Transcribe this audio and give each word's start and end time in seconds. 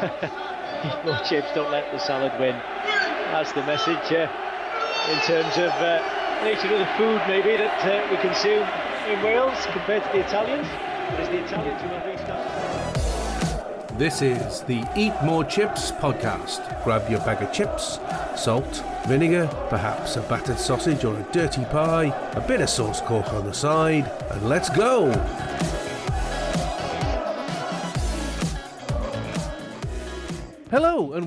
More 1.04 1.20
chips, 1.28 1.48
don't 1.54 1.70
let 1.70 1.92
the 1.92 1.98
salad 1.98 2.32
win. 2.40 2.56
That's 3.32 3.52
the 3.52 3.62
message 3.64 4.10
uh, 4.12 4.28
in 5.10 5.18
terms 5.26 5.56
of 5.58 5.70
uh, 5.76 6.00
nature 6.42 6.72
of 6.72 6.78
the 6.78 6.90
food, 6.96 7.20
maybe 7.28 7.56
that 7.56 7.84
uh, 7.84 8.06
we 8.10 8.16
consume 8.18 8.66
in 9.08 9.22
Wales 9.22 9.66
compared 9.72 10.02
to 10.04 10.08
the 10.12 10.20
Italians. 10.26 10.66
But 11.10 11.20
it's 11.20 11.28
the 11.28 11.44
Italians 11.44 11.82
who. 11.82 11.90
This 14.00 14.22
is 14.22 14.62
the 14.62 14.82
Eat 14.96 15.12
More 15.22 15.44
Chips 15.44 15.92
podcast. 15.92 16.82
Grab 16.84 17.10
your 17.10 17.20
bag 17.20 17.42
of 17.42 17.52
chips, 17.52 17.98
salt, 18.34 18.82
vinegar, 19.06 19.46
perhaps 19.68 20.16
a 20.16 20.22
battered 20.22 20.58
sausage 20.58 21.04
or 21.04 21.14
a 21.20 21.22
dirty 21.32 21.66
pie, 21.66 22.06
a 22.32 22.40
bit 22.40 22.62
of 22.62 22.70
sauce 22.70 23.02
cork 23.02 23.30
on 23.34 23.44
the 23.44 23.52
side, 23.52 24.10
and 24.30 24.48
let's 24.48 24.70
go! 24.70 25.10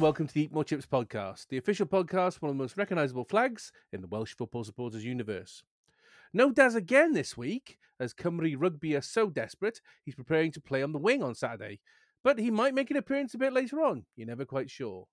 Welcome 0.04 0.28
to 0.28 0.34
the 0.34 0.42
Eat 0.42 0.52
More 0.52 0.66
Chips 0.66 0.86
podcast, 0.86 1.48
the 1.48 1.58
official 1.58 1.86
podcast, 1.86 2.42
one 2.42 2.50
of 2.50 2.58
the 2.58 2.62
most 2.62 2.76
recognisable 2.76 3.24
flags 3.24 3.72
in 3.94 4.02
the 4.02 4.08
Welsh 4.08 4.36
football 4.36 4.66
supporters 4.66 5.06
universe. 5.06 5.64
No 6.34 6.52
Daz 6.52 6.76
again 6.76 7.14
this 7.14 7.38
week, 7.38 7.78
as 8.02 8.14
Cymru 8.14 8.54
Rugby 8.60 8.98
are 8.98 9.02
so 9.02 9.30
desperate, 9.30 9.80
he's 10.04 10.14
preparing 10.14 10.52
to 10.52 10.60
play 10.60 10.84
on 10.84 10.92
the 10.92 11.00
wing 11.00 11.24
on 11.24 11.36
Saturday. 11.36 11.80
But 12.22 12.38
he 12.38 12.52
might 12.52 12.74
make 12.74 12.92
an 12.92 12.98
appearance 12.98 13.34
a 13.34 13.38
bit 13.38 13.54
later 13.54 13.82
on, 13.82 14.04
you're 14.18 14.28
never 14.28 14.44
quite 14.44 14.70
sure. 14.70 15.08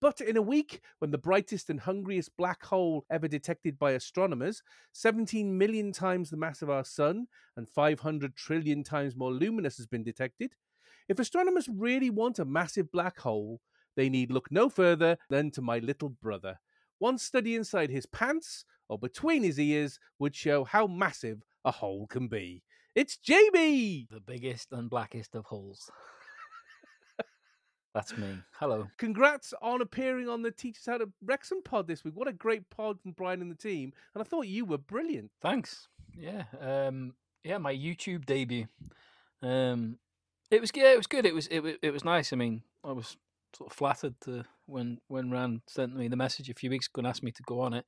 But 0.00 0.22
in 0.22 0.38
a 0.38 0.42
week 0.42 0.80
when 0.98 1.10
the 1.10 1.18
brightest 1.18 1.68
and 1.68 1.80
hungriest 1.80 2.34
black 2.38 2.64
hole 2.64 3.04
ever 3.10 3.28
detected 3.28 3.78
by 3.78 3.90
astronomers, 3.90 4.62
17 4.94 5.58
million 5.58 5.92
times 5.92 6.30
the 6.30 6.38
mass 6.38 6.62
of 6.62 6.70
our 6.70 6.86
sun 6.86 7.26
and 7.54 7.68
500 7.68 8.34
trillion 8.34 8.82
times 8.82 9.14
more 9.14 9.30
luminous 9.30 9.76
has 9.76 9.86
been 9.86 10.02
detected, 10.02 10.54
if 11.06 11.18
astronomers 11.18 11.68
really 11.68 12.08
want 12.08 12.38
a 12.38 12.46
massive 12.46 12.90
black 12.90 13.18
hole, 13.18 13.60
they 13.96 14.08
need 14.08 14.30
look 14.30 14.50
no 14.50 14.68
further 14.68 15.18
than 15.28 15.50
to 15.52 15.62
my 15.62 15.78
little 15.78 16.08
brother. 16.08 16.58
One 16.98 17.18
study 17.18 17.54
inside 17.54 17.90
his 17.90 18.06
pants 18.06 18.64
or 18.88 18.98
between 18.98 19.42
his 19.42 19.58
ears 19.58 19.98
would 20.18 20.36
show 20.36 20.64
how 20.64 20.86
massive 20.86 21.42
a 21.64 21.70
hole 21.70 22.06
can 22.06 22.28
be. 22.28 22.62
It's 22.94 23.16
Jamie! 23.16 24.06
The 24.10 24.20
biggest 24.20 24.72
and 24.72 24.90
blackest 24.90 25.34
of 25.34 25.46
holes. 25.46 25.90
That's 27.94 28.16
me. 28.16 28.38
Hello. 28.52 28.86
Congrats 28.96 29.52
on 29.60 29.82
appearing 29.82 30.28
on 30.28 30.42
the 30.42 30.50
Teachers 30.50 30.86
How 30.86 30.98
to 30.98 31.10
Wrexham 31.22 31.62
pod 31.62 31.86
this 31.86 32.04
week. 32.04 32.14
What 32.16 32.28
a 32.28 32.32
great 32.32 32.70
pod 32.70 33.00
from 33.00 33.12
Brian 33.12 33.42
and 33.42 33.50
the 33.50 33.56
team. 33.56 33.92
And 34.14 34.22
I 34.22 34.24
thought 34.24 34.46
you 34.46 34.64
were 34.64 34.78
brilliant. 34.78 35.30
Thanks. 35.42 35.88
Yeah. 36.16 36.44
Um, 36.60 37.14
yeah, 37.44 37.58
my 37.58 37.74
YouTube 37.74 38.24
debut. 38.24 38.66
Um, 39.42 39.98
it 40.50 40.60
was 40.60 40.70
yeah, 40.74 40.92
it 40.92 40.96
was 40.96 41.06
good. 41.06 41.26
It 41.26 41.34
was 41.34 41.46
it 41.48 41.60
was 41.60 41.74
it 41.82 41.92
was 41.92 42.04
nice. 42.04 42.32
I 42.32 42.36
mean, 42.36 42.62
I 42.84 42.92
was 42.92 43.16
sort 43.56 43.70
of 43.70 43.76
flattered 43.76 44.14
to 44.22 44.44
when 44.66 44.98
when 45.08 45.30
Ran 45.30 45.62
sent 45.66 45.94
me 45.96 46.08
the 46.08 46.16
message 46.16 46.48
a 46.48 46.54
few 46.54 46.70
weeks 46.70 46.86
ago 46.86 47.00
and 47.00 47.06
asked 47.06 47.22
me 47.22 47.32
to 47.32 47.42
go 47.42 47.60
on 47.60 47.74
it. 47.74 47.86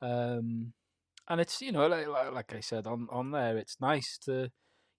Um, 0.00 0.72
and 1.28 1.40
it's 1.40 1.60
you 1.62 1.72
know 1.72 1.86
like, 1.86 2.06
like 2.08 2.54
I 2.54 2.60
said 2.60 2.86
on 2.86 3.08
on 3.10 3.30
there, 3.30 3.56
it's 3.56 3.80
nice 3.80 4.18
to 4.24 4.50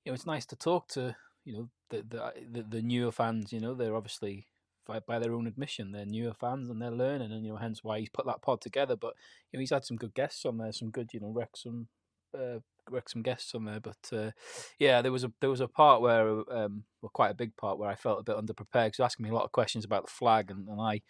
you 0.04 0.12
know 0.12 0.14
it's 0.14 0.26
nice 0.26 0.46
to 0.48 0.56
talk 0.56 0.88
to 0.90 1.16
you 1.44 1.54
know 1.54 1.70
the 1.90 1.98
the 2.08 2.34
the, 2.52 2.64
the 2.64 2.82
newer 2.82 3.12
fans. 3.12 3.52
You 3.52 3.60
know 3.60 3.74
they're 3.74 3.96
obviously 3.96 4.48
by, 4.88 5.00
by 5.00 5.18
their 5.18 5.34
own 5.34 5.48
admission 5.48 5.92
they're 5.92 6.06
newer 6.06 6.34
fans 6.34 6.70
and 6.70 6.82
they're 6.82 6.92
learning, 6.92 7.32
and 7.32 7.46
you 7.46 7.52
know 7.52 7.58
hence 7.58 7.84
why 7.84 8.00
he's 8.00 8.10
put 8.10 8.26
that 8.26 8.42
pod 8.42 8.62
together. 8.62 8.96
But 8.96 9.14
you 9.52 9.58
know 9.58 9.62
he's 9.62 9.72
had 9.72 9.86
some 9.86 9.98
good 9.98 10.14
guests 10.14 10.46
on 10.46 10.58
there, 10.58 10.72
some 10.72 10.92
good 10.92 11.10
you 11.14 11.20
know 11.20 11.34
Wrexham 11.36 11.88
uh, 12.36 12.60
some 13.08 13.22
guests 13.24 13.56
on 13.56 13.66
there, 13.66 13.80
but 13.80 13.98
uh, 14.14 14.32
yeah, 14.80 15.02
there 15.02 15.12
was 15.12 15.24
a 15.24 15.32
there 15.42 15.50
was 15.50 15.62
a 15.62 15.68
part 15.68 16.02
where, 16.02 16.28
um, 16.52 16.84
well, 17.02 17.10
quite 17.14 17.32
a 17.32 17.36
big 17.36 17.56
part 17.58 17.80
where 17.80 17.90
I 17.90 17.96
felt 17.96 18.20
a 18.20 18.24
bit 18.24 18.38
underprepared 18.38 18.88
because 18.88 19.00
asking 19.00 19.24
me 19.24 19.30
a 19.30 19.34
lot 19.34 19.46
of 19.46 19.52
questions 19.52 19.86
about 19.86 20.06
the 20.06 20.12
flag, 20.12 20.52
and, 20.52 20.68
and 20.68 20.80
I 20.80 21.02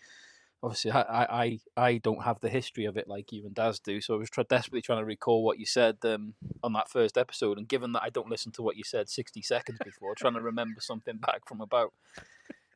obviously 0.63 0.91
I, 0.91 1.01
I 1.43 1.59
I 1.75 1.97
don't 1.97 2.23
have 2.23 2.39
the 2.39 2.49
history 2.49 2.85
of 2.85 2.97
it 2.97 3.07
like 3.07 3.31
you 3.31 3.45
and 3.45 3.53
Daz 3.53 3.79
do, 3.79 3.99
so 3.99 4.15
I 4.15 4.17
was 4.17 4.29
try- 4.29 4.45
desperately 4.47 4.81
trying 4.81 4.99
to 4.99 5.05
recall 5.05 5.43
what 5.43 5.59
you 5.59 5.65
said 5.65 5.97
um, 6.03 6.33
on 6.63 6.73
that 6.73 6.89
first 6.89 7.17
episode, 7.17 7.57
and 7.57 7.67
given 7.67 7.91
that 7.91 8.03
I 8.03 8.09
don't 8.09 8.29
listen 8.29 8.51
to 8.53 8.63
what 8.63 8.77
you 8.77 8.83
said 8.83 9.09
sixty 9.09 9.41
seconds 9.41 9.79
before, 9.83 10.15
trying 10.15 10.35
to 10.35 10.41
remember 10.41 10.79
something 10.79 11.17
back 11.17 11.47
from 11.47 11.61
about 11.61 11.93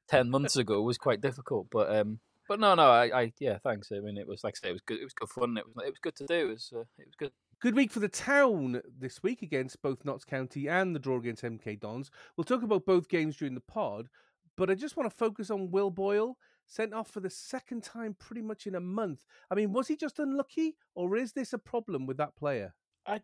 ten 0.07 0.29
months 0.29 0.57
ago 0.57 0.81
was 0.81 0.97
quite 0.97 1.21
difficult, 1.21 1.67
but. 1.71 1.95
Um, 1.95 2.19
but 2.47 2.59
no, 2.59 2.73
no, 2.73 2.89
I, 2.89 3.21
I, 3.21 3.33
yeah, 3.39 3.59
thanks. 3.59 3.91
I 3.91 3.99
mean, 3.99 4.17
it 4.17 4.27
was 4.27 4.43
like 4.43 4.55
I 4.57 4.59
say, 4.59 4.69
it 4.69 4.73
was 4.73 4.81
good. 4.81 4.99
It 4.99 5.03
was 5.03 5.13
good 5.13 5.29
fun. 5.29 5.55
It 5.55 5.67
was, 5.67 5.85
it 5.85 5.91
was 5.91 5.99
good 6.01 6.15
to 6.15 6.25
do. 6.25 6.49
It 6.49 6.53
was, 6.53 6.73
uh, 6.75 6.79
it 6.97 7.05
was 7.05 7.15
good. 7.15 7.31
Good 7.61 7.75
week 7.75 7.91
for 7.91 7.99
the 7.99 8.07
town 8.07 8.81
this 8.97 9.21
week 9.21 9.41
against 9.41 9.81
both 9.81 10.05
Notts 10.05 10.23
County 10.23 10.69
and 10.69 10.95
the 10.95 10.99
draw 10.99 11.17
against 11.17 11.43
MK 11.43 11.81
Dons. 11.81 12.09
We'll 12.37 12.45
talk 12.45 12.63
about 12.63 12.85
both 12.85 13.09
games 13.09 13.35
during 13.35 13.53
the 13.53 13.59
pod, 13.59 14.07
but 14.55 14.69
I 14.69 14.75
just 14.75 14.95
want 14.95 15.09
to 15.09 15.15
focus 15.17 15.51
on 15.51 15.69
Will 15.69 15.91
Boyle, 15.91 16.37
sent 16.67 16.93
off 16.93 17.11
for 17.11 17.19
the 17.19 17.29
second 17.29 17.83
time 17.83 18.15
pretty 18.17 18.41
much 18.41 18.65
in 18.65 18.75
a 18.75 18.79
month. 18.79 19.25
I 19.51 19.55
mean, 19.55 19.73
was 19.73 19.89
he 19.89 19.97
just 19.97 20.19
unlucky, 20.19 20.77
or 20.95 21.17
is 21.17 21.33
this 21.33 21.51
a 21.51 21.57
problem 21.57 22.05
with 22.05 22.15
that 22.15 22.37
player? 22.37 22.75
I, 23.05 23.15
uh, 23.15 23.19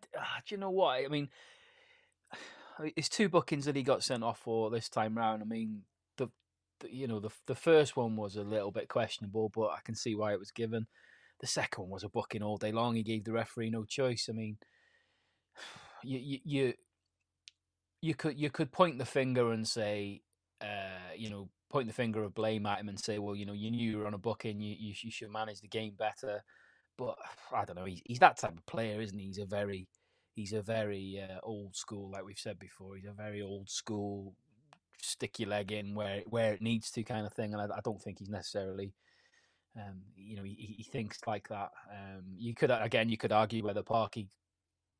do 0.46 0.54
you 0.54 0.58
know 0.58 0.68
what? 0.68 1.02
I 1.02 1.08
mean, 1.08 1.30
it's 2.94 3.08
two 3.08 3.30
bookings 3.30 3.64
that 3.64 3.76
he 3.76 3.82
got 3.82 4.04
sent 4.04 4.22
off 4.22 4.40
for 4.40 4.68
this 4.68 4.90
time 4.90 5.16
round. 5.16 5.40
I 5.40 5.46
mean, 5.46 5.84
the, 6.18 6.28
the 6.80 6.94
you 6.94 7.06
know 7.06 7.20
the 7.20 7.30
the 7.46 7.54
first 7.54 7.96
one 7.96 8.16
was 8.16 8.36
a 8.36 8.42
little 8.42 8.70
bit 8.70 8.88
questionable, 8.88 9.48
but 9.48 9.68
I 9.68 9.78
can 9.82 9.94
see 9.94 10.14
why 10.14 10.34
it 10.34 10.38
was 10.38 10.50
given. 10.50 10.88
The 11.40 11.46
second 11.46 11.82
one 11.82 11.90
was 11.90 12.04
a 12.04 12.08
booking 12.08 12.42
all 12.42 12.56
day 12.56 12.72
long. 12.72 12.94
He 12.94 13.02
gave 13.02 13.24
the 13.24 13.32
referee 13.32 13.70
no 13.70 13.84
choice. 13.84 14.28
I 14.28 14.32
mean, 14.32 14.58
you 16.02 16.18
you 16.18 16.38
you, 16.44 16.74
you 18.00 18.14
could 18.14 18.38
you 18.38 18.50
could 18.50 18.72
point 18.72 18.98
the 18.98 19.04
finger 19.04 19.52
and 19.52 19.66
say, 19.66 20.22
uh, 20.60 21.12
you 21.16 21.30
know, 21.30 21.50
point 21.70 21.88
the 21.88 21.94
finger 21.94 22.22
of 22.22 22.34
blame 22.34 22.66
at 22.66 22.80
him 22.80 22.88
and 22.88 22.98
say, 22.98 23.18
well, 23.18 23.36
you 23.36 23.46
know, 23.46 23.52
you 23.52 23.70
knew 23.70 23.90
you 23.90 23.98
were 23.98 24.06
on 24.06 24.14
a 24.14 24.18
booking. 24.18 24.60
You 24.60 24.76
you, 24.78 24.94
you 25.02 25.10
should 25.10 25.30
manage 25.30 25.60
the 25.60 25.68
game 25.68 25.94
better. 25.98 26.42
But 26.96 27.16
I 27.52 27.64
don't 27.66 27.76
know. 27.76 27.84
He's, 27.84 28.00
he's 28.06 28.18
that 28.20 28.38
type 28.38 28.56
of 28.56 28.64
player, 28.66 29.00
isn't 29.00 29.18
he? 29.18 29.26
He's 29.26 29.38
a 29.38 29.46
very 29.46 29.86
he's 30.34 30.52
a 30.52 30.62
very 30.62 31.22
uh, 31.22 31.40
old 31.42 31.74
school, 31.76 32.10
like 32.10 32.24
we've 32.24 32.38
said 32.38 32.58
before. 32.58 32.96
He's 32.96 33.06
a 33.06 33.12
very 33.12 33.42
old 33.42 33.68
school, 33.68 34.34
stick 35.00 35.38
your 35.38 35.48
leg 35.48 35.72
in 35.72 35.94
where 35.94 36.22
where 36.26 36.52
it 36.52 36.62
needs 36.62 36.90
to 36.92 37.02
kind 37.02 37.26
of 37.26 37.32
thing. 37.32 37.52
And 37.52 37.60
I, 37.60 37.76
I 37.76 37.80
don't 37.84 38.00
think 38.00 38.18
he's 38.18 38.30
necessarily 38.30 38.92
um, 39.76 40.00
you 40.16 40.36
know, 40.36 40.42
he, 40.42 40.74
he 40.78 40.82
thinks 40.82 41.18
like 41.26 41.48
that. 41.48 41.70
Um, 41.90 42.24
you 42.36 42.54
could 42.54 42.70
again, 42.70 43.08
you 43.08 43.16
could 43.16 43.32
argue 43.32 43.64
whether 43.64 43.82
Parky 43.82 44.28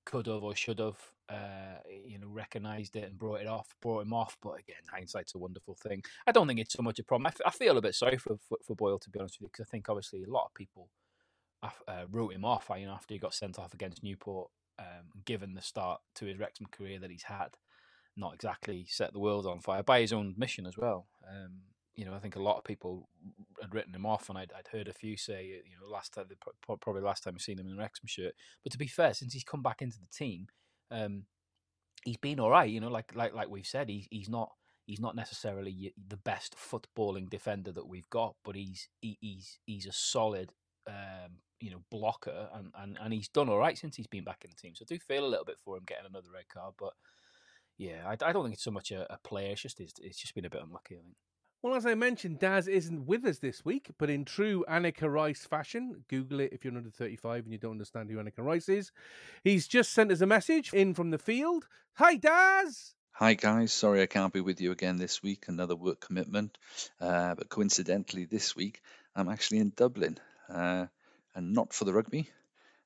could 0.04 0.26
have 0.26 0.42
or 0.42 0.54
should 0.54 0.78
have, 0.78 0.98
uh, 1.28 1.80
you 2.06 2.18
know, 2.18 2.28
recognised 2.28 2.94
it 2.96 3.04
and 3.04 3.18
brought 3.18 3.40
it 3.40 3.46
off, 3.46 3.74
brought 3.82 4.04
him 4.04 4.12
off. 4.12 4.36
But 4.40 4.60
again, 4.60 4.82
hindsight's 4.90 5.34
a 5.34 5.38
wonderful 5.38 5.74
thing. 5.74 6.02
I 6.26 6.32
don't 6.32 6.46
think 6.46 6.60
it's 6.60 6.74
so 6.74 6.82
much 6.82 6.98
a 6.98 7.04
problem. 7.04 7.26
I, 7.26 7.30
f- 7.30 7.40
I 7.46 7.50
feel 7.50 7.76
a 7.76 7.82
bit 7.82 7.94
sorry 7.94 8.16
for, 8.16 8.36
for, 8.48 8.58
for 8.64 8.76
Boyle 8.76 8.98
to 9.00 9.10
be 9.10 9.18
honest 9.18 9.40
with 9.40 9.46
you, 9.46 9.50
because 9.52 9.66
I 9.68 9.70
think 9.70 9.88
obviously 9.88 10.22
a 10.22 10.30
lot 10.30 10.46
of 10.46 10.54
people 10.54 10.88
uh, 11.62 12.04
wrote 12.10 12.32
him 12.32 12.44
off. 12.44 12.70
You 12.78 12.86
know, 12.86 12.92
after 12.92 13.14
he 13.14 13.18
got 13.18 13.34
sent 13.34 13.58
off 13.58 13.74
against 13.74 14.04
Newport, 14.04 14.50
um, 14.78 15.06
given 15.24 15.54
the 15.54 15.62
start 15.62 16.00
to 16.16 16.26
his 16.26 16.38
Wrexham 16.38 16.66
career 16.70 16.98
that 17.00 17.10
he's 17.10 17.24
had, 17.24 17.56
not 18.16 18.34
exactly 18.34 18.86
set 18.88 19.12
the 19.12 19.18
world 19.18 19.46
on 19.46 19.60
fire 19.60 19.82
by 19.82 20.00
his 20.00 20.12
own 20.12 20.34
mission 20.36 20.66
as 20.66 20.76
well. 20.76 21.06
Um, 21.28 21.62
you 21.96 22.04
know, 22.04 22.14
I 22.14 22.18
think 22.18 22.36
a 22.36 22.42
lot 22.42 22.58
of 22.58 22.64
people 22.64 23.08
had 23.60 23.74
written 23.74 23.94
him 23.94 24.04
off, 24.04 24.28
and 24.28 24.36
I'd, 24.36 24.52
I'd 24.56 24.68
heard 24.70 24.86
a 24.86 24.92
few 24.92 25.16
say, 25.16 25.46
you 25.46 25.76
know, 25.80 25.90
last 25.90 26.12
time, 26.12 26.26
probably 26.80 27.02
last 27.02 27.24
time 27.24 27.34
I've 27.34 27.42
seen 27.42 27.58
him 27.58 27.66
in 27.66 27.72
an 27.72 27.78
Wrexham 27.78 28.06
shirt. 28.06 28.34
But 28.62 28.72
to 28.72 28.78
be 28.78 28.86
fair, 28.86 29.14
since 29.14 29.32
he's 29.32 29.44
come 29.44 29.62
back 29.62 29.80
into 29.80 29.98
the 29.98 30.06
team, 30.14 30.48
um, 30.90 31.24
he's 32.04 32.18
been 32.18 32.38
all 32.38 32.50
right. 32.50 32.70
You 32.70 32.80
know, 32.80 32.90
like 32.90 33.14
like 33.14 33.34
like 33.34 33.48
we've 33.48 33.66
said, 33.66 33.88
he's 33.88 34.06
he's 34.10 34.28
not 34.28 34.52
he's 34.84 35.00
not 35.00 35.16
necessarily 35.16 35.94
the 36.08 36.18
best 36.18 36.54
footballing 36.54 37.30
defender 37.30 37.72
that 37.72 37.88
we've 37.88 38.10
got, 38.10 38.36
but 38.44 38.56
he's 38.56 38.88
he, 39.00 39.16
he's 39.20 39.58
he's 39.64 39.86
a 39.86 39.92
solid. 39.92 40.52
Um, 40.86 41.38
you 41.58 41.70
know, 41.70 41.82
blocker, 41.90 42.50
and, 42.52 42.70
and, 42.78 42.98
and 43.00 43.14
he's 43.14 43.28
done 43.28 43.48
all 43.48 43.58
right 43.58 43.78
since 43.78 43.96
he's 43.96 44.06
been 44.06 44.22
back 44.22 44.44
in 44.44 44.50
the 44.50 44.56
team. 44.56 44.74
So 44.74 44.84
I 44.84 44.92
do 44.92 45.00
feel 45.00 45.24
a 45.24 45.26
little 45.26 45.44
bit 45.44 45.58
for 45.58 45.76
him 45.76 45.84
getting 45.86 46.04
another 46.06 46.28
red 46.32 46.48
card, 46.52 46.74
but 46.78 46.92
yeah, 47.78 48.02
I, 48.06 48.12
I 48.12 48.32
don't 48.32 48.44
think 48.44 48.54
it's 48.54 48.62
so 48.62 48.70
much 48.70 48.90
a, 48.90 49.10
a 49.12 49.18
player. 49.24 49.52
It's 49.52 49.62
just 49.62 49.80
it's, 49.80 49.94
it's 49.98 50.18
just 50.18 50.34
been 50.34 50.44
a 50.44 50.50
bit 50.50 50.62
unlucky. 50.62 50.96
I 50.96 50.98
think. 50.98 51.16
Well, 51.66 51.74
as 51.74 51.84
I 51.84 51.96
mentioned, 51.96 52.38
Daz 52.38 52.68
isn't 52.68 53.06
with 53.06 53.24
us 53.24 53.38
this 53.38 53.64
week, 53.64 53.90
but 53.98 54.08
in 54.08 54.24
true 54.24 54.64
Anneka 54.68 55.12
Rice 55.12 55.46
fashion, 55.46 56.04
Google 56.06 56.38
it 56.38 56.52
if 56.52 56.64
you're 56.64 56.76
under 56.76 56.90
35 56.90 57.42
and 57.42 57.52
you 57.52 57.58
don't 57.58 57.72
understand 57.72 58.08
who 58.08 58.18
Anneka 58.18 58.38
Rice 58.38 58.68
is. 58.68 58.92
He's 59.42 59.66
just 59.66 59.92
sent 59.92 60.12
us 60.12 60.20
a 60.20 60.26
message 60.26 60.72
in 60.72 60.94
from 60.94 61.10
the 61.10 61.18
field. 61.18 61.66
Hi, 61.94 62.14
Daz! 62.14 62.94
Hi, 63.14 63.34
guys. 63.34 63.72
Sorry 63.72 64.00
I 64.00 64.06
can't 64.06 64.32
be 64.32 64.40
with 64.40 64.60
you 64.60 64.70
again 64.70 64.96
this 64.96 65.24
week, 65.24 65.46
another 65.48 65.74
work 65.74 65.98
commitment. 65.98 66.56
Uh, 67.00 67.34
but 67.34 67.48
coincidentally, 67.48 68.26
this 68.26 68.54
week, 68.54 68.80
I'm 69.16 69.28
actually 69.28 69.58
in 69.58 69.72
Dublin, 69.74 70.18
uh, 70.48 70.86
and 71.34 71.52
not 71.52 71.72
for 71.72 71.84
the 71.84 71.92
rugby 71.92 72.30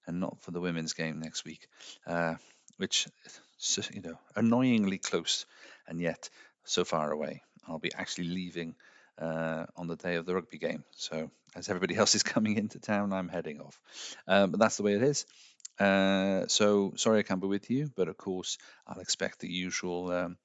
and 0.07 0.21
not 0.21 0.41
for 0.41 0.53
the 0.53 0.61
women's 0.61 0.95
game 0.95 1.21
next 1.21 1.45
week, 1.45 1.69
uh, 2.07 2.37
which, 2.79 3.07
you 3.93 4.01
know, 4.01 4.19
annoyingly 4.35 4.97
close 4.97 5.45
and 5.87 6.01
yet 6.01 6.31
so 6.65 6.87
far 6.87 7.11
away. 7.11 7.43
I'll 7.67 7.79
be 7.79 7.93
actually 7.95 8.29
leaving 8.29 8.75
uh, 9.19 9.67
on 9.77 9.87
the 9.87 9.97
day 9.97 10.17
of 10.17 10.27
the 10.27 10.35
rugby 10.35 10.59
game. 10.59 10.85
So 10.93 11.31
as 11.55 11.69
everybody 11.69 11.97
else 11.99 12.15
is 12.15 12.23
coming 12.23 12.57
into 12.57 12.79
town, 12.79 13.13
I'm 13.13 13.29
heading 13.29 13.61
off. 13.61 13.79
Um, 14.27 14.51
but 14.51 14.61
that's 14.61 14.77
the 14.77 14.83
way 14.83 14.95
it 14.95 15.03
is. 15.03 15.27
Uh, 15.79 16.47
so 16.47 16.93
sorry 16.97 17.21
I 17.21 17.23
can't 17.23 17.41
be 17.41 17.47
with 17.47 17.71
you, 17.71 17.91
but 17.97 18.09
of 18.09 18.17
course 18.17 18.59
I'll 18.87 19.01
expect 19.01 19.41
the 19.41 19.49
usual 19.49 20.13
um, 20.13 20.37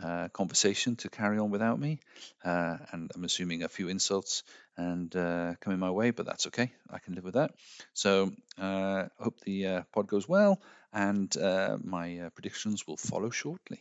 uh, 0.00 0.28
conversation 0.28 0.94
to 0.96 1.08
carry 1.08 1.38
on 1.38 1.50
without 1.50 1.80
me, 1.80 1.98
uh, 2.44 2.76
and 2.92 3.10
I'm 3.14 3.24
assuming 3.24 3.64
a 3.64 3.68
few 3.68 3.88
insults 3.88 4.44
and 4.76 5.14
uh, 5.16 5.54
coming 5.60 5.80
my 5.80 5.90
way, 5.90 6.10
but 6.10 6.26
that's 6.26 6.46
okay. 6.48 6.72
I 6.90 6.98
can 6.98 7.14
live 7.14 7.24
with 7.24 7.34
that. 7.34 7.52
So 7.92 8.32
uh, 8.58 9.06
hope 9.18 9.40
the 9.40 9.84
pod 9.92 10.06
goes 10.06 10.28
well, 10.28 10.60
and 10.92 11.34
my 11.82 12.30
predictions 12.34 12.86
will 12.86 12.96
follow 12.96 13.30
shortly. 13.30 13.80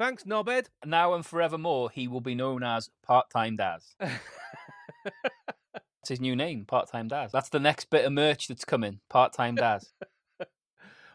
Thanks, 0.00 0.24
Knobhead. 0.24 0.68
Now 0.82 1.12
and 1.12 1.26
forevermore, 1.26 1.90
he 1.90 2.08
will 2.08 2.22
be 2.22 2.34
known 2.34 2.62
as 2.62 2.88
Part 3.06 3.28
Time 3.28 3.56
Daz. 3.56 3.84
That's 4.00 4.18
his 6.08 6.22
new 6.22 6.34
name, 6.34 6.64
Part 6.64 6.90
Time 6.90 7.06
Daz. 7.06 7.32
That's 7.32 7.50
the 7.50 7.60
next 7.60 7.90
bit 7.90 8.06
of 8.06 8.12
merch 8.14 8.48
that's 8.48 8.64
coming, 8.64 9.00
Part 9.10 9.34
Time 9.34 9.56
Daz. 9.56 9.92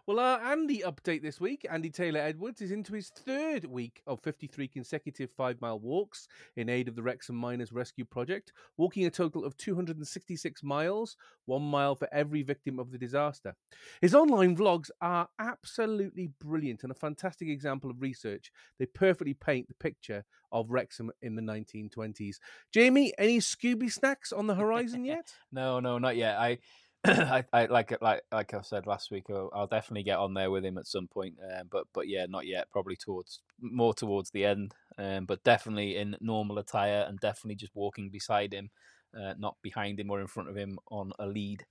Well, 0.07 0.19
our 0.19 0.39
Andy 0.39 0.83
update 0.85 1.23
this 1.23 1.41
week, 1.41 1.65
Andy 1.67 1.89
Taylor 1.89 2.19
Edwards, 2.19 2.61
is 2.61 2.69
into 2.69 2.93
his 2.93 3.09
third 3.09 3.65
week 3.65 4.03
of 4.05 4.19
53 4.19 4.67
consecutive 4.67 5.31
five 5.31 5.59
mile 5.61 5.79
walks 5.79 6.27
in 6.55 6.69
aid 6.69 6.87
of 6.87 6.95
the 6.95 7.01
Wrexham 7.01 7.35
Miners 7.35 7.71
Rescue 7.71 8.05
Project, 8.05 8.53
walking 8.77 9.07
a 9.07 9.09
total 9.09 9.43
of 9.43 9.57
266 9.57 10.61
miles, 10.61 11.17
one 11.45 11.63
mile 11.63 11.95
for 11.95 12.07
every 12.11 12.43
victim 12.43 12.77
of 12.77 12.91
the 12.91 12.99
disaster. 12.99 13.55
His 13.99 14.13
online 14.13 14.55
vlogs 14.55 14.91
are 15.01 15.27
absolutely 15.39 16.29
brilliant 16.39 16.83
and 16.83 16.91
a 16.91 16.95
fantastic 16.95 17.47
example 17.47 17.89
of 17.89 17.99
research. 17.99 18.51
They 18.77 18.85
perfectly 18.85 19.33
paint 19.33 19.69
the 19.69 19.73
picture 19.73 20.23
of 20.51 20.69
Wrexham 20.69 21.09
in 21.23 21.33
the 21.33 21.41
1920s. 21.41 22.35
Jamie, 22.71 23.11
any 23.17 23.39
Scooby 23.39 23.91
snacks 23.91 24.31
on 24.31 24.45
the 24.45 24.53
horizon 24.53 25.03
yet? 25.05 25.33
no, 25.51 25.79
no, 25.79 25.97
not 25.97 26.15
yet. 26.15 26.37
I. 26.37 26.59
I, 27.07 27.43
I 27.53 27.65
like 27.65 27.95
like 28.01 28.21
like 28.31 28.53
I 28.53 28.61
said 28.61 28.87
last 28.87 29.11
week. 29.11 29.25
I'll, 29.29 29.49
I'll 29.53 29.67
definitely 29.67 30.03
get 30.03 30.17
on 30.17 30.33
there 30.33 30.51
with 30.51 30.65
him 30.65 30.77
at 30.77 30.87
some 30.87 31.07
point. 31.07 31.35
Um, 31.41 31.67
but 31.71 31.85
but 31.93 32.07
yeah, 32.07 32.25
not 32.27 32.45
yet. 32.45 32.71
Probably 32.71 32.95
towards 32.95 33.41
more 33.59 33.93
towards 33.93 34.31
the 34.31 34.45
end. 34.45 34.73
Um, 34.97 35.25
but 35.25 35.43
definitely 35.43 35.97
in 35.97 36.15
normal 36.21 36.57
attire 36.57 37.05
and 37.07 37.19
definitely 37.19 37.55
just 37.55 37.75
walking 37.75 38.09
beside 38.09 38.53
him, 38.53 38.69
uh, 39.17 39.33
not 39.37 39.57
behind 39.61 39.99
him 39.99 40.09
or 40.09 40.21
in 40.21 40.27
front 40.27 40.49
of 40.49 40.55
him 40.55 40.79
on 40.89 41.11
a 41.19 41.27
lead. 41.27 41.65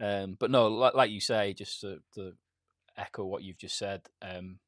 Um, 0.00 0.36
but 0.38 0.50
no, 0.50 0.68
like, 0.68 0.94
like 0.94 1.10
you 1.10 1.20
say, 1.20 1.52
just 1.52 1.82
to, 1.82 1.98
to 2.14 2.32
echo 2.96 3.24
what 3.24 3.42
you've 3.42 3.58
just 3.58 3.78
said. 3.78 4.02
Um, 4.22 4.58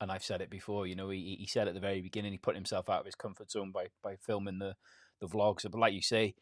and 0.00 0.12
I've 0.12 0.24
said 0.24 0.40
it 0.40 0.50
before. 0.50 0.86
You 0.86 0.96
know, 0.96 1.10
he 1.10 1.36
he 1.40 1.46
said 1.46 1.68
at 1.68 1.74
the 1.74 1.80
very 1.80 2.00
beginning 2.02 2.32
he 2.32 2.38
put 2.38 2.54
himself 2.54 2.88
out 2.88 3.00
of 3.00 3.06
his 3.06 3.14
comfort 3.14 3.50
zone 3.50 3.72
by 3.72 3.86
by 4.02 4.16
filming 4.16 4.58
the 4.58 4.76
the 5.20 5.26
vlogs. 5.26 5.62
But 5.62 5.80
like 5.80 5.94
you 5.94 6.02
say, 6.02 6.34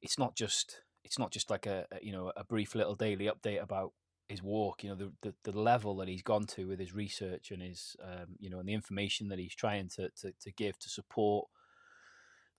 it's 0.00 0.18
not 0.18 0.36
just 0.36 0.81
it's 1.04 1.18
not 1.18 1.30
just 1.30 1.50
like 1.50 1.66
a, 1.66 1.86
a, 1.92 2.04
you 2.04 2.12
know 2.12 2.32
a 2.36 2.44
brief 2.44 2.74
little 2.74 2.94
daily 2.94 3.26
update 3.26 3.62
about 3.62 3.92
his 4.28 4.42
walk. 4.42 4.82
You 4.82 4.90
know 4.90 4.96
the, 4.96 5.12
the, 5.22 5.34
the 5.50 5.58
level 5.58 5.96
that 5.96 6.08
he's 6.08 6.22
gone 6.22 6.46
to 6.48 6.68
with 6.68 6.78
his 6.78 6.94
research 6.94 7.50
and 7.50 7.62
his 7.62 7.96
um, 8.02 8.36
you 8.38 8.50
know 8.50 8.58
and 8.58 8.68
the 8.68 8.74
information 8.74 9.28
that 9.28 9.38
he's 9.38 9.54
trying 9.54 9.88
to 9.96 10.10
to, 10.20 10.32
to 10.40 10.52
give 10.52 10.78
to 10.80 10.88
support 10.88 11.48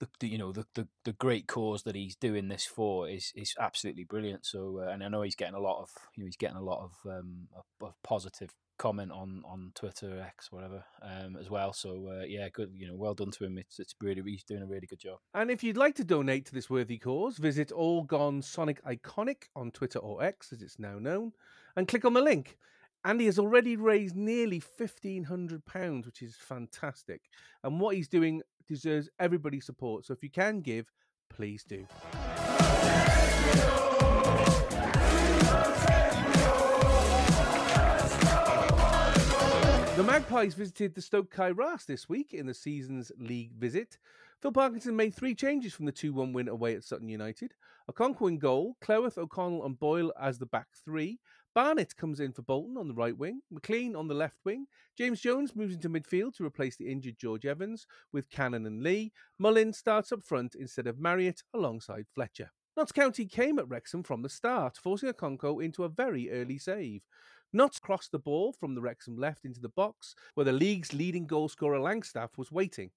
the, 0.00 0.08
the 0.20 0.28
you 0.28 0.38
know 0.38 0.52
the, 0.52 0.66
the 0.74 0.88
the 1.04 1.12
great 1.12 1.46
cause 1.46 1.82
that 1.84 1.94
he's 1.94 2.16
doing 2.16 2.48
this 2.48 2.64
for 2.64 3.08
is 3.08 3.32
is 3.34 3.54
absolutely 3.58 4.04
brilliant. 4.04 4.44
So 4.46 4.80
uh, 4.84 4.90
and 4.90 5.02
I 5.02 5.08
know 5.08 5.22
he's 5.22 5.36
getting 5.36 5.54
a 5.54 5.60
lot 5.60 5.80
of 5.80 5.90
you 6.16 6.22
know 6.22 6.26
he's 6.26 6.36
getting 6.36 6.56
a 6.56 6.62
lot 6.62 6.82
of 6.82 6.92
um 7.10 7.48
of, 7.56 7.64
of 7.80 7.94
positive 8.02 8.50
comment 8.78 9.12
on 9.12 9.42
on 9.44 9.72
Twitter 9.74 10.20
X 10.20 10.50
whatever 10.50 10.84
um 11.02 11.36
as 11.36 11.50
well. 11.50 11.72
So 11.72 12.08
uh, 12.08 12.24
yeah, 12.24 12.48
good 12.52 12.72
you 12.74 12.88
know 12.88 12.96
well 12.96 13.14
done 13.14 13.30
to 13.32 13.44
him. 13.44 13.58
It's 13.58 13.78
it's 13.78 13.94
really 14.00 14.22
he's 14.24 14.44
doing 14.44 14.62
a 14.62 14.66
really 14.66 14.86
good 14.86 15.00
job. 15.00 15.18
And 15.34 15.50
if 15.50 15.62
you'd 15.62 15.76
like 15.76 15.94
to 15.96 16.04
donate 16.04 16.46
to 16.46 16.54
this 16.54 16.70
worthy 16.70 16.98
cause, 16.98 17.38
visit 17.38 17.72
All 17.72 18.02
Gone 18.02 18.42
Sonic 18.42 18.82
Iconic 18.84 19.44
on 19.54 19.70
Twitter 19.70 19.98
or 19.98 20.22
X, 20.22 20.52
as 20.52 20.62
it's 20.62 20.78
now 20.78 20.98
known, 20.98 21.32
and 21.76 21.88
click 21.88 22.04
on 22.04 22.14
the 22.14 22.22
link. 22.22 22.58
Andy 23.06 23.26
has 23.26 23.38
already 23.38 23.76
raised 23.76 24.16
nearly 24.16 24.62
£1,500, 24.62 26.06
which 26.06 26.22
is 26.22 26.36
fantastic. 26.36 27.20
And 27.62 27.78
what 27.78 27.96
he's 27.96 28.08
doing 28.08 28.40
deserves 28.66 29.10
everybody's 29.18 29.66
support. 29.66 30.06
So 30.06 30.14
if 30.14 30.22
you 30.22 30.30
can 30.30 30.62
give, 30.62 30.90
please 31.28 31.64
do. 31.64 31.86
The 39.96 40.02
Magpies 40.02 40.54
visited 40.54 40.92
the 40.92 41.00
STōK 41.00 41.30
Cae 41.30 41.52
Ras 41.52 41.84
this 41.84 42.08
week 42.08 42.34
in 42.34 42.46
the 42.46 42.52
season's 42.52 43.12
league 43.16 43.52
visit. 43.52 43.96
Phil 44.42 44.50
Parkinson 44.50 44.96
made 44.96 45.14
three 45.14 45.36
changes 45.36 45.72
from 45.72 45.86
the 45.86 45.92
2 45.92 46.12
1 46.12 46.32
win 46.32 46.48
away 46.48 46.74
at 46.74 46.82
Sutton 46.82 47.08
United. 47.08 47.54
Okonkwo 47.88 48.26
in 48.26 48.38
goal, 48.38 48.76
Cleworth, 48.82 49.18
O'Connell, 49.18 49.64
and 49.64 49.78
Boyle 49.78 50.12
as 50.20 50.36
the 50.36 50.46
back 50.46 50.66
three. 50.84 51.20
Barnett 51.54 51.96
comes 51.96 52.18
in 52.18 52.32
for 52.32 52.42
Bolton 52.42 52.76
on 52.76 52.88
the 52.88 52.94
right 52.94 53.16
wing, 53.16 53.42
McLean 53.52 53.94
on 53.94 54.08
the 54.08 54.14
left 54.14 54.38
wing. 54.44 54.66
James 54.98 55.20
Jones 55.20 55.54
moves 55.54 55.74
into 55.74 55.88
midfield 55.88 56.34
to 56.34 56.44
replace 56.44 56.74
the 56.74 56.90
injured 56.90 57.16
George 57.16 57.46
Evans 57.46 57.86
with 58.12 58.30
Cannon 58.30 58.66
and 58.66 58.82
Lee. 58.82 59.12
Mullin 59.38 59.72
starts 59.72 60.10
up 60.10 60.24
front 60.24 60.56
instead 60.56 60.88
of 60.88 60.98
Marriott 60.98 61.44
alongside 61.54 62.06
Fletcher. 62.12 62.50
Notts 62.76 62.90
County 62.90 63.26
came 63.26 63.60
at 63.60 63.68
Wrexham 63.68 64.02
from 64.02 64.22
the 64.22 64.28
start, 64.28 64.76
forcing 64.76 65.08
Okonkwo 65.08 65.62
into 65.62 65.84
a 65.84 65.88
very 65.88 66.32
early 66.32 66.58
save. 66.58 67.02
Notts 67.56 67.78
crossed 67.78 68.10
the 68.10 68.18
ball 68.18 68.52
from 68.52 68.74
the 68.74 68.80
Wrexham 68.80 69.16
left 69.16 69.44
into 69.44 69.60
the 69.60 69.68
box, 69.68 70.16
where 70.34 70.44
the 70.44 70.52
league's 70.52 70.92
leading 70.92 71.24
goalscorer 71.24 71.78
Langstaff 71.78 72.36
was 72.36 72.50
waiting. 72.50 72.90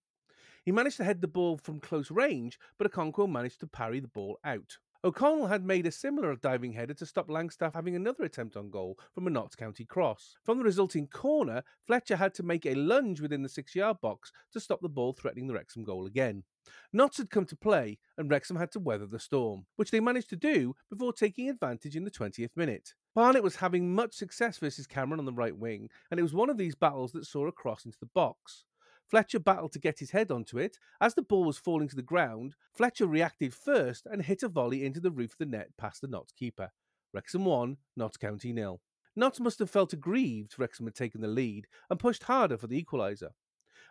He 0.65 0.71
managed 0.71 0.97
to 0.97 1.03
head 1.03 1.21
the 1.21 1.27
ball 1.27 1.57
from 1.57 1.79
close 1.79 2.09
range, 2.09 2.57
but 2.79 2.91
Okonkwo 2.91 3.31
managed 3.31 3.59
to 3.59 3.67
parry 3.67 3.99
the 3.99 4.07
ball 4.07 4.39
out. 4.43 4.79
O'Connell 5.03 5.47
had 5.47 5.63
made 5.63 5.85
a 5.85 5.91
similar 5.91 6.35
diving 6.35 6.73
header 6.73 6.95
to 6.95 7.05
stop 7.05 7.27
Langstaff 7.27 7.75
having 7.75 7.95
another 7.95 8.23
attempt 8.23 8.57
on 8.57 8.71
goal 8.71 8.97
from 9.13 9.27
a 9.27 9.29
Notts 9.29 9.55
County 9.55 9.85
cross. 9.85 10.35
From 10.43 10.57
the 10.57 10.63
resulting 10.63 11.05
corner, 11.05 11.63
Fletcher 11.85 12.15
had 12.15 12.33
to 12.35 12.43
make 12.43 12.65
a 12.65 12.73
lunge 12.73 13.21
within 13.21 13.43
the 13.43 13.49
six 13.49 13.75
yard 13.75 13.97
box 14.01 14.31
to 14.53 14.59
stop 14.59 14.81
the 14.81 14.89
ball 14.89 15.13
threatening 15.13 15.45
the 15.45 15.53
Wrexham 15.53 15.83
goal 15.83 16.07
again. 16.07 16.43
Notts 16.91 17.17
had 17.17 17.29
come 17.29 17.45
to 17.45 17.55
play, 17.55 17.99
and 18.17 18.29
Wrexham 18.29 18.57
had 18.57 18.71
to 18.71 18.79
weather 18.79 19.05
the 19.05 19.19
storm, 19.19 19.67
which 19.75 19.91
they 19.91 19.99
managed 19.99 20.29
to 20.31 20.35
do 20.35 20.75
before 20.89 21.13
taking 21.13 21.47
advantage 21.47 21.95
in 21.95 22.03
the 22.03 22.11
20th 22.11 22.55
minute. 22.55 22.95
Barnett 23.13 23.43
was 23.43 23.57
having 23.57 23.93
much 23.93 24.15
success 24.15 24.57
versus 24.57 24.87
Cameron 24.87 25.19
on 25.19 25.25
the 25.25 25.31
right 25.33 25.55
wing, 25.55 25.89
and 26.09 26.19
it 26.19 26.23
was 26.23 26.33
one 26.33 26.49
of 26.49 26.57
these 26.57 26.75
battles 26.75 27.11
that 27.11 27.25
saw 27.25 27.47
a 27.47 27.51
cross 27.51 27.85
into 27.85 27.99
the 27.99 28.07
box. 28.07 28.65
Fletcher 29.07 29.39
battled 29.39 29.71
to 29.71 29.79
get 29.79 29.99
his 29.99 30.11
head 30.11 30.31
onto 30.31 30.57
it. 30.57 30.77
As 30.99 31.13
the 31.13 31.21
ball 31.21 31.45
was 31.45 31.57
falling 31.57 31.87
to 31.87 31.95
the 31.95 32.01
ground, 32.01 32.55
Fletcher 32.73 33.07
reacted 33.07 33.53
first 33.53 34.05
and 34.05 34.21
hit 34.21 34.43
a 34.43 34.49
volley 34.49 34.83
into 34.85 34.99
the 34.99 35.11
roof 35.11 35.31
of 35.31 35.37
the 35.37 35.45
net 35.45 35.69
past 35.77 36.01
the 36.01 36.07
Notts 36.07 36.33
keeper. 36.33 36.71
Wrexham 37.13 37.45
won, 37.45 37.77
Notts 37.95 38.17
County 38.17 38.51
nil. 38.51 38.81
Notts 39.15 39.39
must 39.39 39.59
have 39.59 39.69
felt 39.69 39.93
aggrieved 39.93 40.59
Wrexham 40.59 40.85
had 40.85 40.95
taken 40.95 41.21
the 41.21 41.27
lead 41.27 41.67
and 41.89 41.99
pushed 41.99 42.23
harder 42.23 42.57
for 42.57 42.67
the 42.67 42.83
equaliser. 42.83 43.29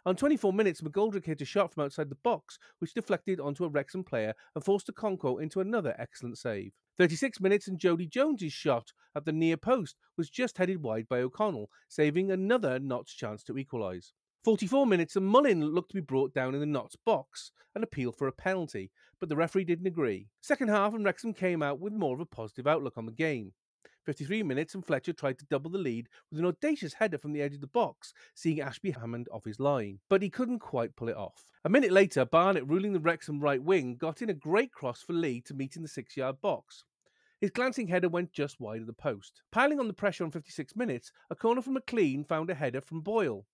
On 0.04 0.14
24 0.14 0.52
minutes, 0.52 0.82
McGoldrick 0.82 1.24
hit 1.24 1.40
a 1.40 1.44
shot 1.44 1.72
from 1.72 1.84
outside 1.84 2.10
the 2.10 2.16
box, 2.16 2.58
which 2.78 2.94
deflected 2.94 3.40
onto 3.40 3.64
a 3.64 3.68
Wrexham 3.68 4.04
player 4.04 4.34
and 4.54 4.62
forced 4.62 4.86
Okonkwo 4.86 5.42
into 5.42 5.60
another 5.60 5.96
excellent 5.98 6.38
save. 6.38 6.72
36 6.96 7.40
minutes 7.40 7.66
and 7.66 7.78
Jodi 7.78 8.06
Jones's 8.06 8.52
shot 8.52 8.92
at 9.16 9.24
the 9.24 9.32
near 9.32 9.56
post 9.56 9.96
was 10.16 10.30
just 10.30 10.58
headed 10.58 10.82
wide 10.82 11.08
by 11.08 11.20
O'Connell, 11.20 11.70
saving 11.88 12.30
another 12.30 12.78
Notts 12.78 13.14
chance 13.14 13.42
to 13.44 13.58
equalise. 13.58 14.12
44 14.46 14.86
minutes 14.86 15.16
and 15.16 15.26
Mullin 15.26 15.60
looked 15.60 15.90
to 15.90 15.96
be 15.96 16.00
brought 16.00 16.32
down 16.32 16.54
in 16.54 16.60
the 16.60 16.66
Notts 16.66 16.94
box 17.04 17.50
and 17.74 17.82
appeal 17.82 18.12
for 18.12 18.28
a 18.28 18.32
penalty, 18.32 18.92
but 19.18 19.28
the 19.28 19.34
referee 19.34 19.64
didn't 19.64 19.88
agree. 19.88 20.28
Second 20.40 20.68
half 20.68 20.94
and 20.94 21.04
Wrexham 21.04 21.34
came 21.34 21.64
out 21.64 21.80
with 21.80 21.92
more 21.92 22.14
of 22.14 22.20
a 22.20 22.26
positive 22.26 22.64
outlook 22.64 22.96
on 22.96 23.06
the 23.06 23.12
game. 23.12 23.54
53 24.04 24.44
minutes 24.44 24.76
and 24.76 24.86
Fletcher 24.86 25.12
tried 25.12 25.40
to 25.40 25.46
double 25.46 25.68
the 25.68 25.78
lead 25.78 26.06
with 26.30 26.38
an 26.38 26.46
audacious 26.46 26.94
header 26.94 27.18
from 27.18 27.32
the 27.32 27.42
edge 27.42 27.54
of 27.56 27.60
the 27.60 27.66
box, 27.66 28.12
seeing 28.36 28.60
Ashby 28.60 28.92
Hammond 28.92 29.26
off 29.32 29.44
his 29.44 29.58
line, 29.58 29.98
but 30.08 30.22
he 30.22 30.30
couldn't 30.30 30.60
quite 30.60 30.94
pull 30.94 31.08
it 31.08 31.16
off. 31.16 31.50
A 31.64 31.68
minute 31.68 31.90
later, 31.90 32.24
Barnett, 32.24 32.68
ruling 32.68 32.92
the 32.92 33.00
Wrexham 33.00 33.40
right 33.40 33.60
wing, 33.60 33.96
got 33.96 34.22
in 34.22 34.30
a 34.30 34.32
great 34.32 34.70
cross 34.70 35.02
for 35.02 35.12
Lee 35.12 35.40
to 35.46 35.54
meet 35.54 35.74
in 35.74 35.82
the 35.82 35.88
six 35.88 36.16
yard 36.16 36.40
box. 36.40 36.84
His 37.40 37.50
glancing 37.50 37.88
header 37.88 38.08
went 38.08 38.32
just 38.32 38.60
wide 38.60 38.80
of 38.80 38.86
the 38.86 38.92
post. 38.92 39.42
Piling 39.50 39.80
on 39.80 39.88
the 39.88 39.92
pressure 39.92 40.22
on 40.22 40.30
56 40.30 40.76
minutes, 40.76 41.10
a 41.30 41.34
corner 41.34 41.62
from 41.62 41.72
McLean 41.72 42.22
found 42.22 42.48
a 42.48 42.54
header 42.54 42.80
from 42.80 43.00
Boyle. 43.00 43.44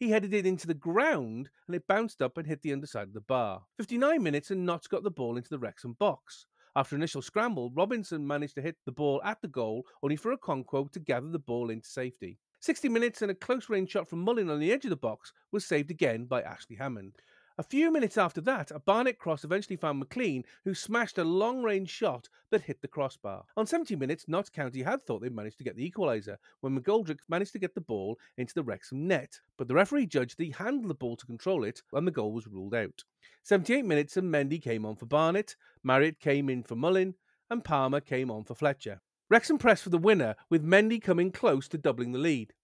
He 0.00 0.08
headed 0.08 0.32
it 0.32 0.46
into 0.46 0.66
the 0.66 0.72
ground 0.72 1.50
and 1.66 1.76
it 1.76 1.86
bounced 1.86 2.22
up 2.22 2.38
and 2.38 2.46
hit 2.46 2.62
the 2.62 2.72
underside 2.72 3.08
of 3.08 3.12
the 3.12 3.20
bar. 3.20 3.64
59 3.76 4.22
minutes 4.22 4.50
and 4.50 4.64
Notts 4.64 4.88
got 4.88 5.02
the 5.02 5.10
ball 5.10 5.36
into 5.36 5.50
the 5.50 5.58
Wrexham 5.58 5.92
box. 5.92 6.46
After 6.74 6.96
initial 6.96 7.20
scramble, 7.20 7.70
Robinson 7.76 8.26
managed 8.26 8.54
to 8.54 8.62
hit 8.62 8.76
the 8.86 8.92
ball 8.92 9.20
at 9.22 9.42
the 9.42 9.48
goal, 9.48 9.84
only 10.02 10.16
for 10.16 10.34
Okonkwo 10.34 10.90
to 10.92 11.00
gather 11.00 11.28
the 11.28 11.38
ball 11.38 11.68
into 11.68 11.86
safety. 11.86 12.38
60 12.60 12.88
minutes 12.88 13.20
and 13.20 13.30
a 13.30 13.34
close 13.34 13.68
range 13.68 13.90
shot 13.90 14.08
from 14.08 14.20
Mullin 14.20 14.48
on 14.48 14.58
the 14.58 14.72
edge 14.72 14.86
of 14.86 14.90
the 14.90 14.96
box 14.96 15.34
was 15.52 15.66
saved 15.66 15.90
again 15.90 16.24
by 16.24 16.40
Ashley 16.40 16.76
Hammond. 16.76 17.16
A 17.60 17.62
few 17.62 17.92
minutes 17.92 18.16
after 18.16 18.40
that, 18.40 18.70
a 18.70 18.78
Barnett 18.78 19.18
cross 19.18 19.44
eventually 19.44 19.76
found 19.76 19.98
McLean, 19.98 20.46
who 20.64 20.72
smashed 20.72 21.18
a 21.18 21.24
long 21.24 21.62
range 21.62 21.90
shot 21.90 22.26
that 22.48 22.62
hit 22.62 22.80
the 22.80 22.88
crossbar. 22.88 23.44
On 23.54 23.66
70 23.66 23.96
minutes, 23.96 24.26
Notts 24.26 24.48
County 24.48 24.82
had 24.82 25.02
thought 25.02 25.20
they'd 25.20 25.36
managed 25.36 25.58
to 25.58 25.64
get 25.64 25.76
the 25.76 25.90
equaliser 25.90 26.38
when 26.62 26.74
McGoldrick 26.74 27.18
managed 27.28 27.52
to 27.52 27.58
get 27.58 27.74
the 27.74 27.82
ball 27.82 28.18
into 28.38 28.54
the 28.54 28.62
Wrexham 28.62 29.06
net, 29.06 29.40
but 29.58 29.68
the 29.68 29.74
referee 29.74 30.06
judged 30.06 30.38
that 30.38 30.44
he 30.44 30.52
handled 30.52 30.88
the 30.88 30.94
ball 30.94 31.16
to 31.16 31.26
control 31.26 31.62
it 31.64 31.82
and 31.92 32.06
the 32.06 32.10
goal 32.10 32.32
was 32.32 32.46
ruled 32.46 32.74
out. 32.74 33.04
78 33.42 33.84
minutes 33.84 34.16
and 34.16 34.32
Mendy 34.32 34.58
came 34.58 34.86
on 34.86 34.96
for 34.96 35.04
Barnett, 35.04 35.54
Marriott 35.84 36.18
came 36.18 36.48
in 36.48 36.62
for 36.62 36.76
Mullin, 36.76 37.14
and 37.50 37.62
Palmer 37.62 38.00
came 38.00 38.30
on 38.30 38.42
for 38.42 38.54
Fletcher. 38.54 39.02
Wrexham 39.28 39.58
pressed 39.58 39.82
for 39.82 39.90
the 39.90 39.98
winner, 39.98 40.34
with 40.48 40.64
Mendy 40.64 40.98
coming 40.98 41.30
close 41.30 41.68
to 41.68 41.76
doubling 41.76 42.12
the 42.12 42.18
lead. 42.18 42.54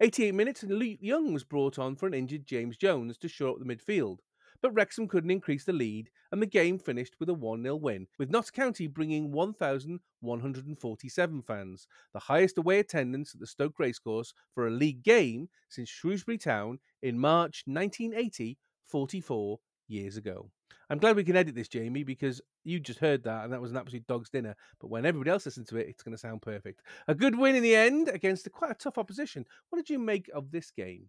88 0.00 0.34
minutes 0.34 0.62
and 0.62 0.72
Luke 0.72 0.96
Young 1.02 1.34
was 1.34 1.44
brought 1.44 1.78
on 1.78 1.94
for 1.94 2.06
an 2.06 2.14
injured 2.14 2.46
James 2.46 2.78
Jones 2.78 3.18
to 3.18 3.28
shore 3.28 3.50
up 3.50 3.58
the 3.58 3.66
midfield. 3.66 4.20
But 4.62 4.72
Wrexham 4.72 5.08
couldn't 5.08 5.30
increase 5.30 5.64
the 5.64 5.72
lead, 5.72 6.10
and 6.30 6.42
the 6.42 6.46
game 6.46 6.78
finished 6.78 7.14
with 7.18 7.28
a 7.28 7.34
1 7.34 7.62
0 7.62 7.76
win, 7.76 8.06
with 8.18 8.30
Notts 8.30 8.50
County 8.50 8.86
bringing 8.86 9.32
1,147 9.32 11.42
fans, 11.42 11.86
the 12.12 12.18
highest 12.18 12.58
away 12.58 12.78
attendance 12.78 13.34
at 13.34 13.40
the 13.40 13.46
STōK 13.46 13.72
Racecourse 13.78 14.34
for 14.54 14.66
a 14.66 14.70
league 14.70 15.02
game 15.02 15.48
since 15.68 15.88
Shrewsbury 15.88 16.38
Town 16.38 16.78
in 17.02 17.18
March 17.18 17.64
1980, 17.66 18.58
44 18.86 19.58
years 19.88 20.16
ago. 20.16 20.50
I'm 20.90 20.98
glad 20.98 21.14
we 21.14 21.24
can 21.24 21.36
edit 21.36 21.54
this, 21.54 21.68
Jamie, 21.68 22.02
because 22.02 22.40
you 22.64 22.80
just 22.80 22.98
heard 22.98 23.22
that 23.22 23.44
and 23.44 23.52
that 23.52 23.60
was 23.60 23.70
an 23.70 23.76
absolute 23.76 24.08
dog's 24.08 24.28
dinner. 24.28 24.56
But 24.80 24.90
when 24.90 25.06
everybody 25.06 25.30
else 25.30 25.46
listens 25.46 25.68
to 25.68 25.76
it, 25.76 25.86
it's 25.88 26.02
going 26.02 26.14
to 26.14 26.18
sound 26.18 26.42
perfect. 26.42 26.82
A 27.06 27.14
good 27.14 27.38
win 27.38 27.54
in 27.54 27.62
the 27.62 27.76
end 27.76 28.08
against 28.08 28.48
a 28.48 28.50
quite 28.50 28.72
a 28.72 28.74
tough 28.74 28.98
opposition. 28.98 29.46
What 29.68 29.76
did 29.76 29.88
you 29.88 30.00
make 30.00 30.28
of 30.34 30.50
this 30.50 30.72
game? 30.72 31.06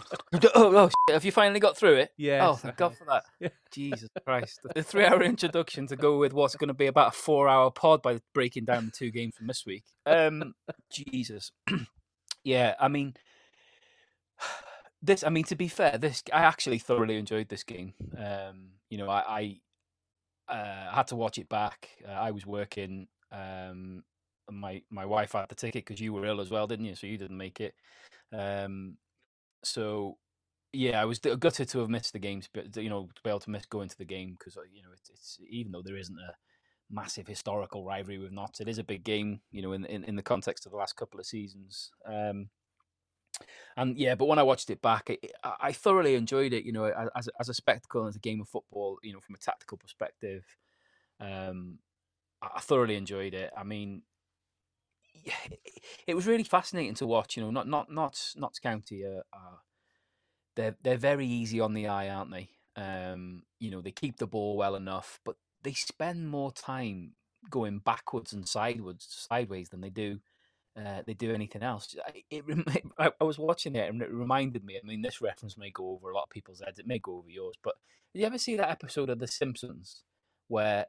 oh, 0.55 0.77
oh 0.77 0.89
shit, 0.89 1.15
have 1.15 1.25
you 1.25 1.33
finally 1.33 1.61
got 1.61 1.77
through 1.77 1.97
it? 1.97 2.11
Yeah. 2.17 2.49
Oh, 2.49 2.55
thank 2.55 2.77
God 2.77 2.97
for 2.97 3.05
that. 3.07 3.25
Yeah. 3.41 3.49
Jesus 3.71 4.09
Christ. 4.25 4.61
The 4.75 4.83
three 4.83 5.05
hour 5.05 5.23
introduction 5.23 5.87
to 5.89 5.97
go 5.97 6.19
with 6.19 6.33
what's 6.33 6.57
going 6.57 6.69
to 6.69 6.75
be 6.75 6.87
about 6.87 7.09
a 7.09 7.17
four 7.17 7.49
hour 7.49 7.71
pod 7.71 8.03
by 8.03 8.21
breaking 8.33 8.65
down 8.65 8.87
the 8.87 8.93
two 8.93 9.11
games 9.11 9.35
from 9.37 9.47
this 9.47 9.65
week. 9.67 9.85
Um, 10.07 10.55
Jesus. 10.91 11.53
yeah, 12.45 12.75
I 12.81 12.89
mean, 12.89 13.15
this, 15.03 15.25
I 15.25 15.29
mean, 15.29 15.45
to 15.45 15.57
be 15.57 15.69
fair, 15.69 15.99
this, 15.99 16.23
I 16.33 16.43
actually 16.43 16.79
thoroughly 16.79 17.17
enjoyed 17.17 17.49
this 17.49 17.65
game. 17.65 17.95
Um, 18.17 18.71
you 18.89 18.99
know, 18.99 19.11
I, 19.11 19.61
I 20.49 20.53
uh, 20.55 20.95
had 20.95 21.09
to 21.09 21.17
watch 21.17 21.39
it 21.39 21.49
back. 21.49 21.91
Uh, 22.07 22.13
I 22.13 22.31
was 22.31 22.47
working. 22.47 23.09
Um, 23.33 24.05
my 24.51 24.83
my 24.91 25.05
wife 25.05 25.33
had 25.33 25.49
the 25.49 25.55
ticket 25.55 25.85
because 25.85 26.01
you 26.01 26.13
were 26.13 26.25
ill 26.25 26.41
as 26.41 26.51
well, 26.51 26.67
didn't 26.67 26.85
you? 26.87 26.95
So 26.95 27.07
you 27.07 27.19
didn't 27.19 27.37
make 27.37 27.61
it. 27.61 27.75
Um, 28.33 28.97
so 29.63 30.19
yeah, 30.73 31.01
I 31.01 31.05
was 31.05 31.19
gutted 31.19 31.69
to 31.71 31.79
have 31.81 31.89
missed 31.89 32.13
the 32.13 32.19
games, 32.19 32.49
but 32.53 32.77
you 32.77 32.91
know, 32.91 33.09
to 33.15 33.23
be 33.23 33.31
able 33.31 33.41
to 33.41 33.51
miss 33.51 33.67
going 33.67 33.89
to 33.89 33.99
the 33.99 34.05
game 34.05 34.37
because 34.39 34.57
you 34.73 34.83
know 34.83 34.91
it's, 34.93 35.09
it's 35.11 35.39
even 35.49 35.73
though 35.73 35.83
there 35.83 35.97
isn't 35.97 36.19
a 36.19 36.35
massive 36.91 37.27
historical 37.27 37.85
rivalry 37.85 38.19
with 38.19 38.33
Notts, 38.33 38.61
it 38.61 38.69
is 38.69 38.79
a 38.79 38.85
big 38.85 39.05
game. 39.05 39.41
You 39.51 39.63
know, 39.63 39.73
in 39.73 39.85
in, 39.87 40.05
in 40.05 40.17
the 40.17 40.23
context 40.23 40.67
of 40.67 40.73
the 40.73 40.79
last 40.79 40.97
couple 40.97 41.21
of 41.21 41.27
seasons. 41.27 41.91
Um, 42.07 42.51
and 43.77 43.99
yeah, 43.99 44.15
but 44.15 44.27
when 44.27 44.39
I 44.39 44.45
watched 44.45 44.71
it 44.71 44.81
back, 44.81 45.11
it, 45.11 45.33
I, 45.45 45.73
thoroughly 45.73 46.15
enjoyed 46.15 46.53
it. 46.53 46.65
You 46.65 46.73
know, 46.73 46.85
as 47.15 47.29
as 47.39 47.49
a 47.49 47.55
spectacle 47.55 48.07
as 48.07 48.17
a 48.17 48.21
game 48.21 48.41
of 48.41 48.49
football. 48.49 48.99
You 49.03 49.13
know, 49.13 49.21
from 49.21 49.35
a 49.35 49.39
tactical 49.39 49.79
perspective, 49.79 50.45
um, 51.21 51.79
I 52.43 52.61
thoroughly 52.61 52.97
enjoyed 52.97 53.35
it. 53.35 53.51
I 53.57 53.65
mean, 53.65 54.03
it, 55.25 55.61
it 56.07 56.15
was 56.15 56.27
really 56.27 56.45
fascinating 56.45 56.95
to 56.97 57.07
watch. 57.07 57.37
You 57.37 57.43
know, 57.45 57.51
not 57.51 57.69
not 57.69 57.91
not 57.91 58.21
Notts 58.37 58.59
County 58.59 59.05
are, 59.05 59.23
are 59.33 59.59
they're 60.57 60.77
they're 60.83 60.97
very 60.97 61.27
easy 61.27 61.61
on 61.61 61.75
the 61.75 61.89
eye, 61.89 62.09
aren't 62.11 62.33
they? 62.33 62.51
Um, 62.77 63.43
you 63.61 63.71
know, 63.71 63.81
they 63.81 63.93
keep 63.93 64.19
the 64.19 64.27
ball 64.27 64.57
well 64.57 64.77
enough, 64.77 65.21
but 65.25 65.37
they 65.63 65.73
spend 65.73 66.29
more 66.29 66.53
time 66.53 67.13
going 67.51 67.79
backwards 67.79 68.33
and 68.33 68.49
sideways 68.49 68.97
sideways 69.09 69.69
than 69.71 69.81
they 69.81 69.91
do 69.91 70.19
uh, 70.77 71.03
they 71.07 71.15
do 71.15 71.33
anything 71.33 71.63
else. 71.63 71.95
I- 72.07 72.25
It, 72.31 72.45
I, 72.99 73.11
I 73.21 73.25
was 73.25 73.39
watching 73.39 73.77
it 73.77 73.89
and 73.89 74.01
it 74.03 74.11
reminded 74.11 74.65
me. 74.65 74.79
I 74.83 74.87
mean, 74.87 75.03
this 75.03 75.21
reference 75.21 75.57
may 75.59 75.71
go 75.71 75.91
over 75.91 76.11
a 76.11 76.15
lot 76.15 76.25
of 76.25 76.31
people's 76.31 76.61
heads. 76.61 76.79
It 76.79 76.87
may 76.87 76.99
go 76.99 77.17
over 77.19 77.31
yours, 77.31 77.57
but 77.63 77.75
did 78.13 78.21
you 78.21 78.27
ever 78.27 78.39
see 78.39 78.57
that 78.57 78.71
episode 78.71 79.11
of 79.11 79.19
The 79.19 79.27
Simpsons 79.27 80.03
where 80.49 80.87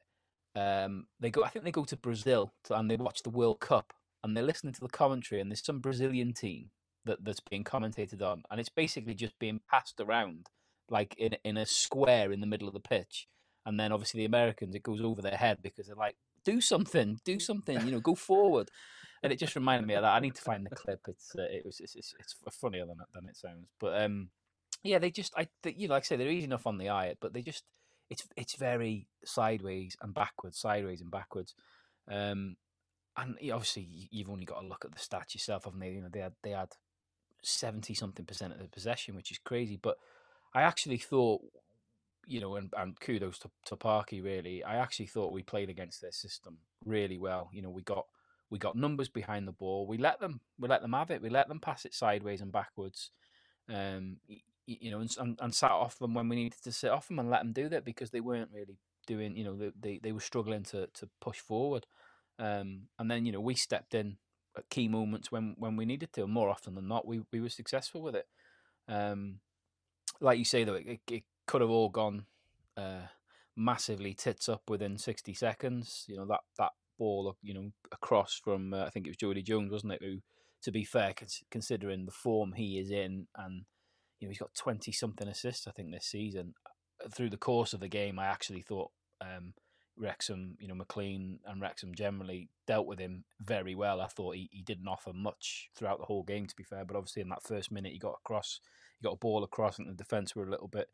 um, 0.55 1.07
they 1.19 1.31
go? 1.31 1.43
I 1.43 1.49
think 1.49 1.65
they 1.65 1.71
go 1.71 1.85
to 1.85 1.97
Brazil 1.97 2.53
to, 2.65 2.77
and 2.77 2.89
they 2.89 2.97
watch 2.97 3.23
the 3.23 3.29
World 3.29 3.59
Cup 3.59 3.93
and 4.27 4.37
they're 4.37 4.43
listening 4.43 4.73
to 4.73 4.81
the 4.81 4.89
commentary 4.89 5.41
and 5.41 5.49
there's 5.49 5.65
some 5.65 5.79
Brazilian 5.79 6.33
team 6.33 6.69
that, 7.05 7.23
that's 7.23 7.39
being 7.39 7.63
commentated 7.63 8.21
on 8.21 8.43
and 8.51 8.59
it's 8.59 8.69
basically 8.69 9.13
just 9.13 9.37
being 9.39 9.61
passed 9.69 9.99
around 9.99 10.47
like 10.89 11.15
in 11.17 11.35
in 11.43 11.57
a 11.57 11.65
square 11.65 12.31
in 12.31 12.39
the 12.41 12.47
middle 12.47 12.67
of 12.67 12.73
the 12.73 12.79
pitch. 12.79 13.27
And 13.65 13.77
then 13.77 13.91
obviously 13.91 14.19
the 14.19 14.25
Americans, 14.25 14.75
it 14.75 14.83
goes 14.83 15.01
over 15.01 15.21
their 15.21 15.35
head 15.35 15.57
because 15.61 15.87
they're 15.87 15.95
like, 15.95 16.15
"Do 16.45 16.61
something, 16.61 17.19
do 17.25 17.37
something, 17.37 17.85
you 17.85 17.91
know, 17.91 17.99
go 17.99 18.15
forward." 18.15 18.71
and 19.23 19.33
it 19.33 19.39
just 19.39 19.55
reminded 19.55 19.87
me 19.87 19.95
of 19.95 20.03
that. 20.03 20.13
I 20.13 20.19
need 20.19 20.35
to 20.35 20.41
find 20.41 20.65
the 20.65 20.75
clip. 20.75 21.01
It's 21.07 21.35
uh, 21.37 21.43
it 21.43 21.65
was 21.65 21.79
it's, 21.79 21.95
it's, 21.95 22.13
it's 22.19 22.35
funnier 22.55 22.85
than 22.85 22.97
than 23.13 23.27
it 23.27 23.35
sounds. 23.35 23.67
But 23.79 24.01
um, 24.01 24.29
yeah, 24.83 24.99
they 24.99 25.11
just 25.11 25.33
I 25.37 25.47
they, 25.63 25.75
you 25.77 25.87
know 25.87 25.95
like 25.95 26.03
I 26.03 26.05
say 26.05 26.15
they're 26.15 26.29
easy 26.29 26.45
enough 26.45 26.67
on 26.67 26.77
the 26.77 26.89
eye, 26.89 27.15
but 27.19 27.33
they 27.33 27.41
just 27.41 27.63
it's 28.09 28.27
it's 28.35 28.55
very 28.55 29.07
sideways 29.25 29.97
and 30.01 30.13
backwards, 30.13 30.59
sideways 30.59 31.01
and 31.01 31.11
backwards. 31.11 31.55
Um, 32.09 32.55
and 33.17 33.35
obviously 33.51 33.87
you've 34.11 34.29
only 34.29 34.45
got 34.45 34.61
to 34.61 34.67
look 34.67 34.85
at 34.85 34.91
the 34.91 34.99
stats 34.99 35.33
yourself, 35.33 35.65
haven't 35.65 35.79
they? 35.79 35.91
You 35.91 36.01
know 36.01 36.09
they 36.11 36.19
had 36.19 36.33
they 36.43 36.51
had 36.51 36.69
seventy 37.43 37.93
something 37.93 38.25
percent 38.25 38.53
of 38.53 38.59
the 38.59 38.67
possession, 38.67 39.15
which 39.15 39.31
is 39.31 39.39
crazy. 39.39 39.77
But 39.81 39.97
I 40.53 40.61
actually 40.61 40.97
thought. 40.97 41.41
You 42.29 42.41
know, 42.41 42.57
and, 42.57 42.73
and 42.75 42.99
kudos 42.99 43.39
to, 43.39 43.49
to 43.67 43.77
Parky. 43.77 44.19
Really, 44.19 44.61
I 44.61 44.75
actually 44.75 45.05
thought 45.05 45.31
we 45.31 45.43
played 45.43 45.69
against 45.69 46.01
their 46.01 46.11
system 46.11 46.57
really 46.83 47.17
well. 47.17 47.49
You 47.53 47.61
know, 47.61 47.69
we 47.69 47.83
got 47.83 48.05
we 48.49 48.59
got 48.59 48.75
numbers 48.75 49.09
behind 49.09 49.47
the 49.47 49.53
ball. 49.53 49.87
We 49.87 49.97
let 49.97 50.19
them 50.19 50.41
we 50.59 50.67
let 50.67 50.81
them 50.81 50.93
have 50.93 51.11
it. 51.11 51.21
We 51.21 51.29
let 51.29 51.47
them 51.47 51.59
pass 51.59 51.85
it 51.85 51.93
sideways 51.93 52.41
and 52.41 52.51
backwards. 52.51 53.11
Um, 53.69 54.17
you 54.65 54.91
know, 54.91 54.99
and, 54.99 55.15
and 55.19 55.39
and 55.41 55.55
sat 55.55 55.71
off 55.71 55.99
them 55.99 56.13
when 56.13 56.27
we 56.29 56.35
needed 56.35 56.61
to 56.63 56.71
sit 56.71 56.91
off 56.91 57.07
them 57.07 57.19
and 57.19 57.29
let 57.29 57.43
them 57.43 57.53
do 57.53 57.69
that 57.69 57.85
because 57.85 58.11
they 58.11 58.19
weren't 58.19 58.51
really 58.53 58.77
doing. 59.05 59.35
You 59.35 59.45
know, 59.45 59.55
they 59.55 59.71
they, 59.79 59.99
they 60.03 60.11
were 60.11 60.19
struggling 60.19 60.63
to 60.63 60.87
to 60.87 61.09
push 61.21 61.39
forward. 61.39 61.85
Um, 62.39 62.83
and 62.99 63.09
then 63.09 63.25
you 63.25 63.31
know 63.31 63.39
we 63.39 63.55
stepped 63.55 63.93
in 63.93 64.17
at 64.57 64.69
key 64.69 64.87
moments 64.87 65.31
when 65.31 65.55
when 65.57 65.75
we 65.75 65.85
needed 65.85 66.13
to. 66.13 66.27
More 66.27 66.49
often 66.49 66.75
than 66.75 66.87
not, 66.87 67.07
we 67.07 67.21
we 67.31 67.41
were 67.41 67.49
successful 67.49 68.01
with 68.01 68.15
it. 68.15 68.27
Um, 68.87 69.39
like 70.21 70.39
you 70.39 70.45
say 70.45 70.63
though, 70.63 70.75
it, 70.75 70.99
it 71.09 71.23
could 71.45 71.61
have 71.61 71.69
all 71.69 71.89
gone 71.89 72.25
uh, 72.75 73.07
massively 73.55 74.13
tits 74.13 74.49
up 74.49 74.69
within 74.69 74.97
sixty 74.97 75.33
seconds. 75.33 76.05
You 76.07 76.17
know 76.17 76.25
that 76.27 76.41
that 76.57 76.71
ball, 76.97 77.37
you 77.41 77.53
know, 77.53 77.71
across 77.91 78.39
from 78.43 78.73
uh, 78.73 78.85
I 78.85 78.89
think 78.89 79.07
it 79.07 79.11
was 79.11 79.17
Jodi 79.17 79.41
Jones, 79.41 79.71
wasn't 79.71 79.93
it? 79.93 80.01
Who, 80.01 80.17
to 80.63 80.71
be 80.71 80.83
fair, 80.83 81.13
considering 81.51 82.05
the 82.05 82.11
form 82.11 82.53
he 82.53 82.79
is 82.79 82.89
in, 82.91 83.27
and 83.35 83.65
you 84.19 84.27
know 84.27 84.29
he's 84.29 84.39
got 84.39 84.53
twenty 84.53 84.91
something 84.91 85.27
assists, 85.27 85.67
I 85.67 85.71
think 85.71 85.91
this 85.91 86.07
season. 86.07 86.53
Uh, 87.03 87.09
Through 87.09 87.29
the 87.29 87.37
course 87.37 87.73
of 87.73 87.79
the 87.79 87.87
game, 87.87 88.19
I 88.19 88.25
actually 88.25 88.61
thought 88.61 88.91
um, 89.21 89.53
Wrexham, 89.97 90.57
you 90.59 90.67
know, 90.67 90.75
McLean 90.75 91.39
and 91.45 91.61
Wrexham 91.61 91.95
generally 91.95 92.49
dealt 92.65 92.87
with 92.87 92.99
him 92.99 93.23
very 93.41 93.75
well. 93.75 94.01
I 94.01 94.07
thought 94.07 94.35
he, 94.35 94.49
he 94.51 94.61
didn't 94.61 94.87
offer 94.87 95.13
much 95.13 95.69
throughout 95.75 95.99
the 95.99 96.05
whole 96.05 96.23
game, 96.23 96.45
to 96.47 96.55
be 96.55 96.63
fair. 96.63 96.85
But 96.85 96.97
obviously, 96.97 97.21
in 97.21 97.29
that 97.29 97.43
first 97.43 97.71
minute, 97.71 97.93
he 97.93 97.99
got 97.99 98.19
across, 98.23 98.59
he 98.99 99.05
got 99.05 99.13
a 99.13 99.17
ball 99.17 99.43
across, 99.43 99.79
and 99.79 99.89
the 99.89 99.93
defence 99.93 100.35
were 100.35 100.45
a 100.45 100.51
little 100.51 100.67
bit 100.67 100.89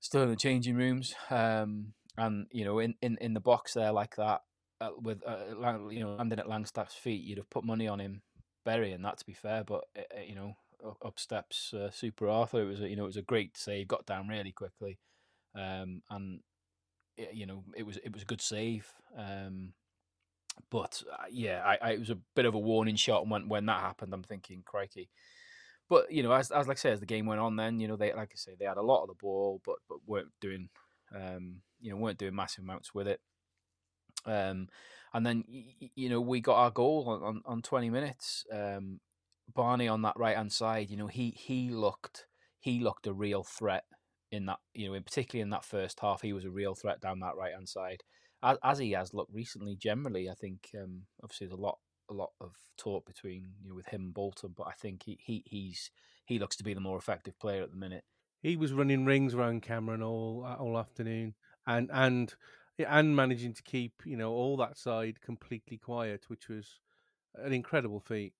still 0.00 0.22
in 0.22 0.30
the 0.30 0.36
changing 0.36 0.76
rooms. 0.76 1.14
Um, 1.30 1.94
and 2.16 2.46
you 2.52 2.64
know, 2.64 2.78
in, 2.78 2.94
in, 3.02 3.18
in 3.20 3.34
the 3.34 3.40
box 3.40 3.74
there 3.74 3.92
like 3.92 4.16
that, 4.16 4.42
uh, 4.80 4.90
with 5.00 5.22
uh, 5.26 5.88
you 5.90 6.00
know 6.00 6.14
landing 6.14 6.38
at 6.38 6.46
Langstaff's 6.46 6.94
feet, 6.94 7.24
you'd 7.24 7.38
have 7.38 7.50
put 7.50 7.64
money 7.64 7.88
on 7.88 8.00
him 8.00 8.22
burying 8.64 9.02
that. 9.02 9.18
To 9.18 9.26
be 9.26 9.32
fair, 9.32 9.64
but 9.64 9.84
uh, 9.96 10.02
uh, 10.16 10.22
you 10.26 10.34
know, 10.34 10.56
up, 11.04 11.18
steps 11.18 11.72
uh, 11.72 11.90
Super 11.90 12.28
Arthur. 12.28 12.62
It 12.62 12.66
was 12.66 12.80
a, 12.82 12.88
you 12.88 12.96
know 12.96 13.04
it 13.04 13.08
was 13.08 13.16
a 13.16 13.22
great 13.22 13.56
save, 13.56 13.88
got 13.88 14.06
down 14.06 14.28
really 14.28 14.52
quickly, 14.52 14.98
um, 15.54 16.02
and 16.10 16.40
you 17.16 17.46
know 17.46 17.64
it 17.76 17.84
was 17.84 17.96
it 17.98 18.12
was 18.12 18.22
a 18.22 18.26
good 18.26 18.40
save. 18.40 18.92
Um, 19.16 19.72
but 20.70 21.02
uh, 21.12 21.24
yeah, 21.30 21.62
I, 21.64 21.78
I, 21.80 21.90
it 21.92 21.98
was 21.98 22.10
a 22.10 22.18
bit 22.36 22.46
of 22.46 22.54
a 22.54 22.58
warning 22.58 22.96
shot. 22.96 23.28
When 23.28 23.48
when 23.48 23.66
that 23.66 23.80
happened, 23.80 24.12
I'm 24.12 24.22
thinking, 24.22 24.62
crikey. 24.64 25.10
But 25.88 26.10
you 26.10 26.22
know, 26.22 26.32
as 26.32 26.50
as 26.50 26.68
like 26.68 26.78
I 26.78 26.80
say, 26.80 26.92
as 26.92 27.00
the 27.00 27.06
game 27.06 27.26
went 27.26 27.40
on, 27.40 27.56
then 27.56 27.80
you 27.80 27.88
know 27.88 27.96
they 27.96 28.12
like 28.12 28.30
I 28.32 28.36
say 28.36 28.52
they 28.58 28.64
had 28.64 28.76
a 28.76 28.82
lot 28.82 29.02
of 29.02 29.08
the 29.08 29.14
ball, 29.14 29.60
but 29.64 29.76
but 29.88 29.98
weren't 30.06 30.32
doing 30.40 30.68
um, 31.14 31.60
you 31.80 31.90
know 31.90 31.96
weren't 31.96 32.18
doing 32.18 32.34
massive 32.34 32.64
amounts 32.64 32.94
with 32.94 33.08
it. 33.08 33.20
Um, 34.26 34.68
and 35.12 35.24
then 35.24 35.44
you 35.94 36.08
know 36.08 36.20
we 36.20 36.40
got 36.40 36.56
our 36.56 36.70
goal 36.70 37.04
on, 37.08 37.22
on, 37.22 37.42
on 37.44 37.62
20 37.62 37.90
minutes. 37.90 38.44
Um, 38.52 39.00
Barney 39.54 39.88
on 39.88 40.02
that 40.02 40.16
right 40.16 40.36
hand 40.36 40.52
side, 40.52 40.90
you 40.90 40.96
know 40.96 41.06
he 41.06 41.30
he 41.30 41.68
looked 41.70 42.26
he 42.58 42.80
looked 42.80 43.06
a 43.06 43.12
real 43.12 43.44
threat 43.44 43.84
in 44.34 44.46
that 44.46 44.58
you 44.74 44.88
know 44.88 44.94
in 44.94 45.02
particularly 45.02 45.42
in 45.42 45.50
that 45.50 45.64
first 45.64 46.00
half 46.00 46.22
he 46.22 46.32
was 46.32 46.44
a 46.44 46.50
real 46.50 46.74
threat 46.74 47.00
down 47.00 47.20
that 47.20 47.36
right 47.36 47.54
hand 47.54 47.68
side 47.68 48.02
as, 48.42 48.58
as 48.62 48.78
he 48.78 48.92
has 48.92 49.14
looked 49.14 49.32
recently 49.32 49.76
generally 49.76 50.28
I 50.28 50.34
think 50.34 50.70
um, 50.80 51.02
obviously 51.22 51.46
there's 51.46 51.58
a 51.58 51.62
lot 51.62 51.78
a 52.10 52.14
lot 52.14 52.30
of 52.40 52.52
talk 52.76 53.06
between 53.06 53.52
you 53.62 53.70
know 53.70 53.74
with 53.74 53.86
him 53.86 54.02
and 54.02 54.14
Bolton 54.14 54.54
but 54.56 54.66
I 54.66 54.72
think 54.72 55.04
he, 55.04 55.18
he 55.22 55.42
he's 55.46 55.90
he 56.26 56.38
looks 56.38 56.56
to 56.56 56.64
be 56.64 56.74
the 56.74 56.80
more 56.80 56.98
effective 56.98 57.38
player 57.38 57.62
at 57.62 57.70
the 57.70 57.76
minute 57.76 58.04
He 58.42 58.56
was 58.56 58.72
running 58.72 59.06
rings 59.06 59.34
around 59.34 59.62
Cameron 59.62 60.02
all 60.02 60.44
uh, 60.46 60.56
all 60.56 60.78
afternoon, 60.78 61.34
and 61.66 61.90
and 61.92 62.34
and 62.78 63.16
managing 63.16 63.54
to 63.54 63.62
keep 63.62 63.94
you 64.04 64.16
know 64.16 64.32
all 64.32 64.56
that 64.58 64.76
side 64.76 65.20
completely 65.22 65.78
quiet, 65.78 66.24
which 66.28 66.48
was 66.48 66.80
an 67.36 67.52
incredible 67.52 68.00
feat. 68.00 68.34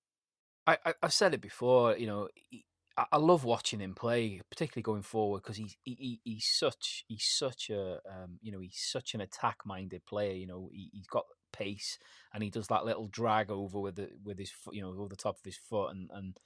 I, 0.66 0.76
I 0.84 0.94
I've 1.02 1.12
said 1.12 1.32
it 1.34 1.40
before. 1.40 1.96
You 1.96 2.06
know, 2.06 2.28
he, 2.34 2.64
I, 2.96 3.16
love 3.16 3.44
watching 3.44 3.80
him 3.80 3.94
play, 3.94 4.40
particularly 4.50 4.82
going 4.82 5.02
forward, 5.02 5.42
because 5.42 5.56
he's 5.56 5.76
he, 5.82 5.96
he, 5.98 6.20
he's 6.22 6.46
such 6.46 7.04
he's 7.08 7.24
such 7.24 7.70
a 7.70 7.98
um, 8.08 8.38
you 8.40 8.52
know 8.52 8.60
he's 8.60 8.80
such 8.80 9.14
an 9.14 9.20
attack 9.20 9.58
minded 9.64 10.06
player. 10.06 10.32
You 10.32 10.46
know, 10.46 10.70
he, 10.72 10.90
he's 10.92 11.06
got 11.06 11.24
pace, 11.52 11.98
and 12.32 12.42
he 12.42 12.50
does 12.50 12.68
that 12.68 12.84
little 12.84 13.08
drag 13.08 13.50
over 13.50 13.80
with 13.80 13.96
the 13.96 14.10
with 14.24 14.38
his 14.38 14.52
you 14.72 14.82
know, 14.82 14.90
over 14.90 15.08
the 15.08 15.16
top 15.16 15.36
of 15.38 15.44
his 15.44 15.56
foot, 15.56 15.90
and 15.90 16.08
and 16.12 16.40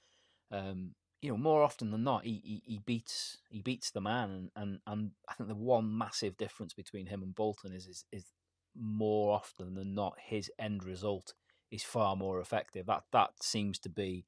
um, 0.51 0.95
you 1.21 1.29
know, 1.29 1.37
more 1.37 1.63
often 1.63 1.91
than 1.91 2.03
not, 2.03 2.23
he, 2.23 2.41
he, 2.43 2.63
he 2.65 2.79
beats 2.79 3.37
he 3.49 3.61
beats 3.61 3.91
the 3.91 4.01
man, 4.01 4.29
and, 4.31 4.49
and 4.55 4.79
and 4.87 5.11
I 5.27 5.33
think 5.33 5.49
the 5.49 5.55
one 5.55 5.97
massive 5.97 6.37
difference 6.37 6.73
between 6.73 7.07
him 7.07 7.21
and 7.21 7.35
Bolton 7.35 7.73
is 7.73 7.85
is 7.85 8.05
is 8.11 8.25
more 8.75 9.33
often 9.33 9.75
than 9.75 9.93
not 9.93 10.13
his 10.19 10.49
end 10.57 10.83
result 10.83 11.33
is 11.71 11.83
far 11.83 12.15
more 12.15 12.39
effective. 12.39 12.85
That 12.85 13.03
that 13.11 13.31
seems 13.41 13.77
to 13.79 13.89
be 13.89 14.25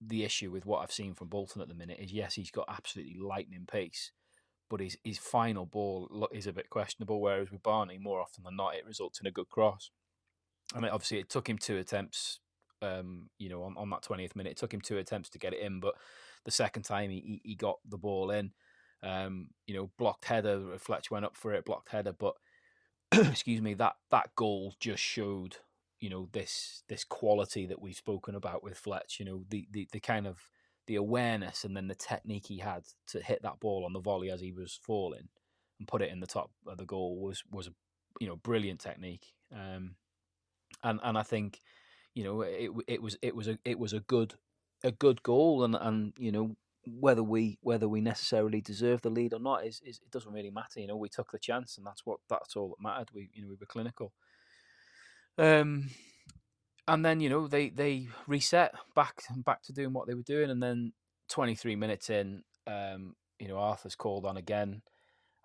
the 0.00 0.24
issue 0.24 0.50
with 0.50 0.66
what 0.66 0.80
I've 0.82 0.92
seen 0.92 1.14
from 1.14 1.28
Bolton 1.28 1.62
at 1.62 1.68
the 1.68 1.74
minute. 1.74 1.98
Is 2.00 2.12
yes, 2.12 2.34
he's 2.34 2.50
got 2.50 2.66
absolutely 2.68 3.18
lightning 3.20 3.66
pace, 3.70 4.12
but 4.68 4.80
his 4.80 4.96
his 5.04 5.18
final 5.18 5.66
ball 5.66 6.28
is 6.32 6.46
a 6.46 6.52
bit 6.52 6.70
questionable. 6.70 7.20
Whereas 7.20 7.50
with 7.50 7.62
Barney, 7.62 7.98
more 7.98 8.20
often 8.20 8.44
than 8.44 8.56
not, 8.56 8.74
it 8.74 8.86
results 8.86 9.20
in 9.20 9.26
a 9.26 9.32
good 9.32 9.48
cross. 9.48 9.90
I 10.74 10.80
mean, 10.80 10.90
obviously, 10.90 11.18
it 11.18 11.28
took 11.28 11.48
him 11.48 11.58
two 11.58 11.78
attempts 11.78 12.40
um, 12.82 13.28
you 13.38 13.48
know, 13.48 13.62
on, 13.62 13.74
on 13.76 13.90
that 13.90 14.02
20th 14.02 14.36
minute. 14.36 14.52
It 14.52 14.56
took 14.56 14.72
him 14.72 14.80
two 14.80 14.98
attempts 14.98 15.28
to 15.30 15.38
get 15.38 15.52
it 15.52 15.60
in, 15.60 15.80
but 15.80 15.94
the 16.44 16.50
second 16.50 16.82
time 16.82 17.10
he, 17.10 17.40
he 17.44 17.54
got 17.54 17.78
the 17.88 17.98
ball 17.98 18.30
in. 18.30 18.52
Um, 19.02 19.48
you 19.66 19.74
know, 19.74 19.90
blocked 19.98 20.26
header. 20.26 20.78
Fletch 20.78 21.10
went 21.10 21.24
up 21.24 21.36
for 21.36 21.52
it, 21.54 21.64
blocked 21.64 21.90
header, 21.90 22.12
but 22.12 22.34
excuse 23.12 23.60
me, 23.60 23.74
that 23.74 23.94
that 24.10 24.34
goal 24.36 24.74
just 24.78 25.02
showed, 25.02 25.56
you 26.00 26.10
know, 26.10 26.28
this 26.32 26.82
this 26.88 27.04
quality 27.04 27.66
that 27.66 27.80
we've 27.80 27.96
spoken 27.96 28.34
about 28.34 28.62
with 28.64 28.78
Fletch. 28.78 29.18
You 29.18 29.26
know, 29.26 29.44
the 29.48 29.68
the, 29.70 29.88
the 29.92 30.00
kind 30.00 30.26
of 30.26 30.38
the 30.86 30.96
awareness 30.96 31.64
and 31.64 31.76
then 31.76 31.88
the 31.88 31.94
technique 31.94 32.46
he 32.46 32.58
had 32.58 32.84
to 33.08 33.20
hit 33.20 33.42
that 33.42 33.60
ball 33.60 33.84
on 33.84 33.92
the 33.92 34.00
volley 34.00 34.30
as 34.30 34.40
he 34.40 34.50
was 34.50 34.78
falling 34.82 35.28
and 35.78 35.86
put 35.86 36.02
it 36.02 36.10
in 36.10 36.20
the 36.20 36.26
top 36.26 36.50
of 36.66 36.78
the 36.78 36.86
goal 36.86 37.20
was 37.20 37.44
was 37.50 37.68
a 37.68 37.72
you 38.18 38.26
know 38.26 38.36
brilliant 38.36 38.80
technique. 38.80 39.26
Um, 39.52 39.96
and 40.82 41.00
and 41.02 41.18
I 41.18 41.22
think 41.22 41.60
you 42.14 42.24
know, 42.24 42.42
it 42.42 42.70
it 42.86 43.02
was 43.02 43.16
it 43.22 43.34
was 43.34 43.48
a 43.48 43.58
it 43.64 43.78
was 43.78 43.92
a 43.92 44.00
good 44.00 44.34
a 44.82 44.90
good 44.90 45.22
goal, 45.22 45.64
and 45.64 45.74
and 45.74 46.12
you 46.18 46.32
know 46.32 46.56
whether 46.86 47.22
we 47.22 47.58
whether 47.62 47.88
we 47.88 48.00
necessarily 48.00 48.60
deserve 48.60 49.02
the 49.02 49.10
lead 49.10 49.34
or 49.34 49.40
not 49.40 49.66
is, 49.66 49.80
is 49.84 50.00
it 50.02 50.10
doesn't 50.10 50.32
really 50.32 50.50
matter. 50.50 50.80
You 50.80 50.88
know, 50.88 50.96
we 50.96 51.08
took 51.08 51.30
the 51.30 51.38
chance, 51.38 51.76
and 51.76 51.86
that's 51.86 52.04
what 52.04 52.18
that's 52.28 52.56
all 52.56 52.70
that 52.70 52.82
mattered. 52.82 53.10
We 53.14 53.30
you 53.32 53.42
know 53.42 53.48
we 53.48 53.56
were 53.60 53.66
clinical. 53.66 54.12
Um, 55.40 55.88
and 56.86 57.04
then 57.04 57.20
you 57.20 57.30
know 57.30 57.48
they 57.48 57.70
they 57.70 58.08
reset 58.26 58.74
back 58.94 59.22
back 59.44 59.62
to 59.62 59.72
doing 59.72 59.92
what 59.92 60.06
they 60.06 60.14
were 60.14 60.22
doing, 60.22 60.50
and 60.50 60.62
then 60.62 60.92
23 61.30 61.76
minutes 61.76 62.10
in, 62.10 62.42
um, 62.66 63.14
you 63.38 63.48
know 63.48 63.56
Arthur's 63.58 63.96
called 63.96 64.26
on 64.26 64.36
again. 64.36 64.82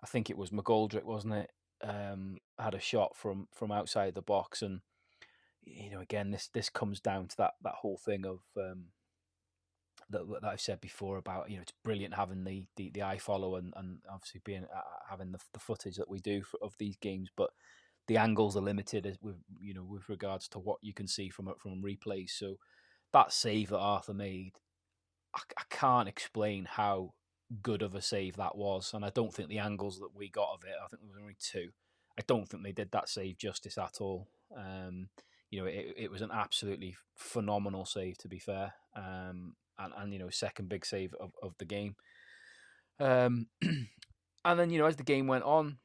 I 0.02 0.06
think 0.06 0.28
it 0.28 0.36
was 0.36 0.50
McGoldrick, 0.50 1.04
wasn't 1.04 1.34
it? 1.34 1.50
Um, 1.82 2.38
had 2.58 2.74
a 2.74 2.80
shot 2.80 3.16
from 3.16 3.48
from 3.52 3.72
outside 3.72 4.14
the 4.14 4.22
box, 4.22 4.60
and 4.60 4.80
you 5.64 5.90
know, 5.90 6.00
again, 6.00 6.30
this 6.30 6.48
this 6.52 6.68
comes 6.68 7.00
down 7.00 7.28
to 7.28 7.36
that 7.38 7.54
that 7.62 7.74
whole 7.74 7.96
thing 7.96 8.26
of 8.26 8.40
um, 8.56 8.86
that 10.10 10.22
that 10.42 10.48
I've 10.48 10.60
said 10.60 10.80
before 10.80 11.16
about 11.16 11.50
you 11.50 11.56
know 11.56 11.62
it's 11.62 11.72
brilliant 11.84 12.14
having 12.14 12.44
the 12.44 12.66
the, 12.76 12.90
the 12.90 13.00
iFollow 13.00 13.58
and 13.58 13.72
and 13.76 13.98
obviously 14.10 14.40
being 14.44 14.64
uh, 14.64 14.80
having 15.08 15.32
the, 15.32 15.38
the 15.52 15.58
footage 15.58 15.96
that 15.96 16.10
we 16.10 16.20
do 16.20 16.42
for, 16.42 16.58
of 16.62 16.74
these 16.78 16.96
games, 16.96 17.30
but 17.36 17.50
the 18.08 18.16
angles 18.16 18.56
are 18.56 18.60
limited 18.60 19.18
with 19.20 19.36
you 19.60 19.74
know 19.74 19.84
with 19.84 20.08
regards 20.08 20.48
to 20.48 20.58
what 20.58 20.78
you 20.82 20.94
can 20.94 21.08
see 21.08 21.28
from 21.28 21.52
from 21.58 21.82
replays. 21.82 22.30
So 22.30 22.56
that 23.12 23.32
save 23.32 23.70
that 23.70 23.78
Arthur 23.78 24.14
made, 24.14 24.52
I, 25.34 25.40
I 25.58 25.62
can't 25.70 26.08
explain 26.08 26.66
how 26.70 27.14
good 27.62 27.82
of 27.82 27.94
a 27.94 28.02
save 28.02 28.36
that 28.36 28.56
was, 28.56 28.92
and 28.94 29.04
I 29.04 29.10
don't 29.10 29.32
think 29.32 29.48
the 29.48 29.58
angles 29.58 29.98
that 30.00 30.14
we 30.14 30.28
got 30.28 30.52
of 30.54 30.64
it. 30.64 30.74
I 30.82 30.88
think 30.88 31.02
there 31.02 31.08
was 31.08 31.20
only 31.20 31.36
two. 31.38 31.70
I 32.18 32.22
don't 32.26 32.48
think 32.48 32.62
they 32.62 32.72
did 32.72 32.92
that 32.92 33.08
save 33.08 33.38
justice 33.38 33.76
at 33.76 34.00
all. 34.00 34.28
Um, 34.56 35.10
you 35.50 35.60
know, 35.60 35.66
it, 35.66 35.94
it 35.96 36.10
was 36.10 36.22
an 36.22 36.30
absolutely 36.32 36.96
phenomenal 37.14 37.84
save 37.84 38.18
to 38.18 38.28
be 38.28 38.38
fair, 38.38 38.74
um, 38.94 39.54
and 39.78 39.92
and 39.96 40.12
you 40.12 40.18
know, 40.18 40.30
second 40.30 40.68
big 40.68 40.86
save 40.86 41.14
of, 41.14 41.32
of 41.42 41.54
the 41.58 41.64
game. 41.64 41.96
Um, 42.98 43.48
and 44.44 44.58
then 44.58 44.70
you 44.70 44.78
know, 44.78 44.86
as 44.86 44.96
the 44.96 45.02
game 45.02 45.26
went 45.26 45.44
on, 45.44 45.78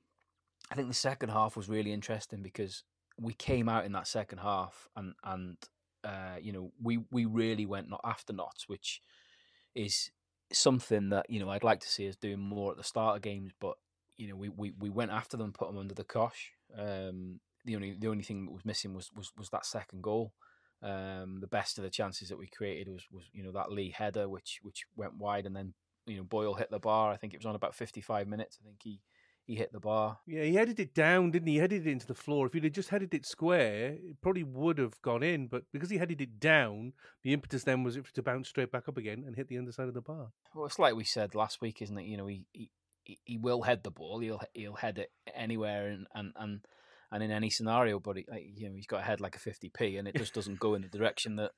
I 0.72 0.76
think 0.76 0.88
the 0.88 0.94
second 0.94 1.30
half 1.30 1.58
was 1.58 1.68
really 1.68 1.92
interesting 1.92 2.42
because 2.42 2.84
we 3.20 3.34
came 3.34 3.68
out 3.68 3.86
in 3.86 3.92
that 3.92 4.08
second 4.08 4.40
half, 4.40 4.88
and 4.96 5.14
and 5.24 5.58
uh, 6.04 6.38
you 6.42 6.54
know, 6.54 6.72
we 6.82 7.00
we 7.12 7.26
really 7.26 7.66
went 7.66 7.90
not 7.90 8.02
after 8.04 8.34
Notts, 8.34 8.68
which 8.68 9.02
is 9.76 10.12
something 10.54 11.10
that 11.10 11.30
you 11.30 11.40
know 11.40 11.50
I'd 11.50 11.64
like 11.64 11.82
to 11.82 11.90
see 11.90 12.08
us 12.08 12.16
doing 12.16 12.40
more 12.40 12.72
at 12.72 12.78
the 12.78 12.84
start 12.84 13.18
of 13.18 13.22
games, 13.22 13.52
but 13.60 13.76
you 14.18 14.28
know, 14.28 14.36
we, 14.36 14.50
we, 14.50 14.72
we 14.78 14.90
went 14.90 15.10
after 15.10 15.36
them, 15.36 15.52
put 15.52 15.68
them 15.68 15.80
under 15.80 15.96
the 15.96 16.04
cosh. 16.04 16.52
Um, 16.78 17.40
the 17.66 17.76
only 17.76 17.96
the 17.98 18.08
only 18.08 18.24
thing 18.24 18.46
that 18.46 18.52
was 18.52 18.66
missing 18.66 18.94
was 18.94 19.10
was, 19.16 19.32
was 19.38 19.50
that 19.50 19.66
second 19.66 20.04
goal. 20.04 20.34
Um, 20.84 21.40
the 21.42 21.48
best 21.48 21.78
of 21.78 21.84
the 21.84 21.90
chances 21.90 22.30
that 22.30 22.38
we 22.40 22.48
created 22.48 22.88
was 22.88 23.06
was 23.12 23.24
you 23.34 23.44
know 23.44 23.52
that 23.52 23.72
Lee 23.72 23.94
header 23.96 24.30
which 24.30 24.60
which 24.64 24.86
went 24.96 25.18
wide 25.18 25.46
and 25.46 25.56
then 25.56 25.74
you 26.08 26.18
know 26.18 26.24
Boyle 26.24 26.56
hit 26.56 26.72
the 26.72 26.80
bar. 26.80 27.12
I 27.12 27.18
think 27.18 27.34
it 27.34 27.38
was 27.40 27.46
on 27.46 27.56
about 27.56 27.76
fifty 27.76 28.02
five 28.02 28.28
minutes. 28.28 28.58
I 28.62 28.66
think 28.66 28.78
he 28.84 29.02
he 29.52 29.58
hit 29.58 29.74
the 29.74 29.82
bar. 29.82 30.18
Yeah, 30.26 30.44
he 30.44 30.56
headed 30.56 30.80
it 30.80 30.94
down, 30.94 31.32
didn't 31.32 31.50
he? 31.50 31.56
He 31.56 31.60
headed 31.60 31.86
it 31.86 31.92
into 31.92 32.08
the 32.08 32.16
floor. 32.16 32.48
If 32.48 32.54
he'd 32.54 32.64
have 32.64 32.72
just 32.72 32.88
headed 32.88 33.14
it 33.14 33.26
square, 33.26 33.98
it 34.02 34.22
probably 34.22 34.44
would 34.44 34.78
have 34.78 35.02
gone 35.02 35.24
in. 35.24 35.48
But 35.48 35.64
because 35.74 35.90
he 35.90 35.98
headed 35.98 36.22
it 36.22 36.40
down, 36.40 36.94
the 37.22 37.34
impetus 37.34 37.66
then 37.66 37.84
was 37.84 38.00
to 38.14 38.24
bounce 38.24 38.48
straight 38.48 38.72
back 38.72 38.88
up 38.88 38.96
again 38.96 39.26
and 39.28 39.36
hit 39.36 39.50
the 39.50 39.58
underside 39.58 39.90
of 39.90 39.94
the 39.94 40.00
bar. 40.00 40.30
Well, 40.56 40.68
it's 40.68 40.80
like 40.80 40.96
we 40.96 41.04
said 41.04 41.36
last 41.36 41.60
week, 41.60 41.82
isn't 41.82 41.98
it? 41.98 42.06
You 42.06 42.16
know, 42.16 42.28
he 42.28 42.46
he, 42.54 42.72
he 43.26 43.38
will 43.38 43.64
head 43.64 43.84
the 43.84 43.92
ball. 43.92 44.20
He'll 44.20 44.42
he'll 44.54 44.76
head 44.76 44.98
it 44.98 45.12
anywhere 45.36 45.90
and 45.90 46.08
and 46.16 46.32
and 46.38 46.62
and 47.12 47.22
in 47.22 47.30
any 47.30 47.50
scenario. 47.50 48.00
But 48.00 48.18
he, 48.18 48.26
you 48.56 48.70
know 48.70 48.76
he's 48.76 48.88
got 48.88 49.02
a 49.02 49.06
head 49.06 49.20
like 49.20 49.36
a 49.36 49.40
fifty 49.40 49.68
p, 49.68 49.98
and 49.98 50.08
it 50.08 50.16
just 50.16 50.34
doesn't 50.34 50.62
go 50.62 50.76
in 50.76 50.82
the 50.82 50.88
direction 50.88 51.36
that 51.36 51.52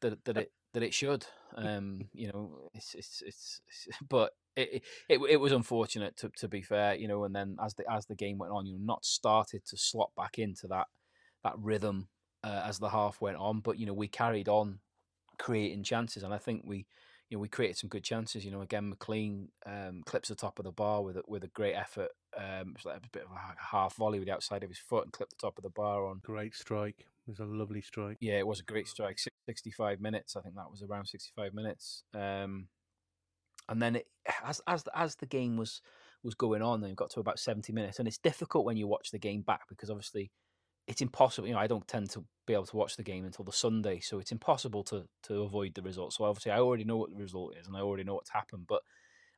that 0.00 0.24
that 0.24 0.38
it 0.38 0.52
that 0.72 0.82
it 0.82 0.94
should. 0.94 1.26
Um, 1.58 2.08
you 2.12 2.28
know, 2.28 2.68
it's 2.74 2.94
it's 2.94 3.22
it's, 3.24 3.60
it's 3.66 3.88
but 4.10 4.32
it, 4.56 4.82
it 5.08 5.20
it 5.28 5.36
was 5.36 5.52
unfortunate 5.52 6.16
to 6.18 6.30
to 6.36 6.48
be 6.48 6.62
fair. 6.62 6.94
You 6.94 7.08
know, 7.08 7.24
and 7.24 7.34
then 7.34 7.56
as 7.62 7.74
the 7.74 7.84
as 7.90 8.06
the 8.06 8.14
game 8.14 8.38
went 8.38 8.52
on, 8.52 8.66
you 8.66 8.74
know, 8.74 8.84
not 8.84 9.04
started 9.04 9.64
to 9.66 9.76
slot 9.76 10.10
back 10.16 10.38
into 10.38 10.66
that 10.68 10.88
that 11.44 11.54
rhythm 11.58 12.08
uh, 12.42 12.62
as 12.64 12.78
the 12.78 12.88
half 12.88 13.20
went 13.20 13.36
on. 13.36 13.60
But 13.60 13.78
you 13.78 13.86
know, 13.86 13.94
we 13.94 14.08
carried 14.08 14.48
on 14.48 14.80
creating 15.38 15.84
chances, 15.84 16.22
and 16.22 16.32
I 16.34 16.38
think 16.38 16.62
we 16.64 16.86
you 17.28 17.36
know, 17.36 17.40
we 17.40 17.48
created 17.48 17.76
some 17.76 17.88
good 17.88 18.04
chances. 18.04 18.44
You 18.44 18.52
know, 18.52 18.60
again, 18.60 18.88
McLean 18.88 19.48
um, 19.64 20.02
clips 20.06 20.28
the 20.28 20.34
top 20.34 20.58
of 20.58 20.64
the 20.64 20.70
bar 20.70 21.02
with 21.02 21.16
a, 21.16 21.22
with 21.26 21.42
a 21.42 21.48
great 21.48 21.74
effort. 21.74 22.10
Um, 22.36 22.70
it 22.70 22.76
was 22.76 22.84
like 22.84 22.96
a 22.98 23.08
bit 23.12 23.24
of 23.24 23.30
a 23.32 23.64
half 23.70 23.96
volley 23.96 24.18
with 24.18 24.28
the 24.28 24.34
outside 24.34 24.62
of 24.62 24.68
his 24.68 24.78
foot 24.78 25.04
and 25.04 25.12
clipped 25.12 25.32
the 25.32 25.46
top 25.46 25.58
of 25.58 25.64
the 25.64 25.70
bar 25.70 26.06
on. 26.06 26.20
Great 26.22 26.54
strike. 26.54 27.00
It 27.00 27.30
was 27.30 27.40
a 27.40 27.44
lovely 27.44 27.80
strike. 27.80 28.18
Yeah, 28.20 28.38
it 28.38 28.46
was 28.46 28.60
a 28.60 28.64
great 28.64 28.86
strike. 28.86 29.18
Sixty-five 29.48 30.00
minutes. 30.00 30.36
I 30.36 30.40
think 30.40 30.54
that 30.54 30.70
was 30.70 30.82
around 30.82 31.06
sixty-five 31.06 31.52
minutes. 31.52 32.04
Um, 32.14 32.68
and 33.68 33.82
then 33.82 33.96
it, 33.96 34.06
as 34.46 34.60
as 34.66 34.84
as 34.94 35.16
the 35.16 35.26
game 35.26 35.56
was 35.56 35.80
was 36.22 36.34
going 36.34 36.62
on, 36.62 36.80
then 36.80 36.90
it 36.90 36.96
got 36.96 37.10
to 37.10 37.20
about 37.20 37.38
seventy 37.38 37.72
minutes, 37.72 37.98
and 37.98 38.08
it's 38.08 38.18
difficult 38.18 38.64
when 38.64 38.76
you 38.76 38.86
watch 38.86 39.10
the 39.10 39.18
game 39.18 39.42
back 39.42 39.68
because 39.68 39.90
obviously 39.90 40.30
it's 40.86 41.02
impossible. 41.02 41.48
You 41.48 41.54
know, 41.54 41.60
I 41.60 41.66
don't 41.66 41.86
tend 41.88 42.10
to 42.10 42.24
be 42.46 42.54
able 42.54 42.66
to 42.66 42.76
watch 42.76 42.96
the 42.96 43.02
game 43.02 43.24
until 43.24 43.44
the 43.44 43.52
Sunday, 43.52 44.00
so 44.00 44.18
it's 44.18 44.32
impossible 44.32 44.84
to 44.84 45.04
to 45.24 45.42
avoid 45.42 45.74
the 45.74 45.82
result. 45.82 46.12
So 46.12 46.24
obviously, 46.24 46.52
I 46.52 46.60
already 46.60 46.84
know 46.84 46.96
what 46.96 47.10
the 47.10 47.16
result 47.16 47.56
is, 47.60 47.66
and 47.66 47.76
I 47.76 47.80
already 47.80 48.04
know 48.04 48.14
what's 48.14 48.30
happened. 48.30 48.66
But 48.68 48.82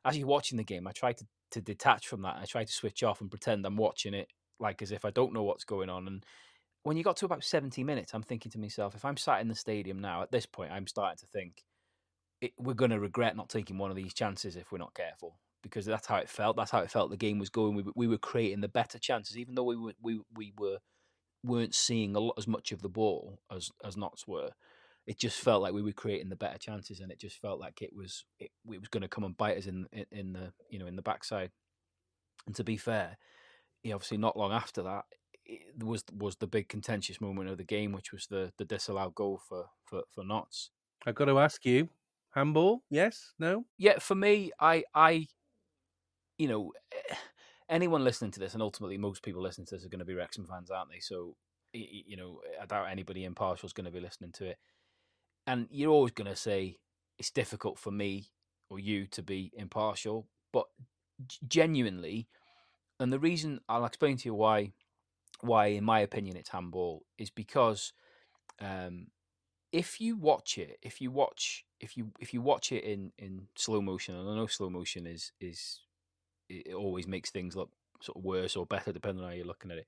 as 0.05 0.17
you're 0.17 0.27
watching 0.27 0.57
the 0.57 0.63
game, 0.63 0.87
I 0.87 0.91
try 0.91 1.13
to 1.13 1.25
to 1.51 1.61
detach 1.61 2.07
from 2.07 2.21
that. 2.21 2.37
I 2.39 2.45
try 2.45 2.63
to 2.63 2.71
switch 2.71 3.03
off 3.03 3.21
and 3.21 3.29
pretend 3.29 3.65
I'm 3.65 3.77
watching 3.77 4.13
it 4.13 4.29
like 4.59 4.81
as 4.81 4.91
if 4.91 5.05
I 5.05 5.11
don't 5.11 5.33
know 5.33 5.43
what's 5.43 5.63
going 5.63 5.89
on. 5.89 6.07
And 6.07 6.25
when 6.83 6.97
you 6.97 7.03
got 7.03 7.17
to 7.17 7.25
about 7.25 7.43
70 7.43 7.83
minutes, 7.83 8.13
I'm 8.13 8.23
thinking 8.23 8.51
to 8.51 8.59
myself, 8.59 8.95
if 8.95 9.05
I'm 9.05 9.17
sat 9.17 9.41
in 9.41 9.47
the 9.47 9.55
stadium 9.55 9.99
now, 9.99 10.21
at 10.21 10.31
this 10.31 10.45
point, 10.45 10.71
I'm 10.71 10.87
starting 10.87 11.17
to 11.17 11.25
think 11.27 11.63
it, 12.41 12.53
we're 12.57 12.73
going 12.73 12.91
to 12.91 12.99
regret 12.99 13.35
not 13.35 13.49
taking 13.49 13.77
one 13.77 13.89
of 13.89 13.95
these 13.95 14.13
chances 14.13 14.55
if 14.55 14.71
we're 14.71 14.77
not 14.77 14.93
careful. 14.93 15.39
Because 15.61 15.85
that's 15.85 16.07
how 16.07 16.17
it 16.17 16.29
felt. 16.29 16.55
That's 16.55 16.71
how 16.71 16.79
it 16.79 16.91
felt. 16.91 17.09
The 17.09 17.17
game 17.17 17.37
was 17.37 17.49
going. 17.49 17.75
We, 17.75 17.83
we 17.93 18.07
were 18.07 18.17
creating 18.17 18.61
the 18.61 18.69
better 18.69 18.97
chances, 18.97 19.37
even 19.37 19.55
though 19.55 19.63
we 19.63 19.75
were 19.75 19.93
we 20.01 20.21
we 20.33 20.53
were 20.57 20.77
weren't 21.43 21.75
seeing 21.75 22.15
a 22.15 22.19
lot 22.19 22.35
as 22.37 22.47
much 22.47 22.71
of 22.71 22.81
the 22.81 22.87
ball 22.87 23.39
as 23.53 23.69
as 23.83 23.97
Notts 23.97 24.25
were. 24.25 24.51
It 25.05 25.19
just 25.19 25.41
felt 25.41 25.61
like 25.61 25.73
we 25.73 25.81
were 25.81 25.91
creating 25.91 26.29
the 26.29 26.37
better 26.37 26.57
chances, 26.57 27.01
and 27.01 27.11
it 27.11 27.19
just 27.19 27.41
felt 27.41 27.59
like 27.59 27.81
it 27.81 27.93
was 27.93 28.23
it, 28.39 28.51
it 28.71 28.79
was 28.79 28.87
going 28.87 29.01
to 29.01 29.09
come 29.09 29.25
and 29.25 29.35
bite 29.35 29.57
us 29.57 29.65
in, 29.65 29.85
in, 29.91 30.05
in 30.11 30.33
the 30.33 30.53
you 30.69 30.79
know 30.79 30.87
in 30.87 30.95
the 30.95 31.01
backside. 31.01 31.51
And 32.45 32.55
to 32.55 32.63
be 32.63 32.77
fair, 32.77 33.17
obviously 33.85 34.17
not 34.17 34.37
long 34.37 34.53
after 34.53 34.81
that 34.83 35.03
it 35.49 35.83
was 35.83 36.03
was 36.15 36.35
the 36.35 36.47
big 36.47 36.69
contentious 36.69 37.19
moment 37.19 37.49
of 37.49 37.57
the 37.57 37.63
game, 37.63 37.91
which 37.91 38.11
was 38.11 38.27
the 38.27 38.53
the 38.57 38.65
disallowed 38.65 39.15
goal 39.15 39.41
for 39.47 39.65
for 39.83 40.03
for 40.13 40.23
Notts. 40.23 40.71
I've 41.05 41.15
got 41.15 41.25
to 41.25 41.39
ask 41.39 41.65
you, 41.65 41.89
handball? 42.31 42.83
Yes? 42.89 43.33
No? 43.39 43.65
Yeah, 43.77 43.99
for 43.99 44.15
me, 44.15 44.51
I 44.59 44.83
I, 44.93 45.27
you 46.37 46.47
know. 46.47 46.73
Eh, 46.91 47.15
anyone 47.69 48.03
listening 48.03 48.31
to 48.31 48.39
this, 48.39 48.53
and 48.53 48.63
ultimately 48.63 48.97
most 48.97 49.23
people 49.23 49.41
listening 49.41 49.67
to 49.67 49.75
this 49.75 49.85
are 49.85 49.89
going 49.89 49.99
to 49.99 50.05
be 50.05 50.15
Wrexham 50.15 50.45
fans, 50.45 50.71
aren't 50.71 50.89
they? 50.91 50.99
So, 50.99 51.35
you 51.71 52.17
know, 52.17 52.41
I 52.61 52.65
doubt 52.65 52.87
anybody 52.89 53.23
impartial 53.23 53.67
is 53.67 53.73
going 53.73 53.85
to 53.85 53.91
be 53.91 53.99
listening 53.99 54.31
to 54.33 54.47
it. 54.47 54.57
And 55.45 55.67
you're 55.71 55.91
always 55.91 56.11
going 56.11 56.29
to 56.29 56.35
say 56.35 56.77
it's 57.17 57.31
difficult 57.31 57.77
for 57.79 57.91
me 57.91 58.31
or 58.69 58.79
you 58.79 59.07
to 59.07 59.21
be 59.21 59.51
impartial, 59.55 60.27
but 60.51 60.65
genuinely, 61.47 62.27
and 62.99 63.13
the 63.13 63.19
reason 63.19 63.59
I'll 63.69 63.85
explain 63.85 64.17
to 64.17 64.25
you 64.25 64.33
why 64.33 64.73
why, 65.41 65.67
in 65.67 65.85
my 65.85 66.01
opinion, 66.01 66.35
it's 66.35 66.49
handball 66.49 67.05
is 67.17 67.29
because 67.29 67.93
um, 68.59 69.07
if 69.71 70.01
you 70.01 70.17
watch 70.17 70.57
it, 70.57 70.77
if 70.81 70.99
you 70.99 71.11
watch, 71.11 71.65
if 71.79 71.97
you 71.97 72.11
if 72.19 72.33
you 72.33 72.41
watch 72.41 72.71
it 72.71 72.83
in 72.83 73.11
in 73.17 73.47
slow 73.55 73.81
motion, 73.81 74.15
and 74.15 74.29
I 74.29 74.35
know 74.35 74.47
slow 74.47 74.69
motion 74.69 75.05
is 75.05 75.31
is 75.39 75.81
it 76.49 76.73
always 76.73 77.07
makes 77.07 77.29
things 77.29 77.55
look 77.55 77.69
sort 78.01 78.17
of 78.17 78.23
worse 78.23 78.55
or 78.55 78.65
better 78.65 78.91
depending 78.91 79.23
on 79.23 79.29
how 79.29 79.35
you're 79.35 79.45
looking 79.45 79.71
at 79.71 79.77
it. 79.77 79.87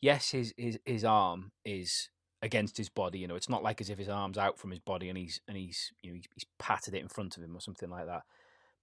Yes, 0.00 0.30
his 0.30 0.54
his 0.56 0.78
his 0.84 1.04
arm 1.04 1.52
is 1.64 2.08
against 2.42 2.76
his 2.76 2.88
body. 2.88 3.18
You 3.18 3.28
know, 3.28 3.36
it's 3.36 3.48
not 3.48 3.62
like 3.62 3.80
as 3.80 3.90
if 3.90 3.98
his 3.98 4.08
arm's 4.08 4.38
out 4.38 4.58
from 4.58 4.70
his 4.70 4.80
body 4.80 5.08
and 5.08 5.18
he's 5.18 5.40
and 5.46 5.56
he's 5.56 5.92
you 6.02 6.10
know 6.10 6.18
he's, 6.34 6.46
patted 6.58 6.94
it 6.94 7.02
in 7.02 7.08
front 7.08 7.36
of 7.36 7.42
him 7.42 7.56
or 7.56 7.60
something 7.60 7.90
like 7.90 8.06
that. 8.06 8.22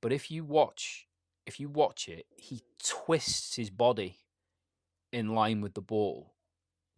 But 0.02 0.14
if 0.14 0.30
you 0.32 0.44
watch 0.44 1.08
if 1.46 1.60
you 1.60 1.70
watch 1.70 2.08
it, 2.08 2.26
he 2.36 2.62
twists 2.84 3.56
his 3.56 3.70
body 3.70 4.18
in 5.12 5.34
line 5.34 5.62
with 5.62 5.74
the 5.74 5.82
ball. 5.82 6.34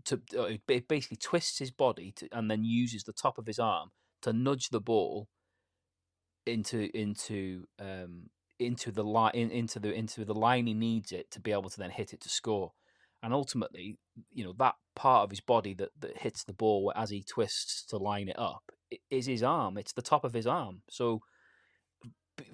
To 0.05 0.21
uh, 0.37 0.49
it 0.67 0.87
basically 0.87 1.17
twists 1.17 1.59
his 1.59 1.71
body 1.71 2.13
to, 2.17 2.29
and 2.31 2.49
then 2.49 2.63
uses 2.63 3.03
the 3.03 3.13
top 3.13 3.37
of 3.37 3.45
his 3.45 3.59
arm 3.59 3.91
to 4.21 4.33
nudge 4.33 4.69
the 4.69 4.81
ball 4.81 5.27
into 6.45 6.89
into 6.97 7.65
um, 7.79 8.29
into 8.59 8.91
the 8.91 9.03
line 9.03 9.33
in, 9.33 9.51
into 9.51 9.79
the 9.79 9.93
into 9.93 10.25
the 10.25 10.33
line 10.33 10.67
he 10.67 10.73
needs 10.73 11.11
it 11.11 11.31
to 11.31 11.39
be 11.39 11.51
able 11.51 11.69
to 11.69 11.77
then 11.77 11.91
hit 11.91 12.13
it 12.13 12.21
to 12.21 12.29
score. 12.29 12.73
And 13.21 13.33
ultimately, 13.33 13.97
you 14.31 14.43
know 14.43 14.53
that 14.59 14.75
part 14.95 15.23
of 15.23 15.29
his 15.29 15.41
body 15.41 15.73
that, 15.75 15.89
that 15.99 16.17
hits 16.17 16.43
the 16.43 16.53
ball 16.53 16.91
as 16.95 17.09
he 17.09 17.23
twists 17.23 17.85
to 17.87 17.97
line 17.97 18.29
it 18.29 18.39
up 18.39 18.71
is 19.09 19.25
his 19.25 19.43
arm. 19.43 19.77
It's 19.77 19.93
the 19.93 20.01
top 20.01 20.23
of 20.23 20.33
his 20.33 20.47
arm. 20.47 20.81
So 20.89 21.21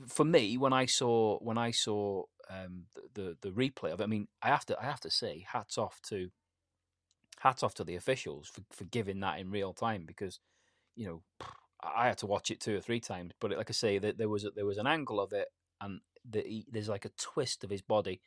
for 0.08 0.26
me, 0.26 0.58
when 0.58 0.74
I 0.74 0.86
saw 0.86 1.38
when 1.40 1.58
I 1.58 1.72
saw 1.72 2.24
um, 2.50 2.84
the, 3.14 3.38
the, 3.42 3.50
the 3.50 3.50
replay 3.50 3.92
of 3.92 4.00
it, 4.00 4.04
I 4.04 4.08
mean, 4.08 4.28
I 4.42 4.48
have 4.48 4.66
to 4.66 4.78
I 4.80 4.86
have 4.86 5.02
to 5.02 5.12
say, 5.12 5.46
hats 5.52 5.78
off 5.78 6.00
to 6.10 6.30
hats 7.40 7.64
off 7.64 7.74
to 7.76 7.84
the 7.84 7.96
officials 7.96 8.48
for, 8.48 8.62
for 8.72 8.86
giving 8.86 9.20
that 9.20 9.40
in 9.40 9.52
real 9.52 9.74
time 9.74 10.04
because 10.06 10.40
you 10.96 11.06
know 11.06 11.22
I 11.84 12.08
had 12.08 12.18
to 12.20 12.28
watch 12.28 12.52
it 12.52 12.60
two 12.60 12.76
or 12.76 12.82
three 12.82 13.00
times. 13.00 13.34
But 13.40 13.52
like 13.52 13.70
I 13.70 13.74
say, 13.74 13.98
that 14.00 14.18
there 14.18 14.30
was 14.30 14.46
a, 14.46 14.52
there 14.52 14.66
was 14.66 14.78
an 14.78 14.88
angle 14.88 15.20
of 15.20 15.34
it, 15.34 15.48
and 15.82 16.02
the, 16.30 16.66
there's 16.72 16.90
like 16.90 17.06
a 17.06 17.12
twist 17.18 17.64
of 17.64 17.70
his 17.70 17.82
body 17.82 18.22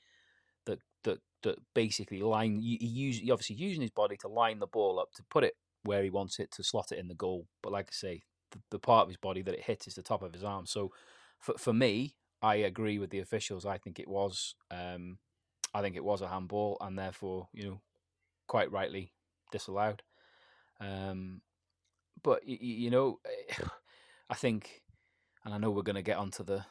that 0.66 0.80
that 1.04 1.18
that 1.42 1.58
basically 1.74 2.20
line 2.20 2.60
he, 2.60 2.78
he, 2.80 2.86
use, 2.86 3.18
he 3.18 3.30
obviously 3.30 3.56
using 3.56 3.82
his 3.82 3.90
body 3.90 4.16
to 4.16 4.28
line 4.28 4.58
the 4.58 4.66
ball 4.66 4.98
up 4.98 5.12
to 5.14 5.22
put 5.30 5.44
it 5.44 5.54
where 5.84 6.02
he 6.02 6.10
wants 6.10 6.40
it 6.40 6.50
to 6.50 6.64
slot 6.64 6.90
it 6.92 6.98
in 6.98 7.08
the 7.08 7.14
goal. 7.14 7.46
But 7.62 7.72
like 7.72 7.88
I 7.90 7.94
say, 7.94 8.22
the, 8.50 8.58
the 8.70 8.78
part 8.78 9.02
of 9.02 9.08
his 9.08 9.16
body 9.16 9.42
that 9.42 9.54
it 9.54 9.64
hits 9.64 9.86
is 9.86 9.94
the 9.94 10.02
top 10.02 10.22
of 10.22 10.32
his 10.32 10.44
arm. 10.44 10.66
So 10.66 10.92
for 11.38 11.56
for 11.56 11.72
me, 11.72 12.16
I 12.42 12.56
agree 12.56 12.98
with 12.98 13.10
the 13.10 13.20
officials. 13.20 13.66
I 13.66 13.78
think 13.78 13.98
it 13.98 14.08
was, 14.08 14.54
um, 14.70 15.18
I 15.74 15.80
think 15.82 15.96
it 15.96 16.04
was 16.04 16.22
a 16.22 16.28
handball, 16.28 16.76
and 16.80 16.98
therefore, 16.98 17.48
you 17.52 17.64
know, 17.64 17.80
quite 18.46 18.70
rightly 18.70 19.12
disallowed. 19.50 20.02
Um, 20.80 21.40
but 22.22 22.46
you, 22.46 22.58
you 22.60 22.90
know, 22.90 23.20
I 24.30 24.34
think, 24.34 24.82
and 25.44 25.54
I 25.54 25.58
know 25.58 25.70
we're 25.70 25.82
going 25.82 25.96
to 25.96 26.02
get 26.02 26.18
onto 26.18 26.44
the 26.44 26.64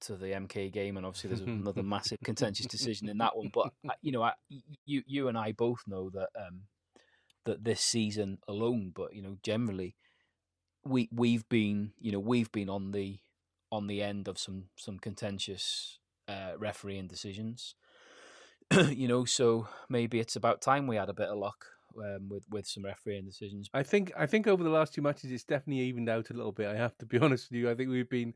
to 0.00 0.16
the 0.16 0.26
MK 0.26 0.72
game, 0.72 0.96
and 0.96 1.04
obviously 1.04 1.28
there's 1.28 1.40
another 1.40 1.82
massive 1.82 2.18
contentious 2.24 2.66
decision 2.66 3.08
in 3.08 3.18
that 3.18 3.36
one. 3.36 3.50
But 3.52 3.72
you 4.02 4.12
know, 4.12 4.22
I, 4.22 4.32
you 4.84 5.02
you 5.06 5.28
and 5.28 5.36
I 5.36 5.52
both 5.52 5.82
know 5.86 6.10
that 6.10 6.28
um, 6.36 6.62
that 7.44 7.64
this 7.64 7.80
season 7.80 8.38
alone, 8.46 8.92
but 8.94 9.14
you 9.14 9.22
know, 9.22 9.36
generally, 9.42 9.96
we 10.84 11.08
we've 11.12 11.48
been 11.48 11.92
you 11.98 12.12
know 12.12 12.20
we've 12.20 12.52
been 12.52 12.68
on 12.68 12.92
the 12.92 13.18
on 13.70 13.86
the 13.86 14.02
end 14.02 14.28
of 14.28 14.38
some 14.38 14.66
some 14.76 14.98
contentious 14.98 15.98
uh, 16.28 16.52
refereeing 16.58 17.08
decisions. 17.08 17.74
you 18.90 19.08
know, 19.08 19.24
so 19.24 19.66
maybe 19.88 20.20
it's 20.20 20.36
about 20.36 20.60
time 20.60 20.86
we 20.86 20.96
had 20.96 21.08
a 21.08 21.14
bit 21.14 21.28
of 21.28 21.38
luck 21.38 21.64
um, 21.96 22.28
with 22.28 22.44
with 22.50 22.66
some 22.66 22.84
refereeing 22.84 23.24
decisions. 23.24 23.68
I 23.74 23.82
think 23.82 24.12
I 24.16 24.26
think 24.26 24.46
over 24.46 24.62
the 24.62 24.70
last 24.70 24.94
two 24.94 25.02
matches, 25.02 25.30
it's 25.30 25.44
definitely 25.44 25.82
evened 25.84 26.08
out 26.08 26.30
a 26.30 26.34
little 26.34 26.52
bit. 26.52 26.68
I 26.68 26.76
have 26.76 26.96
to 26.98 27.06
be 27.06 27.18
honest 27.22 27.50
with 27.50 27.58
you. 27.58 27.70
I 27.70 27.74
think 27.74 27.90
we've 27.90 28.08
been 28.08 28.34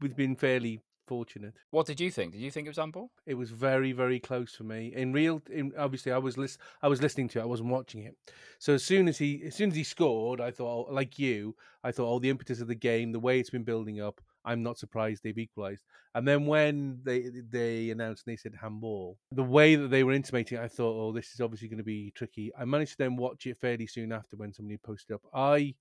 we've 0.00 0.16
been 0.16 0.36
fairly 0.36 0.82
fortunate. 1.10 1.54
What 1.70 1.86
did 1.86 2.00
you 2.00 2.08
think? 2.08 2.32
Did 2.32 2.40
you 2.40 2.52
think 2.52 2.66
it 2.66 2.70
was 2.70 2.76
handball? 2.76 3.10
It 3.26 3.34
was 3.34 3.50
very, 3.50 3.90
very 3.90 4.20
close 4.20 4.54
for 4.54 4.62
me. 4.62 4.92
In 4.94 5.12
real, 5.12 5.42
in 5.50 5.72
obviously, 5.76 6.12
I 6.12 6.18
was 6.18 6.38
lis- 6.38 6.56
I 6.82 6.88
was 6.88 7.02
listening 7.02 7.28
to 7.30 7.40
it. 7.40 7.42
I 7.42 7.46
wasn't 7.46 7.70
watching 7.70 8.04
it. 8.04 8.16
So 8.60 8.74
as 8.74 8.84
soon 8.84 9.08
as 9.08 9.18
he, 9.18 9.42
as 9.44 9.56
soon 9.56 9.70
as 9.70 9.76
he 9.76 9.82
scored, 9.82 10.40
I 10.40 10.52
thought, 10.52 10.88
oh, 10.88 10.92
like 10.92 11.18
you, 11.18 11.56
I 11.82 11.90
thought, 11.90 12.08
oh, 12.08 12.20
the 12.20 12.30
impetus 12.30 12.60
of 12.60 12.68
the 12.68 12.76
game, 12.76 13.10
the 13.10 13.18
way 13.18 13.40
it's 13.40 13.50
been 13.50 13.64
building 13.64 14.00
up, 14.00 14.20
I'm 14.44 14.62
not 14.62 14.78
surprised 14.78 15.22
they've 15.22 15.36
equalised. 15.36 15.82
And 16.14 16.26
then 16.26 16.46
when 16.46 17.00
they 17.04 17.30
they 17.50 17.90
announced 17.90 18.24
and 18.26 18.32
they 18.32 18.36
said 18.36 18.54
handball, 18.60 19.18
the 19.32 19.42
way 19.42 19.76
that 19.76 19.88
they 19.88 20.02
were 20.02 20.12
intimating, 20.12 20.58
I 20.58 20.68
thought, 20.68 20.96
oh, 20.98 21.12
this 21.12 21.32
is 21.32 21.40
obviously 21.40 21.68
going 21.68 21.78
to 21.78 21.84
be 21.84 22.12
tricky. 22.16 22.52
I 22.58 22.64
managed 22.64 22.92
to 22.92 22.98
then 22.98 23.16
watch 23.16 23.46
it 23.46 23.58
fairly 23.58 23.86
soon 23.86 24.12
after 24.12 24.36
when 24.36 24.52
somebody 24.52 24.78
posted 24.78 25.14
up. 25.14 25.22
I 25.34 25.74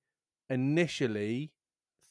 initially 0.49 1.51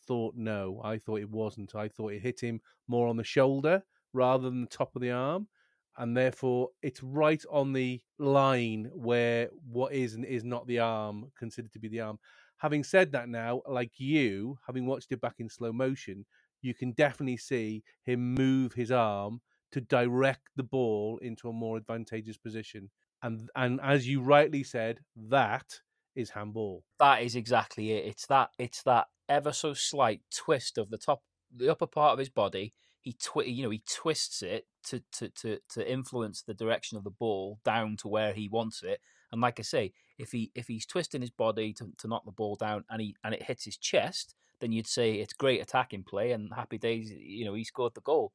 thought 0.07 0.35
no. 0.37 0.81
I 0.83 0.99
thought 0.99 1.21
it 1.21 1.31
wasn't. 1.31 1.75
I 1.75 1.89
thought 1.89 2.13
it 2.13 2.23
hit 2.23 2.41
him 2.41 2.61
more 2.89 3.09
on 3.09 3.17
the 3.17 3.25
shoulder 3.25 3.83
rather 4.13 4.49
than 4.49 4.63
the 4.63 4.67
top 4.67 4.97
of 4.97 5.03
the 5.03 5.11
arm. 5.11 5.49
And 5.97 6.17
therefore, 6.17 6.69
it's 6.81 7.03
right 7.03 7.43
on 7.51 7.73
the 7.73 8.01
line 8.19 8.91
where 8.95 9.49
what 9.69 9.93
is 9.93 10.15
and 10.15 10.25
is 10.25 10.45
not 10.45 10.67
the 10.67 10.79
arm 10.79 11.33
considered 11.37 11.73
to 11.73 11.81
be 11.81 11.89
the 11.89 12.01
arm. 12.01 12.19
Having 12.59 12.85
said 12.85 13.13
that, 13.13 13.29
now, 13.29 13.63
like 13.69 13.93
you, 13.99 14.59
having 14.67 14.87
watched 14.87 15.13
it 15.13 15.21
back 15.21 15.37
in 15.39 15.49
slow 15.49 15.73
motion, 15.73 16.27
you 16.63 16.75
can 16.75 16.93
definitely 16.93 17.37
see 17.39 17.85
him 18.05 18.35
move 18.35 18.75
his 18.75 18.91
arm 18.91 19.41
to 19.73 19.81
direct 19.81 20.49
the 20.57 20.63
ball 20.63 21.19
into 21.23 21.49
a 21.49 21.53
more 21.53 21.77
advantageous 21.77 22.37
position. 22.39 22.91
And 23.23 23.51
and 23.57 23.81
as 23.83 24.09
you 24.09 24.23
rightly 24.23 24.63
said, 24.65 25.01
that 25.17 25.81
is 26.17 26.31
handball. 26.31 26.85
That 26.99 27.23
is 27.23 27.37
exactly 27.37 27.93
it. 27.93 28.07
It's 28.07 28.27
that 28.29 28.51
it's 28.59 28.83
that 28.85 29.07
ever 29.29 29.53
so 29.53 29.75
slight 29.75 30.23
twist 30.35 30.79
of 30.79 30.91
the 30.91 30.99
top, 30.99 31.23
the 31.55 31.71
upper 31.71 31.87
part 31.87 32.15
of 32.15 32.19
his 32.19 32.31
body. 32.31 32.75
He 33.01 33.15
twi- 33.15 33.45
you 33.45 33.65
know, 33.65 33.71
he 33.71 33.83
twists 33.91 34.43
it 34.43 34.67
to, 34.87 35.03
to 35.13 35.29
to 35.31 35.59
to 35.71 35.91
influence 35.93 36.43
the 36.43 36.55
direction 36.55 36.99
of 36.99 37.05
the 37.05 37.11
ball 37.11 37.61
down 37.65 37.97
to 37.99 38.09
where 38.09 38.33
he 38.35 38.49
wants 38.49 38.83
it. 38.83 39.01
And 39.33 39.41
like 39.41 39.61
I 39.61 39.63
say, 39.63 39.93
if 40.19 40.33
he 40.33 40.51
if 40.55 40.67
he's 40.67 40.87
twisting 40.87 41.21
his 41.21 41.31
body 41.31 41.73
to, 41.75 41.93
to 41.99 42.09
knock 42.09 42.25
the 42.25 42.33
ball 42.33 42.57
down 42.57 42.85
and 42.91 43.01
he 43.01 43.15
and 43.25 43.35
it 43.35 43.45
hits 43.45 43.65
his 43.65 43.77
chest, 43.77 44.35
then 44.61 44.73
you'd 44.73 44.87
say 44.87 45.15
it's 45.15 45.33
great 45.33 45.63
attacking 45.63 46.03
play 46.03 46.33
and 46.33 46.53
happy 46.53 46.79
days. 46.79 47.13
You 47.13 47.45
know, 47.45 47.55
he 47.55 47.65
scored 47.65 47.95
the 47.95 48.01
goal. 48.01 48.33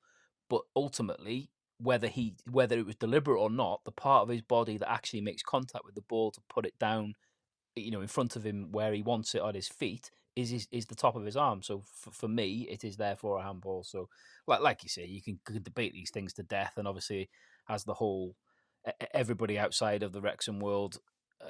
But 0.49 0.61
ultimately, 0.75 1.49
whether 1.77 2.07
he 2.07 2.35
whether 2.49 2.77
it 2.77 2.85
was 2.85 2.95
deliberate 2.95 3.39
or 3.39 3.49
not, 3.49 3.83
the 3.83 3.91
part 3.91 4.23
of 4.23 4.29
his 4.29 4.41
body 4.41 4.77
that 4.77 4.91
actually 4.91 5.21
makes 5.21 5.43
contact 5.43 5.85
with 5.85 5.95
the 5.95 6.01
ball 6.01 6.31
to 6.31 6.41
put 6.49 6.65
it 6.65 6.77
down, 6.79 7.15
you 7.75 7.91
know, 7.91 8.01
in 8.01 8.07
front 8.07 8.35
of 8.35 8.45
him 8.45 8.71
where 8.71 8.93
he 8.93 9.01
wants 9.01 9.35
it 9.35 9.41
on 9.41 9.55
his 9.55 9.67
feet 9.67 10.09
is 10.35 10.53
is, 10.53 10.67
is 10.71 10.85
the 10.85 10.95
top 10.95 11.15
of 11.15 11.25
his 11.25 11.35
arm. 11.35 11.61
So 11.61 11.83
for, 11.93 12.11
for 12.11 12.27
me, 12.29 12.67
it 12.71 12.83
is 12.83 12.95
therefore 12.95 13.37
a 13.37 13.43
handball. 13.43 13.83
So 13.83 14.07
like 14.47 14.61
like 14.61 14.83
you 14.83 14.89
say, 14.89 15.05
you 15.05 15.21
can, 15.21 15.39
can 15.43 15.61
debate 15.63 15.93
these 15.93 16.11
things 16.11 16.31
to 16.33 16.43
death, 16.43 16.73
and 16.77 16.87
obviously 16.87 17.29
as 17.67 17.83
the 17.83 17.95
whole 17.95 18.35
everybody 19.13 19.57
outside 19.57 20.03
of 20.03 20.11
the 20.11 20.21
Wrexham 20.21 20.59
world 20.59 20.97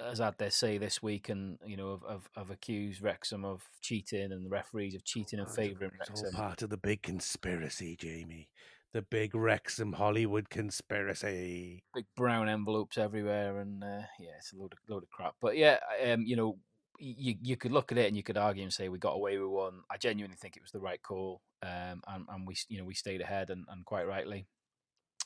has 0.08 0.20
had 0.20 0.38
their 0.38 0.52
say 0.52 0.78
this 0.78 1.02
week, 1.02 1.30
and 1.30 1.58
you 1.66 1.78
know, 1.78 2.00
have, 2.10 2.30
have, 2.36 2.50
accused 2.50 3.02
Wrexham 3.02 3.46
of 3.46 3.64
cheating, 3.82 4.32
and 4.32 4.46
the 4.46 4.50
referees 4.50 4.96
of 4.96 5.04
cheating 5.04 5.40
and 5.40 5.50
favouring 5.50 5.92
Wrexham. 5.98 6.14
It's 6.14 6.24
all 6.24 6.32
part 6.32 6.62
of 6.62 6.70
the 6.70 6.78
big 6.78 7.02
conspiracy, 7.02 7.96
Jamie. 7.96 8.50
The 8.94 9.02
big 9.02 9.34
Wrexham 9.34 9.94
Hollywood 9.94 10.50
conspiracy. 10.50 11.84
Big 11.96 12.06
brown 12.16 12.48
envelopes 12.48 12.98
everywhere, 12.98 13.60
and 13.60 13.84
uh, 13.84 14.04
yeah, 14.20 14.32
it's 14.38 14.54
a 14.54 14.58
load 14.58 14.74
of 14.74 14.80
load 14.88 15.04
of 15.04 15.10
crap. 15.10 15.36
But 15.42 15.58
yeah, 15.58 15.80
um, 16.06 16.22
you 16.22 16.36
know, 16.36 16.58
you 17.00 17.36
you 17.42 17.58
could 17.58 17.72
look 17.72 17.92
at 17.92 17.98
it 17.98 18.08
and 18.08 18.16
you 18.16 18.24
could 18.24 18.38
argue 18.38 18.64
and 18.64 18.74
say 18.74 18.90
we 18.90 19.00
got 19.00 19.16
away 19.16 19.38
with 19.38 19.50
one. 19.50 19.82
I 19.90 19.98
genuinely 19.98 20.38
think 20.38 20.56
it 20.56 20.64
was 20.64 20.72
the 20.72 20.80
right 20.80 21.02
call, 21.02 21.42
um, 21.64 22.02
and 22.08 22.26
and 22.30 22.48
we 22.48 22.56
you 22.70 22.78
know 22.78 22.86
we 22.86 22.94
stayed 22.94 23.22
ahead 23.22 23.50
and, 23.50 23.66
and 23.70 23.86
quite 23.86 24.08
rightly. 24.08 24.48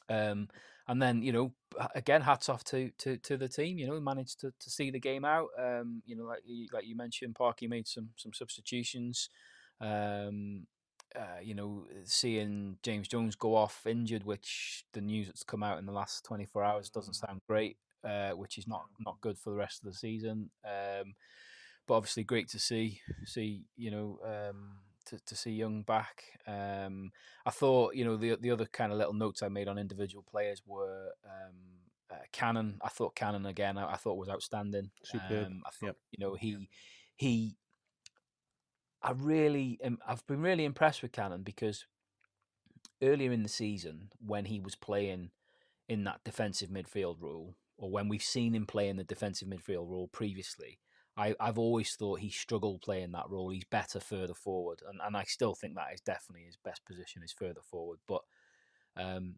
Um, 0.09 0.47
and 0.87 1.01
then 1.01 1.21
you 1.21 1.33
know 1.33 1.51
again, 1.95 2.21
hats 2.21 2.49
off 2.49 2.63
to 2.65 2.91
to, 2.99 3.17
to 3.17 3.37
the 3.37 3.47
team. 3.47 3.77
You 3.77 3.87
know, 3.87 3.99
managed 3.99 4.39
to, 4.41 4.53
to 4.59 4.69
see 4.69 4.89
the 4.89 4.99
game 4.99 5.25
out. 5.25 5.49
Um, 5.57 6.01
you 6.05 6.15
know, 6.15 6.25
like 6.25 6.43
like 6.73 6.85
you 6.85 6.95
mentioned, 6.95 7.35
Parky 7.35 7.67
made 7.67 7.87
some 7.87 8.09
some 8.15 8.33
substitutions. 8.33 9.29
Um, 9.79 10.67
uh, 11.15 11.39
you 11.41 11.55
know, 11.55 11.85
seeing 12.03 12.77
James 12.83 13.07
Jones 13.07 13.35
go 13.35 13.55
off 13.55 13.85
injured, 13.87 14.23
which 14.23 14.83
the 14.93 15.01
news 15.01 15.27
that's 15.27 15.43
come 15.43 15.63
out 15.63 15.79
in 15.79 15.85
the 15.85 15.91
last 15.91 16.25
24 16.25 16.63
hours 16.63 16.89
doesn't 16.89 17.15
mm. 17.15 17.27
sound 17.27 17.41
great, 17.47 17.77
uh, 18.03 18.31
which 18.31 18.57
is 18.57 18.67
not 18.67 18.85
not 19.05 19.21
good 19.21 19.37
for 19.37 19.51
the 19.51 19.55
rest 19.57 19.83
of 19.83 19.91
the 19.91 19.97
season. 19.97 20.49
Um, 20.65 21.15
but 21.87 21.95
obviously, 21.95 22.23
great 22.23 22.49
to 22.49 22.59
see 22.59 23.01
see 23.25 23.63
you 23.75 23.91
know 23.91 24.19
um, 24.23 24.77
to, 25.07 25.19
to 25.25 25.35
see 25.35 25.51
Young 25.51 25.81
back. 25.81 26.23
Um, 26.47 27.11
I 27.45 27.51
thought, 27.51 27.95
you 27.95 28.05
know, 28.05 28.17
the 28.17 28.35
the 28.35 28.51
other 28.51 28.65
kind 28.65 28.91
of 28.91 28.97
little 28.97 29.13
notes 29.13 29.43
I 29.43 29.49
made 29.49 29.67
on 29.67 29.77
individual 29.77 30.23
players 30.29 30.61
were 30.65 31.11
um, 31.25 31.55
uh, 32.11 32.15
Cannon. 32.31 32.79
I 32.81 32.89
thought 32.89 33.15
Cannon 33.15 33.45
again. 33.45 33.77
I, 33.77 33.93
I 33.93 33.95
thought 33.95 34.17
was 34.17 34.29
outstanding. 34.29 34.91
Superb. 35.03 35.47
Um, 35.47 35.61
I 35.65 35.69
thought, 35.71 35.87
yep. 35.87 35.97
you 36.11 36.25
know, 36.25 36.35
he 36.35 36.69
he. 37.15 37.55
I 39.01 39.11
really, 39.11 39.79
am, 39.83 39.99
I've 40.07 40.25
been 40.25 40.41
really 40.41 40.65
impressed 40.65 41.01
with 41.01 41.11
Cannon 41.11 41.43
because 41.43 41.85
earlier 43.01 43.31
in 43.31 43.43
the 43.43 43.49
season 43.49 44.09
when 44.25 44.45
he 44.45 44.59
was 44.59 44.75
playing 44.75 45.29
in 45.87 46.03
that 46.03 46.23
defensive 46.23 46.69
midfield 46.69 47.21
role, 47.21 47.55
or 47.77 47.91
when 47.91 48.09
we've 48.09 48.23
seen 48.23 48.55
him 48.55 48.65
play 48.65 48.89
in 48.89 48.97
the 48.97 49.03
defensive 49.03 49.47
midfield 49.47 49.89
role 49.89 50.07
previously, 50.07 50.79
I, 51.17 51.33
I've 51.39 51.57
always 51.57 51.95
thought 51.95 52.19
he 52.19 52.29
struggled 52.29 52.81
playing 52.81 53.11
that 53.13 53.29
role. 53.29 53.49
He's 53.49 53.65
better 53.65 53.99
further 53.99 54.35
forward, 54.35 54.81
and, 54.87 54.99
and 55.03 55.17
I 55.17 55.23
still 55.23 55.55
think 55.55 55.75
that 55.75 55.93
is 55.93 56.01
definitely 56.01 56.45
his 56.45 56.57
best 56.63 56.85
position 56.85 57.23
is 57.23 57.33
further 57.33 57.61
forward. 57.63 57.99
But 58.07 58.21
um, 58.95 59.35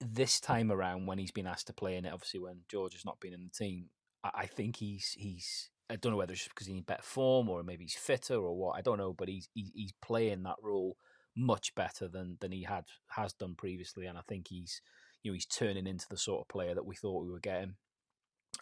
this 0.00 0.40
time 0.40 0.72
around, 0.72 1.06
when 1.06 1.18
he's 1.18 1.30
been 1.30 1.46
asked 1.46 1.66
to 1.66 1.74
play 1.74 1.96
in 1.96 2.06
it, 2.06 2.12
obviously 2.12 2.40
when 2.40 2.60
George 2.70 2.94
has 2.94 3.04
not 3.04 3.20
been 3.20 3.34
in 3.34 3.44
the 3.44 3.64
team, 3.64 3.90
I, 4.22 4.30
I 4.34 4.46
think 4.46 4.76
he's 4.76 5.14
he's 5.18 5.70
I 5.90 5.96
don't 5.96 6.12
know 6.12 6.18
whether 6.18 6.32
it's 6.32 6.48
because 6.48 6.66
he's 6.66 6.76
in 6.76 6.82
better 6.82 7.02
form 7.02 7.48
or 7.50 7.62
maybe 7.62 7.84
he's 7.84 7.94
fitter 7.94 8.36
or 8.36 8.56
what. 8.56 8.76
I 8.78 8.80
don't 8.80 8.98
know, 8.98 9.12
but 9.12 9.28
he's 9.28 9.48
he, 9.54 9.70
he's 9.74 9.92
playing 10.02 10.42
that 10.44 10.56
role 10.62 10.96
much 11.36 11.74
better 11.74 12.08
than 12.08 12.38
than 12.40 12.52
he 12.52 12.62
had 12.62 12.84
has 13.08 13.34
done 13.34 13.54
previously, 13.56 14.06
and 14.06 14.16
I 14.16 14.22
think 14.26 14.48
he's 14.48 14.80
you 15.22 15.30
know 15.30 15.34
he's 15.34 15.46
turning 15.46 15.86
into 15.86 16.06
the 16.08 16.16
sort 16.16 16.40
of 16.40 16.48
player 16.48 16.74
that 16.74 16.86
we 16.86 16.94
thought 16.94 17.24
we 17.24 17.30
were 17.30 17.40
getting. 17.40 17.74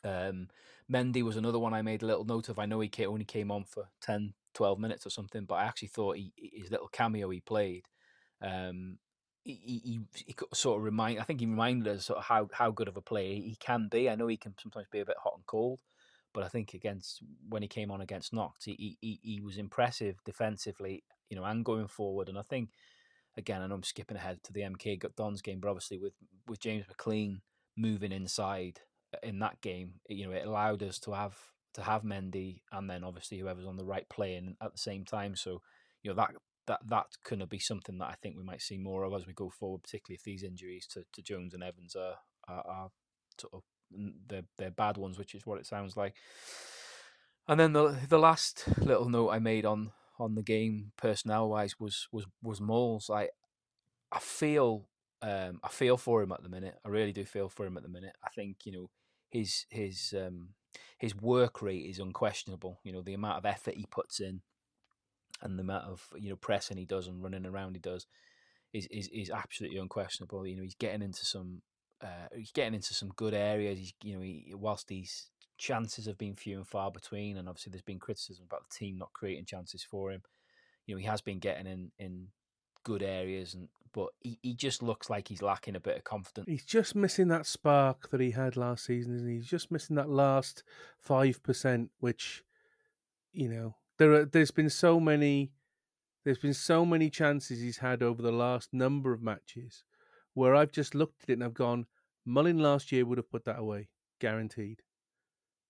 Um, 0.04 0.48
Mendy 0.90 1.22
was 1.22 1.36
another 1.36 1.58
one 1.58 1.74
I 1.74 1.82
made 1.82 2.02
a 2.02 2.06
little 2.06 2.24
note 2.24 2.48
of. 2.48 2.58
I 2.58 2.66
know 2.66 2.80
he 2.80 2.90
only 3.06 3.24
came 3.24 3.50
on 3.50 3.64
for 3.64 3.88
10, 4.02 4.34
12 4.54 4.78
minutes 4.78 5.06
or 5.06 5.10
something, 5.10 5.44
but 5.44 5.54
I 5.54 5.64
actually 5.64 5.88
thought 5.88 6.16
he, 6.16 6.32
his 6.36 6.70
little 6.70 6.88
cameo 6.88 7.30
he 7.30 7.40
played, 7.40 7.86
um, 8.40 8.98
he, 9.44 9.80
he, 9.84 10.00
he 10.14 10.34
sort 10.52 10.78
of 10.78 10.84
remind. 10.84 11.18
I 11.18 11.24
think 11.24 11.40
he 11.40 11.46
reminded 11.46 11.88
us 11.88 12.06
sort 12.06 12.18
of 12.18 12.24
how 12.24 12.48
how 12.52 12.70
good 12.70 12.88
of 12.88 12.96
a 12.96 13.02
player 13.02 13.34
he 13.34 13.56
can 13.58 13.88
be. 13.90 14.08
I 14.08 14.14
know 14.14 14.28
he 14.28 14.36
can 14.36 14.54
sometimes 14.60 14.86
be 14.90 15.00
a 15.00 15.06
bit 15.06 15.16
hot 15.22 15.34
and 15.36 15.46
cold, 15.46 15.80
but 16.32 16.44
I 16.44 16.48
think 16.48 16.74
against 16.74 17.22
when 17.48 17.62
he 17.62 17.68
came 17.68 17.90
on 17.90 18.00
against 18.00 18.32
Notts, 18.32 18.64
he 18.66 18.96
he, 19.00 19.20
he 19.22 19.40
was 19.40 19.58
impressive 19.58 20.16
defensively, 20.24 21.02
you 21.28 21.36
know, 21.36 21.44
and 21.44 21.64
going 21.64 21.88
forward. 21.88 22.28
And 22.28 22.38
I 22.38 22.42
think 22.42 22.70
again, 23.36 23.62
I 23.62 23.66
know 23.66 23.74
I'm 23.74 23.82
skipping 23.82 24.16
ahead 24.16 24.42
to 24.44 24.52
the 24.52 24.60
MK 24.60 25.02
Dons 25.16 25.42
game, 25.42 25.58
but 25.60 25.70
obviously 25.70 25.98
with 25.98 26.14
with 26.46 26.60
James 26.60 26.86
McLean 26.86 27.40
moving 27.76 28.12
inside 28.12 28.80
in 29.22 29.38
that 29.40 29.60
game, 29.60 29.94
you 30.08 30.26
know, 30.26 30.32
it 30.32 30.46
allowed 30.46 30.82
us 30.82 30.98
to 31.00 31.12
have 31.12 31.36
to 31.74 31.82
have 31.82 32.02
Mendy 32.02 32.60
and 32.70 32.88
then 32.88 33.02
obviously 33.02 33.38
whoever's 33.38 33.66
on 33.66 33.76
the 33.76 33.84
right 33.84 34.08
playing 34.08 34.56
at 34.60 34.72
the 34.72 34.78
same 34.78 35.04
time. 35.04 35.36
So 35.36 35.62
you 36.02 36.10
know 36.10 36.26
that 36.66 36.80
that 36.86 37.06
going 37.28 37.40
to 37.40 37.46
be 37.46 37.58
something 37.58 37.98
that 37.98 38.08
I 38.08 38.14
think 38.22 38.36
we 38.36 38.44
might 38.44 38.62
see 38.62 38.78
more 38.78 39.04
of 39.04 39.14
as 39.14 39.26
we 39.26 39.32
go 39.32 39.50
forward, 39.50 39.82
particularly 39.82 40.16
if 40.16 40.24
these 40.24 40.42
injuries 40.42 40.86
to, 40.92 41.04
to 41.12 41.22
Jones 41.22 41.54
and 41.54 41.62
Evans 41.62 41.96
are, 41.96 42.16
are, 42.48 42.64
are 42.66 42.88
sort 43.38 43.54
of 43.54 43.62
they're, 44.28 44.44
they're 44.58 44.70
bad 44.70 44.96
ones, 44.96 45.18
which 45.18 45.34
is 45.34 45.44
what 45.44 45.58
it 45.58 45.66
sounds 45.66 45.96
like. 45.96 46.14
And 47.48 47.58
then 47.58 47.72
the 47.72 47.96
the 48.08 48.18
last 48.18 48.64
little 48.78 49.08
note 49.08 49.30
I 49.30 49.38
made 49.38 49.66
on 49.66 49.90
on 50.18 50.34
the 50.34 50.42
game 50.42 50.92
personnel 50.96 51.48
wise 51.48 51.80
was 51.80 52.06
was 52.12 52.26
was 52.42 52.60
Mols. 52.60 53.10
I 53.10 53.30
I 54.12 54.20
feel 54.20 54.86
um, 55.22 55.60
I 55.62 55.68
feel 55.68 55.96
for 55.96 56.22
him 56.22 56.32
at 56.32 56.42
the 56.42 56.48
minute. 56.48 56.78
I 56.84 56.88
really 56.88 57.12
do 57.12 57.24
feel 57.24 57.48
for 57.48 57.66
him 57.66 57.76
at 57.76 57.82
the 57.82 57.88
minute. 57.88 58.14
I 58.24 58.30
think 58.30 58.58
you 58.64 58.72
know 58.72 58.90
his 59.32 59.66
his 59.70 60.14
um, 60.16 60.50
his 60.98 61.16
work 61.16 61.62
rate 61.62 61.86
is 61.86 61.98
unquestionable. 61.98 62.78
You 62.84 62.92
know 62.92 63.02
the 63.02 63.14
amount 63.14 63.38
of 63.38 63.46
effort 63.46 63.74
he 63.74 63.86
puts 63.90 64.20
in 64.20 64.42
and 65.40 65.58
the 65.58 65.62
amount 65.62 65.86
of 65.86 66.06
you 66.16 66.30
know 66.30 66.36
pressing 66.36 66.76
he 66.76 66.84
does 66.84 67.08
and 67.08 67.22
running 67.22 67.46
around 67.46 67.74
he 67.74 67.80
does 67.80 68.06
is 68.72 68.86
is, 68.90 69.08
is 69.08 69.30
absolutely 69.30 69.78
unquestionable. 69.78 70.46
You 70.46 70.56
know, 70.56 70.62
he's 70.62 70.74
getting 70.74 71.02
into 71.02 71.24
some 71.24 71.62
uh, 72.02 72.28
he's 72.34 72.52
getting 72.52 72.74
into 72.74 72.94
some 72.94 73.12
good 73.16 73.34
areas. 73.34 73.78
He's 73.78 73.94
you 74.02 74.16
know, 74.16 74.22
he, 74.22 74.52
whilst 74.54 74.88
these 74.88 75.28
chances 75.58 76.06
have 76.06 76.18
been 76.18 76.34
few 76.34 76.56
and 76.56 76.66
far 76.66 76.90
between, 76.90 77.36
and 77.36 77.48
obviously 77.48 77.70
there's 77.70 77.82
been 77.82 77.98
criticism 77.98 78.44
about 78.46 78.64
the 78.68 78.76
team 78.76 78.98
not 78.98 79.12
creating 79.12 79.44
chances 79.44 79.82
for 79.82 80.10
him. 80.10 80.22
You 80.86 80.94
know, 80.94 80.98
he 80.98 81.06
has 81.06 81.20
been 81.20 81.38
getting 81.38 81.66
in 81.66 81.92
in 81.98 82.28
good 82.84 83.02
areas, 83.02 83.54
and 83.54 83.68
but 83.92 84.08
he, 84.20 84.38
he 84.42 84.54
just 84.54 84.82
looks 84.82 85.10
like 85.10 85.28
he's 85.28 85.42
lacking 85.42 85.76
a 85.76 85.80
bit 85.80 85.96
of 85.96 86.04
confidence. 86.04 86.48
He's 86.48 86.64
just 86.64 86.94
missing 86.94 87.28
that 87.28 87.46
spark 87.46 88.10
that 88.10 88.20
he 88.20 88.32
had 88.32 88.56
last 88.56 88.84
season, 88.84 89.16
and 89.16 89.28
he's 89.28 89.46
just 89.46 89.70
missing 89.70 89.96
that 89.96 90.08
last 90.08 90.62
five 90.98 91.42
percent, 91.42 91.90
which 92.00 92.44
you 93.32 93.48
know 93.48 93.76
there 93.98 94.12
are, 94.12 94.24
there's 94.24 94.50
been 94.50 94.70
so 94.70 94.98
many 94.98 95.52
there's 96.24 96.38
been 96.38 96.54
so 96.54 96.84
many 96.84 97.10
chances 97.10 97.60
he's 97.60 97.78
had 97.78 98.02
over 98.02 98.22
the 98.22 98.32
last 98.32 98.72
number 98.72 99.12
of 99.12 99.22
matches 99.22 99.84
where 100.34 100.54
I've 100.54 100.72
just 100.72 100.94
looked 100.94 101.24
at 101.24 101.30
it 101.30 101.34
and 101.34 101.44
I've 101.44 101.54
gone, 101.54 101.86
Mullin 102.24 102.58
last 102.58 102.92
year 102.92 103.04
would 103.04 103.18
have 103.18 103.30
put 103.30 103.44
that 103.44 103.58
away, 103.58 103.88
guaranteed. 104.20 104.82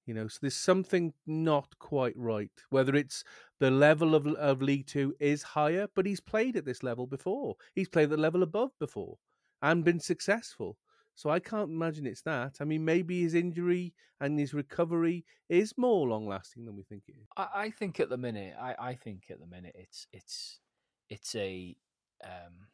You 0.07 0.15
know, 0.15 0.27
so 0.27 0.39
there's 0.41 0.57
something 0.57 1.15
not 1.27 1.79
quite 1.79 2.17
right. 2.17 2.51
Whether 2.71 2.97
it's 2.97 3.23
the 3.61 3.71
level 3.71 4.15
of 4.15 4.27
of 4.27 4.61
League 4.63 4.87
Two 4.87 5.15
is 5.21 5.43
higher, 5.43 5.87
but 5.95 6.07
he's 6.07 6.21
played 6.21 6.57
at 6.57 6.65
this 6.65 6.83
level 6.83 7.07
before. 7.07 7.57
He's 7.75 7.89
played 7.89 8.05
at 8.05 8.11
the 8.11 8.17
level 8.17 8.43
above 8.43 8.71
before 8.79 9.19
and 9.63 9.85
been 9.85 10.01
successful. 10.01 10.77
So 11.15 11.31
I 11.31 11.41
can't 11.41 11.71
imagine 11.71 12.07
it's 12.07 12.23
that. 12.23 12.57
I 12.61 12.65
mean, 12.65 12.85
maybe 12.85 13.23
his 13.23 13.35
injury 13.35 13.95
and 14.21 14.39
his 14.39 14.55
recovery 14.55 15.25
is 15.49 15.77
more 15.77 16.09
long 16.09 16.27
lasting 16.27 16.65
than 16.65 16.75
we 16.75 16.85
think 16.85 17.05
it 17.07 17.13
is. 17.21 17.29
I, 17.37 17.49
I, 17.55 17.71
think 17.71 18.01
at 18.01 18.09
the 18.09 18.17
minute, 18.17 18.55
I, 18.61 18.75
I 18.79 18.95
think 18.95 19.25
at 19.31 19.39
the 19.39 19.47
minute 19.47 19.77
it's 19.79 20.07
it's 20.13 20.61
it's 21.11 21.35
a 21.35 21.77
um, 22.25 22.69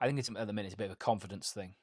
I 0.00 0.06
think 0.06 0.18
it's 0.18 0.30
at 0.30 0.46
the 0.46 0.52
minute 0.52 0.68
it's 0.68 0.74
a 0.74 0.78
bit 0.78 0.86
of 0.86 0.92
a 0.92 0.96
confidence 0.96 1.50
thing. 1.50 1.74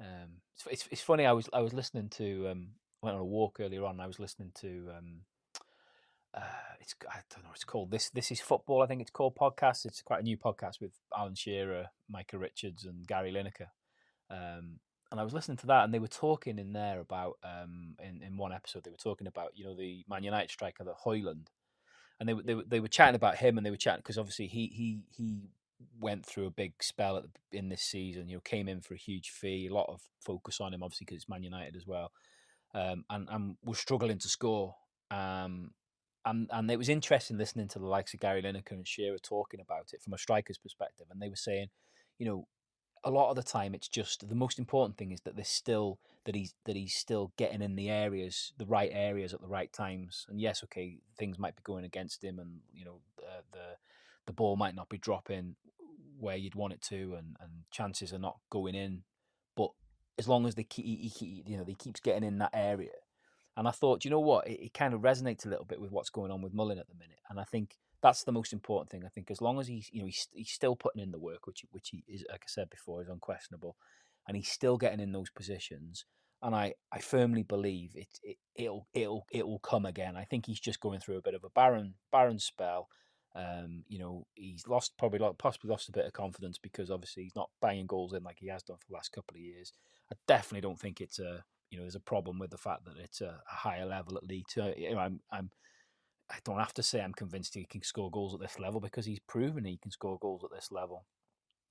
Um, 0.00 0.40
it's, 0.54 0.66
it's, 0.70 0.88
it's 0.90 1.02
funny. 1.02 1.26
I 1.26 1.32
was 1.32 1.48
I 1.52 1.60
was 1.60 1.74
listening 1.74 2.08
to 2.10 2.48
um, 2.48 2.68
went 3.02 3.16
on 3.16 3.22
a 3.22 3.26
walk 3.26 3.58
earlier 3.60 3.84
on. 3.84 4.00
I 4.00 4.06
was 4.06 4.20
listening 4.20 4.52
to 4.60 4.90
um, 4.96 5.20
uh, 6.34 6.40
it's 6.80 6.94
I 7.10 7.18
don't 7.30 7.42
know 7.42 7.48
what 7.48 7.56
it's 7.56 7.64
called. 7.64 7.90
This 7.90 8.10
this 8.10 8.30
is 8.30 8.40
football. 8.40 8.82
I 8.82 8.86
think 8.86 9.02
it's 9.02 9.10
called 9.10 9.34
podcast. 9.34 9.84
It's 9.84 10.02
quite 10.02 10.20
a 10.20 10.24
new 10.24 10.38
podcast 10.38 10.80
with 10.80 10.92
Alan 11.16 11.34
Shearer, 11.34 11.86
Micah 12.08 12.38
Richards, 12.38 12.84
and 12.84 13.06
Gary 13.06 13.32
Lineker. 13.32 13.68
Um, 14.30 14.78
and 15.10 15.20
I 15.20 15.24
was 15.24 15.34
listening 15.34 15.58
to 15.58 15.66
that, 15.66 15.84
and 15.84 15.92
they 15.92 15.98
were 15.98 16.08
talking 16.08 16.58
in 16.58 16.72
there 16.72 17.00
about 17.00 17.38
um, 17.44 17.96
in 18.02 18.22
in 18.22 18.36
one 18.36 18.52
episode 18.52 18.84
they 18.84 18.90
were 18.90 18.96
talking 18.96 19.26
about 19.26 19.50
you 19.54 19.64
know 19.64 19.76
the 19.76 20.04
Man 20.08 20.24
United 20.24 20.50
striker, 20.50 20.84
the 20.84 20.94
Højlund, 21.04 21.48
and 22.20 22.28
they 22.28 22.34
they 22.34 22.62
they 22.66 22.80
were 22.80 22.88
chatting 22.88 23.16
about 23.16 23.36
him, 23.36 23.58
and 23.58 23.66
they 23.66 23.70
were 23.70 23.76
chatting 23.76 24.00
because 24.00 24.18
obviously 24.18 24.46
he 24.46 24.68
he 24.68 25.00
he 25.10 25.50
went 26.00 26.24
through 26.24 26.46
a 26.46 26.50
big 26.50 26.72
spell 26.80 27.20
the, 27.20 27.58
in 27.58 27.68
this 27.68 27.82
season. 27.82 28.28
You 28.28 28.36
know, 28.36 28.40
came 28.40 28.68
in 28.68 28.80
for 28.80 28.94
a 28.94 28.98
huge 28.98 29.30
fee, 29.30 29.66
a 29.66 29.74
lot 29.74 29.90
of 29.90 30.00
focus 30.24 30.60
on 30.60 30.72
him, 30.72 30.82
obviously 30.82 31.04
because 31.04 31.16
it's 31.16 31.28
Man 31.28 31.42
United 31.42 31.76
as 31.76 31.86
well, 31.86 32.12
um, 32.74 33.04
and 33.10 33.28
and 33.30 33.56
was 33.64 33.78
struggling 33.78 34.18
to 34.18 34.28
score. 34.28 34.74
Um, 35.10 35.72
and 36.24 36.48
and 36.52 36.70
it 36.70 36.78
was 36.78 36.88
interesting 36.88 37.36
listening 37.36 37.68
to 37.68 37.78
the 37.78 37.86
likes 37.86 38.14
of 38.14 38.20
Gary 38.20 38.42
Lineker 38.42 38.72
and 38.72 38.86
Shearer 38.86 39.18
talking 39.18 39.60
about 39.60 39.92
it 39.92 40.02
from 40.02 40.12
a 40.12 40.18
striker's 40.18 40.58
perspective, 40.58 41.06
and 41.10 41.20
they 41.20 41.28
were 41.28 41.36
saying, 41.36 41.68
you 42.18 42.26
know, 42.26 42.46
a 43.04 43.10
lot 43.10 43.30
of 43.30 43.36
the 43.36 43.42
time 43.42 43.74
it's 43.74 43.88
just 43.88 44.28
the 44.28 44.34
most 44.34 44.58
important 44.58 44.96
thing 44.96 45.10
is 45.10 45.20
that 45.22 45.34
there's 45.34 45.48
still 45.48 45.98
that 46.24 46.34
he's 46.34 46.54
that 46.64 46.76
he's 46.76 46.94
still 46.94 47.32
getting 47.36 47.62
in 47.62 47.74
the 47.74 47.90
areas 47.90 48.52
the 48.58 48.66
right 48.66 48.90
areas 48.92 49.34
at 49.34 49.40
the 49.40 49.48
right 49.48 49.72
times 49.72 50.26
and 50.28 50.40
yes 50.40 50.62
okay 50.62 50.98
things 51.18 51.38
might 51.38 51.56
be 51.56 51.62
going 51.64 51.84
against 51.84 52.22
him 52.22 52.38
and 52.38 52.60
you 52.72 52.84
know 52.84 53.00
uh, 53.22 53.40
the 53.52 53.76
the 54.26 54.32
ball 54.32 54.56
might 54.56 54.76
not 54.76 54.88
be 54.88 54.98
dropping 54.98 55.56
where 56.18 56.36
you'd 56.36 56.54
want 56.54 56.72
it 56.72 56.80
to 56.80 57.14
and 57.18 57.36
and 57.40 57.50
chances 57.70 58.12
are 58.12 58.18
not 58.18 58.38
going 58.50 58.74
in 58.74 59.02
as 60.18 60.28
long 60.28 60.46
as 60.46 60.54
they 60.54 60.64
keep 60.64 60.84
he, 60.84 61.08
he, 61.08 61.42
you 61.46 61.56
know 61.56 61.64
he 61.64 61.74
keeps 61.74 62.00
getting 62.00 62.24
in 62.24 62.38
that 62.38 62.50
area 62.52 62.90
and 63.56 63.66
I 63.66 63.70
thought 63.70 64.04
you 64.04 64.10
know 64.10 64.20
what 64.20 64.46
it, 64.46 64.66
it 64.66 64.74
kind 64.74 64.94
of 64.94 65.00
resonates 65.00 65.46
a 65.46 65.48
little 65.48 65.64
bit 65.64 65.80
with 65.80 65.90
what's 65.90 66.10
going 66.10 66.30
on 66.30 66.42
with 66.42 66.54
Mullin 66.54 66.78
at 66.78 66.88
the 66.88 66.94
minute 66.94 67.20
and 67.28 67.40
I 67.40 67.44
think 67.44 67.76
that's 68.02 68.24
the 68.24 68.32
most 68.32 68.52
important 68.52 68.90
thing. 68.90 69.04
I 69.06 69.08
think 69.08 69.30
as 69.30 69.40
long 69.40 69.60
as 69.60 69.68
he's 69.68 69.88
you 69.92 70.00
know 70.00 70.06
he's 70.06 70.28
he's 70.32 70.50
still 70.50 70.76
putting 70.76 71.00
in 71.00 71.12
the 71.12 71.18
work, 71.18 71.46
which 71.46 71.64
which 71.70 71.90
he 71.90 72.04
is 72.08 72.24
like 72.28 72.42
I 72.44 72.48
said 72.48 72.68
before 72.68 73.00
is 73.00 73.08
unquestionable, 73.08 73.76
and 74.26 74.36
he's 74.36 74.48
still 74.48 74.76
getting 74.76 75.00
in 75.00 75.12
those 75.12 75.30
positions. 75.30 76.04
And 76.44 76.56
I, 76.56 76.74
I 76.92 76.98
firmly 76.98 77.44
believe 77.44 77.92
it, 77.94 78.08
it 78.24 78.36
it'll 78.56 78.88
it'll 78.92 79.24
it'll 79.32 79.60
come 79.60 79.86
again. 79.86 80.16
I 80.16 80.24
think 80.24 80.46
he's 80.46 80.60
just 80.60 80.80
going 80.80 80.98
through 80.98 81.16
a 81.18 81.22
bit 81.22 81.34
of 81.34 81.44
a 81.44 81.50
barren 81.50 81.94
barren 82.10 82.40
spell. 82.40 82.88
Um, 83.34 83.84
you 83.88 83.98
know, 83.98 84.26
he's 84.34 84.66
lost 84.68 84.92
probably 84.98 85.20
possibly 85.38 85.70
lost 85.70 85.88
a 85.88 85.92
bit 85.92 86.06
of 86.06 86.12
confidence 86.12 86.58
because 86.58 86.90
obviously 86.90 87.22
he's 87.22 87.36
not 87.36 87.50
banging 87.60 87.86
goals 87.86 88.12
in 88.12 88.22
like 88.22 88.38
he 88.38 88.48
has 88.48 88.62
done 88.62 88.76
for 88.76 88.86
the 88.88 88.94
last 88.94 89.12
couple 89.12 89.36
of 89.36 89.42
years. 89.42 89.72
I 90.12 90.16
definitely 90.28 90.60
don't 90.60 90.78
think 90.78 91.00
it's 91.00 91.18
a 91.18 91.44
you 91.70 91.78
know 91.78 91.84
there's 91.84 91.94
a 91.94 92.00
problem 92.00 92.38
with 92.38 92.50
the 92.50 92.58
fact 92.58 92.84
that 92.84 92.98
it's 93.02 93.20
a, 93.20 93.40
a 93.50 93.54
higher 93.54 93.86
level 93.86 94.18
at 94.18 94.28
Two. 94.48 94.74
You 94.76 94.94
know, 94.94 94.98
I'm 94.98 95.20
I'm 95.30 95.50
I 96.30 96.36
don't 96.44 96.58
have 96.58 96.74
to 96.74 96.82
say 96.82 97.00
I'm 97.00 97.12
convinced 97.12 97.54
he 97.54 97.64
can 97.64 97.82
score 97.82 98.10
goals 98.10 98.34
at 98.34 98.40
this 98.40 98.58
level 98.58 98.80
because 98.80 99.06
he's 99.06 99.20
proven 99.20 99.64
he 99.64 99.78
can 99.78 99.90
score 99.90 100.18
goals 100.18 100.44
at 100.44 100.50
this 100.50 100.70
level. 100.70 101.04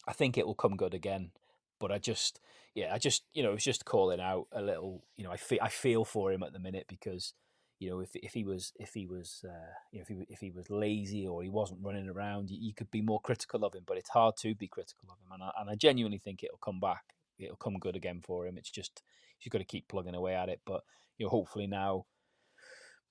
I 0.07 0.13
think 0.13 0.37
it 0.37 0.45
will 0.47 0.55
come 0.55 0.75
good 0.75 0.93
again, 0.93 1.31
but 1.79 1.91
I 1.91 1.97
just, 1.97 2.39
yeah, 2.75 2.93
I 2.93 2.97
just, 2.97 3.23
you 3.33 3.43
know, 3.43 3.53
it's 3.53 3.63
just 3.63 3.85
calling 3.85 4.19
out 4.19 4.47
a 4.51 4.61
little. 4.61 5.03
You 5.17 5.23
know, 5.23 5.31
I 5.31 5.37
feel 5.37 5.59
I 5.61 5.69
feel 5.69 6.05
for 6.05 6.31
him 6.31 6.43
at 6.43 6.53
the 6.53 6.59
minute 6.59 6.85
because, 6.87 7.33
you 7.81 7.89
know, 7.89 7.99
if 7.99 8.11
if 8.13 8.33
he 8.33 8.43
was 8.43 8.73
if 8.79 8.93
he 8.93 9.07
was 9.07 9.43
uh, 9.43 9.73
you 9.91 9.97
know 9.97 10.03
if 10.03 10.07
he 10.07 10.25
if 10.29 10.39
he 10.39 10.51
was 10.51 10.69
lazy 10.69 11.25
or 11.25 11.41
he 11.41 11.49
wasn't 11.49 11.79
running 11.81 12.07
around, 12.07 12.51
you, 12.51 12.59
you, 12.61 12.75
could 12.75 12.91
be 12.91 13.01
more 13.01 13.19
critical 13.19 13.65
of 13.65 13.73
him. 13.73 13.81
But 13.87 13.97
it's 13.97 14.11
hard 14.11 14.37
to 14.41 14.53
be 14.53 14.67
critical 14.67 15.09
of 15.09 15.17
him, 15.17 15.31
and 15.33 15.41
I, 15.41 15.49
and 15.59 15.67
I 15.67 15.73
genuinely 15.73 16.19
think 16.19 16.43
it'll 16.43 16.59
come 16.59 16.79
back. 16.79 17.01
It'll 17.39 17.55
come 17.55 17.79
good 17.79 17.95
again 17.95 18.21
for 18.23 18.45
him. 18.45 18.55
It's 18.55 18.69
just 18.69 19.01
he's 19.39 19.49
got 19.49 19.57
to 19.57 19.65
keep 19.65 19.87
plugging 19.87 20.13
away 20.13 20.35
at 20.35 20.47
it. 20.47 20.61
But 20.63 20.83
you 21.17 21.25
know, 21.25 21.31
hopefully 21.31 21.65
now 21.65 22.05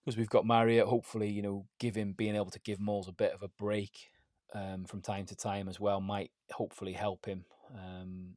because 0.04 0.16
we've 0.16 0.30
got 0.30 0.46
Marriott. 0.46 0.86
Hopefully, 0.86 1.28
you 1.28 1.42
know, 1.42 1.66
him 1.80 2.14
being 2.16 2.36
able 2.36 2.50
to 2.50 2.60
give 2.60 2.78
Mols 2.78 3.08
a 3.08 3.12
bit 3.12 3.32
of 3.32 3.42
a 3.42 3.48
break 3.48 4.10
um, 4.54 4.84
from 4.84 5.00
time 5.00 5.26
to 5.26 5.34
time 5.34 5.68
as 5.68 5.80
well 5.80 6.00
might 6.00 6.30
hopefully 6.52 6.92
help 6.92 7.26
him. 7.26 7.44
Um, 7.74 8.36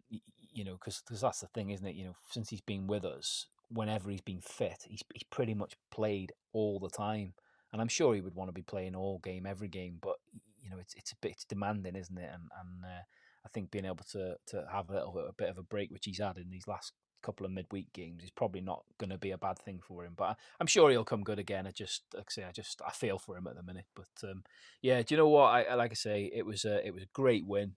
you 0.52 0.66
know, 0.66 0.80
because 0.84 1.04
that's 1.22 1.42
the 1.42 1.48
thing, 1.48 1.70
isn't 1.70 1.86
it? 1.86 1.96
You 1.96 2.06
know, 2.06 2.16
since 2.32 2.50
he's 2.50 2.62
been 2.62 2.88
with 2.88 3.06
us, 3.06 3.46
whenever 3.74 4.10
he's 4.10 4.22
been 4.22 4.42
fit, 4.42 4.86
he's 4.88 5.04
he's 5.14 5.24
pretty 5.24 5.54
much 5.54 5.76
played 5.92 6.32
all 6.54 6.80
the 6.80 6.90
time, 6.90 7.34
and 7.72 7.82
I'm 7.82 7.88
sure 7.88 8.14
he 8.14 8.22
would 8.22 8.36
want 8.36 8.50
to 8.50 8.54
be 8.54 8.62
playing 8.62 8.96
all 8.96 9.20
game, 9.20 9.46
every 9.46 9.68
game. 9.68 9.98
But 10.02 10.16
you 10.62 10.70
know, 10.70 10.78
it's 10.80 10.94
it's 10.96 11.12
a 11.12 11.18
bit 11.22 11.46
demanding, 11.50 11.96
isn't 11.96 12.18
it? 12.18 12.30
And 12.34 12.50
and 12.60 12.86
uh, 12.86 13.04
I 13.46 13.50
think 13.50 13.72
being 13.72 13.86
able 13.86 14.06
to 14.12 14.36
to 14.48 14.66
have 14.72 14.90
a 14.90 14.94
little 14.94 15.14
bit, 15.14 15.26
a 15.30 15.34
bit 15.34 15.50
of 15.50 15.58
a 15.58 15.64
break, 15.64 15.92
which 15.92 16.06
he's 16.06 16.20
had 16.20 16.38
in 16.38 16.50
these 16.50 16.68
last 16.68 16.94
couple 17.24 17.46
of 17.46 17.52
midweek 17.52 17.92
games 17.94 18.24
is 18.24 18.30
probably 18.30 18.62
not 18.62 18.84
going 19.00 19.10
to 19.10 19.18
be 19.18 19.32
a 19.32 19.38
bad 19.38 19.58
thing 19.58 19.80
for 19.82 20.06
him. 20.06 20.14
But 20.16 20.38
I'm 20.60 20.68
sure 20.68 20.92
he'll 20.92 21.06
come 21.06 21.24
good 21.24 21.40
again. 21.40 21.66
I 21.66 21.72
just, 21.72 22.04
like 22.14 22.26
I 22.30 22.32
say, 22.32 22.44
I 22.44 22.52
just 22.52 22.82
I 22.86 22.92
feel 22.92 23.18
for 23.18 23.38
him 23.38 23.48
at 23.48 23.56
the 23.56 23.64
minute. 23.64 23.86
But 23.96 24.30
um, 24.30 24.44
yeah, 24.82 25.02
do 25.02 25.16
you 25.16 25.18
know 25.18 25.30
what? 25.30 25.48
I 25.48 25.76
like 25.76 25.92
I 25.92 25.96
say, 25.96 26.30
it 26.34 26.46
was 26.46 26.66
a 26.66 26.86
it 26.86 26.94
was 26.94 27.04
a 27.04 27.14
great 27.14 27.46
win. 27.46 27.74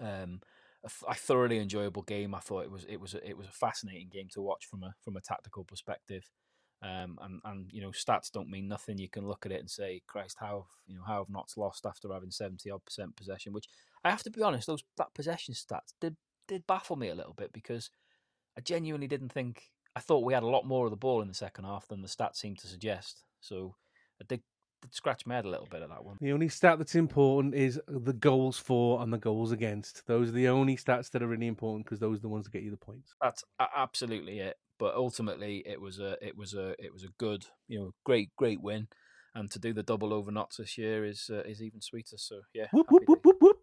Um, 0.00 0.40
a, 1.08 1.14
thoroughly 1.14 1.58
enjoyable 1.58 2.02
game. 2.02 2.34
I 2.34 2.40
thought 2.40 2.64
it 2.64 2.70
was 2.70 2.84
it 2.88 3.00
was 3.00 3.14
a, 3.14 3.28
it 3.28 3.36
was 3.36 3.46
a 3.46 3.52
fascinating 3.52 4.08
game 4.12 4.28
to 4.32 4.42
watch 4.42 4.66
from 4.66 4.82
a 4.82 4.94
from 5.02 5.16
a 5.16 5.20
tactical 5.20 5.64
perspective. 5.64 6.30
Um, 6.82 7.18
and 7.22 7.40
and 7.44 7.70
you 7.72 7.80
know 7.80 7.90
stats 7.90 8.30
don't 8.30 8.50
mean 8.50 8.68
nothing. 8.68 8.98
You 8.98 9.08
can 9.08 9.26
look 9.26 9.46
at 9.46 9.52
it 9.52 9.60
and 9.60 9.70
say, 9.70 10.02
Christ, 10.06 10.36
how 10.38 10.56
have, 10.56 10.70
you 10.86 10.96
know 10.96 11.04
how 11.06 11.18
have 11.18 11.30
Notts 11.30 11.56
lost 11.56 11.86
after 11.86 12.12
having 12.12 12.30
seventy 12.30 12.70
odd 12.70 12.84
percent 12.84 13.16
possession? 13.16 13.52
Which 13.52 13.68
I 14.04 14.10
have 14.10 14.22
to 14.24 14.30
be 14.30 14.42
honest, 14.42 14.66
those 14.66 14.84
that 14.98 15.14
possession 15.14 15.54
stats 15.54 15.94
did 16.00 16.16
did 16.46 16.66
baffle 16.66 16.96
me 16.96 17.08
a 17.08 17.14
little 17.14 17.32
bit 17.32 17.52
because 17.52 17.90
I 18.56 18.60
genuinely 18.60 19.08
didn't 19.08 19.30
think. 19.30 19.70
I 19.96 20.00
thought 20.00 20.24
we 20.24 20.34
had 20.34 20.42
a 20.42 20.48
lot 20.48 20.66
more 20.66 20.86
of 20.86 20.90
the 20.90 20.96
ball 20.96 21.22
in 21.22 21.28
the 21.28 21.34
second 21.34 21.64
half 21.64 21.86
than 21.86 22.02
the 22.02 22.08
stats 22.08 22.36
seemed 22.36 22.58
to 22.58 22.66
suggest. 22.66 23.22
So 23.40 23.76
I 24.20 24.24
did, 24.28 24.42
did 24.84 24.94
scratch 24.94 25.26
my 25.26 25.34
head 25.34 25.44
a 25.44 25.48
little 25.48 25.66
bit 25.70 25.82
at 25.82 25.88
that 25.88 26.04
one. 26.04 26.16
The 26.20 26.32
only 26.32 26.48
stat 26.48 26.78
that's 26.78 26.94
important 26.94 27.54
is 27.54 27.80
the 27.88 28.12
goals 28.12 28.58
for 28.58 29.02
and 29.02 29.12
the 29.12 29.18
goals 29.18 29.50
against. 29.50 30.06
Those 30.06 30.28
are 30.28 30.32
the 30.32 30.48
only 30.48 30.76
stats 30.76 31.10
that 31.10 31.22
are 31.22 31.26
really 31.26 31.46
important 31.46 31.86
because 31.86 32.00
those 32.00 32.18
are 32.18 32.22
the 32.22 32.28
ones 32.28 32.44
that 32.44 32.52
get 32.52 32.62
you 32.62 32.70
the 32.70 32.76
points. 32.76 33.14
That's 33.20 33.44
absolutely 33.58 34.40
it. 34.40 34.56
But 34.78 34.94
ultimately, 34.94 35.62
it 35.66 35.80
was 35.80 36.00
a 36.00 36.16
it 36.24 36.36
was 36.36 36.54
a 36.54 36.74
it 36.78 36.92
was 36.92 37.04
a 37.04 37.08
good 37.18 37.46
you 37.68 37.78
know 37.78 37.94
great 38.04 38.30
great 38.36 38.60
win, 38.60 38.88
and 39.34 39.50
to 39.52 39.58
do 39.58 39.72
the 39.72 39.82
double 39.82 40.12
over 40.12 40.30
Notts 40.30 40.56
this 40.56 40.76
year 40.76 41.04
is 41.04 41.30
uh, 41.32 41.42
is 41.42 41.62
even 41.62 41.80
sweeter. 41.80 42.18
So 42.18 42.40
yeah, 42.52 42.66
whoop 42.72 42.90
whoop 42.90 43.04
whoop 43.06 43.24
whoop 43.24 43.36
whoop. 43.40 43.58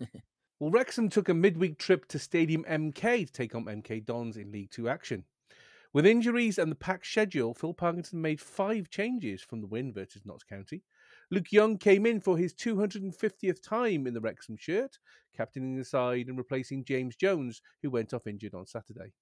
Well, 0.60 0.70
Wrexham 0.70 1.08
took 1.08 1.28
a 1.28 1.34
midweek 1.34 1.76
trip 1.76 2.06
to 2.06 2.20
Stadium 2.20 2.64
MK 2.70 3.26
to 3.26 3.32
take 3.32 3.56
on 3.56 3.64
MK 3.64 4.06
Dons 4.06 4.36
in 4.36 4.52
League 4.52 4.70
Two 4.70 4.88
action. 4.88 5.24
With 5.94 6.06
injuries 6.06 6.56
and 6.56 6.72
the 6.72 6.76
packed 6.76 7.06
schedule, 7.06 7.52
Phil 7.52 7.74
Parkinson 7.74 8.22
made 8.22 8.40
five 8.40 8.88
changes 8.88 9.42
from 9.42 9.60
the 9.60 9.66
win 9.66 9.92
versus 9.92 10.22
Notts 10.24 10.42
County. 10.42 10.82
Luke 11.30 11.52
Young 11.52 11.76
came 11.76 12.06
in 12.06 12.18
for 12.18 12.38
his 12.38 12.54
250th 12.54 13.62
time 13.62 14.06
in 14.06 14.14
the 14.14 14.20
Wrexham 14.20 14.56
shirt, 14.56 14.98
captaining 15.36 15.76
the 15.76 15.84
side 15.84 16.28
and 16.28 16.38
replacing 16.38 16.86
James 16.86 17.14
Jones, 17.14 17.60
who 17.82 17.90
went 17.90 18.14
off 18.14 18.26
injured 18.26 18.54
on 18.54 18.64
Saturday. 18.64 19.12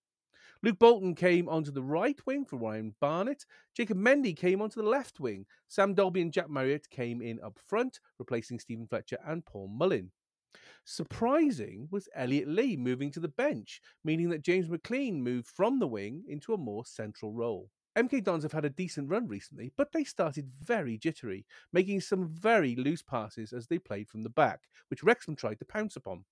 Luke 0.62 0.78
Bolton 0.78 1.16
came 1.16 1.48
onto 1.48 1.72
the 1.72 1.82
right 1.82 2.24
wing 2.24 2.44
for 2.44 2.56
Ryan 2.56 2.94
Barnett. 3.00 3.44
Jacob 3.74 3.96
Mendy 3.96 4.36
came 4.36 4.62
onto 4.62 4.80
the 4.80 4.88
left 4.88 5.18
wing. 5.18 5.46
Sam 5.66 5.92
Dalby 5.94 6.20
and 6.20 6.32
Jack 6.32 6.50
Marriott 6.50 6.88
came 6.88 7.20
in 7.20 7.40
up 7.40 7.58
front, 7.66 7.98
replacing 8.20 8.60
Steven 8.60 8.86
Fletcher 8.86 9.18
and 9.26 9.44
Paul 9.44 9.66
Mullin. 9.68 10.12
Surprising 10.92 11.86
was 11.92 12.08
Elliot 12.16 12.48
Lee 12.48 12.76
moving 12.76 13.12
to 13.12 13.20
the 13.20 13.28
bench, 13.28 13.80
meaning 14.02 14.28
that 14.28 14.42
James 14.42 14.68
McLean 14.68 15.22
moved 15.22 15.46
from 15.46 15.78
the 15.78 15.86
wing 15.86 16.24
into 16.26 16.52
a 16.52 16.58
more 16.58 16.84
central 16.84 17.32
role. 17.32 17.70
MK 17.94 18.24
Dons 18.24 18.42
have 18.42 18.50
had 18.50 18.64
a 18.64 18.70
decent 18.70 19.08
run 19.08 19.28
recently, 19.28 19.70
but 19.76 19.92
they 19.92 20.02
started 20.02 20.50
very 20.60 20.98
jittery, 20.98 21.46
making 21.72 22.00
some 22.00 22.26
very 22.26 22.74
loose 22.74 23.02
passes 23.02 23.52
as 23.52 23.68
they 23.68 23.78
played 23.78 24.08
from 24.08 24.24
the 24.24 24.28
back, 24.28 24.62
which 24.88 25.04
Wrexham 25.04 25.36
tried 25.36 25.60
to 25.60 25.64
pounce 25.64 25.94
upon. 25.94 26.24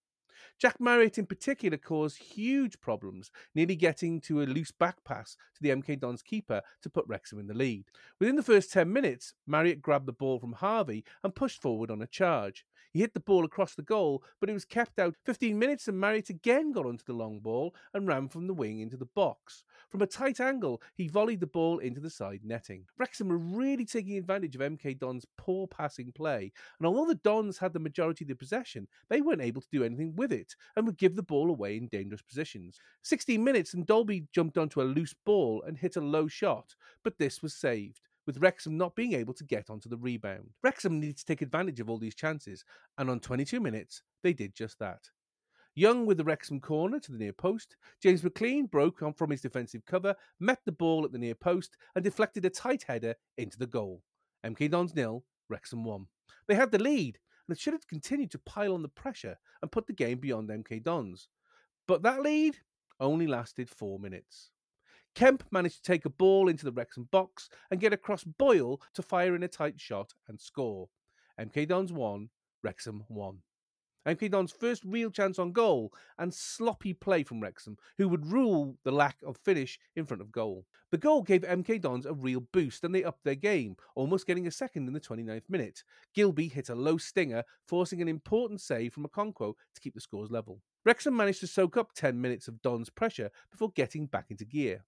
Jack 0.59 0.81
Marriott 0.81 1.18
in 1.18 1.27
particular 1.27 1.77
caused 1.77 2.18
huge 2.18 2.81
problems, 2.81 3.31
nearly 3.55 3.77
getting 3.77 4.21
to 4.23 4.42
a 4.42 4.44
loose 4.44 4.73
back 4.73 5.05
pass 5.05 5.37
to 5.55 5.62
the 5.62 5.71
MK 5.71 6.01
Dons 6.01 6.23
keeper 6.23 6.62
to 6.83 6.90
put 6.90 7.07
Wrexham 7.07 7.38
in 7.38 7.47
the 7.47 7.55
lead. 7.55 7.85
Within 8.18 8.35
the 8.35 8.42
first 8.42 8.73
10 8.73 8.92
minutes, 8.92 9.35
Marriott 9.47 9.81
grabbed 9.81 10.07
the 10.07 10.12
ball 10.12 10.40
from 10.40 10.55
Harvey 10.55 11.05
and 11.23 11.35
pushed 11.35 11.62
forward 11.62 11.92
on 11.92 12.03
a 12.03 12.07
charge. 12.09 12.64
He 12.92 13.01
hit 13.01 13.14
the 13.14 13.20
ball 13.20 13.44
across 13.44 13.74
the 13.74 13.83
goal, 13.83 14.22
but 14.40 14.48
it 14.48 14.55
was 14.55 14.64
kept 14.64 14.98
out 14.98 15.14
15 15.24 15.59
minutes 15.59 15.88
and 15.88 16.01
Marriott 16.01 16.31
again 16.31 16.72
got 16.72 16.87
onto 16.87 17.05
the 17.05 17.12
long 17.12 17.38
ball 17.38 17.74
and 17.92 18.09
ran 18.09 18.29
from 18.29 18.46
the 18.46 18.55
wing 18.55 18.81
into 18.81 18.96
the 18.96 19.05
box. 19.05 19.64
From 19.90 20.03
a 20.03 20.07
tight 20.07 20.40
angle, 20.40 20.83
he 20.94 21.09
volleyed 21.09 21.40
the 21.40 21.46
ball 21.46 21.79
into 21.79 22.01
the 22.01 22.11
side 22.11 22.40
netting. 22.44 22.85
Wrexham 22.98 23.29
were 23.29 23.38
really 23.38 23.85
taking 23.85 24.16
advantage 24.16 24.55
of 24.55 24.62
MK 24.62 24.98
Don's 24.98 25.27
poor 25.37 25.66
passing 25.66 26.12
play, 26.12 26.53
and 26.79 26.87
although 26.87 27.07
the 27.07 27.14
Dons 27.16 27.59
had 27.59 27.72
the 27.72 27.79
majority 27.79 28.24
of 28.24 28.29
the 28.29 28.35
possession, 28.35 28.88
they 29.09 29.20
weren't 29.20 29.42
able 29.42 29.61
to 29.61 29.68
do 29.70 29.85
anything 29.85 30.16
with 30.16 30.33
it 30.33 30.55
and 30.77 30.87
would 30.87 30.98
give 30.98 31.16
the 31.16 31.22
ball 31.22 31.51
away 31.51 31.77
in 31.77 31.88
dangerous 31.88 32.22
positions. 32.22 32.81
16 33.03 33.42
minutes 33.42 33.74
and 33.74 33.87
Dalby 33.87 34.27
jumped 34.33 34.59
onto 34.59 34.81
a 34.81 34.85
loose 34.85 35.14
ball 35.24 35.62
and 35.66 35.77
hit 35.77 35.96
a 35.96 36.01
low 36.01 36.27
shot, 36.27 36.74
but 37.03 37.18
this 37.18 37.42
was 37.42 37.55
saved 37.55 38.08
with 38.29 38.43
Wrexham 38.43 38.77
not 38.77 38.95
being 38.95 39.14
able 39.14 39.33
to 39.33 39.43
get 39.43 39.71
onto 39.71 39.88
the 39.88 39.97
rebound. 39.97 40.51
Wrexham 40.62 41.01
needed 41.01 41.17
to 41.17 41.25
take 41.25 41.41
advantage 41.41 41.81
of 41.81 41.88
all 41.88 41.97
these 41.97 42.14
chances, 42.14 42.62
and 42.99 43.09
on 43.09 43.21
22 43.21 43.59
minutes, 43.59 44.03
they 44.23 44.35
did 44.35 44.55
just 44.55 44.79
that. 44.81 45.09
Young 45.75 46.05
with 46.05 46.19
the 46.19 46.25
Wrexham 46.25 46.61
corner 46.61 47.01
to 47.01 47.11
the 47.11 47.17
near 47.17 47.33
post. 47.33 47.79
James 48.03 48.23
McLean 48.23 48.67
broke 48.67 49.03
on 49.03 49.14
from 49.14 49.31
his 49.31 49.41
defensive 49.41 49.83
cover, 49.87 50.14
met 50.41 50.59
the 50.67 50.73
ball 50.73 51.07
at 51.07 51.12
the 51.12 51.19
near 51.19 51.35
post, 51.35 51.79
and 51.95 52.05
deflected 52.05 52.45
a 52.45 52.51
tight 52.51 52.85
header 52.87 53.14
into 53.38 53.59
the 53.59 53.67
goal. 53.67 54.03
MK 54.45 54.71
Dons 54.71 54.95
nil, 54.95 55.25
Wrexham 55.49 55.83
one. 55.83 56.05
They 56.49 56.55
had 56.55 56.71
the 56.71 56.79
lead, 56.79 57.19
and 57.49 57.57
it 57.57 57.59
should 57.59 57.73
have 57.73 57.88
continued 57.88 58.31
to 58.33 58.38
pile 58.41 58.75
on 58.75 58.83
the 58.83 58.88
pressure 58.88 59.38
and 59.62 59.73
put 59.73 59.87
the 59.87 59.95
game 59.95 60.19
beyond 60.19 60.51
MK 60.51 60.83
Dons. 60.83 61.29
But 61.87 62.03
that 62.03 62.21
lead 62.21 62.59
only 63.01 63.27
lasted 63.27 63.71
four 63.71 63.99
minutes. 63.99 64.51
Kemp 65.18 65.42
managed 65.50 65.78
to 65.78 65.83
take 65.83 66.04
a 66.04 66.11
ball 66.11 66.48
into 66.48 66.64
the 66.64 66.70
Wrexham 66.70 67.09
box 67.11 67.48
and 67.72 67.81
get 67.81 67.92
across 67.92 68.22
Boyle 68.22 68.81
to 68.94 69.02
fire 69.02 69.35
in 69.35 69.42
a 69.42 69.48
tight 69.48 69.81
shot 69.81 70.14
and 70.28 70.40
score. 70.40 70.90
MK 71.40 71.66
Dons 71.66 71.92
won, 71.92 72.28
Wrexham 72.62 73.02
won. 73.09 73.38
MK 74.07 74.31
Don's 74.31 74.52
first 74.52 74.85
real 74.85 75.11
chance 75.11 75.40
on 75.40 75.50
goal 75.50 75.92
and 76.18 76.33
sloppy 76.33 76.94
play 76.94 77.24
from 77.24 77.40
Wrexham, 77.40 77.76
who 77.96 78.09
would 78.09 78.31
rule 78.31 78.78
the 78.85 78.92
lack 78.92 79.16
of 79.26 79.37
finish 79.38 79.81
in 79.96 80.07
front 80.07 80.20
of 80.20 80.31
goal. 80.31 80.66
The 80.92 80.98
goal 80.98 81.22
gave 81.22 81.42
MK 81.42 81.81
Dons 81.81 82.07
a 82.07 82.14
real 82.14 82.44
boost 82.52 82.85
and 82.85 82.94
they 82.94 83.02
upped 83.02 83.24
their 83.24 83.35
game, 83.35 83.74
almost 83.96 84.24
getting 84.24 84.46
a 84.46 84.52
second 84.52 84.87
in 84.87 84.92
the 84.92 85.00
29th 85.00 85.50
minute. 85.50 85.83
Gilbey 86.16 86.48
hit 86.48 86.68
a 86.68 86.76
low 86.76 86.96
stinger, 86.96 87.42
forcing 87.66 88.00
an 88.00 88.07
important 88.07 88.61
save 88.61 88.94
from 88.94 89.04
Okonkwo 89.04 89.54
to 89.74 89.81
keep 89.81 89.94
the 89.94 90.00
scores 90.00 90.31
level. 90.31 90.61
Wrexham 90.85 91.16
managed 91.16 91.40
to 91.40 91.48
soak 91.48 91.76
up 91.76 91.92
10 91.92 92.20
minutes 92.20 92.46
of 92.46 92.62
Don's 92.62 92.88
pressure 92.88 93.33
before 93.50 93.72
getting 93.72 94.07
back 94.07 94.26
into 94.31 94.44
gear. 94.44 94.85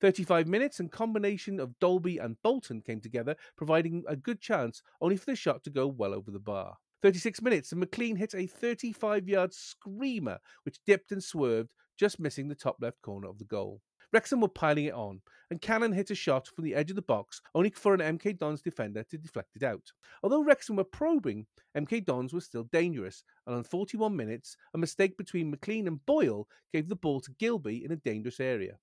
35 0.00 0.46
minutes 0.46 0.80
and 0.80 0.90
combination 0.90 1.58
of 1.58 1.78
Dalby 1.78 2.18
and 2.18 2.36
Bolton 2.42 2.82
came 2.82 3.00
together, 3.00 3.36
providing 3.56 4.04
a 4.06 4.16
good 4.16 4.40
chance, 4.40 4.82
only 5.00 5.16
for 5.16 5.26
the 5.26 5.36
shot 5.36 5.64
to 5.64 5.70
go 5.70 5.86
well 5.86 6.14
over 6.14 6.30
the 6.30 6.38
bar. 6.38 6.76
36 7.02 7.42
minutes, 7.42 7.72
and 7.72 7.80
McLean 7.80 8.16
hit 8.16 8.34
a 8.34 8.46
35 8.46 9.28
yard 9.28 9.54
screamer, 9.54 10.38
which 10.64 10.80
dipped 10.86 11.12
and 11.12 11.22
swerved, 11.22 11.70
just 11.98 12.20
missing 12.20 12.48
the 12.48 12.54
top 12.54 12.76
left 12.80 13.00
corner 13.02 13.28
of 13.28 13.38
the 13.38 13.44
goal. 13.44 13.80
Wrexham 14.12 14.40
were 14.40 14.48
piling 14.48 14.86
it 14.86 14.94
on, 14.94 15.20
and 15.50 15.60
Cannon 15.60 15.92
hit 15.92 16.10
a 16.10 16.14
shot 16.14 16.46
from 16.46 16.64
the 16.64 16.74
edge 16.74 16.90
of 16.90 16.96
the 16.96 17.02
box, 17.02 17.40
only 17.54 17.70
for 17.70 17.92
an 17.94 18.00
MK 18.00 18.38
Dons 18.38 18.62
defender 18.62 19.02
to 19.04 19.18
deflect 19.18 19.56
it 19.56 19.62
out. 19.62 19.92
Although 20.22 20.44
Wrexham 20.44 20.76
were 20.76 20.84
probing, 20.84 21.46
MK 21.76 22.04
Dons 22.04 22.32
was 22.32 22.44
still 22.44 22.64
dangerous, 22.72 23.24
and 23.46 23.56
on 23.56 23.64
41 23.64 24.14
minutes, 24.14 24.56
a 24.74 24.78
mistake 24.78 25.16
between 25.16 25.50
McLean 25.50 25.86
and 25.86 26.04
Boyle 26.06 26.48
gave 26.72 26.88
the 26.88 26.96
ball 26.96 27.20
to 27.20 27.32
Gilbey 27.32 27.84
in 27.84 27.92
a 27.92 27.96
dangerous 27.96 28.40
area. 28.40 28.78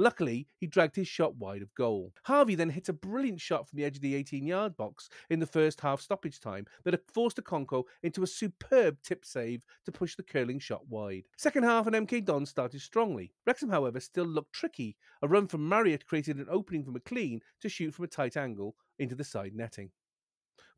Luckily, 0.00 0.46
he 0.56 0.66
dragged 0.66 0.96
his 0.96 1.08
shot 1.08 1.36
wide 1.36 1.60
of 1.60 1.74
goal. 1.74 2.14
Harvey 2.24 2.54
then 2.54 2.70
hit 2.70 2.88
a 2.88 2.92
brilliant 2.94 3.38
shot 3.38 3.68
from 3.68 3.76
the 3.76 3.84
edge 3.84 3.96
of 3.96 4.02
the 4.02 4.14
18 4.14 4.46
yard 4.46 4.74
box 4.74 5.10
in 5.28 5.40
the 5.40 5.46
first 5.46 5.78
half 5.82 6.00
stoppage 6.00 6.40
time 6.40 6.64
that 6.84 6.98
forced 7.12 7.36
Okonkwo 7.36 7.84
into 8.02 8.22
a 8.22 8.26
superb 8.26 8.96
tip 9.02 9.26
save 9.26 9.62
to 9.84 9.92
push 9.92 10.16
the 10.16 10.22
curling 10.22 10.58
shot 10.58 10.88
wide. 10.88 11.24
Second 11.36 11.64
half 11.64 11.86
and 11.86 11.94
MK 11.94 12.24
Don 12.24 12.46
started 12.46 12.80
strongly. 12.80 13.34
Wrexham, 13.46 13.68
however, 13.68 14.00
still 14.00 14.24
looked 14.24 14.54
tricky. 14.54 14.96
A 15.20 15.28
run 15.28 15.46
from 15.46 15.68
Marriott 15.68 16.06
created 16.06 16.38
an 16.38 16.46
opening 16.50 16.82
for 16.82 16.92
McLean 16.92 17.42
to 17.60 17.68
shoot 17.68 17.92
from 17.92 18.06
a 18.06 18.08
tight 18.08 18.38
angle 18.38 18.76
into 18.98 19.14
the 19.14 19.22
side 19.22 19.54
netting. 19.54 19.90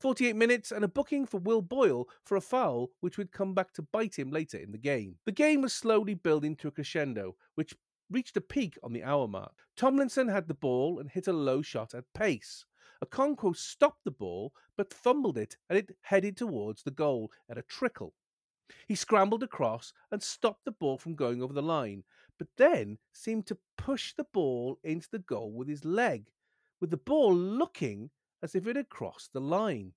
48 0.00 0.35
minutes 0.35 0.73
and 0.73 0.85
a 0.85 0.88
booking 0.88 1.27
for 1.27 1.38
Will 1.38 1.62
Boyle 1.62 2.08
for 2.25 2.37
a 2.37 2.40
foul 2.40 2.90
which 2.98 3.18
would 3.18 3.31
come 3.31 3.54
back 3.54 3.73
to 3.75 3.83
bite 3.83 4.18
him 4.18 4.33
later 4.33 4.58
in 4.58 4.73
the 4.73 4.79
game. 4.79 5.14
The 5.27 5.31
game 5.31 5.62
was 5.62 5.73
slowly 5.73 6.14
building 6.14 6.56
to 6.56 6.66
a 6.66 6.73
crescendo, 6.73 7.37
which 7.54 7.77
reached 8.13 8.37
a 8.37 8.40
peak 8.40 8.79
on 8.83 8.92
the 8.92 9.02
hour 9.02 9.27
mark. 9.27 9.54
Tomlinson 9.77 10.29
had 10.29 10.46
the 10.46 10.54
ball 10.54 10.98
and 10.98 11.10
hit 11.10 11.27
a 11.27 11.33
low 11.33 11.63
shot 11.63 11.94
at 11.94 12.13
pace. 12.15 12.65
Okonkwo 13.04 13.56
stopped 13.56 14.04
the 14.04 14.10
ball 14.10 14.52
but 14.77 14.92
fumbled 14.92 15.37
it 15.37 15.56
and 15.69 15.79
it 15.79 15.96
headed 16.02 16.37
towards 16.37 16.83
the 16.83 16.90
goal 16.90 17.33
at 17.48 17.58
a 17.58 17.63
trickle. 17.63 18.15
He 18.87 18.94
scrambled 18.94 19.42
across 19.42 19.92
and 20.10 20.23
stopped 20.23 20.65
the 20.65 20.73
ball 20.73 20.98
from 20.98 21.15
going 21.15 21.42
over 21.42 21.52
the 21.52 21.63
line, 21.63 22.04
but 22.38 22.48
then 22.56 22.98
seemed 23.13 23.46
to 23.46 23.58
push 23.77 24.15
the 24.15 24.27
ball 24.33 24.79
into 24.85 25.08
the 25.10 25.19
goal 25.19 25.52
with 25.52 25.69
his 25.69 25.85
leg, 25.85 26.31
with 26.81 26.90
the 26.90 26.96
ball 26.96 27.35
looking 27.35 28.10
as 28.42 28.54
if 28.54 28.67
it 28.67 28.77
had 28.77 28.88
crossed 28.88 29.33
the 29.33 29.40
line. 29.40 29.94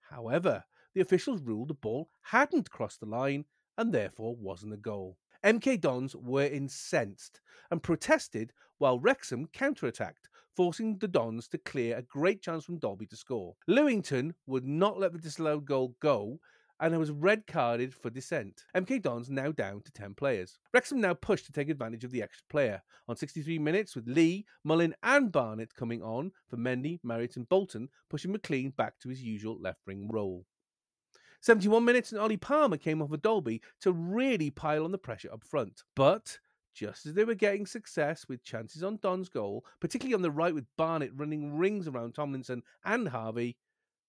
However, 0.00 0.64
the 0.94 1.00
officials 1.00 1.42
ruled 1.42 1.68
the 1.68 1.74
ball 1.74 2.10
hadn't 2.22 2.70
crossed 2.70 3.00
the 3.00 3.06
line 3.06 3.44
and 3.76 3.92
therefore 3.92 4.34
wasn't 4.34 4.72
a 4.72 4.78
goal. 4.78 5.16
MK 5.44 5.80
Dons 5.80 6.16
were 6.16 6.46
incensed 6.46 7.40
and 7.70 7.82
protested 7.82 8.52
while 8.78 8.98
Wrexham 8.98 9.46
counterattacked, 9.46 10.28
forcing 10.56 10.98
the 10.98 11.06
Dons 11.06 11.46
to 11.48 11.58
clear 11.58 11.96
a 11.96 12.02
great 12.02 12.42
chance 12.42 12.64
from 12.64 12.78
Dalby 12.78 13.06
to 13.06 13.16
score. 13.16 13.54
Lewington 13.68 14.34
would 14.46 14.66
not 14.66 14.98
let 14.98 15.12
the 15.12 15.18
disallowed 15.18 15.64
goal 15.64 15.94
go 16.00 16.40
and 16.80 16.98
was 16.98 17.10
red 17.10 17.46
carded 17.46 17.94
for 17.94 18.10
dissent. 18.10 18.64
MK 18.74 19.02
Dons 19.02 19.30
now 19.30 19.52
down 19.52 19.82
to 19.82 19.92
10 19.92 20.14
players. 20.14 20.58
Wrexham 20.72 21.00
now 21.00 21.14
pushed 21.14 21.46
to 21.46 21.52
take 21.52 21.68
advantage 21.68 22.04
of 22.04 22.10
the 22.10 22.22
extra 22.22 22.44
player. 22.48 22.82
On 23.08 23.16
63 23.16 23.58
minutes, 23.58 23.96
with 23.96 24.08
Lee, 24.08 24.44
Mullin, 24.64 24.94
and 25.02 25.32
Barnett 25.32 25.74
coming 25.74 26.02
on 26.02 26.32
for 26.48 26.56
Mendy, 26.56 27.00
Marriott, 27.02 27.36
and 27.36 27.48
Bolton, 27.48 27.88
pushing 28.08 28.32
McLean 28.32 28.70
back 28.70 28.98
to 29.00 29.08
his 29.08 29.22
usual 29.22 29.58
left 29.60 29.80
wing 29.86 30.08
role. 30.12 30.44
71 31.40 31.84
minutes 31.84 32.12
and 32.12 32.20
Ollie 32.20 32.36
Palmer 32.36 32.76
came 32.76 33.00
off 33.00 33.12
a 33.12 33.16
Dalby 33.16 33.62
to 33.80 33.92
really 33.92 34.50
pile 34.50 34.84
on 34.84 34.92
the 34.92 34.98
pressure 34.98 35.32
up 35.32 35.44
front. 35.44 35.82
But 35.94 36.38
just 36.74 37.06
as 37.06 37.14
they 37.14 37.24
were 37.24 37.34
getting 37.34 37.66
success 37.66 38.26
with 38.28 38.44
chances 38.44 38.82
on 38.82 38.98
Don's 39.02 39.28
goal, 39.28 39.64
particularly 39.80 40.14
on 40.14 40.22
the 40.22 40.30
right 40.30 40.54
with 40.54 40.66
Barnett 40.76 41.16
running 41.16 41.56
rings 41.56 41.88
around 41.88 42.14
Tomlinson 42.14 42.62
and 42.84 43.08
Harvey, 43.08 43.56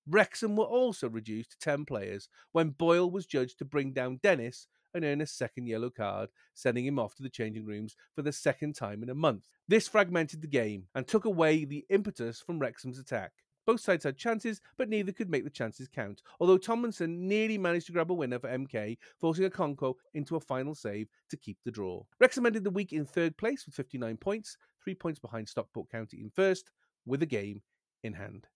Wrexham 0.07 0.55
were 0.55 0.65
also 0.65 1.09
reduced 1.09 1.51
to 1.51 1.59
10 1.59 1.86
players 1.86 2.30
when 2.51 2.69
Boyle 2.69 3.09
was 3.09 3.25
judged 3.25 3.59
to 3.59 3.65
bring 3.65 3.91
down 3.91 4.19
Dennis 4.23 4.67
and 4.93 5.05
earn 5.05 5.21
a 5.21 5.27
second 5.27 5.67
yellow 5.67 5.89
card, 5.89 6.30
sending 6.55 6.86
him 6.86 6.97
off 6.97 7.15
to 7.15 7.23
the 7.23 7.30
changing 7.30 7.65
rooms 7.65 7.95
for 8.15 8.23
the 8.23 8.32
second 8.32 8.73
time 8.73 9.03
in 9.03 9.09
a 9.09 9.15
month. 9.15 9.47
This 9.67 9.88
fragmented 9.88 10.41
the 10.41 10.47
game 10.47 10.88
and 10.95 11.07
took 11.07 11.25
away 11.25 11.63
the 11.63 11.86
impetus 11.89 12.41
from 12.41 12.59
Wrexham's 12.59 12.97
attack. 12.97 13.32
Both 13.70 13.82
sides 13.82 14.03
had 14.03 14.17
chances, 14.17 14.61
but 14.80 14.89
neither 14.89 15.11
could 15.11 15.30
make 15.30 15.43
the 15.43 15.49
chances 15.51 15.88
count. 15.88 16.24
Although 16.39 16.57
Tomlinson 16.57 17.28
nearly 17.28 17.55
managed 17.55 17.86
to 17.86 17.91
grab 17.91 18.09
a 18.09 18.15
winner 18.15 18.39
for 18.39 18.49
MK, 18.49 18.97
forcing 19.22 19.47
Okonkwo 19.47 19.93
into 20.15 20.36
a 20.36 20.39
final 20.39 20.74
save 20.74 21.07
to 21.30 21.38
keep 21.38 21.59
the 21.63 21.70
draw. 21.70 22.01
Wrexham 22.20 22.47
ended 22.47 22.63
the 22.63 22.72
week 22.72 22.93
in 22.93 23.05
third 23.05 23.38
place 23.38 23.67
with 23.67 23.76
59 23.76 24.17
points, 24.17 24.57
three 24.84 24.95
points 24.95 25.20
behind 25.20 25.47
Stockport 25.47 25.88
County 25.91 26.20
in 26.20 26.32
first, 26.32 26.72
with 27.05 27.22
a 27.22 27.28
game 27.28 27.61
in 28.01 28.11
hand. 28.13 28.47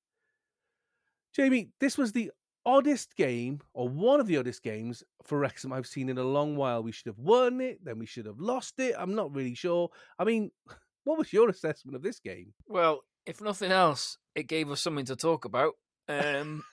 Jamie, 1.31 1.69
this 1.79 1.95
was 1.95 2.11
the 2.11 2.31
oddest 2.65 3.15
game, 3.15 3.59
or 3.75 3.87
one 3.87 4.19
of 4.19 4.25
the 4.25 4.37
oddest 4.37 4.63
games 4.63 5.03
for 5.21 5.37
Wrexham 5.37 5.71
I've 5.71 5.85
seen 5.85 6.09
in 6.09 6.17
a 6.17 6.23
long 6.23 6.55
while. 6.55 6.81
We 6.81 6.91
should 6.91 7.05
have 7.05 7.19
won 7.19 7.61
it, 7.61 7.85
then 7.85 7.99
we 7.99 8.07
should 8.07 8.25
have 8.25 8.39
lost 8.39 8.79
it. 8.79 8.95
I'm 8.97 9.13
not 9.13 9.31
really 9.31 9.53
sure. 9.53 9.91
I 10.17 10.23
mean, 10.23 10.49
what 11.03 11.19
was 11.19 11.31
your 11.31 11.49
assessment 11.49 11.95
of 11.95 12.01
this 12.01 12.19
game? 12.19 12.51
Well, 12.67 13.03
if 13.25 13.41
nothing 13.41 13.71
else, 13.71 14.17
it 14.35 14.47
gave 14.47 14.69
us 14.71 14.81
something 14.81 15.05
to 15.05 15.15
talk 15.15 15.45
about. 15.45 15.73
Um, 16.07 16.63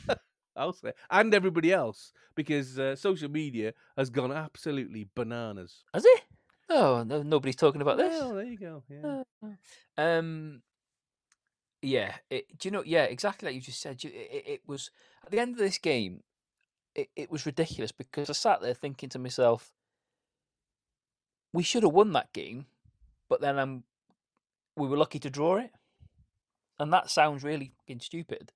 I'll 0.56 0.72
say, 0.72 0.92
and 1.10 1.32
everybody 1.34 1.72
else, 1.72 2.12
because 2.34 2.78
uh, 2.78 2.96
social 2.96 3.30
media 3.30 3.74
has 3.96 4.10
gone 4.10 4.32
absolutely 4.32 5.08
bananas. 5.14 5.84
has 5.94 6.04
it? 6.04 6.22
Oh, 6.70 7.02
no, 7.06 7.22
nobody's 7.22 7.56
talking 7.56 7.80
about 7.80 7.96
this. 7.96 8.12
Well, 8.20 8.34
there 8.34 8.44
you 8.44 8.58
go. 8.58 8.82
Yeah. 8.90 9.22
Uh, 9.42 9.48
Um, 9.96 10.62
yeah. 11.80 12.14
It, 12.28 12.58
do 12.58 12.68
you 12.68 12.72
know? 12.72 12.82
Yeah, 12.84 13.04
exactly 13.04 13.46
like 13.46 13.54
you 13.54 13.60
just 13.60 13.80
said. 13.80 14.02
It, 14.04 14.08
it, 14.12 14.44
it 14.46 14.60
was 14.66 14.90
at 15.24 15.30
the 15.30 15.38
end 15.38 15.52
of 15.52 15.58
this 15.58 15.78
game. 15.78 16.22
It, 16.94 17.08
it 17.16 17.30
was 17.30 17.46
ridiculous 17.46 17.92
because 17.92 18.28
I 18.28 18.32
sat 18.34 18.60
there 18.60 18.74
thinking 18.74 19.08
to 19.10 19.18
myself, 19.18 19.70
we 21.52 21.62
should 21.62 21.84
have 21.84 21.92
won 21.92 22.12
that 22.12 22.32
game, 22.32 22.66
but 23.28 23.40
then 23.40 23.58
um, 23.58 23.84
we 24.76 24.88
were 24.88 24.96
lucky 24.96 25.18
to 25.20 25.30
draw 25.30 25.56
it, 25.56 25.70
and 26.78 26.92
that 26.92 27.10
sounds 27.10 27.42
really 27.42 27.72
fucking 27.78 28.00
stupid, 28.00 28.52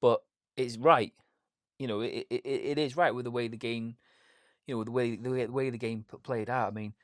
but 0.00 0.20
it's 0.56 0.76
right. 0.78 1.12
You 1.78 1.88
know, 1.88 2.00
it, 2.00 2.26
it, 2.30 2.42
it 2.44 2.78
is 2.78 2.96
right 2.96 3.14
with 3.14 3.24
the 3.24 3.30
way 3.30 3.48
the 3.48 3.56
game, 3.56 3.96
you 4.66 4.76
know, 4.76 4.84
the 4.84 4.90
way 4.90 5.16
the 5.16 5.30
way, 5.30 5.46
the 5.46 5.52
way 5.52 5.70
the 5.70 5.78
game 5.78 6.04
played 6.22 6.48
out. 6.48 6.68
I 6.68 6.70
mean, 6.70 6.94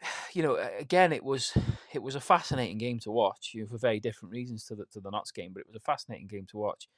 you 0.32 0.42
know, 0.42 0.56
again, 0.78 1.12
it 1.12 1.24
was 1.24 1.52
it 1.92 2.02
was 2.02 2.14
a 2.14 2.20
fascinating 2.20 2.78
game 2.78 2.98
to 3.00 3.10
watch 3.10 3.52
you 3.54 3.62
know, 3.62 3.66
for 3.66 3.78
very 3.78 4.00
different 4.00 4.32
reasons 4.32 4.64
to 4.66 4.74
the 4.74 4.84
to 4.92 5.00
the 5.00 5.10
Notts 5.10 5.32
game, 5.32 5.52
but 5.52 5.60
it 5.60 5.66
was 5.66 5.76
a 5.76 5.80
fascinating 5.80 6.28
game 6.28 6.46
to 6.50 6.58
watch. 6.58 6.88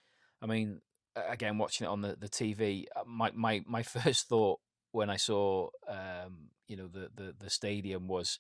I 0.43 0.47
mean, 0.47 0.81
again, 1.17 1.59
watching 1.59 1.87
it 1.87 1.91
on 1.91 2.03
the 2.03 2.17
the 2.19 2.29
TV, 2.29 2.85
uh, 2.95 3.03
my 3.07 3.31
my 3.35 3.63
my 3.67 3.83
first 3.83 4.29
thought 4.29 4.61
when 4.93 5.11
I 5.11 5.17
saw 5.17 5.69
um, 5.89 6.51
you 6.69 6.77
know 6.77 6.89
the, 6.89 7.11
the 7.15 7.35
the 7.39 7.51
stadium 7.51 8.07
was, 8.07 8.39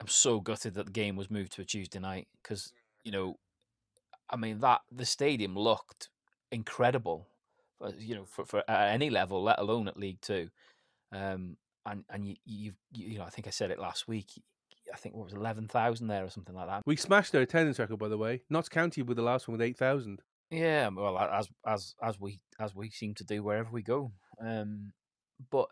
I'm 0.00 0.08
so 0.08 0.40
gutted 0.40 0.74
that 0.74 0.86
the 0.86 0.92
game 0.92 1.14
was 1.14 1.30
moved 1.30 1.52
to 1.52 1.62
a 1.62 1.64
Tuesday 1.64 2.00
night 2.00 2.26
because 2.42 2.72
you 3.04 3.12
know, 3.12 3.36
I 4.32 4.36
mean 4.36 4.60
that 4.60 4.80
the 4.90 5.04
stadium 5.04 5.54
looked 5.56 6.08
incredible, 6.50 7.28
uh, 7.80 7.92
you 7.98 8.14
know, 8.14 8.24
for, 8.24 8.44
for 8.46 8.62
at 8.68 8.92
any 8.94 9.10
level, 9.10 9.42
let 9.42 9.58
alone 9.58 9.88
at 9.88 9.96
League 9.98 10.20
Two. 10.20 10.48
Um, 11.12 11.56
and 11.84 12.04
and 12.10 12.26
you, 12.26 12.36
you 12.44 12.72
you 12.92 13.18
know 13.18 13.24
I 13.24 13.30
think 13.30 13.46
I 13.46 13.50
said 13.50 13.70
it 13.70 13.78
last 13.78 14.08
week. 14.08 14.30
I 14.92 14.96
think 14.96 15.14
what 15.14 15.24
was 15.24 15.34
eleven 15.34 15.68
thousand 15.68 16.08
there 16.08 16.24
or 16.24 16.30
something 16.30 16.54
like 16.54 16.66
that. 16.68 16.82
We 16.86 16.96
smashed 16.96 17.32
their 17.32 17.42
attendance 17.42 17.78
record, 17.78 17.98
by 17.98 18.08
the 18.08 18.18
way. 18.18 18.42
Notts 18.50 18.68
County 18.68 19.02
with 19.02 19.16
the 19.16 19.22
last 19.22 19.48
one 19.48 19.52
with 19.58 19.62
8,000. 19.66 20.20
Yeah, 20.50 20.88
well, 20.88 21.18
as 21.18 21.48
as 21.66 21.94
as 22.02 22.20
we 22.20 22.40
as 22.60 22.74
we 22.74 22.90
seem 22.90 23.14
to 23.14 23.24
do 23.24 23.42
wherever 23.42 23.70
we 23.70 23.82
go. 23.82 24.12
Um, 24.40 24.92
but 25.50 25.68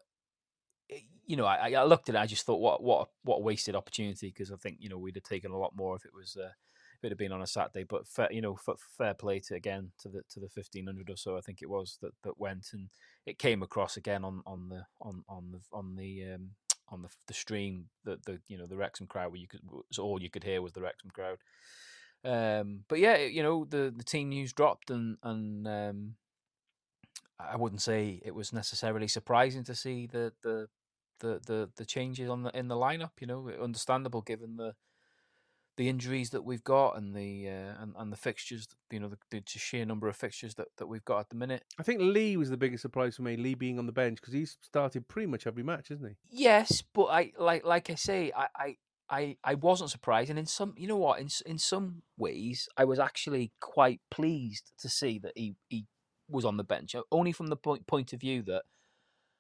eh, 0.91 1.01
you 1.27 1.37
know, 1.37 1.45
I, 1.45 1.73
I 1.73 1.85
looked 1.85 2.09
at 2.09 2.15
it. 2.15 2.19
I 2.19 2.27
just 2.27 2.47
thought, 2.47 2.61
what 2.61 2.83
what 2.83 3.03
a- 3.03 3.11
what 3.25 3.37
a 3.37 3.41
wasted 3.43 3.77
opportunity 3.77 4.29
because 4.29 4.51
I 4.51 4.57
think 4.57 4.79
you 4.81 4.89
know 4.89 4.99
we'd 4.99 5.17
have 5.17 5.25
taken 5.25 5.51
a 5.53 5.59
lot 5.59 5.77
more 5.77 5.97
if 5.97 6.05
it 6.05 6.15
was 6.15 6.37
uh, 6.37 6.51
if 7.01 7.07
it 7.07 7.11
had 7.13 7.19
been 7.19 7.33
on 7.33 7.43
a 7.43 7.47
Saturday. 7.47 7.85
But 7.85 8.07
fair, 8.07 8.31
you 8.31 8.43
know, 8.43 8.59
fair 8.99 9.15
play 9.15 9.41
to 9.41 9.55
again 9.55 9.93
to 10.01 10.09
the 10.09 10.23
to 10.31 10.41
the 10.41 10.49
fifteen 10.49 10.87
hundred 10.87 11.09
or 11.09 11.17
so. 11.17 11.37
I 11.37 11.41
think 11.41 11.63
it 11.63 11.71
was 11.71 11.99
that 12.03 12.13
that 12.25 12.39
went 12.39 12.69
and 12.73 12.89
it 13.27 13.39
came 13.39 13.63
across 13.63 13.97
again 13.97 14.25
on 14.25 14.43
on 14.47 14.69
the 14.69 14.85
on 15.01 15.25
on 15.29 15.53
the 15.53 15.61
on 15.73 15.97
the 15.97 16.35
um, 16.35 16.51
on 16.89 17.03
the 17.03 17.09
the 17.27 17.35
stream. 17.35 17.87
The 18.05 18.19
the 18.27 18.41
you 18.49 18.59
know 18.59 18.67
the 18.67 18.77
Wrexham 18.77 19.07
crowd 19.07 19.33
where 19.33 19.41
you 19.41 19.49
could 19.49 19.63
was 19.65 19.99
all 19.99 20.23
you 20.23 20.31
could 20.31 20.45
hear 20.45 20.61
was 20.61 20.73
the 20.73 20.83
Wrexham 20.83 21.11
crowd. 21.11 21.39
Um, 22.23 22.81
but 22.89 22.99
yeah, 22.99 23.17
you 23.17 23.43
know 23.43 23.65
the 23.65 23.93
the 23.97 24.05
team 24.05 24.29
news 24.29 24.53
dropped 24.53 24.91
and 24.91 25.17
and 25.23 25.67
um, 25.67 26.15
I 27.39 27.57
wouldn't 27.57 27.81
say 27.81 28.21
it 28.25 28.35
was 28.35 28.53
necessarily 28.53 29.09
surprising 29.09 29.65
to 29.65 29.75
see 29.75 30.07
the 30.07 30.33
the 30.43 30.69
the 31.21 31.41
the, 31.47 31.71
the 31.77 31.85
changes 31.85 32.29
on 32.29 32.43
the 32.43 32.57
in 32.57 32.69
the 32.69 32.77
lineup. 32.77 33.13
You 33.21 33.27
know, 33.27 33.51
understandable 33.61 34.23
given 34.23 34.57
the 34.57 34.75
the 35.81 35.89
injuries 35.89 36.29
that 36.29 36.45
we've 36.45 36.63
got 36.63 36.99
and 36.99 37.15
the 37.15 37.49
uh, 37.49 37.83
and, 37.83 37.95
and 37.97 38.13
the 38.13 38.17
fixtures. 38.17 38.69
You 38.91 39.01
know, 39.01 39.09
the, 39.09 39.17
the 39.31 39.43
sheer 39.47 39.87
number 39.87 40.09
of 40.09 40.17
fixtures 40.17 40.55
that, 40.57 40.69
that 40.77 40.89
we've 40.89 41.05
got 41.07 41.21
at 41.21 41.31
the 41.31 41.37
minute. 41.37 41.65
I 41.79 41.83
think 41.83 42.01
Lee 42.03 42.37
was 42.37 42.51
the 42.51 42.59
biggest 42.59 42.83
surprise 42.83 43.17
for 43.17 43.23
me, 43.23 43.39
Lee 43.39 43.55
being 43.55 43.79
on 43.79 43.87
the 43.87 43.93
bench, 43.93 44.21
because 44.21 44.35
he's 44.35 44.59
started 44.61 45.09
pretty 45.09 45.27
much 45.27 45.47
every 45.47 45.63
match, 45.63 45.91
isn't 45.91 46.07
he? 46.07 46.17
Yes, 46.29 46.83
but 46.93 47.07
I 47.07 47.33
like 47.39 47.65
like 47.65 47.89
I 47.89 47.95
say, 47.95 48.31
I, 48.37 48.49
I 48.55 48.77
I 49.09 49.37
I 49.43 49.55
wasn't 49.55 49.89
surprised, 49.89 50.29
and 50.29 50.39
in 50.39 50.45
some, 50.45 50.75
you 50.77 50.87
know 50.87 50.99
what, 50.99 51.19
in 51.19 51.29
in 51.47 51.57
some 51.57 52.03
ways, 52.19 52.69
I 52.77 52.85
was 52.85 52.99
actually 52.99 53.53
quite 53.61 54.01
pleased 54.11 54.73
to 54.81 54.89
see 54.91 55.19
that 55.21 55.33
he 55.35 55.57
he 55.71 55.87
was 56.29 56.45
on 56.45 56.59
the 56.59 56.65
bench, 56.65 56.95
only 57.11 57.33
from 57.33 57.47
the 57.47 57.57
point 57.57 57.87
point 57.87 58.13
of 58.13 58.21
view 58.21 58.43
that 58.43 58.65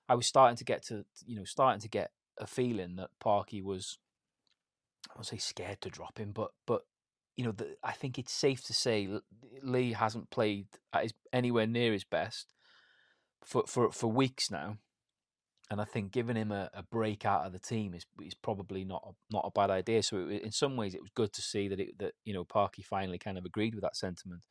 I 0.09 0.15
was 0.15 0.27
starting 0.27 0.57
to 0.57 0.65
get 0.65 0.83
to, 0.87 1.05
you 1.27 1.37
know, 1.37 1.45
starting 1.45 1.83
to 1.83 1.89
get 1.89 2.13
a 2.39 2.47
feeling 2.47 2.97
that 2.97 3.11
Parky 3.21 3.61
was, 3.61 3.99
I 5.09 5.15
won't 5.17 5.27
say 5.27 5.39
scared 5.39 5.81
to 5.83 5.91
drop 5.91 6.19
him, 6.19 6.33
but 6.33 6.51
but 6.67 6.83
you 7.37 7.45
know, 7.45 7.53
the, 7.53 7.77
I 7.83 7.93
think 7.93 8.19
it's 8.19 8.33
safe 8.33 8.65
to 8.67 8.75
say 8.75 9.09
Lee 9.63 9.93
hasn't 9.93 10.31
played 10.31 10.67
his, 11.01 11.15
anywhere 11.33 11.67
near 11.67 11.93
his 11.93 12.05
best 12.05 12.53
for 13.45 13.65
for 13.67 13.91
for 13.93 14.09
weeks 14.09 14.51
now 14.51 14.79
and 15.71 15.81
I 15.81 15.85
think 15.85 16.11
giving 16.11 16.37
him 16.37 16.51
a, 16.51 16.69
a 16.75 16.83
break 16.83 17.25
out 17.25 17.47
of 17.47 17.53
the 17.53 17.59
team 17.59 17.95
is 17.95 18.05
is 18.23 18.35
probably 18.35 18.85
not 18.85 19.03
a, 19.07 19.13
not 19.33 19.45
a 19.47 19.53
bad 19.53 19.71
idea. 19.71 20.03
So 20.03 20.29
it, 20.29 20.43
in 20.43 20.51
some 20.51 20.77
ways, 20.77 20.95
it 20.95 21.01
was 21.01 21.11
good 21.15 21.33
to 21.33 21.43
see 21.43 21.69
that 21.69 21.79
it, 21.79 21.99
that 21.99 22.15
you 22.25 22.35
know 22.35 22.45
Parky 22.45 22.83
finally 22.83 23.19
kind 23.19 23.39
of 23.39 23.45
agreed 23.45 23.75
with 23.75 23.83
that 23.83 23.97
sentiment. 23.97 24.43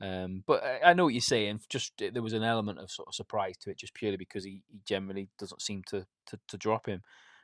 Um, 0.00 0.42
but 0.46 0.64
I, 0.64 0.90
I 0.90 0.92
know 0.94 1.04
what 1.04 1.14
you're 1.14 1.20
saying. 1.20 1.60
Just 1.68 1.92
there 1.98 2.22
was 2.22 2.32
an 2.32 2.42
element 2.42 2.78
of 2.78 2.90
sort 2.90 3.08
of 3.08 3.14
surprise 3.14 3.56
to 3.58 3.70
it, 3.70 3.78
just 3.78 3.94
purely 3.94 4.16
because 4.16 4.44
he, 4.44 4.62
he 4.66 4.80
generally 4.86 5.28
doesn't 5.38 5.60
seem 5.60 5.82
to 5.88 6.06
to, 6.28 6.38
to 6.48 6.56
drop 6.56 6.86
him. 6.86 7.02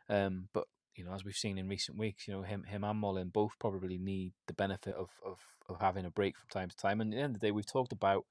Um, 0.09 0.49
but 0.55 0.65
you 0.95 1.05
know, 1.05 1.13
as 1.13 1.25
we've 1.25 1.35
seen 1.35 1.59
in 1.59 1.69
recent 1.69 1.99
weeks, 1.99 2.27
you 2.27 2.35
know 2.35 2.43
him 2.43 2.65
him 2.65 2.85
and 2.85 2.99
Mullin 2.99 3.29
both 3.29 3.53
probably 3.59 3.99
need 3.99 4.33
the 4.47 4.55
benefit 4.55 4.95
of, 4.95 5.11
of 5.25 5.39
of 5.69 5.81
having 5.81 6.05
a 6.05 6.11
break 6.11 6.37
from 6.37 6.49
time 6.51 6.69
to 6.69 6.77
time. 6.77 7.01
And 7.01 7.13
at 7.13 7.17
the 7.17 7.23
end 7.23 7.35
of 7.37 7.41
the 7.41 7.47
day, 7.47 7.53
we've 7.53 7.67
talked 7.67 7.93
about 7.93 8.27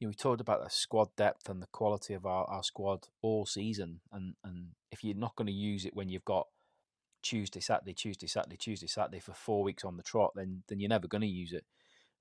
you 0.00 0.06
know, 0.06 0.10
we 0.10 0.14
talked 0.14 0.40
about 0.40 0.64
the 0.64 0.70
squad 0.70 1.08
depth 1.16 1.48
and 1.48 1.62
the 1.62 1.66
quality 1.66 2.14
of 2.14 2.24
our, 2.24 2.44
our 2.48 2.62
squad 2.62 3.08
all 3.20 3.44
season. 3.44 4.00
And, 4.10 4.34
and 4.42 4.68
if 4.90 5.04
you're 5.04 5.14
not 5.14 5.36
going 5.36 5.46
to 5.46 5.52
use 5.52 5.84
it 5.84 5.94
when 5.94 6.08
you've 6.08 6.24
got 6.24 6.46
Tuesday, 7.22 7.60
Saturday, 7.60 7.92
Tuesday, 7.92 8.26
Saturday, 8.26 8.56
Tuesday, 8.56 8.86
Saturday 8.86 9.20
for 9.20 9.34
four 9.34 9.62
weeks 9.62 9.84
on 9.84 9.98
the 9.98 10.02
trot, 10.02 10.32
then 10.34 10.62
then 10.68 10.80
you're 10.80 10.88
never 10.88 11.06
going 11.06 11.20
to 11.20 11.26
use 11.26 11.52
it. 11.52 11.64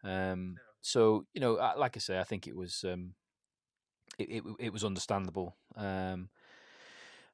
Um, 0.04 0.58
so 0.82 1.26
you 1.34 1.40
know, 1.40 1.54
like 1.78 1.96
I 1.96 2.00
say, 2.00 2.20
I 2.20 2.26
think 2.26 2.48
it 2.48 2.56
was 2.56 2.84
um, 2.86 3.14
it, 4.18 4.30
it 4.30 4.44
it 4.60 4.74
was 4.74 4.84
understandable. 4.84 5.56
Um, 5.78 6.30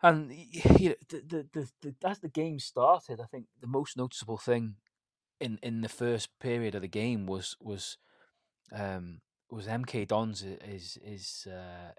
and 0.05 0.31
you 0.79 0.91
know, 0.91 0.95
the, 1.09 1.21
the, 1.27 1.47
the, 1.53 1.69
the 2.01 2.09
as 2.09 2.19
the 2.19 2.29
game 2.29 2.59
started, 2.59 3.21
I 3.21 3.25
think 3.25 3.47
the 3.61 3.67
most 3.67 3.97
noticeable 3.97 4.37
thing 4.37 4.75
in 5.39 5.59
in 5.63 5.81
the 5.81 5.89
first 5.89 6.29
period 6.39 6.75
of 6.75 6.83
the 6.83 6.89
game 6.89 7.27
was 7.27 7.57
was 7.61 7.97
um, 8.73 9.21
was 9.51 9.67
MK 9.67 10.07
Dons 10.07 10.43
i- 10.45 10.65
is 10.65 10.99
is 11.03 11.47
uh, 11.51 11.91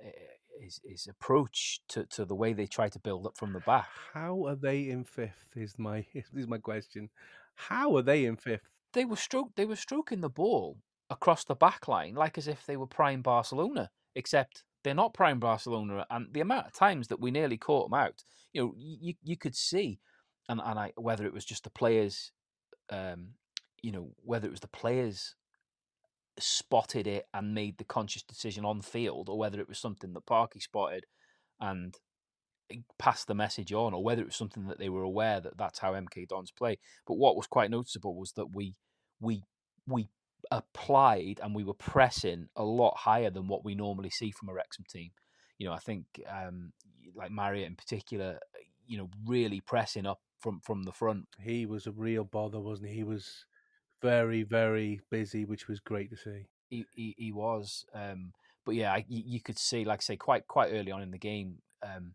his 0.61 0.81
his 0.85 1.09
approach 1.09 1.81
to, 1.91 2.07
to 2.07 2.27
the 2.27 2.37
way 2.37 2.55
they 2.55 2.67
try 2.69 2.89
to 2.91 3.01
build 3.01 3.27
up 3.27 3.39
from 3.39 3.55
the 3.55 3.61
back. 3.61 3.89
How 4.15 4.47
are 4.47 4.57
they 4.57 4.89
in 4.91 5.05
fifth? 5.05 5.47
Is 5.57 5.79
my 5.79 6.07
is 6.15 6.49
my 6.49 6.59
question. 6.59 7.11
How 7.57 7.97
are 7.97 8.03
they 8.03 8.27
in 8.27 8.37
fifth? 8.37 8.69
They 8.95 9.07
were 9.07 9.17
stroke 9.17 9.53
they 9.57 9.67
were 9.67 9.77
stroking 9.77 10.23
the 10.23 10.31
ball 10.31 10.79
across 11.11 11.45
the 11.45 11.57
back 11.57 11.89
line 11.89 12.15
like 12.15 12.39
as 12.39 12.49
if 12.49 12.67
they 12.67 12.77
were 12.79 12.87
prime 12.89 13.23
Barcelona, 13.23 13.91
except 14.17 14.65
they're 14.87 14.95
not 14.95 15.15
prime 15.15 15.41
Barcelona. 15.41 16.07
And 16.11 16.33
the 16.33 16.41
amount 16.41 16.69
of 16.69 16.73
times 16.73 17.09
that 17.09 17.21
we 17.21 17.33
nearly 17.33 17.57
caught 17.57 17.91
them 17.91 17.99
out, 17.99 18.23
you 18.53 18.63
know, 18.63 18.75
you 18.79 19.15
you 19.25 19.37
could 19.37 19.57
see, 19.57 19.99
and 20.49 20.61
and 20.65 20.79
I 20.79 20.93
whether 20.95 21.27
it 21.27 21.35
was 21.35 21.45
just 21.45 21.65
the 21.65 21.71
players, 21.71 22.31
um, 22.89 23.31
you 23.83 23.91
know, 23.91 24.13
whether 24.19 24.47
it 24.47 24.53
was 24.53 24.61
the 24.61 24.69
players 24.69 25.35
spotted 26.39 27.09
it 27.09 27.25
and 27.35 27.53
made 27.53 27.79
the 27.79 27.85
conscious 27.85 28.23
decision 28.23 28.65
on 28.65 28.81
field, 28.81 29.29
or 29.29 29.37
whether 29.37 29.61
it 29.61 29.69
was 29.69 29.81
something 29.81 30.13
that 30.13 30.25
Parky 30.25 30.61
spotted 30.61 31.05
and 31.61 31.97
passed 32.97 33.27
the 33.27 33.35
message 33.35 33.73
on, 33.73 33.93
or 33.93 34.05
whether 34.05 34.23
it 34.23 34.29
was 34.29 34.37
something 34.37 34.69
that 34.69 34.79
they 34.79 34.89
were 34.89 35.03
aware 35.03 35.41
that 35.41 35.59
that's 35.59 35.81
how 35.81 35.95
MK 35.95 36.29
Dons 36.29 36.53
play. 36.53 36.79
But 37.09 37.15
what 37.19 37.35
was 37.35 37.49
quite 37.49 37.73
noticeable 37.73 38.15
was 38.15 38.35
that 38.37 38.55
we 38.55 38.77
we 39.19 39.43
we 39.89 40.11
applied 40.51 41.41
and 41.43 41.55
we 41.55 41.65
were 41.65 41.75
pressing 41.75 42.49
a 42.57 42.65
lot 42.65 42.97
higher 42.97 43.31
than 43.31 43.49
what 43.49 43.65
we 43.65 43.75
normally 43.75 44.11
see 44.11 44.31
from 44.31 44.49
a 44.49 44.55
Wrexham 44.55 44.85
team. 44.89 45.11
You 45.59 45.67
know, 45.67 45.73
I 45.73 45.79
think 45.79 46.05
um, 46.29 46.73
like 47.15 47.31
Marriott 47.31 47.67
in 47.67 47.77
particular, 47.77 48.39
you 48.87 48.99
know, 48.99 49.09
really 49.27 49.61
pressing 49.61 50.07
up 50.07 50.21
from 50.39 50.61
from 50.61 50.85
the 50.85 50.93
front. 50.93 51.27
He 51.41 51.67
was 51.67 51.87
a 51.87 51.93
real 51.93 52.25
bother, 52.25 52.61
wasn't 52.61 52.91
he? 52.91 52.97
He 52.97 53.05
was 53.05 53.47
very, 54.03 54.43
very 54.43 55.01
busy, 55.11 55.45
which 55.45 55.69
was 55.69 55.81
great 55.81 56.11
to 56.11 56.17
see. 56.17 56.49
He 56.69 56.87
he, 56.95 57.15
he 57.17 57.33
was, 57.33 57.85
um, 57.95 58.33
but 58.65 58.75
yeah, 58.75 58.93
I, 58.93 59.05
you, 59.09 59.41
could 59.41 59.59
see, 59.59 59.85
like 59.85 60.01
I 60.01 60.03
say, 60.03 60.17
quite 60.17 60.47
quite 60.47 60.71
early 60.73 60.93
on 60.93 61.03
in 61.03 61.11
the 61.11 61.19
game, 61.19 61.59
um, 61.83 62.15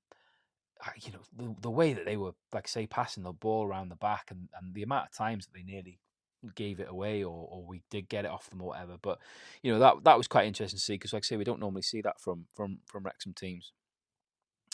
you 1.02 1.12
know, 1.12 1.22
the, 1.36 1.56
the 1.62 1.72
way 1.72 1.94
that 1.94 2.06
they 2.06 2.18
were, 2.18 2.34
like 2.54 2.68
I 2.68 2.70
say, 2.70 2.88
passing 2.88 3.24
the 3.24 3.32
ball 3.32 3.66
around 3.66 3.90
the 3.90 3.96
back, 3.96 4.28
and, 4.30 4.50
and 4.60 4.74
the 4.74 4.84
amount 4.84 5.08
of 5.08 5.16
times 5.16 5.46
that 5.46 5.54
they 5.54 5.64
nearly 5.64 6.00
gave 6.56 6.80
it 6.80 6.90
away, 6.90 7.24
or, 7.24 7.48
or 7.50 7.66
we 7.66 7.82
did 7.90 8.10
get 8.10 8.26
it 8.26 8.32
off 8.32 8.50
them, 8.50 8.62
or 8.62 8.70
whatever. 8.70 8.98
But 9.02 9.20
you 9.62 9.72
know, 9.72 9.80
that 9.80 10.04
that 10.04 10.18
was 10.18 10.28
quite 10.28 10.48
interesting 10.48 10.78
to 10.78 10.84
see 10.84 10.94
because, 10.94 11.14
like 11.14 11.24
I 11.24 11.26
say, 11.26 11.38
we 11.38 11.44
don't 11.44 11.60
normally 11.60 11.82
see 11.84 12.02
that 12.02 12.20
from 12.20 12.46
from 12.56 12.80
from 12.86 13.04
Wrexham 13.04 13.34
teams. 13.34 13.72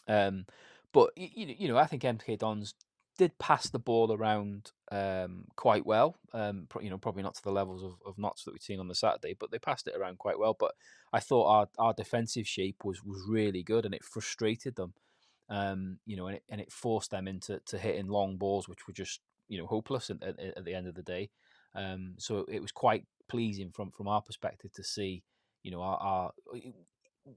Um, 0.08 0.46
but 0.94 1.12
you, 1.16 1.56
you 1.58 1.68
know, 1.68 1.78
I 1.78 1.86
think 1.86 2.04
MK 2.04 2.40
Dons 2.40 2.74
did 3.18 3.38
pass 3.40 3.70
the 3.70 3.80
ball 3.80 4.14
around 4.14 4.72
um, 4.92 5.46
quite 5.56 5.86
well. 5.86 6.16
Um, 6.34 6.68
you 6.82 6.90
know, 6.90 6.98
probably 6.98 7.24
not 7.24 7.36
to 7.36 7.44
the 7.44 7.52
levels 7.52 7.84
of, 7.84 7.96
of 8.06 8.18
Notts 8.18 8.44
that 8.44 8.54
we've 8.54 8.62
seen 8.62 8.80
on 8.80 8.88
the 8.88 8.96
Saturday, 8.96 9.36
but 9.38 9.52
they 9.52 9.60
passed 9.60 9.88
it 9.88 9.96
around 9.96 10.20
quite 10.20 10.40
well. 10.40 10.56
But 10.58 10.74
I 11.12 11.20
thought 11.20 11.48
our, 11.48 11.68
our 11.78 11.94
defensive 11.94 12.48
shape 12.48 12.84
was 12.84 13.04
was 13.04 13.24
really 13.28 13.64
good, 13.64 13.86
and 13.86 13.94
it 13.94 14.04
frustrated 14.04 14.76
them. 14.76 14.94
Um, 15.50 16.00
you 16.06 16.18
know, 16.18 16.28
and 16.28 16.38
it, 16.38 16.44
and 16.50 16.62
it 16.62 16.72
forced 16.72 17.12
them 17.12 17.28
into 17.28 17.60
to 17.66 17.78
hitting 17.78 18.08
long 18.08 18.38
balls, 18.38 18.68
which 18.70 18.88
were 18.88 18.94
just 18.94 19.22
you 19.48 19.58
know 19.58 19.66
hopeless 19.66 20.10
at, 20.10 20.22
at, 20.22 20.40
at 20.40 20.66
the 20.66 20.74
end 20.74 20.88
of 20.88 20.96
the 20.96 21.04
day. 21.04 21.30
Um, 21.76 22.16
so 22.18 22.46
it 22.50 22.62
was 22.62 22.72
quite 22.72 23.06
pleasing 23.30 23.72
from 23.72 23.92
from 23.92 24.08
our 24.08 24.22
perspective 24.22 24.72
to 24.74 24.84
see, 24.84 25.24
you 25.64 25.72
know, 25.72 25.82
our, 25.82 25.98
our 25.98 26.32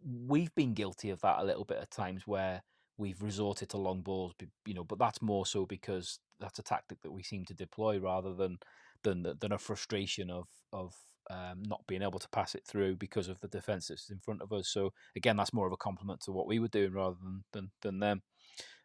we've 0.04 0.54
been 0.54 0.74
guilty 0.74 1.10
of 1.10 1.20
that 1.20 1.40
a 1.40 1.44
little 1.44 1.64
bit 1.64 1.78
at 1.78 1.90
times 1.90 2.26
where 2.26 2.62
we've 2.96 3.22
resorted 3.22 3.68
to 3.70 3.76
long 3.78 4.02
balls, 4.02 4.34
you 4.66 4.74
know, 4.74 4.84
but 4.84 4.98
that's 4.98 5.22
more 5.22 5.46
so 5.46 5.66
because 5.66 6.20
that's 6.38 6.58
a 6.58 6.62
tactic 6.62 7.00
that 7.02 7.10
we 7.10 7.22
seem 7.22 7.44
to 7.46 7.54
deploy 7.54 7.98
rather 7.98 8.34
than 8.34 8.58
than 9.02 9.26
than 9.40 9.52
a 9.52 9.58
frustration 9.58 10.30
of 10.30 10.46
of 10.72 10.94
um, 11.30 11.62
not 11.64 11.86
being 11.86 12.02
able 12.02 12.18
to 12.18 12.28
pass 12.30 12.54
it 12.54 12.64
through 12.66 12.96
because 12.96 13.28
of 13.28 13.40
the 13.40 13.48
defence 13.48 13.88
that's 13.88 14.10
in 14.10 14.18
front 14.18 14.42
of 14.42 14.52
us. 14.52 14.68
So 14.68 14.92
again, 15.16 15.36
that's 15.36 15.52
more 15.52 15.66
of 15.66 15.72
a 15.72 15.76
compliment 15.76 16.20
to 16.22 16.32
what 16.32 16.46
we 16.46 16.58
were 16.58 16.68
doing 16.68 16.92
rather 16.92 17.16
than 17.22 17.44
than, 17.52 17.70
than 17.82 18.00
them. 18.00 18.22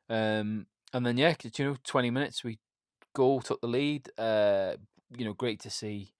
Um, 0.10 0.68
and 0.94 1.06
then 1.06 1.18
yeah, 1.18 1.36
you 1.42 1.66
know, 1.66 1.78
twenty 1.84 2.10
minutes 2.10 2.44
we 2.44 2.60
goal 3.14 3.42
took 3.42 3.62
the 3.62 3.68
lead. 3.68 4.10
Uh, 4.18 4.76
you 5.16 5.26
know, 5.26 5.34
great 5.34 5.60
to 5.62 5.70
see 5.70 6.14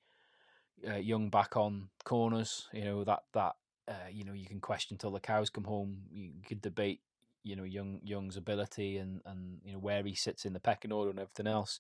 uh, 0.88 0.96
Young 0.96 1.30
back 1.30 1.58
on 1.58 1.90
corners. 2.04 2.68
You 2.74 2.86
know 2.86 3.04
that 3.04 3.24
that 3.34 3.56
uh, 3.88 4.10
you 4.12 4.24
know 4.24 4.34
you 4.34 4.46
can 4.46 4.60
question 4.60 4.98
till 4.98 5.12
the 5.12 5.20
cows 5.20 5.50
come 5.50 5.64
home. 5.64 6.04
You 6.12 6.32
could 6.48 6.62
debate 6.62 7.02
you 7.44 7.56
know 7.56 7.64
Young 7.64 8.00
Young's 8.04 8.38
ability 8.38 8.98
and 8.98 9.22
and 9.26 9.60
you 9.64 9.74
know 9.74 9.80
where 9.80 10.04
he 10.04 10.16
sits 10.16 10.46
in 10.46 10.54
the 10.54 10.60
pecking 10.60 10.92
order 10.92 11.10
and 11.10 11.20
everything 11.20 11.48
else. 11.48 11.80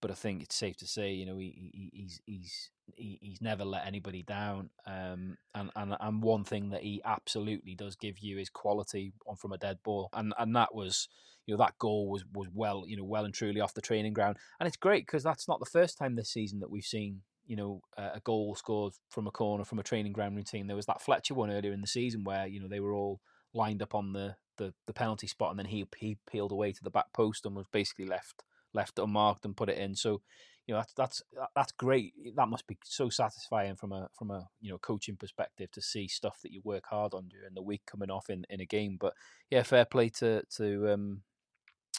But 0.00 0.10
I 0.10 0.14
think 0.14 0.42
it's 0.42 0.54
safe 0.54 0.76
to 0.78 0.86
say, 0.86 1.12
you 1.12 1.26
know, 1.26 1.38
he, 1.38 1.70
he 1.72 1.90
he's 1.92 2.20
he's 2.26 2.70
he's 2.96 3.40
never 3.40 3.64
let 3.64 3.86
anybody 3.86 4.22
down. 4.22 4.70
Um, 4.86 5.38
and 5.54 5.70
and 5.74 5.96
and 5.98 6.22
one 6.22 6.44
thing 6.44 6.70
that 6.70 6.82
he 6.82 7.00
absolutely 7.04 7.74
does 7.74 7.96
give 7.96 8.18
you 8.18 8.38
is 8.38 8.50
quality 8.50 9.12
on 9.26 9.36
from 9.36 9.52
a 9.52 9.58
dead 9.58 9.78
ball, 9.82 10.10
and 10.12 10.34
and 10.38 10.54
that 10.54 10.74
was, 10.74 11.08
you 11.46 11.54
know, 11.54 11.64
that 11.64 11.78
goal 11.78 12.10
was 12.10 12.24
was 12.32 12.48
well, 12.52 12.84
you 12.86 12.96
know, 12.96 13.04
well 13.04 13.24
and 13.24 13.34
truly 13.34 13.60
off 13.60 13.74
the 13.74 13.80
training 13.80 14.12
ground, 14.12 14.36
and 14.60 14.66
it's 14.66 14.76
great 14.76 15.06
because 15.06 15.22
that's 15.22 15.48
not 15.48 15.60
the 15.60 15.66
first 15.66 15.96
time 15.96 16.14
this 16.14 16.30
season 16.30 16.60
that 16.60 16.70
we've 16.70 16.84
seen 16.84 17.22
you 17.46 17.54
know, 17.54 17.80
a 17.96 18.20
goal 18.24 18.56
scored 18.56 18.92
from 19.08 19.28
a 19.28 19.30
corner 19.30 19.64
from 19.64 19.78
a 19.78 19.84
training 19.84 20.12
ground 20.12 20.36
routine. 20.36 20.66
There 20.66 20.74
was 20.74 20.86
that 20.86 21.00
Fletcher 21.00 21.34
one 21.34 21.50
earlier 21.50 21.72
in 21.72 21.80
the 21.80 21.86
season 21.86 22.24
where 22.24 22.46
you 22.46 22.60
know 22.60 22.68
they 22.68 22.80
were 22.80 22.92
all 22.92 23.20
lined 23.54 23.82
up 23.82 23.94
on 23.94 24.12
the 24.12 24.36
the, 24.58 24.74
the 24.86 24.92
penalty 24.92 25.26
spot, 25.26 25.50
and 25.50 25.58
then 25.58 25.66
he 25.66 25.86
he 25.96 26.18
peeled 26.30 26.52
away 26.52 26.72
to 26.72 26.82
the 26.82 26.90
back 26.90 27.12
post 27.12 27.46
and 27.46 27.54
was 27.54 27.66
basically 27.72 28.06
left 28.06 28.42
left 28.76 28.98
unmarked 28.98 29.44
and 29.44 29.56
put 29.56 29.68
it 29.68 29.78
in. 29.78 29.96
So, 29.96 30.22
you 30.66 30.74
know, 30.74 30.80
that's 30.80 30.92
that's 30.94 31.22
that's 31.54 31.72
great. 31.72 32.12
That 32.36 32.48
must 32.48 32.66
be 32.66 32.78
so 32.84 33.08
satisfying 33.08 33.76
from 33.76 33.92
a 33.92 34.08
from 34.16 34.30
a 34.30 34.48
you 34.60 34.70
know 34.70 34.78
coaching 34.78 35.16
perspective 35.16 35.70
to 35.72 35.82
see 35.82 36.06
stuff 36.06 36.38
that 36.42 36.52
you 36.52 36.60
work 36.62 36.84
hard 36.88 37.14
on 37.14 37.28
during 37.28 37.54
the 37.54 37.62
week 37.62 37.82
coming 37.86 38.10
off 38.10 38.30
in, 38.30 38.44
in 38.50 38.60
a 38.60 38.66
game. 38.66 38.96
But 39.00 39.14
yeah, 39.50 39.62
fair 39.62 39.84
play 39.84 40.10
to 40.20 40.42
to 40.56 40.92
um, 40.92 41.22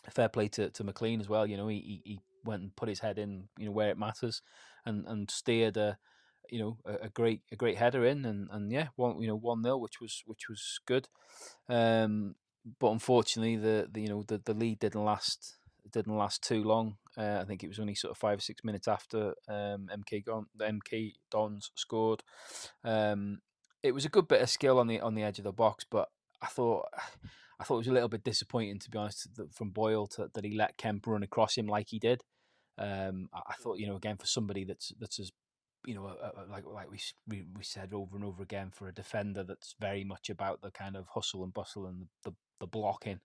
fair 0.10 0.30
play 0.30 0.48
to, 0.50 0.70
to 0.70 0.84
McLean 0.84 1.20
as 1.20 1.28
well. 1.28 1.46
You 1.46 1.58
know, 1.58 1.68
he, 1.68 2.02
he 2.06 2.20
went 2.46 2.62
and 2.62 2.76
put 2.76 2.90
his 2.90 3.00
head 3.00 3.18
in, 3.18 3.50
you 3.58 3.66
know, 3.66 3.72
where 3.72 3.90
it 3.90 3.98
matters, 3.98 4.42
and 4.86 5.06
and 5.08 5.30
steered 5.30 5.78
a 5.78 5.98
you 6.50 6.60
know 6.60 6.78
a, 6.86 7.08
a, 7.08 7.10
great 7.10 7.42
a 7.52 7.58
great 7.58 7.78
header 7.78 8.06
in 8.06 8.24
and, 8.24 8.48
and 8.52 8.72
yeah 8.72 8.88
one 8.96 9.20
you 9.20 9.28
know 9.28 9.36
one 9.36 9.62
nil 9.62 9.82
which 9.82 10.00
was 10.00 10.24
which 10.26 10.48
was 10.48 10.80
good 10.86 11.10
um 11.68 12.36
but 12.80 12.92
unfortunately, 12.92 13.56
the, 13.56 13.88
the 13.92 14.02
you 14.02 14.10
know 14.10 14.24
the, 14.24 14.40
the 14.44 14.54
lead 14.54 14.80
didn't 14.80 15.04
last 15.04 15.56
didn't 15.92 16.18
last 16.18 16.44
too 16.44 16.64
long. 16.64 16.98
Uh, 17.18 17.40
I 17.42 17.46
think 17.46 17.64
it 17.64 17.68
was 17.68 17.80
only 17.80 17.96
sort 17.96 18.12
of 18.12 18.18
five 18.18 18.40
or 18.40 18.42
six 18.42 18.64
minutes 18.64 18.88
after 18.88 19.34
um, 19.48 19.90
MK 19.92 20.26
Don, 20.26 20.46
MK 20.60 21.14
Dons 21.32 21.72
scored. 21.76 22.24
Um, 22.84 23.40
it 23.84 23.94
was 23.94 24.06
a 24.06 24.10
good 24.10 24.28
bit 24.28 24.42
of 24.42 24.50
skill 24.50 24.80
on 24.80 24.88
the 24.88 25.00
on 25.00 25.16
the 25.16 25.24
edge 25.24 25.38
of 25.38 25.44
the 25.44 25.52
box, 25.52 25.86
but 25.90 26.10
I 26.42 26.48
thought 26.48 26.86
I 27.60 27.64
thought 27.64 27.76
it 27.76 27.80
was 27.80 27.88
a 27.88 27.94
little 27.94 28.10
bit 28.10 28.24
disappointing 28.24 28.80
to 28.80 28.90
be 28.92 29.00
honest 29.00 29.30
from 29.52 29.72
Boyle 29.72 30.06
to, 30.08 30.30
that 30.34 30.44
he 30.44 30.56
let 30.56 30.78
Kemp 30.78 31.08
run 31.08 31.24
across 31.24 31.58
him 31.58 31.68
like 31.68 31.88
he 31.90 31.98
did. 31.98 32.24
Um, 32.78 33.30
I, 33.34 33.42
I 33.50 33.54
thought 33.56 33.80
you 33.80 33.88
know 33.88 33.96
again 33.96 34.18
for 34.18 34.28
somebody 34.28 34.64
that's 34.64 34.92
that's 35.00 35.20
as 35.20 35.32
you 35.88 35.96
know, 35.96 36.14
like 36.52 36.66
like 36.66 36.92
we, 36.92 37.00
we 37.28 37.46
we 37.56 37.64
said 37.64 37.94
over 37.94 38.18
and 38.18 38.26
over 38.26 38.44
again, 38.44 38.72
for 38.74 38.90
a 38.90 38.94
defender 38.94 39.44
that's 39.44 39.74
very 39.80 40.04
much 40.04 40.30
about 40.30 40.62
the 40.62 40.70
kind 40.70 40.98
of 40.98 41.08
hustle 41.08 41.44
and 41.44 41.54
bustle 41.54 41.88
and 41.88 42.02
the, 42.02 42.08
the 42.30 42.36
the 42.60 42.68
blocking. 42.68 43.22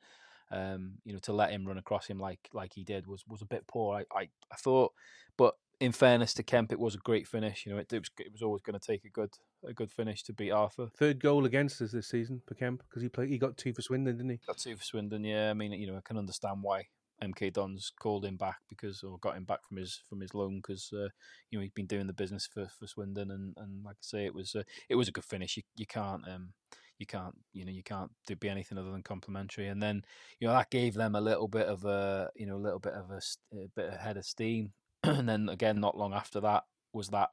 Um, 0.51 0.95
you 1.05 1.12
know, 1.12 1.18
to 1.20 1.32
let 1.32 1.51
him 1.51 1.66
run 1.66 1.78
across 1.78 2.07
him 2.07 2.18
like 2.18 2.49
like 2.53 2.72
he 2.74 2.84
did 2.84 3.07
was 3.07 3.24
was 3.26 3.43
a 3.43 3.47
bit 3.47 3.66
poor. 3.66 3.97
I 3.97 4.18
I, 4.18 4.22
I 4.51 4.57
thought, 4.57 4.93
but 5.36 5.55
in 5.80 5.93
fairness 5.93 6.32
to 6.34 6.43
Kemp, 6.43 6.70
it 6.70 6.78
was 6.78 6.95
a 6.95 6.99
great 6.99 7.26
finish. 7.26 7.66
You 7.66 7.72
know, 7.72 7.78
it, 7.78 7.93
it 7.93 7.99
was 7.99 8.11
it 8.18 8.32
was 8.32 8.43
always 8.43 8.62
going 8.62 8.78
to 8.78 8.86
take 8.86 9.05
a 9.05 9.09
good 9.09 9.34
a 9.66 9.72
good 9.72 9.90
finish 9.90 10.22
to 10.24 10.32
beat 10.32 10.51
Arthur. 10.51 10.88
Third 10.97 11.20
goal 11.20 11.45
against 11.45 11.82
us 11.82 11.93
this 11.93 12.09
season 12.09 12.43
for 12.47 12.55
Kemp 12.55 12.82
because 12.88 13.03
he 13.03 13.09
played 13.09 13.30
he 13.30 13.38
got 13.38 13.57
two 13.57 13.72
for 13.72 13.82
Swindon, 13.82 14.16
didn't 14.16 14.30
he? 14.30 14.40
Got 14.47 14.59
two 14.59 14.76
for 14.76 14.84
Swindon. 14.84 15.24
Yeah, 15.24 15.51
I 15.51 15.55
mean, 15.55 15.72
you 15.72 15.86
know, 15.86 15.97
I 15.97 16.01
can 16.05 16.18
understand 16.18 16.59
why 16.62 16.86
MK 17.22 17.53
Dons 17.53 17.93
called 17.99 18.24
him 18.24 18.36
back 18.36 18.59
because 18.68 19.03
or 19.03 19.18
got 19.18 19.36
him 19.36 19.45
back 19.45 19.64
from 19.66 19.76
his 19.76 20.01
from 20.09 20.20
his 20.20 20.34
loan 20.34 20.59
because 20.59 20.90
uh, 20.93 21.09
you 21.51 21.59
know 21.59 21.62
he's 21.62 21.70
been 21.70 21.86
doing 21.86 22.07
the 22.07 22.12
business 22.12 22.49
for, 22.53 22.68
for 22.78 22.86
Swindon 22.86 23.30
and, 23.30 23.55
and 23.57 23.84
like 23.84 23.97
I 23.97 24.03
say 24.03 24.24
it 24.24 24.34
was 24.34 24.55
a, 24.55 24.64
it 24.88 24.97
was 24.97 25.09
a 25.09 25.12
good 25.12 25.24
finish. 25.24 25.57
You 25.57 25.62
you 25.76 25.86
can't 25.86 26.22
um 26.28 26.53
you 26.99 27.07
can't 27.07 27.34
you 27.53 27.64
know 27.64 27.72
you 27.72 27.82
can't 27.82 28.11
be 28.40 28.49
anything 28.49 28.78
other 28.78 28.90
than 28.90 29.03
complimentary. 29.03 29.68
And 29.68 29.82
then 29.82 30.03
you 30.38 30.47
know 30.47 30.55
that 30.55 30.70
gave 30.70 30.95
them 30.95 31.14
a 31.14 31.20
little 31.20 31.49
bit 31.49 31.66
of 31.66 31.84
a 31.84 32.30
you 32.34 32.47
know 32.47 32.57
a 32.57 32.59
little 32.59 32.78
bit 32.78 32.95
of 32.95 33.11
a, 33.11 33.20
a 33.57 33.68
bit 33.74 33.95
head 33.95 34.16
of 34.16 34.24
steam. 34.24 34.72
and 35.03 35.28
then 35.28 35.49
again, 35.49 35.80
not 35.80 35.97
long 35.97 36.12
after 36.12 36.40
that 36.40 36.64
was 36.93 37.09
that, 37.09 37.30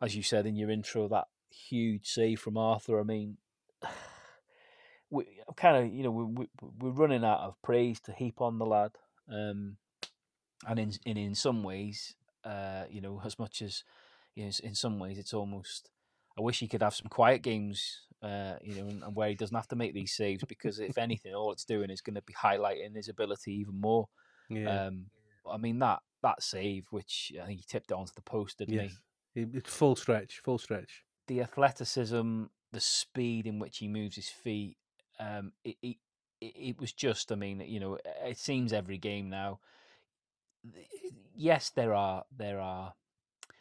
as 0.00 0.16
you 0.16 0.22
said 0.22 0.46
in 0.46 0.56
your 0.56 0.70
intro, 0.70 1.08
that 1.08 1.26
huge 1.50 2.06
save 2.06 2.40
from 2.40 2.56
Arthur. 2.56 3.00
I 3.00 3.04
mean. 3.04 3.38
We 5.08 5.24
kind 5.56 5.76
of, 5.76 5.94
you 5.94 6.02
know, 6.02 6.10
we, 6.10 6.24
we, 6.24 6.48
we're 6.80 6.90
running 6.90 7.24
out 7.24 7.38
of 7.38 7.62
praise 7.62 8.00
to 8.00 8.12
heap 8.12 8.40
on 8.40 8.58
the 8.58 8.66
lad, 8.66 8.90
um, 9.32 9.76
and 10.66 10.80
in, 10.80 10.92
in 11.04 11.16
in 11.16 11.34
some 11.36 11.62
ways, 11.62 12.16
uh, 12.42 12.86
you 12.90 13.00
know, 13.00 13.20
as 13.24 13.38
much 13.38 13.62
as 13.62 13.84
you 14.34 14.44
know, 14.44 14.50
in 14.62 14.74
some 14.74 14.98
ways, 14.98 15.18
it's 15.18 15.34
almost. 15.34 15.90
I 16.38 16.42
wish 16.42 16.58
he 16.58 16.68
could 16.68 16.82
have 16.82 16.94
some 16.94 17.08
quiet 17.08 17.42
games 17.42 18.02
uh, 18.26 18.56
you 18.62 18.74
know, 18.74 18.88
and, 18.88 19.02
and, 19.04 19.14
where 19.14 19.28
he 19.28 19.34
doesn't 19.34 19.54
have 19.54 19.68
to 19.68 19.76
make 19.76 19.94
these 19.94 20.12
saves 20.12 20.42
because 20.48 20.80
if 20.80 20.98
anything, 20.98 21.34
all 21.34 21.52
it's 21.52 21.64
doing 21.64 21.90
is 21.90 22.00
going 22.00 22.16
to 22.16 22.22
be 22.22 22.34
highlighting 22.34 22.96
his 22.96 23.08
ability 23.08 23.52
even 23.52 23.80
more. 23.80 24.08
Yeah. 24.48 24.86
Um, 24.86 25.06
I 25.50 25.58
mean 25.58 25.78
that 25.78 26.00
that 26.22 26.42
save, 26.42 26.86
which 26.90 27.32
I 27.40 27.46
think 27.46 27.60
he 27.60 27.64
tipped 27.66 27.90
it 27.90 27.94
onto 27.94 28.12
the 28.14 28.22
post, 28.22 28.58
didn't 28.58 28.74
yes. 28.74 28.98
he? 29.34 29.46
It's 29.52 29.72
full 29.72 29.96
stretch, 29.96 30.40
full 30.44 30.58
stretch. 30.58 31.04
The 31.28 31.40
athleticism, 31.40 32.44
the 32.72 32.80
speed 32.80 33.46
in 33.46 33.58
which 33.58 33.78
he 33.78 33.86
moves 33.86 34.16
his 34.16 34.28
feet, 34.28 34.76
um, 35.20 35.52
it, 35.64 35.76
it 35.82 35.96
it 36.40 36.80
was 36.80 36.92
just. 36.92 37.30
I 37.30 37.36
mean, 37.36 37.62
you 37.66 37.80
know, 37.80 37.98
it 38.24 38.38
seems 38.38 38.72
every 38.72 38.98
game 38.98 39.28
now. 39.28 39.60
Yes, 41.36 41.70
there 41.70 41.94
are 41.94 42.24
there 42.36 42.60
are 42.60 42.94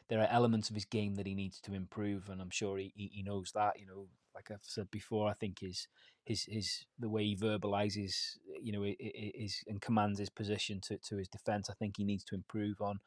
there 0.08 0.22
are 0.22 0.28
elements 0.32 0.70
of 0.70 0.76
his 0.76 0.86
game 0.86 1.16
that 1.16 1.28
he 1.28 1.36
needs 1.36 1.60
to 1.62 1.74
improve, 1.74 2.30
and 2.30 2.42
I'm 2.42 2.50
sure 2.50 2.78
he, 2.78 2.94
he 2.96 3.24
knows 3.24 3.52
that. 3.54 3.80
You 3.80 3.88
know, 3.88 4.08
like 4.36 4.52
I've 4.52 4.60
said 4.62 4.92
before, 4.92 5.30
I 5.30 5.34
think 5.34 5.60
his 5.60 5.88
his 6.26 6.44
his 6.44 6.86
the 7.00 7.10
way 7.10 7.24
he 7.24 7.36
verbalizes, 7.36 8.38
you 8.62 8.72
know, 8.72 8.84
is 8.84 9.64
and 9.68 9.82
commands 9.82 10.20
his 10.20 10.30
position 10.30 10.82
to, 10.88 10.98
to 10.98 11.18
his 11.18 11.30
defense. 11.30 11.70
I 11.70 11.74
think 11.74 11.96
he 11.98 12.04
needs 12.04 12.26
to 12.26 12.36
improve 12.36 12.82
on. 12.82 13.00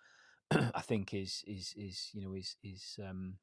I 0.74 0.81
think 0.81 1.14
is 1.14 1.45
is 1.47 1.74
is 1.76 2.11
you 2.14 2.22
know 2.22 2.35
is 2.35 2.57
is 2.64 2.99
um 3.07 3.35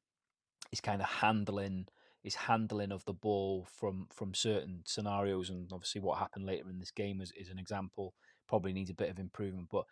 his 0.70 0.80
kind 0.80 1.00
of 1.00 1.08
handling 1.08 1.86
his 2.22 2.34
handling 2.34 2.90
of 2.90 3.04
the 3.04 3.12
ball 3.12 3.66
from 3.78 4.08
from 4.12 4.34
certain 4.34 4.82
scenarios 4.84 5.48
and 5.48 5.70
obviously 5.72 6.00
what 6.00 6.18
happened 6.18 6.44
later 6.44 6.68
in 6.68 6.80
this 6.80 6.90
game 6.90 7.20
is, 7.20 7.32
is 7.36 7.50
an 7.50 7.58
example 7.58 8.14
probably 8.48 8.72
needs 8.72 8.90
a 8.90 8.94
bit 8.94 9.10
of 9.10 9.18
improvement 9.18 9.68
but 9.70 9.84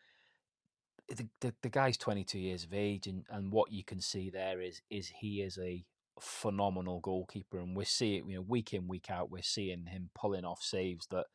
the, 1.09 1.29
the, 1.41 1.55
the 1.63 1.69
guy's 1.69 1.97
22 1.97 2.39
years 2.39 2.65
of 2.65 2.73
age 2.73 3.07
and, 3.07 3.25
and 3.31 3.53
what 3.53 3.71
you 3.71 3.85
can 3.85 4.01
see 4.01 4.31
there 4.31 4.61
is 4.61 4.81
is 4.91 5.13
he 5.21 5.43
is 5.43 5.59
a 5.59 5.85
phenomenal 6.21 7.01
goalkeeper 7.01 7.59
and 7.59 7.77
we're 7.77 7.85
seeing 7.85 8.29
you 8.29 8.37
know 8.37 8.45
week 8.47 8.73
in 8.73 8.87
week 8.87 9.11
out 9.11 9.31
we're 9.31 9.43
seeing 9.43 9.87
him 9.87 10.11
pulling 10.15 10.45
off 10.45 10.63
saves 10.63 11.07
that 11.11 11.27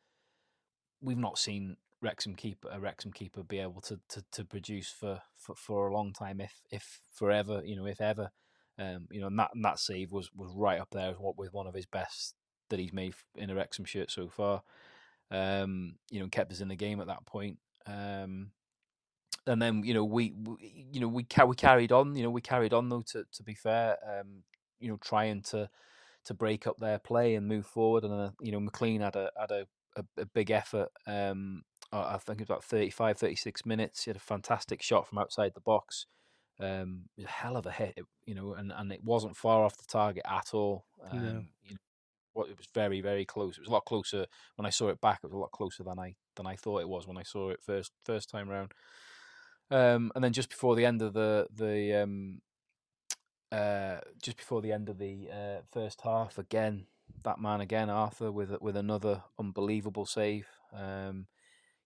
we've 1.00 1.18
not 1.18 1.38
seen 1.38 1.76
Wrexham 2.02 2.34
keeper 2.34 2.68
a 2.72 2.80
Wrexham 2.80 3.12
keeper 3.12 3.42
be 3.42 3.58
able 3.58 3.82
to, 3.82 4.00
to, 4.08 4.24
to 4.32 4.44
produce 4.44 4.90
for, 4.90 5.20
for, 5.36 5.54
for 5.54 5.88
a 5.88 5.94
long 5.94 6.12
time 6.12 6.40
if 6.40 6.62
if 6.70 7.00
forever 7.12 7.62
you 7.64 7.76
know 7.76 7.86
if 7.86 8.00
ever 8.00 8.30
um, 8.78 9.06
you 9.10 9.20
know 9.20 9.26
and 9.26 9.38
that 9.38 9.50
and 9.54 9.64
that 9.64 9.78
save 9.78 10.12
was 10.12 10.30
was 10.34 10.52
right 10.54 10.80
up 10.80 10.88
there 10.92 11.12
what 11.12 11.36
with 11.36 11.52
one 11.52 11.66
of 11.66 11.74
his 11.74 11.86
best 11.86 12.34
that 12.70 12.78
he's 12.78 12.92
made 12.92 13.14
in 13.36 13.50
a 13.50 13.54
Wrexham 13.54 13.84
shirt 13.84 14.10
so 14.10 14.28
far 14.28 14.62
um, 15.30 15.96
you 16.10 16.20
know 16.20 16.28
kept 16.28 16.52
us 16.52 16.60
in 16.60 16.68
the 16.68 16.76
game 16.76 17.00
at 17.00 17.06
that 17.08 17.26
point 17.26 17.58
um, 17.86 18.50
and 19.46 19.60
then 19.60 19.82
you 19.84 19.94
know 19.94 20.04
we, 20.04 20.32
we 20.44 20.88
you 20.92 21.00
know 21.00 21.08
we 21.08 21.24
ca- 21.24 21.46
we 21.46 21.56
carried 21.56 21.92
on. 21.92 22.14
You 22.14 22.22
know 22.22 22.30
we 22.30 22.40
carried 22.40 22.72
on 22.72 22.88
though. 22.88 23.02
To 23.12 23.24
to 23.32 23.42
be 23.42 23.54
fair, 23.54 23.96
um, 24.06 24.42
you 24.80 24.88
know 24.88 24.98
trying 25.00 25.42
to 25.42 25.68
to 26.24 26.34
break 26.34 26.66
up 26.66 26.78
their 26.78 26.98
play 26.98 27.34
and 27.34 27.46
move 27.46 27.66
forward. 27.66 28.04
And 28.04 28.12
uh, 28.12 28.30
you 28.40 28.52
know 28.52 28.60
McLean 28.60 29.00
had 29.00 29.16
a 29.16 29.30
had 29.38 29.50
a, 29.50 29.66
a, 29.96 30.04
a 30.18 30.26
big 30.26 30.50
effort. 30.50 30.88
Um, 31.06 31.62
I 31.92 32.18
think 32.18 32.40
it 32.40 32.42
was 32.42 32.50
about 32.50 32.64
35, 32.64 33.18
36 33.18 33.66
minutes. 33.66 34.04
He 34.04 34.10
had 34.10 34.16
a 34.16 34.20
fantastic 34.20 34.80
shot 34.80 35.08
from 35.08 35.18
outside 35.18 35.52
the 35.54 35.60
box. 35.60 36.06
Um, 36.60 37.06
a 37.18 37.26
hell 37.26 37.56
of 37.56 37.66
a 37.66 37.72
hit, 37.72 37.98
you 38.26 38.34
know, 38.34 38.52
and, 38.52 38.72
and 38.76 38.92
it 38.92 39.02
wasn't 39.02 39.36
far 39.36 39.64
off 39.64 39.76
the 39.76 39.86
target 39.88 40.22
at 40.28 40.50
all. 40.52 40.84
Um, 41.10 41.18
yeah. 41.18 41.32
you 41.64 41.72
know, 41.72 41.78
what 42.32 42.48
it 42.48 42.56
was 42.56 42.68
very 42.74 43.00
very 43.00 43.24
close. 43.24 43.56
It 43.56 43.62
was 43.62 43.68
a 43.68 43.72
lot 43.72 43.86
closer 43.86 44.26
when 44.56 44.66
I 44.66 44.70
saw 44.70 44.88
it 44.88 45.00
back. 45.00 45.20
It 45.22 45.26
was 45.26 45.34
a 45.34 45.38
lot 45.38 45.50
closer 45.50 45.82
than 45.82 45.98
I 45.98 46.14
than 46.36 46.46
I 46.46 46.54
thought 46.54 46.82
it 46.82 46.88
was 46.88 47.08
when 47.08 47.16
I 47.16 47.22
saw 47.22 47.50
it 47.50 47.60
first 47.64 47.92
first 48.04 48.30
time 48.30 48.48
round. 48.48 48.72
Um, 49.70 50.12
and 50.14 50.22
then 50.22 50.32
just 50.32 50.50
before 50.50 50.76
the 50.76 50.86
end 50.86 51.02
of 51.02 51.12
the 51.12 51.46
the 51.54 52.02
um, 52.02 52.40
uh, 53.52 53.98
just 54.22 54.36
before 54.36 54.62
the 54.62 54.72
end 54.72 54.88
of 54.88 54.98
the 54.98 55.28
uh, 55.32 55.60
first 55.72 56.00
half, 56.02 56.38
again 56.38 56.86
that 57.24 57.40
man 57.40 57.60
again 57.60 57.90
Arthur 57.90 58.30
with 58.30 58.60
with 58.60 58.76
another 58.76 59.22
unbelievable 59.38 60.06
save. 60.06 60.46
Um, 60.72 61.26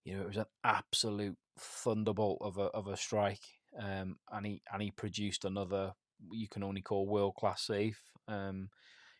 you 0.05 0.15
know, 0.15 0.23
it 0.23 0.29
was 0.29 0.37
an 0.37 0.47
absolute 0.63 1.37
thunderbolt 1.59 2.39
of 2.41 2.59
a 2.59 2.65
of 2.65 2.87
a 2.87 2.97
strike, 2.97 3.45
um, 3.79 4.17
and 4.31 4.47
he 4.47 4.63
and 4.73 4.83
he 4.83 4.91
produced 4.91 5.45
another 5.45 5.95
you 6.31 6.49
can 6.49 6.63
only 6.63 6.83
call 6.83 7.07
world 7.07 7.35
class 7.37 7.63
save. 7.63 7.99
Um, 8.29 8.69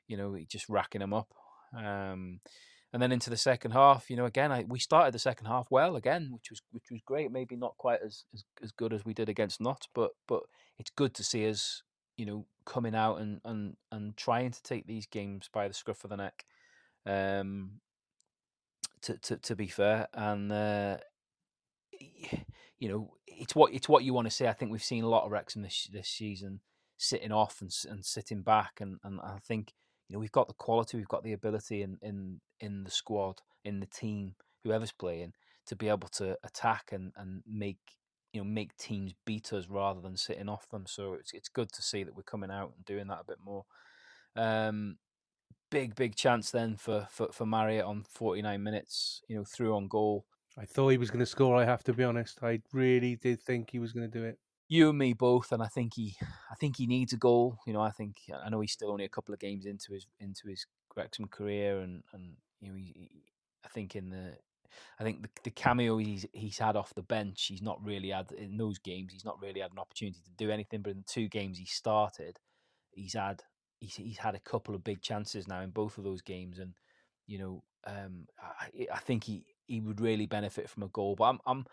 you 0.07 0.17
know, 0.17 0.39
just 0.49 0.69
racking 0.69 1.01
them 1.01 1.15
up. 1.15 1.35
Um, 1.77 2.41
and 2.93 3.03
then 3.03 3.11
into 3.11 3.31
the 3.31 3.37
second 3.37 3.73
half, 3.73 4.09
you 4.09 4.17
know, 4.17 4.25
again, 4.27 4.53
I, 4.53 4.65
we 4.69 4.79
started 4.79 5.13
the 5.13 5.19
second 5.19 5.47
half 5.47 5.67
well 5.69 5.97
again, 5.97 6.31
which 6.31 6.51
was 6.51 6.63
which 6.71 6.91
was 6.91 7.01
great. 7.05 7.33
Maybe 7.33 7.57
not 7.57 7.77
quite 7.77 8.01
as, 8.05 8.25
as, 8.33 8.45
as 8.63 8.71
good 8.71 8.93
as 8.93 9.05
we 9.05 9.15
did 9.15 9.29
against 9.29 9.61
Notts, 9.61 9.89
but 9.95 10.13
but 10.29 10.43
it's 10.79 10.91
good 10.91 11.13
to 11.15 11.25
see 11.25 11.49
us, 11.49 11.83
you 12.17 12.27
know, 12.27 12.47
coming 12.65 12.95
out 12.95 13.21
and 13.21 13.41
and 13.45 13.77
and 13.93 14.17
trying 14.17 14.51
to 14.51 14.63
take 14.63 14.87
these 14.87 15.07
games 15.07 15.49
by 15.53 15.69
the 15.69 15.75
scruff 15.75 16.05
of 16.05 16.11
the 16.11 16.17
neck. 16.17 16.45
Um, 17.07 17.81
to 19.03 19.19
to 19.19 19.37
to 19.37 19.57
be 19.57 19.67
fair, 19.67 20.09
and 20.15 20.51
uh, 20.51 20.97
you 22.79 22.89
know, 22.89 23.15
it's 23.27 23.55
what 23.55 23.73
it's 23.73 23.89
what 23.89 24.05
you 24.05 24.15
want 24.15 24.27
to 24.27 24.35
see. 24.35 24.47
I 24.47 24.53
think 24.53 24.71
we've 24.71 24.83
seen 24.83 25.05
a 25.05 25.09
lot 25.09 25.25
of 25.25 25.31
Wrexham 25.31 25.63
this 25.63 25.89
this 25.93 26.09
season 26.09 26.61
sitting 26.97 27.33
off 27.33 27.61
and 27.61 27.75
and 27.89 28.05
sitting 28.05 28.43
back, 28.43 28.81
and 28.81 28.99
and 29.05 29.21
I 29.21 29.39
think 29.47 29.73
you 30.09 30.15
know 30.15 30.21
we've 30.21 30.33
got 30.33 30.49
the 30.49 30.55
quality, 30.55 30.97
we've 30.97 31.09
got 31.09 31.25
the 31.25 31.33
ability 31.33 31.83
in 31.83 31.99
in 32.03 32.41
in 32.61 32.85
the 32.85 32.91
squad, 32.91 33.43
in 33.65 33.81
the 33.81 33.87
team, 33.87 34.35
whoever's 34.63 34.93
playing, 34.93 35.33
to 35.67 35.77
be 35.77 35.89
able 35.89 36.09
to 36.09 36.37
attack 36.45 36.91
and 36.93 37.13
and 37.17 37.43
make 37.47 37.79
you 38.35 38.41
know 38.41 38.45
make 38.45 38.77
teams 38.77 39.15
beat 39.25 39.53
us 39.53 39.69
rather 39.69 40.01
than 40.01 40.17
sitting 40.17 40.49
off 40.49 40.69
them. 40.69 40.85
So 40.87 41.15
it's 41.15 41.33
it's 41.33 41.49
good 41.49 41.73
to 41.73 41.83
see 41.83 42.05
that 42.05 42.15
we're 42.15 42.23
coming 42.23 42.51
out 42.51 42.73
and 42.77 42.85
doing 42.85 43.07
that 43.09 43.21
a 43.21 43.27
bit 43.27 43.39
more. 43.43 43.65
Um, 44.37 44.99
big 45.71 45.95
big 45.95 46.17
chance 46.17 46.51
then 46.51 46.77
for 46.77 47.07
for 47.11 47.29
for 47.33 47.47
Marriott 47.47 47.87
on 47.87 48.05
49 48.11 48.63
minutes. 48.63 49.23
You 49.29 49.37
know 49.37 49.45
through 49.45 49.75
on 49.75 49.89
goal. 49.89 50.27
I 50.59 50.67
thought 50.67 50.91
he 50.91 50.99
was 50.99 51.11
going 51.11 51.21
to 51.21 51.27
score. 51.27 51.57
I 51.57 51.65
have 51.65 51.83
to 51.85 51.93
be 51.93 52.05
honest. 52.05 52.39
I 52.43 52.61
really 52.73 53.17
did 53.17 53.41
think 53.41 53.71
he 53.71 53.81
was 53.81 53.93
going 53.93 54.09
to 54.09 54.19
do 54.19 54.25
it 54.25 54.39
you 54.69 54.89
and 54.89 54.99
me 54.99 55.13
both, 55.13 55.53
and 55.53 55.63
I 55.63 55.67
think 55.67 55.95
he, 55.95 56.17
I 56.51 56.55
think 56.57 56.77
he 56.77 56.87
needs 56.87 57.13
a 57.13 57.17
goal. 57.17 57.59
You 57.67 57.73
know, 57.73 57.81
I 57.81 57.91
think 57.91 58.17
I 58.45 58.49
know 58.49 58.61
he's 58.61 58.73
still 58.73 58.91
only 58.91 59.05
a 59.05 59.11
couple 59.11 59.35
of 59.35 59.41
games 59.41 59.67
into 59.67 59.93
his 59.93 60.07
into 60.21 60.49
his 60.49 60.67
Wrexham 60.97 61.29
career, 61.29 61.81
and 61.81 62.03
and 62.13 62.37
you 62.61 62.69
know, 62.71 62.75
he, 62.77 63.11
I 63.65 63.69
think 63.69 63.95
in 63.95 64.11
the, 64.11 64.37
I 64.99 65.05
think 65.05 65.23
the, 65.23 65.29
the 65.45 65.51
cameo 65.51 65.99
he's 65.99 66.27
he's 66.33 66.59
had 66.59 66.77
off 66.77 66.95
the 66.95 67.03
bench, 67.03 67.47
he's 67.47 67.63
not 67.63 67.85
really 67.85 68.11
had 68.11 68.33
in 68.33 68.57
those 68.57 68.79
games. 68.79 69.13
He's 69.13 69.25
not 69.25 69.41
really 69.41 69.61
had 69.61 69.73
an 69.73 69.79
opportunity 69.79 70.21
to 70.25 70.31
do 70.37 70.51
anything. 70.51 70.83
But 70.83 70.91
in 70.91 70.99
the 70.99 71.05
two 71.05 71.29
games 71.29 71.59
he 71.59 71.67
started, 71.67 72.39
he's 72.91 73.15
had 73.15 73.43
he's 73.81 73.97
he's 73.97 74.19
had 74.19 74.35
a 74.35 74.41
couple 74.41 74.75
of 74.75 74.85
big 74.85 75.03
chances 75.03 75.49
now 75.49 75.61
in 75.61 75.71
both 75.71 75.99
of 75.99 76.05
those 76.05 76.23
games, 76.23 76.59
and 76.59 76.75
you 77.27 77.39
know, 77.39 77.63
um, 77.87 78.27
I, 78.41 78.87
I 78.93 78.99
think 78.99 79.25
he 79.25 79.47
he 79.67 79.81
would 79.81 80.01
really 80.01 80.27
benefit 80.27 80.69
from 80.69 80.83
a 80.83 80.89
goal. 80.89 81.15
But 81.17 81.37
I'm 81.47 81.65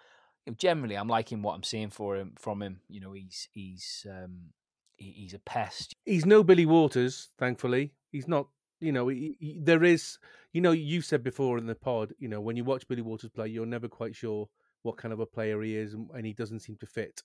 I'm 0.48 0.56
generally 0.58 0.96
I'm 0.96 1.08
liking 1.08 1.42
what 1.42 1.54
I'm 1.54 1.64
seeing 1.64 1.90
for 1.90 2.18
him 2.18 2.34
from 2.38 2.62
him. 2.62 2.82
You 2.90 3.02
know, 3.02 3.14
he's 3.14 3.48
he's 3.52 4.06
um, 4.10 4.52
he, 4.96 5.12
he's 5.12 5.34
a 5.34 5.40
pest. 5.40 5.96
He's 6.06 6.26
no 6.26 6.44
Billy 6.44 6.66
Waters, 6.66 7.30
thankfully. 7.38 7.94
He's 8.12 8.28
not. 8.28 8.48
You 8.82 8.92
know, 8.92 9.08
he, 9.08 9.38
he, 9.40 9.60
there 9.62 9.84
is. 9.84 10.18
You 10.54 10.60
know, 10.60 10.72
you 10.72 11.02
said 11.02 11.24
before 11.24 11.58
in 11.58 11.68
the 11.68 11.76
pod. 11.76 12.14
You 12.20 12.28
know, 12.28 12.42
when 12.42 12.58
you 12.58 12.66
watch 12.66 12.88
Billy 12.88 13.02
Waters 13.02 13.30
play, 13.30 13.48
you're 13.48 13.66
never 13.66 13.88
quite 13.88 14.16
sure 14.16 14.48
what 14.84 14.98
kind 14.98 15.14
of 15.14 15.20
a 15.20 15.26
player 15.26 15.62
he 15.62 15.78
is, 15.78 15.94
and, 15.94 16.10
and 16.14 16.26
he 16.26 16.34
doesn't 16.34 16.60
seem 16.60 16.76
to 16.78 16.88
fit. 16.88 17.22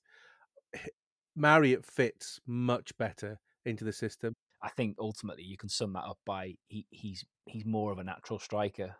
Marriott 1.34 1.84
fits 1.84 2.40
much 2.46 2.96
better 2.96 3.38
into 3.64 3.84
the 3.84 3.92
system. 3.92 4.34
I 4.62 4.70
think 4.70 4.96
ultimately 4.98 5.44
you 5.44 5.56
can 5.56 5.68
sum 5.68 5.92
that 5.92 6.04
up 6.04 6.18
by 6.24 6.54
he, 6.68 6.86
he's 6.90 7.24
he's 7.46 7.66
more 7.66 7.92
of 7.92 7.98
a 7.98 8.04
natural 8.04 8.38
striker, 8.38 8.96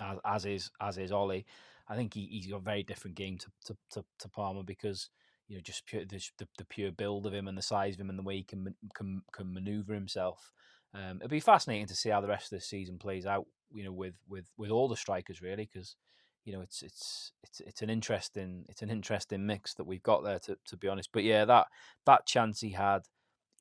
as, 0.00 0.18
as 0.24 0.46
is 0.46 0.70
as 0.80 0.98
is 0.98 1.12
Ollie. 1.12 1.46
I 1.88 1.96
think 1.96 2.14
he, 2.14 2.26
he's 2.30 2.46
got 2.46 2.58
a 2.58 2.60
very 2.60 2.84
different 2.84 3.16
game 3.16 3.36
to, 3.38 3.46
to, 3.66 3.76
to, 3.92 4.04
to 4.20 4.28
Palmer 4.28 4.62
because 4.62 5.10
you 5.48 5.56
know 5.56 5.62
just 5.62 5.84
pure, 5.86 6.04
the, 6.04 6.22
the, 6.38 6.46
the 6.58 6.64
pure 6.64 6.92
build 6.92 7.26
of 7.26 7.34
him 7.34 7.48
and 7.48 7.58
the 7.58 7.62
size 7.62 7.94
of 7.94 8.00
him 8.00 8.10
and 8.10 8.18
the 8.18 8.22
way 8.22 8.36
he 8.36 8.44
can 8.44 8.74
can, 8.94 9.22
can 9.32 9.52
maneuver 9.52 9.94
himself. 9.94 10.52
Um, 10.94 11.16
it'll 11.16 11.28
be 11.28 11.40
fascinating 11.40 11.86
to 11.86 11.94
see 11.94 12.10
how 12.10 12.20
the 12.20 12.28
rest 12.28 12.52
of 12.52 12.58
the 12.58 12.64
season 12.64 12.98
plays 12.98 13.26
out. 13.26 13.46
You 13.72 13.84
know, 13.84 13.92
with 13.92 14.14
with 14.28 14.46
with 14.56 14.70
all 14.70 14.88
the 14.88 14.96
strikers 14.96 15.40
really, 15.40 15.68
because 15.72 15.96
you 16.44 16.52
know 16.52 16.60
it's 16.60 16.82
it's 16.82 17.32
it's 17.42 17.60
it's 17.60 17.82
an 17.82 17.90
interesting 17.90 18.64
it's 18.68 18.82
an 18.82 18.90
interesting 18.90 19.46
mix 19.46 19.74
that 19.74 19.86
we've 19.86 20.02
got 20.02 20.24
there 20.24 20.40
to 20.40 20.56
to 20.66 20.76
be 20.76 20.88
honest. 20.88 21.10
But 21.12 21.24
yeah, 21.24 21.44
that 21.44 21.66
that 22.06 22.26
chance 22.26 22.60
he 22.60 22.70
had 22.70 23.02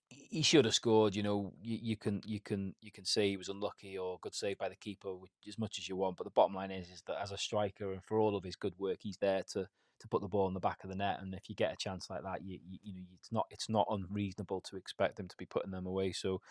he 0.10 0.42
should 0.42 0.66
have 0.66 0.74
scored. 0.74 1.16
You 1.16 1.24
know, 1.24 1.54
you, 1.62 1.80
you, 1.82 1.98
can 1.98 2.22
you 2.26 2.40
can 2.40 2.74
you 2.82 2.92
can 2.92 3.06
say 3.06 3.30
he 3.30 3.38
was 3.38 3.50
unlucky 3.50 3.98
or 3.98 4.20
good 4.22 4.34
save 4.34 4.58
by 4.58 4.70
the 4.70 4.76
keeper, 4.76 5.14
as 5.48 5.60
much 5.60 5.78
as 5.78 5.88
you 5.88 5.96
want. 5.96 6.18
But 6.18 6.26
the 6.26 6.32
bottom 6.32 6.56
line 6.56 6.72
is 6.72 6.90
is 6.90 7.04
that 7.08 7.22
as 7.22 7.32
a 7.32 7.38
striker 7.38 7.94
and 7.94 8.04
for 8.04 8.20
all 8.20 8.36
of 8.36 8.44
his 8.44 8.56
good 8.56 8.74
work, 8.80 8.98
he's 9.02 9.18
there 9.18 9.44
to 9.54 9.68
to 10.00 10.08
put 10.08 10.22
the 10.22 10.28
ball 10.28 10.48
in 10.48 10.54
the 10.54 10.60
back 10.60 10.84
of 10.84 10.90
the 10.90 10.96
net. 10.96 11.20
And 11.22 11.34
if 11.34 11.50
you 11.50 11.56
get 11.56 11.74
a 11.74 11.78
chance 11.78 12.10
like 12.10 12.24
that, 12.24 12.44
you 12.44 12.60
you, 12.68 12.80
you 12.82 12.94
know 13.02 13.08
it's 13.20 13.32
not 13.32 13.46
it's 13.50 13.70
not 13.70 13.88
unreasonable 13.90 14.62
to 14.62 14.78
expect 14.78 15.18
them 15.18 15.28
to 15.28 15.38
be 15.38 15.46
putting 15.46 15.72
them 15.72 15.86
away. 15.86 16.12
So 16.12 16.42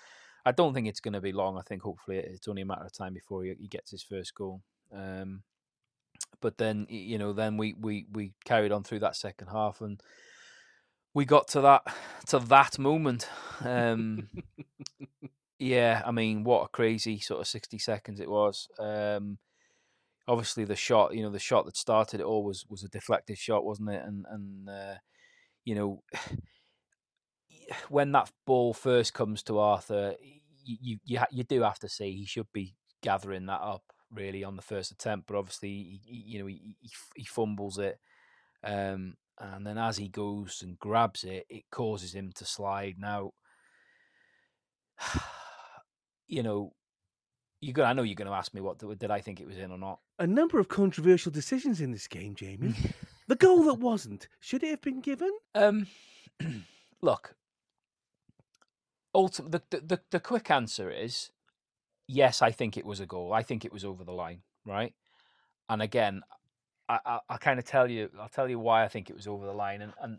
I 0.48 0.52
don't 0.52 0.72
think 0.72 0.86
it's 0.86 1.00
going 1.00 1.12
to 1.12 1.20
be 1.20 1.32
long. 1.32 1.58
I 1.58 1.62
think 1.62 1.82
hopefully 1.82 2.18
it's 2.18 2.48
only 2.48 2.62
a 2.62 2.66
matter 2.66 2.84
of 2.84 2.92
time 2.92 3.12
before 3.12 3.44
he, 3.44 3.54
he 3.60 3.68
gets 3.68 3.90
his 3.90 4.02
first 4.02 4.34
goal. 4.34 4.62
Um, 4.94 5.42
but 6.40 6.56
then 6.56 6.86
you 6.88 7.18
know 7.18 7.32
then 7.32 7.56
we 7.56 7.74
we 7.74 8.06
we 8.10 8.32
carried 8.44 8.72
on 8.72 8.82
through 8.82 9.00
that 9.00 9.16
second 9.16 9.48
half 9.48 9.80
and 9.80 10.00
we 11.14 11.24
got 11.24 11.48
to 11.48 11.60
that 11.60 11.82
to 12.28 12.38
that 12.38 12.78
moment. 12.78 13.28
Um, 13.62 14.28
yeah, 15.58 16.02
I 16.06 16.12
mean, 16.12 16.44
what 16.44 16.64
a 16.64 16.68
crazy 16.68 17.18
sort 17.18 17.40
of 17.40 17.46
sixty 17.46 17.78
seconds 17.78 18.20
it 18.20 18.30
was. 18.30 18.68
Um, 18.78 19.38
obviously, 20.26 20.64
the 20.64 20.76
shot, 20.76 21.14
you 21.14 21.22
know, 21.22 21.30
the 21.30 21.38
shot 21.38 21.66
that 21.66 21.76
started 21.76 22.20
it 22.20 22.26
all 22.26 22.44
was 22.44 22.64
was 22.70 22.84
a 22.84 22.88
deflected 22.88 23.36
shot, 23.36 23.64
wasn't 23.64 23.90
it? 23.90 24.02
And 24.02 24.24
and 24.30 24.68
uh, 24.68 24.94
you 25.64 25.74
know, 25.74 26.02
when 27.88 28.12
that 28.12 28.30
ball 28.46 28.72
first 28.72 29.12
comes 29.12 29.42
to 29.44 29.58
Arthur, 29.58 30.14
you 30.80 30.98
you 31.04 31.20
you, 31.30 31.44
do 31.44 31.62
have 31.62 31.78
to 31.80 31.88
say 31.88 32.10
he 32.10 32.26
should 32.26 32.46
be 32.52 32.74
gathering 33.02 33.46
that 33.46 33.60
up 33.60 33.82
really 34.12 34.44
on 34.44 34.56
the 34.56 34.62
first 34.62 34.90
attempt, 34.90 35.26
but 35.26 35.36
obviously, 35.36 35.68
he, 35.68 36.00
he, 36.04 36.16
you 36.32 36.38
know, 36.38 36.46
he, 36.46 36.76
he 36.80 36.90
he 37.16 37.24
fumbles 37.24 37.78
it, 37.78 37.98
um, 38.64 39.14
and 39.38 39.66
then 39.66 39.78
as 39.78 39.96
he 39.96 40.08
goes 40.08 40.62
and 40.62 40.78
grabs 40.78 41.24
it, 41.24 41.46
it 41.48 41.64
causes 41.70 42.14
him 42.14 42.32
to 42.34 42.44
slide. 42.44 42.96
Now, 42.98 43.32
you 46.26 46.42
know, 46.42 46.72
you 47.60 47.72
got. 47.72 47.88
I 47.88 47.92
know 47.92 48.02
you're 48.02 48.14
going 48.14 48.30
to 48.30 48.36
ask 48.36 48.54
me 48.54 48.60
what 48.60 48.78
did 48.98 49.10
I 49.10 49.20
think 49.20 49.40
it 49.40 49.46
was 49.46 49.58
in 49.58 49.70
or 49.70 49.78
not. 49.78 50.00
A 50.18 50.26
number 50.26 50.58
of 50.58 50.68
controversial 50.68 51.32
decisions 51.32 51.80
in 51.80 51.92
this 51.92 52.08
game, 52.08 52.34
Jamie. 52.34 52.74
the 53.28 53.36
goal 53.36 53.64
that 53.64 53.74
wasn't, 53.74 54.28
should 54.40 54.62
it 54.62 54.70
have 54.70 54.82
been 54.82 55.00
given? 55.00 55.30
Um, 55.54 55.86
look, 57.02 57.34
ultimate 59.14 59.70
the, 59.70 59.80
the 59.80 60.00
the 60.10 60.20
quick 60.20 60.50
answer 60.50 60.90
is 60.90 61.30
yes. 62.06 62.42
I 62.42 62.50
think 62.50 62.76
it 62.76 62.86
was 62.86 63.00
a 63.00 63.06
goal. 63.06 63.32
I 63.32 63.42
think 63.42 63.64
it 63.64 63.72
was 63.72 63.84
over 63.84 64.04
the 64.04 64.12
line, 64.12 64.42
right? 64.64 64.94
And 65.68 65.82
again, 65.82 66.22
I 66.88 66.98
I, 67.04 67.20
I 67.28 67.36
kind 67.38 67.58
of 67.58 67.64
tell 67.64 67.90
you, 67.90 68.10
I'll 68.20 68.28
tell 68.28 68.48
you 68.48 68.58
why 68.58 68.84
I 68.84 68.88
think 68.88 69.10
it 69.10 69.16
was 69.16 69.26
over 69.26 69.46
the 69.46 69.52
line, 69.52 69.82
and 69.82 69.92
and 70.00 70.18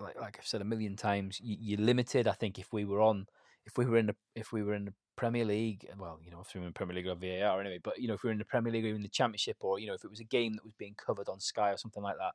like 0.00 0.20
like 0.20 0.36
I've 0.38 0.46
said 0.46 0.60
a 0.60 0.64
million 0.64 0.96
times, 0.96 1.40
you, 1.42 1.56
you're 1.60 1.80
limited. 1.80 2.26
I 2.28 2.32
think 2.32 2.58
if 2.58 2.72
we 2.72 2.84
were 2.84 3.00
on, 3.00 3.26
if 3.66 3.78
we 3.78 3.84
were 3.86 3.98
in 3.98 4.06
the 4.06 4.16
if 4.34 4.52
we 4.52 4.62
were 4.62 4.74
in 4.74 4.86
the 4.86 4.94
Premier 5.16 5.44
League, 5.44 5.86
well, 5.98 6.18
you 6.24 6.30
know, 6.30 6.40
if 6.40 6.54
we 6.54 6.60
were 6.60 6.66
in 6.66 6.72
the 6.72 6.74
Premier 6.74 6.96
League 6.96 7.06
or 7.06 7.14
VAR 7.14 7.60
anyway, 7.60 7.78
but 7.82 7.98
you 7.98 8.08
know, 8.08 8.14
if 8.14 8.22
we 8.22 8.28
were 8.28 8.32
in 8.32 8.38
the 8.38 8.44
Premier 8.44 8.72
League 8.72 8.84
or 8.84 8.88
in 8.88 9.02
the 9.02 9.08
Championship, 9.08 9.58
or 9.60 9.78
you 9.78 9.86
know, 9.86 9.94
if 9.94 10.04
it 10.04 10.10
was 10.10 10.20
a 10.20 10.24
game 10.24 10.54
that 10.54 10.64
was 10.64 10.74
being 10.78 10.94
covered 10.94 11.28
on 11.28 11.40
Sky 11.40 11.70
or 11.70 11.76
something 11.76 12.02
like 12.02 12.16
that, 12.18 12.32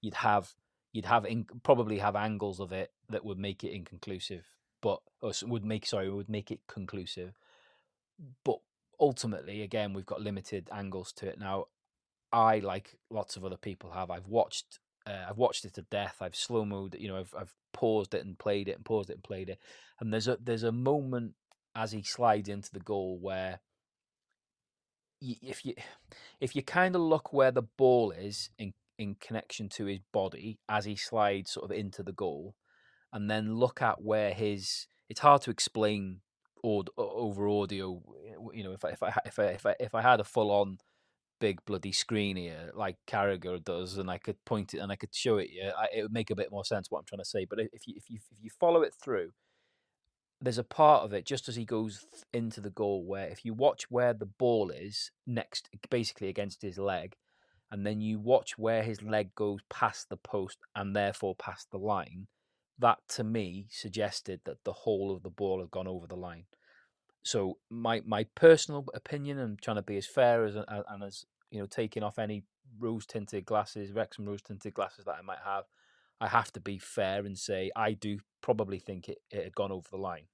you'd 0.00 0.14
have 0.14 0.54
you'd 0.92 1.06
have 1.06 1.24
in, 1.24 1.46
probably 1.62 1.98
have 1.98 2.16
angles 2.16 2.60
of 2.60 2.72
it 2.72 2.90
that 3.08 3.24
would 3.24 3.38
make 3.38 3.64
it 3.64 3.72
inconclusive, 3.72 4.44
but 4.80 5.00
or 5.20 5.32
would 5.44 5.64
make 5.64 5.86
sorry 5.86 6.10
would 6.10 6.28
make 6.28 6.50
it 6.50 6.60
conclusive. 6.66 7.34
But 8.44 8.58
ultimately, 8.98 9.62
again, 9.62 9.92
we've 9.92 10.06
got 10.06 10.20
limited 10.20 10.68
angles 10.72 11.12
to 11.14 11.26
it 11.26 11.38
now. 11.38 11.66
I 12.32 12.58
like 12.60 12.98
lots 13.10 13.36
of 13.36 13.44
other 13.44 13.56
people 13.56 13.90
have. 13.92 14.10
I've 14.10 14.28
watched 14.28 14.78
uh, 15.06 15.26
I've 15.28 15.38
watched 15.38 15.64
it 15.64 15.74
to 15.74 15.82
death. 15.82 16.16
I've 16.20 16.36
slow 16.36 16.64
mode, 16.64 16.96
you 16.98 17.08
know, 17.08 17.18
I've 17.18 17.34
I've 17.36 17.54
paused 17.72 18.14
it 18.14 18.24
and 18.24 18.38
played 18.38 18.68
it 18.68 18.76
and 18.76 18.84
paused 18.84 19.10
it 19.10 19.14
and 19.14 19.22
played 19.24 19.48
it. 19.48 19.58
And 19.98 20.12
there's 20.12 20.28
a 20.28 20.38
there's 20.42 20.62
a 20.62 20.72
moment 20.72 21.34
as 21.74 21.92
he 21.92 22.02
slides 22.02 22.48
into 22.48 22.72
the 22.72 22.80
goal 22.80 23.18
where 23.20 23.60
if 25.20 25.64
you 25.64 25.74
if 26.40 26.56
you 26.56 26.62
kind 26.62 26.94
of 26.94 27.02
look 27.02 27.32
where 27.32 27.50
the 27.50 27.62
ball 27.62 28.10
is 28.10 28.50
in 28.58 28.72
in 28.98 29.14
connection 29.14 29.68
to 29.70 29.86
his 29.86 30.00
body 30.12 30.58
as 30.68 30.84
he 30.84 30.94
slides 30.94 31.52
sort 31.52 31.70
of 31.70 31.76
into 31.76 32.02
the 32.02 32.12
goal, 32.12 32.54
and 33.12 33.30
then 33.30 33.54
look 33.56 33.82
at 33.82 34.02
where 34.02 34.32
his 34.32 34.86
it's 35.08 35.20
hard 35.20 35.42
to 35.42 35.50
explain 35.50 36.20
or 36.62 36.84
over 36.96 37.48
audio. 37.48 38.02
You 38.52 38.64
know, 38.64 38.72
if 38.72 38.84
I 38.84 38.90
if 38.90 39.02
I 39.02 39.14
if 39.26 39.38
I 39.38 39.44
if 39.44 39.66
I, 39.66 39.74
if 39.80 39.94
I 39.94 40.02
had 40.02 40.20
a 40.20 40.24
full 40.24 40.50
on 40.50 40.78
big 41.40 41.64
bloody 41.64 41.92
screen 41.92 42.36
here 42.36 42.70
like 42.74 42.96
Carragher 43.06 43.62
does, 43.62 43.96
and 43.96 44.10
I 44.10 44.18
could 44.18 44.44
point 44.44 44.74
it 44.74 44.78
and 44.78 44.92
I 44.92 44.96
could 44.96 45.14
show 45.14 45.38
it 45.38 45.50
you, 45.50 45.70
I, 45.76 45.88
it 45.94 46.02
would 46.02 46.12
make 46.12 46.30
a 46.30 46.36
bit 46.36 46.50
more 46.50 46.64
sense 46.64 46.90
what 46.90 47.00
I'm 47.00 47.04
trying 47.06 47.20
to 47.20 47.24
say. 47.24 47.46
But 47.48 47.60
if 47.60 47.86
you 47.86 47.94
if 47.96 48.10
you 48.10 48.18
if 48.30 48.38
you 48.42 48.50
follow 48.50 48.82
it 48.82 48.94
through, 49.02 49.32
there's 50.40 50.58
a 50.58 50.64
part 50.64 51.04
of 51.04 51.12
it 51.12 51.26
just 51.26 51.48
as 51.48 51.56
he 51.56 51.64
goes 51.64 52.06
into 52.32 52.60
the 52.60 52.70
goal 52.70 53.04
where 53.04 53.28
if 53.28 53.44
you 53.44 53.54
watch 53.54 53.90
where 53.90 54.14
the 54.14 54.26
ball 54.26 54.70
is 54.70 55.10
next, 55.26 55.68
basically 55.90 56.28
against 56.28 56.62
his 56.62 56.78
leg, 56.78 57.14
and 57.70 57.86
then 57.86 58.00
you 58.00 58.18
watch 58.18 58.58
where 58.58 58.82
his 58.82 59.02
leg 59.02 59.34
goes 59.34 59.60
past 59.68 60.08
the 60.08 60.16
post 60.16 60.58
and 60.74 60.94
therefore 60.94 61.34
past 61.34 61.70
the 61.70 61.78
line, 61.78 62.26
that 62.80 62.98
to 63.10 63.24
me 63.24 63.66
suggested 63.70 64.40
that 64.44 64.64
the 64.64 64.72
whole 64.72 65.14
of 65.14 65.22
the 65.22 65.30
ball 65.30 65.60
had 65.60 65.70
gone 65.70 65.88
over 65.88 66.06
the 66.06 66.16
line. 66.16 66.44
So 67.22 67.58
my 67.68 68.00
my 68.06 68.24
personal 68.34 68.86
opinion, 68.94 69.38
and 69.38 69.60
trying 69.60 69.76
to 69.76 69.82
be 69.82 69.96
as 69.96 70.06
fair 70.06 70.44
as 70.44 70.56
uh, 70.56 70.82
and 70.88 71.02
as 71.02 71.24
you 71.50 71.60
know, 71.60 71.66
taking 71.66 72.02
off 72.02 72.18
any 72.18 72.44
rose 72.78 73.06
tinted 73.06 73.44
glasses, 73.44 73.92
Wrexham 73.92 74.26
rose 74.26 74.42
tinted 74.42 74.74
glasses 74.74 75.04
that 75.04 75.16
I 75.18 75.22
might 75.22 75.40
have, 75.44 75.64
I 76.20 76.28
have 76.28 76.52
to 76.52 76.60
be 76.60 76.78
fair 76.78 77.24
and 77.24 77.36
say 77.36 77.70
I 77.74 77.92
do 77.92 78.18
probably 78.40 78.78
think 78.78 79.08
it, 79.08 79.18
it 79.30 79.44
had 79.44 79.54
gone 79.54 79.72
over 79.72 79.88
the 79.90 79.98
line. 79.98 80.28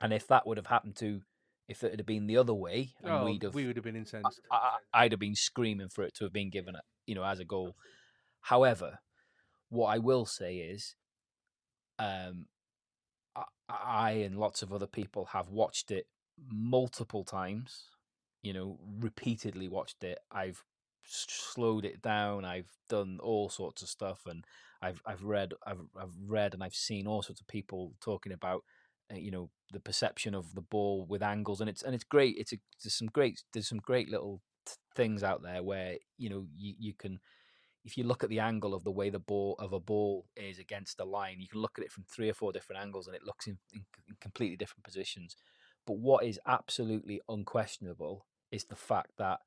And 0.00 0.12
if 0.12 0.26
that 0.28 0.46
would 0.46 0.56
have 0.56 0.66
happened 0.66 0.96
to, 0.96 1.20
if 1.68 1.82
it 1.82 1.92
had 1.92 2.06
been 2.06 2.26
the 2.26 2.36
other 2.36 2.54
way, 2.54 2.94
and 3.02 3.12
Oh, 3.12 3.24
we'd 3.24 3.42
have, 3.42 3.54
we 3.54 3.66
would 3.66 3.76
have 3.76 3.84
been 3.84 3.96
incensed. 3.96 4.40
I, 4.50 4.56
I, 4.56 5.02
I'd 5.02 5.12
have 5.12 5.20
been 5.20 5.34
screaming 5.34 5.88
for 5.88 6.02
it 6.04 6.14
to 6.16 6.24
have 6.24 6.32
been 6.32 6.50
given, 6.50 6.74
you 7.06 7.14
know, 7.14 7.24
as 7.24 7.40
a 7.40 7.44
goal. 7.44 7.76
However, 8.40 8.98
what 9.68 9.86
I 9.86 9.98
will 9.98 10.26
say 10.26 10.56
is, 10.56 10.94
um, 11.98 12.46
I, 13.34 13.44
I 13.68 14.10
and 14.10 14.38
lots 14.38 14.62
of 14.62 14.72
other 14.72 14.86
people 14.86 15.26
have 15.26 15.48
watched 15.48 15.90
it 15.90 16.06
multiple 16.50 17.24
times. 17.24 17.86
You 18.42 18.52
know, 18.52 18.78
repeatedly 19.00 19.68
watched 19.68 20.04
it. 20.04 20.18
I've 20.30 20.62
slowed 21.04 21.84
it 21.84 22.02
down. 22.02 22.44
I've 22.44 22.70
done 22.88 23.18
all 23.22 23.48
sorts 23.48 23.82
of 23.82 23.88
stuff, 23.88 24.20
and 24.26 24.44
I've 24.82 25.00
I've 25.06 25.24
read 25.24 25.52
I've 25.66 25.80
I've 26.00 26.14
read 26.26 26.54
and 26.54 26.62
I've 26.62 26.74
seen 26.74 27.06
all 27.06 27.22
sorts 27.22 27.40
of 27.40 27.48
people 27.48 27.94
talking 28.00 28.32
about 28.32 28.62
uh, 29.12 29.16
you 29.16 29.30
know 29.30 29.50
the 29.72 29.80
perception 29.80 30.34
of 30.34 30.54
the 30.54 30.60
ball 30.60 31.06
with 31.08 31.22
angles, 31.22 31.60
and 31.60 31.68
it's 31.70 31.82
and 31.82 31.94
it's 31.94 32.04
great. 32.04 32.36
It's 32.38 32.52
a, 32.52 32.56
there's 32.82 32.94
some 32.94 33.08
great 33.08 33.42
there's 33.52 33.68
some 33.68 33.78
great 33.78 34.10
little 34.10 34.42
t- 34.66 34.74
things 34.94 35.22
out 35.22 35.42
there 35.42 35.62
where 35.62 35.96
you 36.18 36.30
know 36.30 36.46
you, 36.56 36.74
you 36.78 36.94
can 36.94 37.20
if 37.86 37.96
you 37.96 38.04
look 38.04 38.24
at 38.24 38.30
the 38.30 38.40
angle 38.40 38.74
of 38.74 38.82
the 38.82 38.90
way 38.90 39.10
the 39.10 39.20
ball 39.20 39.54
of 39.60 39.72
a 39.72 39.78
ball 39.78 40.26
is 40.36 40.58
against 40.58 40.96
the 40.96 41.04
line, 41.04 41.36
you 41.38 41.46
can 41.46 41.60
look 41.60 41.78
at 41.78 41.84
it 41.84 41.92
from 41.92 42.04
three 42.04 42.28
or 42.28 42.34
four 42.34 42.52
different 42.52 42.82
angles, 42.82 43.06
and 43.06 43.14
it 43.14 43.22
looks 43.24 43.46
in, 43.46 43.58
in, 43.72 43.84
in 44.08 44.16
completely 44.20 44.56
different 44.56 44.82
positions. 44.82 45.36
But 45.86 45.98
what 45.98 46.24
is 46.24 46.40
absolutely 46.46 47.20
unquestionable 47.28 48.26
is 48.50 48.64
the 48.64 48.74
fact 48.74 49.12
that 49.18 49.38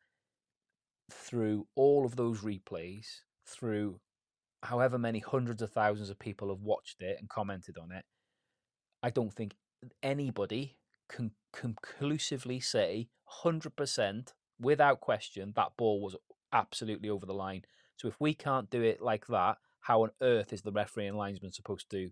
through 1.11 1.67
all 1.75 2.05
of 2.05 2.15
those 2.15 2.39
replays, 2.39 3.07
through 3.45 3.99
however 4.63 4.97
many 4.97 5.19
hundreds 5.19 5.61
of 5.61 5.71
thousands 5.71 6.09
of 6.09 6.17
people 6.17 6.47
have 6.49 6.61
watched 6.61 7.01
it 7.01 7.17
and 7.19 7.27
commented 7.27 7.77
on 7.77 7.91
it, 7.91 8.05
I 9.03 9.09
don't 9.09 9.33
think 9.33 9.55
anybody 10.01 10.77
can 11.09 11.31
conclusively 11.51 12.61
say 12.61 13.09
100% 13.43 14.33
without 14.61 15.01
question 15.01 15.53
that 15.55 15.71
ball 15.77 16.01
was 16.01 16.15
absolutely 16.53 17.09
over 17.09 17.25
the 17.25 17.33
line. 17.33 17.63
So 17.99 18.07
if 18.07 18.15
we 18.19 18.33
can't 18.33 18.69
do 18.69 18.81
it 18.81 19.01
like 19.01 19.27
that, 19.27 19.57
how 19.81 20.03
on 20.03 20.11
earth 20.21 20.53
is 20.53 20.61
the 20.61 20.71
referee 20.71 21.07
and 21.07 21.17
linesman 21.17 21.51
supposed 21.51 21.89
to 21.91 22.11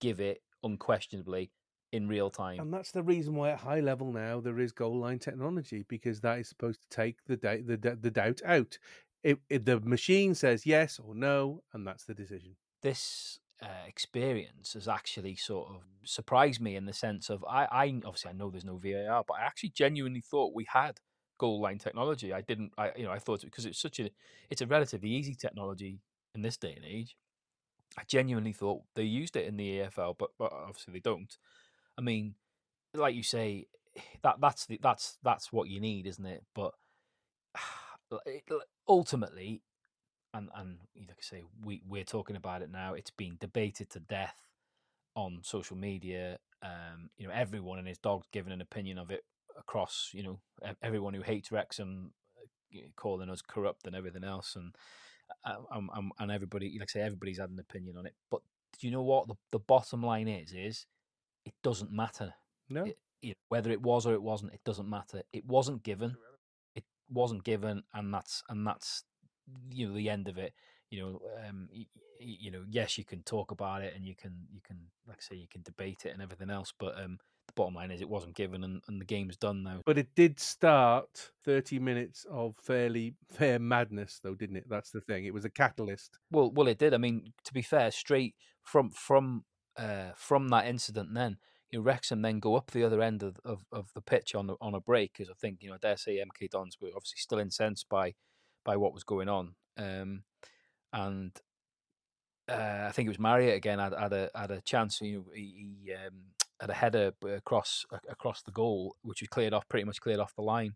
give 0.00 0.20
it 0.20 0.42
unquestionably 0.64 1.52
in 1.92 2.08
real 2.08 2.28
time? 2.28 2.60
And 2.60 2.74
that's 2.74 2.90
the 2.90 3.02
reason 3.02 3.34
why 3.34 3.50
at 3.50 3.60
high 3.60 3.80
level 3.80 4.12
now 4.12 4.40
there 4.40 4.58
is 4.58 4.72
goal 4.72 4.98
line 4.98 5.20
technology 5.20 5.84
because 5.88 6.20
that 6.20 6.40
is 6.40 6.48
supposed 6.48 6.82
to 6.82 6.88
take 6.88 7.24
the 7.26 7.36
doubt 7.36 7.66
the, 7.66 7.76
the 7.76 8.10
doubt 8.10 8.40
out. 8.44 8.78
It, 9.22 9.38
it, 9.48 9.64
the 9.64 9.80
machine 9.80 10.34
says 10.34 10.66
yes 10.66 11.00
or 11.04 11.14
no, 11.14 11.62
and 11.72 11.86
that's 11.86 12.04
the 12.04 12.14
decision. 12.14 12.56
this 12.82 13.40
uh, 13.60 13.86
experience 13.88 14.74
has 14.74 14.86
actually 14.86 15.34
sort 15.34 15.68
of 15.68 15.82
surprised 16.04 16.60
me 16.60 16.76
in 16.76 16.86
the 16.86 16.92
sense 16.92 17.28
of 17.28 17.44
I, 17.44 17.66
I 17.70 17.86
obviously 18.04 18.30
I 18.30 18.34
know 18.34 18.50
there's 18.50 18.64
no 18.64 18.76
VAR, 18.76 19.24
but 19.26 19.34
I 19.34 19.44
actually 19.44 19.70
genuinely 19.70 20.20
thought 20.20 20.54
we 20.54 20.66
had 20.72 21.00
goal 21.38 21.60
line 21.60 21.78
technology. 21.78 22.32
I 22.32 22.40
didn't, 22.40 22.72
I 22.76 22.92
you 22.96 23.04
know, 23.04 23.12
I 23.12 23.18
thought 23.18 23.42
because 23.42 23.66
it's 23.66 23.80
such 23.80 24.00
a, 24.00 24.10
it's 24.50 24.60
a 24.60 24.66
relatively 24.66 25.10
easy 25.10 25.34
technology 25.34 26.00
in 26.34 26.42
this 26.42 26.56
day 26.56 26.74
and 26.74 26.84
age. 26.84 27.16
I 27.96 28.02
genuinely 28.06 28.52
thought 28.52 28.82
they 28.94 29.04
used 29.04 29.36
it 29.36 29.46
in 29.46 29.56
the 29.56 29.80
EFL, 29.80 30.16
but 30.18 30.30
but 30.38 30.52
obviously 30.52 30.92
they 30.92 31.00
don't. 31.00 31.36
I 31.96 32.02
mean, 32.02 32.34
like 32.94 33.14
you 33.14 33.22
say, 33.22 33.66
that 34.22 34.36
that's 34.40 34.66
the 34.66 34.78
that's 34.82 35.18
that's 35.22 35.52
what 35.52 35.68
you 35.68 35.80
need, 35.80 36.06
isn't 36.06 36.26
it? 36.26 36.44
But 36.54 36.74
ultimately, 38.88 39.62
and 40.34 40.48
and 40.54 40.78
like 40.96 41.18
I 41.18 41.22
say, 41.22 41.42
we 41.64 41.82
we're 41.88 42.04
talking 42.04 42.36
about 42.36 42.62
it 42.62 42.70
now. 42.70 42.94
It's 42.94 43.10
been 43.10 43.36
debated 43.40 43.90
to 43.90 44.00
death 44.00 44.36
on 45.14 45.40
social 45.42 45.76
media. 45.76 46.38
Um, 46.62 47.10
you 47.16 47.26
know, 47.26 47.32
everyone 47.32 47.78
and 47.78 47.86
his 47.86 47.98
dog's 47.98 48.26
given 48.32 48.52
an 48.52 48.60
opinion 48.60 48.98
of 48.98 49.10
it 49.10 49.22
across. 49.58 50.10
You 50.14 50.22
know, 50.22 50.40
everyone 50.82 51.14
who 51.14 51.22
hates 51.22 51.52
Wrexham 51.52 52.12
uh, 52.74 52.80
calling 52.96 53.30
us 53.30 53.42
corrupt 53.42 53.86
and 53.86 53.96
everything 53.96 54.24
else, 54.24 54.56
and 54.56 54.74
uh, 55.44 55.56
um, 55.70 55.90
um, 55.94 56.12
and 56.18 56.30
everybody, 56.30 56.76
like 56.78 56.90
I 56.90 57.00
say, 57.00 57.02
everybody's 57.02 57.38
had 57.38 57.50
an 57.50 57.58
opinion 57.58 57.96
on 57.96 58.06
it. 58.06 58.14
But 58.30 58.40
do 58.80 58.86
you 58.86 58.92
know 58.92 59.02
what 59.02 59.28
the 59.28 59.34
the 59.52 59.58
bottom 59.60 60.02
line 60.02 60.28
is? 60.28 60.52
Is 60.52 60.86
it 61.44 61.54
doesn't 61.62 61.92
matter 61.92 62.34
No, 62.68 62.84
it, 62.84 62.98
you 63.22 63.30
know, 63.30 63.34
whether 63.48 63.70
it 63.70 63.82
was 63.82 64.06
or 64.06 64.14
it 64.14 64.22
wasn't. 64.22 64.52
It 64.54 64.64
doesn't 64.64 64.88
matter. 64.88 65.22
It 65.32 65.44
wasn't 65.46 65.82
given. 65.82 66.16
It 66.74 66.84
wasn't 67.10 67.44
given, 67.44 67.82
and 67.94 68.12
that's 68.12 68.42
and 68.48 68.66
that's 68.66 69.04
you 69.70 69.88
know 69.88 69.94
the 69.94 70.10
end 70.10 70.28
of 70.28 70.38
it. 70.38 70.52
You 70.90 71.00
know, 71.00 71.20
um, 71.48 71.68
y- 71.72 71.86
y- 72.20 72.36
you 72.40 72.50
know, 72.50 72.64
yes, 72.68 72.98
you 72.98 73.04
can 73.04 73.22
talk 73.22 73.50
about 73.50 73.82
it, 73.82 73.94
and 73.94 74.04
you 74.04 74.14
can 74.16 74.46
you 74.52 74.60
can 74.62 74.78
like 75.06 75.18
I 75.18 75.22
say 75.22 75.36
you 75.36 75.48
can 75.50 75.62
debate 75.62 76.02
it 76.04 76.12
and 76.12 76.22
everything 76.22 76.50
else, 76.50 76.72
but 76.78 76.98
um, 77.00 77.18
bottom 77.54 77.74
line 77.74 77.90
is 77.90 78.00
it 78.00 78.08
wasn't 78.08 78.34
given, 78.34 78.64
and, 78.64 78.82
and 78.88 79.00
the 79.00 79.04
game's 79.04 79.36
done 79.36 79.62
now. 79.62 79.82
but 79.84 79.98
it 79.98 80.08
did 80.14 80.38
start 80.40 81.30
30 81.44 81.78
minutes 81.78 82.26
of 82.30 82.54
fairly 82.56 83.14
fair 83.30 83.58
madness, 83.58 84.20
though, 84.22 84.34
didn't 84.34 84.56
it? 84.56 84.68
That's 84.68 84.90
the 84.90 85.00
thing. 85.00 85.24
It 85.24 85.34
was 85.34 85.44
a 85.44 85.50
catalyst. 85.50 86.18
Well, 86.30 86.50
well, 86.50 86.68
it 86.68 86.78
did. 86.78 86.94
I 86.94 86.98
mean, 86.98 87.32
to 87.44 87.52
be 87.52 87.62
fair, 87.62 87.90
straight 87.90 88.34
from 88.62 88.90
from 88.90 89.44
uh, 89.76 90.10
from 90.14 90.48
that 90.48 90.66
incident, 90.66 91.14
then 91.14 91.38
you 91.70 91.78
know, 91.78 91.84
Wrexham 91.84 92.22
then 92.22 92.40
go 92.40 92.56
up 92.56 92.70
the 92.70 92.84
other 92.84 93.02
end 93.02 93.22
of, 93.22 93.38
of, 93.44 93.64
of 93.70 93.92
the 93.94 94.00
pitch 94.00 94.34
on 94.34 94.46
the, 94.46 94.56
on 94.60 94.74
a 94.74 94.80
break 94.80 95.12
because 95.12 95.30
I 95.30 95.34
think 95.38 95.58
you 95.62 95.68
know 95.68 95.74
I 95.74 95.78
dare 95.78 95.96
say 95.96 96.16
MK 96.16 96.50
Dons 96.50 96.78
were 96.80 96.88
obviously 96.88 97.18
still 97.18 97.38
incensed 97.38 97.88
by 97.88 98.14
by 98.64 98.76
what 98.76 98.94
was 98.94 99.04
going 99.04 99.28
on, 99.28 99.54
um, 99.76 100.24
and 100.92 101.32
uh, 102.48 102.86
I 102.88 102.92
think 102.92 103.06
it 103.06 103.10
was 103.10 103.18
Marriott 103.18 103.56
again 103.56 103.78
had, 103.78 103.92
had 103.92 104.12
a 104.12 104.30
had 104.34 104.50
a 104.50 104.60
chance. 104.60 105.00
You 105.00 105.18
know, 105.18 105.24
he, 105.34 105.80
he 105.84 105.94
um, 105.94 106.14
had 106.60 106.70
a 106.70 106.74
header 106.74 107.12
across 107.24 107.84
across 108.08 108.42
the 108.42 108.50
goal, 108.50 108.96
which 109.02 109.20
was 109.20 109.28
cleared 109.28 109.54
off 109.54 109.68
pretty 109.68 109.84
much 109.84 110.00
cleared 110.00 110.20
off 110.20 110.34
the 110.34 110.42
line 110.42 110.74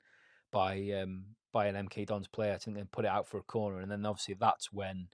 by 0.52 0.90
um, 1.02 1.24
by 1.52 1.66
an 1.66 1.88
MK 1.88 2.06
Dons 2.06 2.28
player. 2.28 2.54
I 2.54 2.58
think 2.58 2.76
then 2.76 2.88
put 2.90 3.04
it 3.04 3.10
out 3.10 3.26
for 3.26 3.38
a 3.38 3.42
corner, 3.42 3.80
and 3.80 3.90
then 3.90 4.06
obviously 4.06 4.36
that's 4.38 4.72
when 4.72 5.08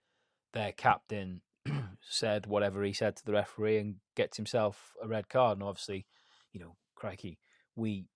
their 0.53 0.73
captain 0.73 1.43
said 2.01 2.47
whatever 2.47 2.83
he 2.83 2.93
said 2.93 3.17
to 3.17 3.25
the 3.25 3.33
referee 3.33 3.79
and 3.79 3.97
gets 4.17 4.37
himself 4.37 4.93
a 5.03 5.09
red 5.09 5.29
card. 5.29 5.59
And 5.59 5.67
obviously, 5.67 6.07
you 6.53 6.61
know, 6.61 6.77
crikey, 6.95 7.39
we 7.77 8.07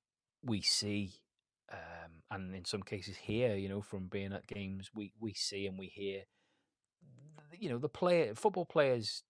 we 0.45 0.61
see, 0.61 1.15
um, 1.73 2.23
and 2.31 2.55
in 2.55 2.65
some 2.65 2.83
cases 2.83 3.17
hear, 3.17 3.55
you 3.55 3.69
know, 3.69 3.81
from 3.81 4.09
being 4.09 4.33
at 4.33 4.47
games, 4.47 4.91
we 4.95 5.13
we 5.19 5.33
see 5.33 5.67
and 5.67 5.79
we 5.79 5.87
hear, 5.87 6.23
you 7.59 7.71
know, 7.71 7.79
the 7.79 7.89
player 7.89 8.35
football 8.35 8.67
players 8.67 9.23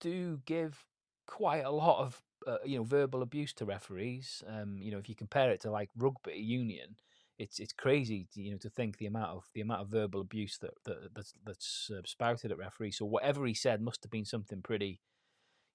do 0.00 0.40
give 0.46 0.86
quite 1.26 1.64
a 1.64 1.70
lot 1.70 2.00
of 2.00 2.22
uh, 2.46 2.58
you 2.64 2.78
know 2.78 2.84
verbal 2.84 3.22
abuse 3.22 3.52
to 3.54 3.64
referees. 3.64 4.42
Um, 4.46 4.78
you 4.80 4.90
know, 4.90 4.98
if 4.98 5.08
you 5.08 5.14
compare 5.14 5.50
it 5.50 5.60
to 5.62 5.70
like 5.70 5.90
rugby 5.96 6.34
union, 6.34 6.96
it's 7.38 7.58
it's 7.58 7.72
crazy, 7.72 8.28
to, 8.34 8.42
you 8.42 8.52
know, 8.52 8.58
to 8.58 8.70
think 8.70 8.98
the 8.98 9.06
amount 9.06 9.30
of 9.30 9.44
the 9.54 9.62
amount 9.62 9.82
of 9.82 9.88
verbal 9.88 10.20
abuse 10.20 10.58
that, 10.58 10.74
that 10.84 11.14
that's 11.14 11.34
that's 11.44 11.90
uh, 11.90 12.00
spouted 12.04 12.52
at 12.52 12.58
referees. 12.58 12.98
So 12.98 13.06
whatever 13.06 13.46
he 13.46 13.54
said 13.54 13.80
must 13.80 14.04
have 14.04 14.10
been 14.10 14.26
something 14.26 14.60
pretty, 14.62 15.00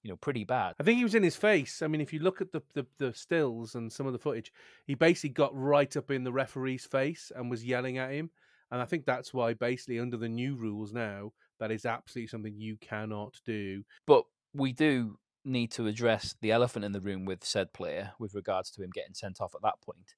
you 0.02 0.10
know, 0.10 0.16
pretty 0.16 0.44
bad. 0.44 0.74
I 0.78 0.84
think 0.84 0.98
he 0.98 1.04
was 1.04 1.16
in 1.16 1.24
his 1.24 1.36
face. 1.36 1.82
I 1.82 1.88
mean, 1.88 2.00
if 2.00 2.12
you 2.12 2.20
look 2.20 2.40
at 2.40 2.52
the, 2.52 2.62
the, 2.74 2.86
the 2.98 3.12
stills 3.14 3.74
and 3.74 3.92
some 3.92 4.06
of 4.06 4.12
the 4.12 4.18
footage, 4.18 4.52
he 4.86 4.94
basically 4.94 5.30
got 5.30 5.56
right 5.56 5.96
up 5.96 6.10
in 6.10 6.22
the 6.22 6.32
referee's 6.32 6.86
face 6.86 7.32
and 7.34 7.50
was 7.50 7.64
yelling 7.64 7.98
at 7.98 8.12
him. 8.12 8.30
And 8.70 8.80
I 8.80 8.84
think 8.84 9.04
that's 9.04 9.32
why, 9.32 9.54
basically, 9.54 10.00
under 10.00 10.16
the 10.16 10.28
new 10.28 10.56
rules 10.56 10.92
now, 10.92 11.32
that 11.58 11.70
is 11.70 11.86
absolutely 11.86 12.28
something 12.28 12.54
you 12.56 12.76
cannot 12.76 13.40
do. 13.44 13.82
But 14.06 14.24
we 14.54 14.72
do 14.72 15.18
need 15.46 15.70
to 15.72 15.86
address 15.86 16.34
the 16.40 16.50
elephant 16.50 16.84
in 16.84 16.92
the 16.92 17.00
room 17.00 17.24
with 17.24 17.44
said 17.44 17.72
player 17.72 18.12
with 18.18 18.34
regards 18.34 18.70
to 18.72 18.82
him 18.82 18.90
getting 18.90 19.14
sent 19.14 19.40
off 19.40 19.54
at 19.54 19.62
that 19.62 19.80
point 19.80 20.14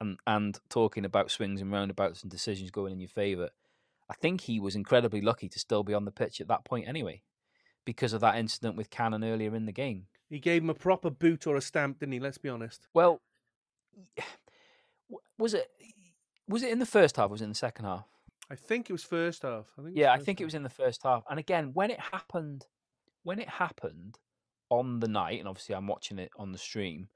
and 0.00 0.18
and 0.26 0.58
talking 0.68 1.04
about 1.04 1.30
swings 1.30 1.60
and 1.60 1.70
roundabouts 1.70 2.22
and 2.22 2.30
decisions 2.30 2.70
going 2.70 2.92
in 2.92 3.00
your 3.00 3.08
favour, 3.08 3.50
I 4.08 4.14
think 4.14 4.42
he 4.42 4.58
was 4.58 4.74
incredibly 4.74 5.20
lucky 5.20 5.48
to 5.48 5.58
still 5.58 5.84
be 5.84 5.94
on 5.94 6.04
the 6.04 6.10
pitch 6.10 6.40
at 6.40 6.48
that 6.48 6.64
point 6.64 6.88
anyway, 6.88 7.22
because 7.84 8.12
of 8.12 8.20
that 8.22 8.36
incident 8.36 8.76
with 8.76 8.90
Cannon 8.90 9.22
earlier 9.22 9.54
in 9.54 9.66
the 9.66 9.72
game. 9.72 10.06
He 10.28 10.38
gave 10.40 10.62
him 10.62 10.70
a 10.70 10.74
proper 10.74 11.10
boot 11.10 11.46
or 11.46 11.56
a 11.56 11.60
stamp, 11.60 12.00
didn't 12.00 12.12
he? 12.12 12.20
Let's 12.20 12.38
be 12.38 12.48
honest. 12.48 12.88
Well, 12.94 13.20
was 15.38 15.54
it 15.54 15.68
was 16.48 16.62
it 16.62 16.72
in 16.72 16.78
the 16.78 16.86
first 16.86 17.16
half? 17.16 17.26
or 17.26 17.32
Was 17.32 17.42
it 17.42 17.44
in 17.44 17.50
the 17.50 17.56
second 17.56 17.84
half? 17.84 18.06
I 18.50 18.56
think 18.56 18.90
it 18.90 18.92
was 18.92 19.04
first 19.04 19.42
half. 19.42 19.66
I 19.78 19.82
think. 19.82 19.96
Yeah, 19.96 20.12
I 20.12 20.16
think 20.16 20.38
half. 20.38 20.42
it 20.42 20.44
was 20.46 20.54
in 20.54 20.62
the 20.64 20.68
first 20.70 21.02
half. 21.04 21.22
And 21.30 21.38
again, 21.38 21.70
when 21.74 21.90
it 21.90 22.00
happened, 22.00 22.66
when 23.22 23.38
it 23.38 23.48
happened 23.48 24.18
on 24.70 25.00
the 25.00 25.08
night, 25.08 25.38
and 25.38 25.48
obviously 25.48 25.74
I'm 25.74 25.86
watching 25.86 26.18
it 26.18 26.30
on 26.36 26.52
the 26.52 26.58
stream. 26.58 27.08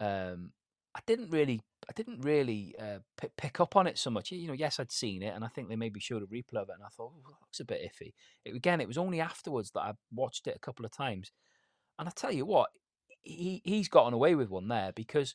Um, 0.00 0.52
I 0.94 1.00
didn't 1.06 1.30
really, 1.30 1.60
I 1.88 1.92
didn't 1.92 2.20
really 2.22 2.74
uh, 2.78 2.98
p- 3.20 3.28
pick 3.36 3.60
up 3.60 3.76
on 3.76 3.86
it 3.86 3.96
so 3.96 4.10
much. 4.10 4.32
You 4.32 4.48
know, 4.48 4.54
yes, 4.54 4.80
I'd 4.80 4.90
seen 4.90 5.22
it, 5.22 5.34
and 5.34 5.44
I 5.44 5.48
think 5.48 5.68
they 5.68 5.76
maybe 5.76 6.00
showed 6.00 6.22
a 6.22 6.26
replay 6.26 6.56
of 6.56 6.68
it, 6.68 6.74
and 6.74 6.84
I 6.84 6.88
thought, 6.88 7.12
oh, 7.14 7.36
looks 7.40 7.60
a 7.60 7.64
bit 7.64 7.82
iffy. 7.82 8.12
It, 8.44 8.54
again, 8.54 8.80
it 8.80 8.88
was 8.88 8.98
only 8.98 9.20
afterwards 9.20 9.70
that 9.72 9.80
I 9.80 9.92
watched 10.12 10.46
it 10.46 10.56
a 10.56 10.60
couple 10.60 10.84
of 10.84 10.90
times, 10.90 11.30
and 11.98 12.08
I 12.08 12.12
tell 12.14 12.32
you 12.32 12.44
what, 12.44 12.70
he 13.22 13.62
he's 13.64 13.88
gotten 13.88 14.14
away 14.14 14.34
with 14.34 14.50
one 14.50 14.68
there 14.68 14.92
because 14.94 15.34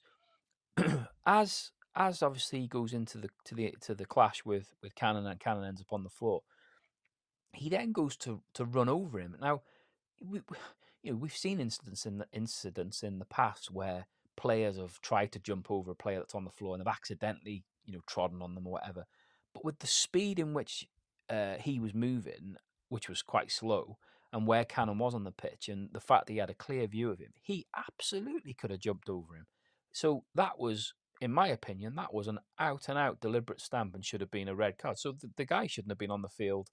as 1.25 1.71
as 1.95 2.21
obviously 2.21 2.61
he 2.61 2.67
goes 2.67 2.93
into 2.93 3.17
the 3.17 3.29
to 3.45 3.55
the 3.55 3.75
to 3.81 3.95
the 3.95 4.05
clash 4.05 4.43
with 4.43 4.73
with 4.81 4.95
Cannon 4.95 5.25
and 5.25 5.39
Cannon 5.39 5.63
ends 5.63 5.81
up 5.81 5.93
on 5.93 6.03
the 6.03 6.09
floor, 6.09 6.41
he 7.53 7.69
then 7.69 7.91
goes 7.91 8.17
to 8.17 8.41
to 8.53 8.65
run 8.65 8.89
over 8.89 9.19
him. 9.19 9.35
Now, 9.39 9.61
we, 10.21 10.41
you 11.05 11.11
know, 11.11 11.17
we've 11.17 11.37
seen 11.37 11.59
incidents 11.59 12.07
in 12.07 12.17
the 12.17 12.25
incidents 12.33 13.03
in 13.03 13.19
the 13.19 13.25
past 13.25 13.69
where 13.69 14.07
players 14.35 14.77
have 14.77 14.99
tried 15.01 15.31
to 15.33 15.39
jump 15.39 15.69
over 15.69 15.91
a 15.91 15.95
player 15.95 16.17
that's 16.17 16.33
on 16.33 16.45
the 16.45 16.49
floor 16.49 16.73
and 16.73 16.81
have 16.81 16.93
accidentally, 16.93 17.63
you 17.85 17.93
know, 17.93 18.01
trodden 18.07 18.41
on 18.41 18.55
them 18.55 18.65
or 18.65 18.73
whatever. 18.73 19.05
But 19.53 19.63
with 19.63 19.79
the 19.79 19.87
speed 19.87 20.39
in 20.39 20.55
which 20.55 20.87
uh, 21.29 21.55
he 21.59 21.79
was 21.79 21.93
moving, 21.93 22.55
which 22.89 23.07
was 23.07 23.21
quite 23.21 23.51
slow, 23.51 23.97
and 24.33 24.47
where 24.47 24.65
Cannon 24.65 24.97
was 24.97 25.13
on 25.13 25.23
the 25.23 25.31
pitch, 25.31 25.69
and 25.69 25.89
the 25.93 26.01
fact 26.01 26.25
that 26.25 26.33
he 26.33 26.39
had 26.39 26.49
a 26.49 26.55
clear 26.55 26.87
view 26.87 27.11
of 27.11 27.19
him, 27.19 27.33
he 27.39 27.67
absolutely 27.77 28.53
could 28.53 28.71
have 28.71 28.79
jumped 28.79 29.07
over 29.07 29.35
him. 29.35 29.45
So 29.91 30.23
that 30.33 30.59
was, 30.59 30.95
in 31.21 31.31
my 31.31 31.47
opinion, 31.47 31.95
that 31.95 32.13
was 32.15 32.27
an 32.27 32.39
out 32.59 32.89
and 32.89 32.97
out 32.97 33.21
deliberate 33.21 33.61
stamp 33.61 33.93
and 33.93 34.03
should 34.03 34.21
have 34.21 34.31
been 34.31 34.49
a 34.49 34.55
red 34.55 34.79
card. 34.79 34.97
So 34.97 35.11
the, 35.11 35.29
the 35.37 35.45
guy 35.45 35.67
shouldn't 35.67 35.91
have 35.91 35.99
been 35.99 36.11
on 36.11 36.23
the 36.23 36.29
field 36.29 36.69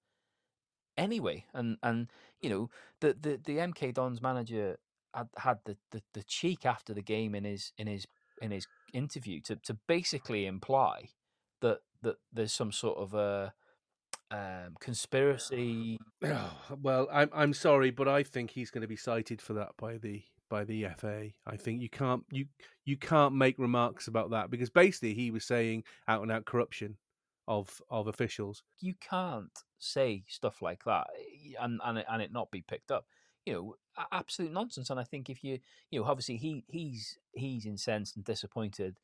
anyway. 0.96 1.46
And 1.54 1.78
and 1.82 2.08
you 2.40 2.50
know 2.50 2.70
the 3.00 3.16
the 3.20 3.40
the 3.44 3.58
MK 3.58 3.94
Dons 3.94 4.22
manager 4.22 4.78
had, 5.14 5.28
had 5.36 5.58
the, 5.64 5.76
the, 5.90 6.02
the 6.14 6.22
cheek 6.22 6.64
after 6.64 6.94
the 6.94 7.02
game 7.02 7.34
in 7.34 7.44
his 7.44 7.72
in 7.78 7.86
his 7.86 8.06
in 8.40 8.50
his 8.50 8.66
interview 8.92 9.40
to, 9.40 9.56
to 9.56 9.74
basically 9.86 10.46
imply 10.46 11.10
that 11.60 11.80
that 12.02 12.16
there's 12.32 12.52
some 12.52 12.72
sort 12.72 12.98
of 12.98 13.14
a 13.14 13.52
um, 14.30 14.76
conspiracy. 14.80 15.98
well, 16.82 17.08
I'm 17.12 17.30
I'm 17.32 17.52
sorry, 17.52 17.90
but 17.90 18.08
I 18.08 18.22
think 18.22 18.50
he's 18.50 18.70
going 18.70 18.82
to 18.82 18.88
be 18.88 18.96
cited 18.96 19.40
for 19.40 19.54
that 19.54 19.70
by 19.78 19.98
the 19.98 20.22
by 20.48 20.64
the 20.64 20.86
FA. 20.98 21.28
I 21.46 21.56
think 21.56 21.80
you 21.80 21.88
can't 21.88 22.24
you 22.30 22.46
you 22.84 22.96
can't 22.96 23.34
make 23.34 23.58
remarks 23.58 24.08
about 24.08 24.30
that 24.30 24.50
because 24.50 24.70
basically 24.70 25.14
he 25.14 25.30
was 25.30 25.44
saying 25.44 25.84
out 26.08 26.22
and 26.22 26.32
out 26.32 26.44
corruption 26.44 26.96
of 27.46 27.80
of 27.90 28.06
officials. 28.06 28.62
You 28.80 28.94
can't 29.00 29.50
say 29.82 30.24
stuff 30.28 30.62
like 30.62 30.84
that 30.84 31.08
and 31.60 31.80
and 31.84 32.04
and 32.08 32.22
it 32.22 32.32
not 32.32 32.50
be 32.50 32.62
picked 32.62 32.90
up 32.90 33.06
you 33.44 33.52
know, 33.52 33.74
absolute 34.12 34.52
nonsense. 34.52 34.90
And 34.90 35.00
I 35.00 35.04
think 35.04 35.28
if 35.28 35.42
you, 35.42 35.58
you 35.90 36.00
know, 36.00 36.06
obviously 36.06 36.36
he 36.36 36.64
he's 36.68 37.18
he's 37.32 37.66
incensed 37.66 38.16
and 38.16 38.24
disappointed 38.24 38.96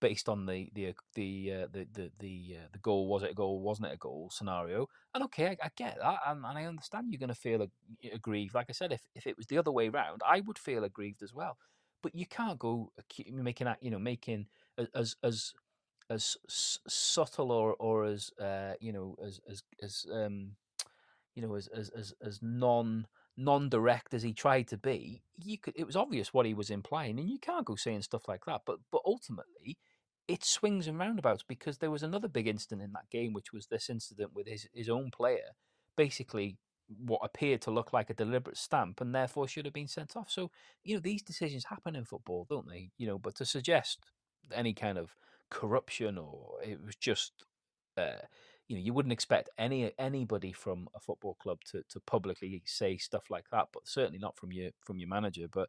based 0.00 0.28
on 0.28 0.44
the 0.44 0.70
the 0.74 0.94
the 1.14 1.52
uh, 1.52 1.66
the 1.72 1.86
the 1.92 2.10
the, 2.18 2.56
uh, 2.56 2.66
the 2.72 2.78
goal 2.80 3.08
was 3.08 3.22
it 3.22 3.30
a 3.30 3.34
goal 3.34 3.60
wasn't 3.60 3.86
it 3.86 3.94
a 3.94 3.98
goal 3.98 4.28
scenario 4.30 4.86
and 5.14 5.24
okay 5.24 5.46
I, 5.46 5.56
I 5.64 5.70
get 5.74 5.96
that 6.02 6.18
and, 6.26 6.44
and, 6.44 6.58
I 6.58 6.66
understand 6.66 7.06
you're 7.10 7.18
going 7.18 7.30
to 7.30 7.34
feel 7.34 7.66
aggrieved 8.12 8.54
like 8.54 8.66
I 8.68 8.72
said 8.72 8.92
if, 8.92 9.00
if 9.14 9.26
it 9.26 9.38
was 9.38 9.46
the 9.46 9.56
other 9.56 9.72
way 9.72 9.88
around 9.88 10.20
I 10.26 10.40
would 10.40 10.58
feel 10.58 10.84
aggrieved 10.84 11.22
as 11.22 11.32
well 11.32 11.56
but 12.02 12.14
you 12.14 12.26
can't 12.26 12.58
go 12.58 12.92
making 13.32 13.64
that 13.64 13.78
you 13.82 13.90
know 13.90 13.98
making 13.98 14.48
as 14.94 15.16
as 15.22 15.54
as 16.08 16.36
subtle 16.48 17.50
or 17.50 17.74
or 17.74 18.04
as 18.04 18.30
uh, 18.40 18.74
you 18.80 18.92
know 18.92 19.16
as 19.24 19.40
as 19.50 19.62
as 19.82 20.06
um 20.12 20.52
you 21.34 21.42
know 21.42 21.54
as 21.54 21.68
as 21.68 21.90
as, 21.90 22.14
as 22.22 22.40
non 22.42 23.06
non-direct 23.36 24.14
as 24.14 24.22
he 24.22 24.32
tried 24.32 24.66
to 24.66 24.78
be, 24.78 25.22
you 25.36 25.58
could 25.58 25.74
it 25.76 25.86
was 25.86 25.96
obvious 25.96 26.32
what 26.32 26.46
he 26.46 26.54
was 26.54 26.70
implying, 26.70 27.18
and 27.18 27.28
you 27.28 27.38
can't 27.38 27.66
go 27.66 27.76
saying 27.76 28.02
stuff 28.02 28.28
like 28.28 28.44
that. 28.46 28.62
But 28.64 28.78
but 28.90 29.02
ultimately, 29.04 29.78
it 30.28 30.44
swings 30.44 30.86
and 30.86 30.98
roundabouts 30.98 31.44
because 31.46 31.78
there 31.78 31.90
was 31.90 32.02
another 32.02 32.28
big 32.28 32.46
incident 32.46 32.82
in 32.82 32.92
that 32.92 33.10
game, 33.10 33.32
which 33.32 33.52
was 33.52 33.66
this 33.66 33.90
incident 33.90 34.32
with 34.34 34.46
his 34.46 34.68
his 34.72 34.88
own 34.88 35.10
player, 35.10 35.54
basically 35.96 36.56
what 37.04 37.20
appeared 37.24 37.60
to 37.60 37.70
look 37.72 37.92
like 37.92 38.10
a 38.10 38.14
deliberate 38.14 38.56
stamp, 38.56 39.00
and 39.00 39.14
therefore 39.14 39.48
should 39.48 39.64
have 39.64 39.74
been 39.74 39.88
sent 39.88 40.16
off. 40.16 40.30
So 40.30 40.50
you 40.82 40.94
know 40.94 41.00
these 41.00 41.22
decisions 41.22 41.64
happen 41.64 41.96
in 41.96 42.04
football, 42.04 42.46
don't 42.48 42.68
they? 42.68 42.90
You 42.96 43.06
know, 43.06 43.18
but 43.18 43.34
to 43.36 43.44
suggest 43.44 43.98
any 44.54 44.72
kind 44.72 44.96
of 44.96 45.14
corruption 45.50 46.18
or 46.18 46.54
it 46.64 46.82
was 46.84 46.96
just 46.96 47.32
uh, 47.96 48.22
you 48.68 48.76
know 48.76 48.82
you 48.82 48.92
wouldn't 48.92 49.12
expect 49.12 49.50
any 49.58 49.92
anybody 49.98 50.52
from 50.52 50.88
a 50.94 51.00
football 51.00 51.34
club 51.34 51.58
to, 51.70 51.82
to 51.88 52.00
publicly 52.00 52.62
say 52.66 52.96
stuff 52.96 53.24
like 53.30 53.48
that, 53.50 53.68
but 53.72 53.86
certainly 53.86 54.18
not 54.18 54.36
from 54.36 54.52
your 54.52 54.70
from 54.84 54.98
your 54.98 55.08
manager. 55.08 55.46
But 55.52 55.68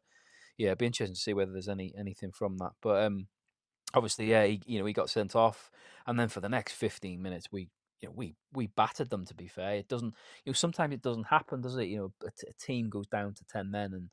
yeah, 0.56 0.68
it'd 0.68 0.78
be 0.78 0.86
interesting 0.86 1.14
to 1.14 1.20
see 1.20 1.34
whether 1.34 1.52
there's 1.52 1.68
any 1.68 1.94
anything 1.96 2.32
from 2.32 2.58
that. 2.58 2.72
But 2.82 3.04
um, 3.04 3.28
obviously, 3.94 4.26
yeah, 4.26 4.44
he, 4.44 4.60
you 4.66 4.78
know, 4.78 4.86
he 4.86 4.92
got 4.92 5.10
sent 5.10 5.36
off, 5.36 5.70
and 6.06 6.18
then 6.18 6.28
for 6.28 6.40
the 6.40 6.48
next 6.48 6.72
15 6.72 7.22
minutes, 7.22 7.52
we 7.52 7.68
you 8.00 8.08
know 8.08 8.14
we 8.16 8.34
we 8.52 8.66
battered 8.66 9.10
them. 9.10 9.24
To 9.26 9.34
be 9.34 9.48
fair, 9.48 9.74
it 9.76 9.88
doesn't 9.88 10.14
you 10.44 10.50
know 10.50 10.54
sometimes 10.54 10.94
it 10.94 11.02
doesn't 11.02 11.28
happen, 11.28 11.60
does 11.60 11.76
it? 11.76 11.86
You 11.86 11.98
know, 11.98 12.12
a, 12.26 12.30
t- 12.30 12.48
a 12.50 12.64
team 12.64 12.88
goes 12.90 13.06
down 13.06 13.34
to 13.34 13.44
10 13.44 13.70
men 13.70 13.92
and 13.94 14.10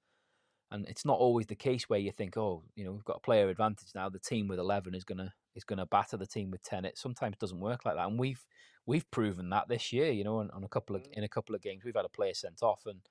and 0.72 0.88
it's 0.88 1.05
not 1.05 1.20
always 1.20 1.47
the 1.47 1.55
case 1.55 1.89
where 1.89 1.99
you 1.99 2.11
think, 2.11 2.38
oh, 2.38 2.63
you 2.76 2.84
know, 2.84 2.91
we've 2.91 3.05
got 3.05 3.18
a 3.18 3.22
player 3.22 3.49
advantage 3.49 3.89
now. 3.93 4.09
The 4.09 4.20
team 4.20 4.47
with 4.47 4.59
eleven 4.59 4.95
is 4.95 5.03
gonna 5.03 5.34
is 5.55 5.63
gonna 5.63 5.86
batter 5.86 6.18
the 6.18 6.26
team 6.26 6.51
with 6.51 6.63
ten. 6.63 6.86
It 6.86 6.97
sometimes 6.97 7.38
doesn't 7.38 7.59
work 7.59 7.86
like 7.86 7.95
that, 7.95 8.07
and 8.07 8.20
we've 8.20 8.45
we've 8.86 9.09
proven 9.11 9.49
that 9.49 9.68
this 9.68 9.93
year. 9.93 10.11
You 10.11 10.24
know, 10.24 10.39
on, 10.39 10.49
on 10.51 10.63
a 10.63 10.70
couple 10.70 10.95
of 10.95 11.03
mm. 11.03 11.13
in 11.13 11.24
a 11.24 11.30
couple 11.30 11.55
of 11.55 11.61
games, 11.61 11.84
we've 11.84 11.95
had 11.95 12.05
a 12.05 12.09
player 12.09 12.34
sent 12.34 12.63
off, 12.63 12.86
and 12.86 13.01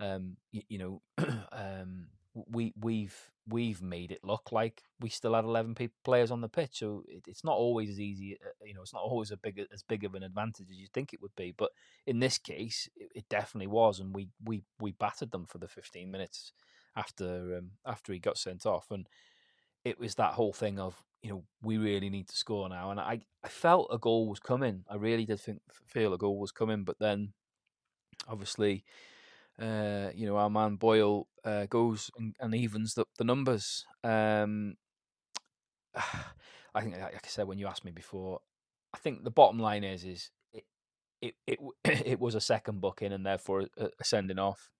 um, 0.00 0.36
you, 0.52 0.62
you 0.68 0.78
know, 0.78 1.02
um, 1.52 2.06
we 2.34 2.72
we've 2.80 3.30
we've 3.48 3.82
made 3.82 4.12
it 4.12 4.20
look 4.22 4.52
like 4.52 4.82
we 5.00 5.08
still 5.08 5.34
had 5.34 5.44
eleven 5.44 5.74
people, 5.74 5.96
players 6.04 6.30
on 6.30 6.40
the 6.40 6.48
pitch. 6.48 6.78
So 6.78 7.02
it, 7.08 7.24
it's 7.26 7.44
not 7.44 7.56
always 7.56 7.90
as 7.90 8.00
easy. 8.00 8.38
Uh, 8.44 8.64
you 8.64 8.74
know, 8.74 8.82
it's 8.82 8.94
not 8.94 9.02
always 9.02 9.30
a 9.30 9.36
big 9.36 9.60
as 9.72 9.82
big 9.82 10.04
of 10.04 10.14
an 10.14 10.22
advantage 10.22 10.68
as 10.70 10.76
you 10.76 10.86
think 10.92 11.12
it 11.12 11.20
would 11.20 11.34
be. 11.36 11.52
But 11.56 11.70
in 12.06 12.20
this 12.20 12.38
case, 12.38 12.88
it, 12.96 13.10
it 13.14 13.28
definitely 13.28 13.66
was, 13.66 14.00
and 14.00 14.14
we 14.14 14.28
we 14.44 14.62
we 14.80 14.92
battered 14.92 15.32
them 15.32 15.46
for 15.46 15.58
the 15.58 15.68
fifteen 15.68 16.10
minutes. 16.10 16.52
After 16.96 17.58
um, 17.58 17.70
after 17.86 18.12
he 18.12 18.18
got 18.18 18.38
sent 18.38 18.66
off, 18.66 18.90
and 18.90 19.08
it 19.84 19.98
was 19.98 20.14
that 20.16 20.34
whole 20.34 20.52
thing 20.52 20.78
of 20.78 21.02
you 21.22 21.30
know 21.30 21.44
we 21.62 21.78
really 21.78 22.10
need 22.10 22.28
to 22.28 22.36
score 22.36 22.68
now, 22.68 22.90
and 22.90 23.00
I 23.00 23.20
I 23.44 23.48
felt 23.48 23.88
a 23.92 23.98
goal 23.98 24.28
was 24.28 24.40
coming. 24.40 24.84
I 24.88 24.96
really 24.96 25.26
did 25.26 25.40
think 25.40 25.60
feel 25.86 26.14
a 26.14 26.18
goal 26.18 26.38
was 26.38 26.52
coming, 26.52 26.84
but 26.84 26.98
then 26.98 27.32
obviously. 28.28 28.84
Uh, 29.60 30.10
you 30.14 30.26
know, 30.26 30.38
our 30.38 30.48
man 30.48 30.76
Boyle 30.76 31.28
uh, 31.44 31.66
goes 31.66 32.10
and, 32.18 32.34
and 32.40 32.54
evens 32.54 32.94
the, 32.94 33.04
the 33.18 33.22
numbers. 33.22 33.84
Um, 34.02 34.76
I 36.74 36.80
think, 36.80 36.96
like 36.96 37.14
I 37.14 37.28
said, 37.28 37.46
when 37.46 37.58
you 37.58 37.66
asked 37.66 37.84
me 37.84 37.92
before, 37.92 38.40
I 38.94 38.98
think 38.98 39.24
the 39.24 39.30
bottom 39.30 39.58
line 39.58 39.84
is 39.84 40.04
is 40.04 40.30
it 40.52 40.64
it 41.22 41.34
it, 41.46 41.58
it 42.06 42.20
was 42.20 42.34
a 42.34 42.40
second 42.40 42.80
booking 42.80 43.12
and 43.12 43.24
therefore 43.24 43.66
a, 43.78 43.90
a 43.98 44.04
sending 44.04 44.38
off. 44.38 44.70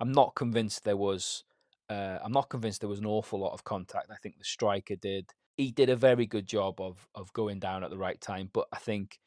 I'm 0.00 0.12
not 0.12 0.34
convinced 0.34 0.84
there 0.84 0.96
was. 0.96 1.44
Uh, 1.88 2.18
I'm 2.22 2.32
not 2.32 2.50
convinced 2.50 2.80
there 2.80 2.88
was 2.88 2.98
an 2.98 3.06
awful 3.06 3.40
lot 3.40 3.54
of 3.54 3.64
contact. 3.64 4.10
I 4.10 4.16
think 4.16 4.38
the 4.38 4.44
striker 4.44 4.96
did. 4.96 5.30
He 5.56 5.70
did 5.70 5.88
a 5.88 5.96
very 5.96 6.26
good 6.26 6.46
job 6.46 6.80
of 6.80 7.08
of 7.14 7.32
going 7.32 7.58
down 7.58 7.82
at 7.82 7.90
the 7.90 7.98
right 7.98 8.20
time. 8.20 8.50
But 8.52 8.68
I 8.72 8.78
think 8.78 9.18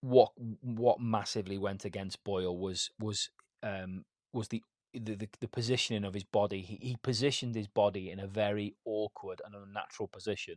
what 0.00 0.32
what 0.60 1.00
massively 1.00 1.58
went 1.58 1.84
against 1.84 2.24
Boyle 2.24 2.56
was 2.56 2.90
was 2.98 3.30
um, 3.62 4.04
was 4.32 4.48
the, 4.48 4.62
the 4.92 5.14
the, 5.14 5.28
the 5.40 5.48
positioning 5.48 6.04
of 6.04 6.14
his 6.14 6.24
body. 6.24 6.62
He, 6.62 6.78
he 6.80 6.96
positioned 7.02 7.54
his 7.54 7.68
body 7.68 8.10
in 8.10 8.18
a 8.18 8.26
very 8.26 8.76
awkward 8.84 9.42
and 9.44 9.54
unnatural 9.54 10.08
position 10.08 10.56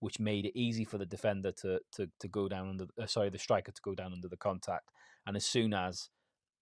which 0.00 0.20
made 0.20 0.44
it 0.44 0.58
easy 0.58 0.84
for 0.84 0.98
the 0.98 1.06
defender 1.06 1.52
to 1.52 1.80
to 1.92 2.08
to 2.20 2.28
go 2.28 2.48
down 2.48 2.68
under 2.68 2.86
uh, 3.00 3.06
sorry 3.06 3.30
the 3.30 3.38
striker 3.38 3.72
to 3.72 3.82
go 3.82 3.94
down 3.94 4.12
under 4.12 4.28
the 4.28 4.36
contact 4.36 4.90
and 5.26 5.36
as 5.36 5.44
soon 5.44 5.72
as 5.72 6.10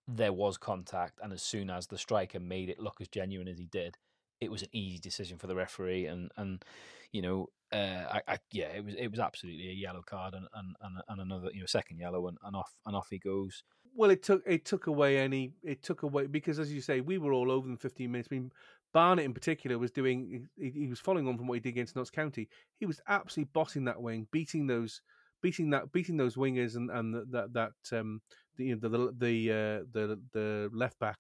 there 0.07 0.33
was 0.33 0.59
contact 0.59 1.19
and 1.23 1.33
as 1.33 1.43
soon 1.43 1.71
as 1.71 1.87
the 1.87 1.99
striker 1.99 2.41
made 2.41 2.69
it 2.69 2.79
look 2.79 3.01
as 3.01 3.09
genuine 3.09 3.49
as 3.49 3.59
he 3.59 3.67
did 3.67 3.97
it 4.41 4.51
was 4.51 4.63
an 4.63 4.69
easy 4.73 4.99
decision 4.99 5.39
for 5.39 5.47
the 5.47 5.55
referee 5.55 6.07
and 6.07 6.31
and 6.37 6.65
you 7.13 7.23
know 7.23 7.49
uh, 7.73 8.05
I, 8.13 8.23
I, 8.29 8.39
yeah 8.53 8.67
it 8.67 8.85
was 8.85 8.95
it 8.95 9.11
was 9.11 9.19
absolutely 9.19 9.69
a 9.71 9.73
yellow 9.73 10.03
card 10.03 10.35
and 10.35 10.47
and, 10.55 10.77
and, 10.83 10.97
and 11.09 11.21
another 11.21 11.51
you 11.53 11.61
know 11.61 11.67
second 11.67 11.99
yellow 11.99 12.29
and, 12.29 12.37
and 12.45 12.55
off 12.55 12.73
and 12.87 12.95
off 12.95 13.09
he 13.11 13.19
goes 13.19 13.65
well 13.95 14.11
it 14.11 14.23
took 14.23 14.43
it 14.47 14.65
took 14.65 14.87
away 14.87 15.19
any 15.19 15.55
it 15.63 15.83
took 15.83 16.03
away 16.03 16.27
because 16.27 16.59
as 16.59 16.73
you 16.73 16.81
say 16.81 17.01
we 17.01 17.19
were 17.19 17.33
all 17.33 17.51
over 17.51 17.67
them 17.67 17.77
15 17.77 18.11
minutes 18.11 18.29
I 18.31 18.35
mean 18.35 18.51
Barnett 18.95 19.25
in 19.25 19.35
particular 19.35 19.77
was 19.77 19.91
doing. 19.91 20.49
He, 20.57 20.71
he, 20.71 20.87
was 20.87 21.01
following 21.01 21.27
on 21.27 21.37
from 21.37 21.49
what 21.49 21.55
he 21.55 21.61
did 21.61 21.71
against 21.71 21.97
Notts 21.97 22.11
County. 22.11 22.49
He 22.79 22.87
was 22.87 23.01
absolutely 23.09 23.51
bossing 23.53 23.85
that 23.87 24.01
wing, 24.01 24.29
beating 24.31 24.69
those, 24.69 25.03
beating 25.43 25.71
that, 25.71 25.91
beating 25.91 26.17
those 26.17 26.37
wingers 26.37 26.77
and 26.77 26.91
and 26.91 27.13
that 27.33 27.53
that 27.53 27.73
um 27.93 28.23
the 28.57 28.75
the 28.75 28.89
the 28.89 29.15
the, 29.19 29.51
uh, 29.51 29.85
the, 29.93 30.21
the 30.33 30.71
left 30.73 30.99
back, 30.99 31.19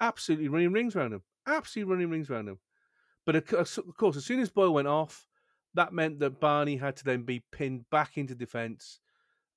absolutely 0.00 0.48
running 0.48 0.72
rings 0.72 0.96
around 0.96 1.12
him, 1.12 1.22
absolutely 1.46 1.92
running 1.92 2.10
rings 2.10 2.30
around 2.30 2.48
him. 2.48 2.58
But 3.26 3.36
of 3.36 3.96
course, 3.96 4.16
as 4.16 4.24
soon 4.24 4.40
as 4.40 4.50
Boyle 4.50 4.74
went 4.74 4.88
off, 4.88 5.26
that 5.74 5.92
meant 5.92 6.20
that 6.20 6.40
Barney 6.40 6.76
had 6.76 6.96
to 6.96 7.04
then 7.04 7.22
be 7.22 7.42
pinned 7.52 7.88
back 7.90 8.16
into 8.16 8.34
defence, 8.34 9.00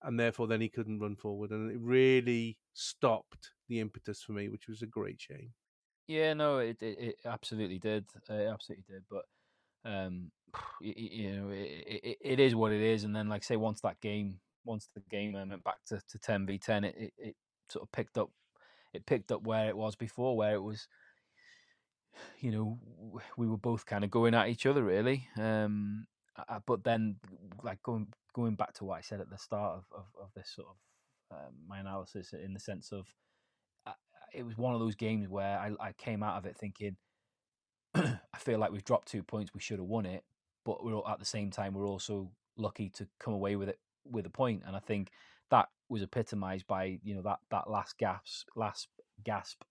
and 0.02 0.20
therefore 0.20 0.48
then 0.48 0.62
he 0.62 0.70
couldn't 0.70 1.00
run 1.00 1.16
forward, 1.16 1.52
and 1.52 1.72
it 1.72 1.80
really 1.80 2.58
stopped 2.74 3.52
the 3.68 3.80
impetus 3.80 4.22
for 4.22 4.32
me, 4.32 4.48
which 4.50 4.68
was 4.68 4.82
a 4.82 4.88
great 4.88 5.20
shame. 5.20 5.54
Yeah, 6.08 6.34
no, 6.34 6.60
it 6.60 6.82
it, 6.82 7.00
it 7.00 7.16
absolutely 7.26 7.80
did. 7.80 8.06
It 8.30 8.48
absolutely 8.48 8.86
did. 8.88 9.04
But 9.10 9.26
um, 9.84 10.32
you, 10.82 10.94
you 10.96 11.32
know, 11.32 11.50
it, 11.50 12.02
it, 12.04 12.18
it 12.22 12.40
is 12.40 12.56
what 12.56 12.72
it 12.72 12.82
is. 12.82 13.04
And 13.04 13.16
then, 13.16 13.28
like 13.28 13.44
say, 13.44 13.58
once 13.58 13.82
that 13.82 14.00
game, 14.02 14.40
once 14.68 14.90
the 14.94 15.02
game 15.10 15.34
went 15.34 15.64
back 15.64 15.84
to, 15.88 16.02
to 16.10 16.20
ten 16.20 16.46
v 16.46 16.58
ten, 16.58 16.84
it, 16.84 16.96
it, 16.98 17.14
it 17.18 17.36
sort 17.70 17.84
of 17.84 17.92
picked 17.92 18.18
up. 18.18 18.30
It 18.94 19.06
picked 19.06 19.32
up 19.32 19.44
where 19.44 19.70
it 19.70 19.78
was 19.78 19.96
before, 19.96 20.38
where 20.38 20.54
it 20.54 20.64
was. 20.64 20.88
You 22.40 22.52
know, 22.52 22.80
we 23.38 23.48
were 23.48 23.58
both 23.58 23.86
kind 23.86 24.04
of 24.04 24.10
going 24.10 24.34
at 24.34 24.50
each 24.50 24.66
other, 24.66 24.84
really. 24.84 25.28
Um, 25.40 26.08
but 26.66 26.84
then, 26.84 27.18
like 27.64 27.82
going 27.84 28.08
going 28.34 28.56
back 28.56 28.74
to 28.74 28.86
what 28.86 28.98
I 28.98 29.02
said 29.02 29.22
at 29.22 29.30
the 29.30 29.38
start 29.38 29.78
of, 29.78 29.86
of, 29.92 30.06
of 30.22 30.30
this 30.36 30.52
sort 30.56 30.68
of 30.68 31.38
um, 31.38 31.54
my 31.68 31.80
analysis, 31.80 32.34
in 32.34 32.54
the 32.54 32.60
sense 32.60 32.92
of 32.92 33.08
it 34.34 34.46
was 34.46 34.58
one 34.58 34.74
of 34.74 34.80
those 34.80 34.96
games 34.96 35.28
where 35.28 35.58
I, 35.58 35.72
I 35.80 35.92
came 35.94 36.24
out 36.24 36.38
of 36.38 36.46
it 36.46 36.58
thinking, 36.58 36.98
I 37.96 38.38
feel 38.38 38.60
like 38.60 38.72
we've 38.72 38.84
dropped 38.84 39.08
two 39.08 39.24
points. 39.24 39.54
We 39.54 39.62
should 39.62 39.80
have 39.80 39.88
won 39.88 40.06
it, 40.06 40.24
but 40.66 40.84
we're 40.84 41.00
at 41.10 41.20
the 41.20 41.26
same 41.26 41.52
time 41.52 41.74
we're 41.74 41.88
also 41.88 42.32
lucky 42.58 42.90
to 42.90 43.08
come 43.20 43.34
away 43.34 43.56
with 43.56 43.70
it 43.70 43.80
with 44.12 44.26
a 44.26 44.30
point. 44.30 44.64
And 44.66 44.76
I 44.76 44.80
think 44.80 45.12
that 45.50 45.70
was 45.90 46.04
epitomised 46.04 46.68
by 46.68 47.00
you 47.04 47.16
know 47.16 47.22
that 47.22 47.40
that 47.52 47.70
last 47.70 47.98
gasp 47.98 48.48
last 48.56 48.88
gasp 49.24 49.64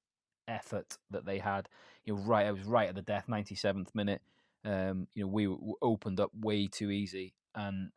effort 0.49 0.99
that 1.11 1.27
they 1.27 1.39
had. 1.39 1.69
You 2.05 2.15
know, 2.15 2.23
right, 2.23 2.47
it 2.47 2.53
was 2.53 2.65
right 2.65 2.89
at 2.89 2.95
the 2.95 3.03
death, 3.03 3.29
ninety 3.29 3.55
seventh 3.55 3.95
minute. 3.95 4.23
Um, 4.65 5.07
you 5.15 5.25
know, 5.25 5.29
we 5.29 5.49
opened 5.83 6.21
up 6.21 6.31
way 6.41 6.67
too 6.67 6.91
easy, 6.91 7.35
and 7.55 7.91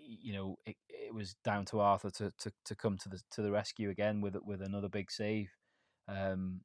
you 0.00 0.32
know 0.32 0.58
it, 0.66 0.76
it 0.88 1.14
was 1.14 1.34
down 1.44 1.64
to 1.66 1.80
Arthur 1.80 2.10
to, 2.10 2.32
to, 2.38 2.52
to 2.64 2.74
come 2.74 2.98
to 2.98 3.08
the 3.08 3.20
to 3.32 3.42
the 3.42 3.50
rescue 3.50 3.90
again 3.90 4.20
with 4.20 4.36
with 4.44 4.62
another 4.62 4.88
big 4.88 5.10
save. 5.10 5.50
Um, 6.08 6.60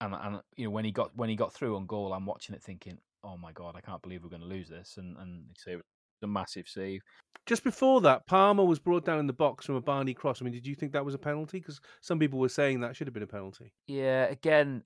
and 0.00 0.14
and 0.14 0.40
you 0.56 0.64
know 0.64 0.70
when 0.70 0.84
he 0.84 0.92
got 0.92 1.16
when 1.16 1.28
he 1.28 1.36
got 1.36 1.52
through 1.52 1.76
on 1.76 1.86
goal, 1.86 2.12
I'm 2.12 2.26
watching 2.26 2.54
it 2.54 2.62
thinking, 2.62 2.98
oh 3.24 3.36
my 3.36 3.52
god, 3.52 3.74
I 3.76 3.80
can't 3.80 4.02
believe 4.02 4.22
we're 4.22 4.30
going 4.30 4.42
to 4.42 4.48
lose 4.48 4.68
this. 4.68 4.96
And 4.96 5.16
and 5.16 5.44
say 5.56 5.76
a 6.22 6.26
massive 6.26 6.68
save. 6.68 7.02
Just 7.46 7.64
before 7.64 8.00
that, 8.02 8.26
Palmer 8.26 8.64
was 8.64 8.78
brought 8.78 9.04
down 9.04 9.18
in 9.18 9.26
the 9.26 9.32
box 9.32 9.66
from 9.66 9.76
a 9.76 9.80
Barney 9.80 10.14
cross. 10.14 10.40
I 10.40 10.44
mean, 10.44 10.52
did 10.52 10.66
you 10.66 10.74
think 10.74 10.92
that 10.92 11.04
was 11.04 11.14
a 11.14 11.18
penalty? 11.18 11.60
Because 11.60 11.80
some 12.00 12.18
people 12.18 12.38
were 12.38 12.48
saying 12.48 12.80
that 12.80 12.94
should 12.94 13.06
have 13.06 13.14
been 13.14 13.22
a 13.22 13.26
penalty. 13.26 13.72
Yeah, 13.86 14.24
again, 14.24 14.82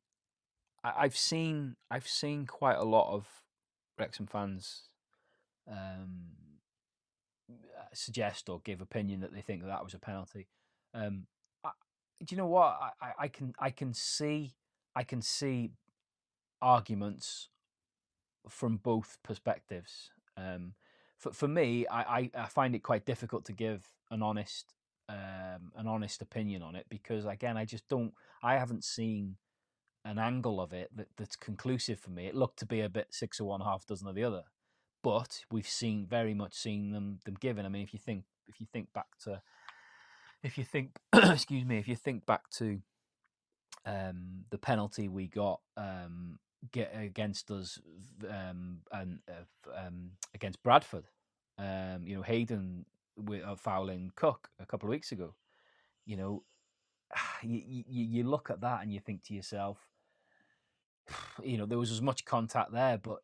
I've 0.85 1.17
seen 1.17 1.77
I've 1.91 2.09
seen 2.09 2.47
quite 2.47 2.77
a 2.77 2.85
lot 2.85 3.13
of 3.13 3.27
Wrexham 3.99 4.27
fans 4.27 4.89
um, 5.71 6.31
suggest 7.93 8.49
or 8.49 8.61
give 8.65 8.81
opinion 8.81 9.21
that 9.21 9.33
they 9.33 9.41
think 9.43 9.63
that, 9.63 9.69
that 9.69 9.85
was 9.85 9.95
a 9.95 9.99
penalty. 9.99 10.49
Um, 10.95 11.27
do 12.25 12.35
you 12.35 12.37
know 12.37 12.47
what 12.47 12.79
I, 13.01 13.13
I 13.19 13.29
can 13.29 13.53
I 13.59 13.71
can 13.71 13.95
see 13.95 14.55
I 14.95 15.03
can 15.03 15.23
see 15.23 15.73
arguments 16.61 17.49
from 18.49 18.77
both 18.77 19.19
perspectives. 19.23 20.11
Um, 20.37 20.75
for 21.23 21.33
for 21.33 21.49
me, 21.49 21.87
I, 21.87 22.03
I, 22.03 22.31
I, 22.35 22.47
find 22.47 22.75
it 22.75 22.83
quite 22.83 23.07
difficult 23.07 23.45
to 23.45 23.53
give 23.53 23.87
an 24.11 24.23
honest 24.23 24.75
um, 25.09 25.73
an 25.77 25.87
honest 25.87 26.21
opinion 26.21 26.63
on 26.63 26.75
it 26.75 26.87
because 26.89 27.25
again, 27.25 27.57
I 27.57 27.65
just 27.65 27.89
don't 27.89 28.13
I 28.43 28.57
haven't 28.57 28.85
seen 28.85 29.37
an 30.05 30.19
angle 30.19 30.61
of 30.61 30.73
it 30.73 30.91
that, 30.97 31.07
that's 31.17 31.37
conclusive 31.37 32.01
for 32.01 32.11
me. 32.11 32.27
It 32.27 32.35
looked 32.35 32.59
to 32.59 32.67
be 32.67 32.81
a 32.81 32.89
bit 32.89 33.07
six 33.11 33.41
or 33.41 33.45
one, 33.45 33.61
half 33.61 33.87
dozen 33.87 34.09
of 34.09 34.17
the 34.17 34.25
other, 34.25 34.43
but 35.05 35.45
we've 35.51 35.69
seen 35.69 36.07
very 36.07 36.35
much 36.35 36.55
seen 36.55 36.91
them 36.91 37.21
them 37.25 37.37
given. 37.39 37.65
I 37.65 37.69
mean, 37.69 37.83
if 37.83 37.93
you 37.95 38.01
think 38.01 38.25
if 38.49 38.61
you 38.61 38.67
think 38.73 38.93
back 38.93 39.07
to 39.25 39.41
if 40.43 40.59
you 40.59 40.65
think, 40.65 40.99
excuse 41.13 41.65
me, 41.65 41.79
if 41.79 41.87
you 41.87 41.95
think 41.95 42.27
back 42.27 42.51
to 42.51 42.81
um, 43.87 44.45
the 44.51 44.59
penalty 44.59 45.09
we 45.09 45.29
got 45.29 45.61
um, 45.77 46.41
get 46.71 46.93
against 46.97 47.51
us 47.51 47.79
um, 48.29 48.79
and 48.93 49.19
uh, 49.29 49.87
um, 49.87 50.13
against 50.35 50.63
Bradford, 50.63 51.05
um, 51.59 52.03
you 52.05 52.17
know 52.17 52.23
Hayden 52.23 52.87
with 53.17 53.43
uh, 53.45 53.57
fouling 53.57 54.13
Cook 54.17 54.51
a 54.61 54.67
couple 54.67 54.89
of 54.89 54.91
weeks 54.91 55.13
ago. 55.13 55.35
You 56.07 56.17
know, 56.17 56.43
you, 57.43 57.63
you 57.67 58.05
you 58.05 58.25
look 58.25 58.51
at 58.51 58.61
that 58.61 58.83
and 58.83 58.93
you 58.93 59.01
think 59.01 59.25
to 59.25 59.35
yourself, 59.35 59.79
you 61.43 61.59
know, 61.59 61.67
there 61.67 61.79
was 61.79 61.91
as 61.91 62.03
much 62.03 62.25
contact 62.25 62.73
there, 62.73 62.99
but 62.99 63.19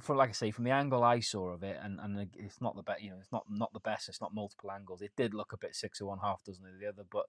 for 0.00 0.14
like 0.14 0.30
I 0.30 0.32
say, 0.32 0.50
from 0.50 0.64
the 0.64 0.70
angle 0.70 1.02
I 1.02 1.20
saw 1.20 1.48
of 1.48 1.62
it, 1.62 1.78
and, 1.82 1.98
and 2.00 2.28
it's 2.36 2.60
not 2.60 2.76
the 2.76 2.82
best, 2.82 3.02
you 3.02 3.10
know, 3.10 3.16
it's 3.20 3.32
not 3.32 3.44
not 3.50 3.72
the 3.72 3.80
best. 3.80 4.08
It's 4.08 4.20
not 4.20 4.34
multiple 4.34 4.70
angles. 4.70 5.02
It 5.02 5.12
did 5.16 5.34
look 5.34 5.52
a 5.52 5.58
bit 5.58 5.74
six 5.74 6.00
or 6.00 6.06
one, 6.06 6.18
half 6.22 6.42
dozen 6.44 6.66
of 6.66 6.80
the 6.80 6.86
other, 6.86 7.04
but 7.10 7.26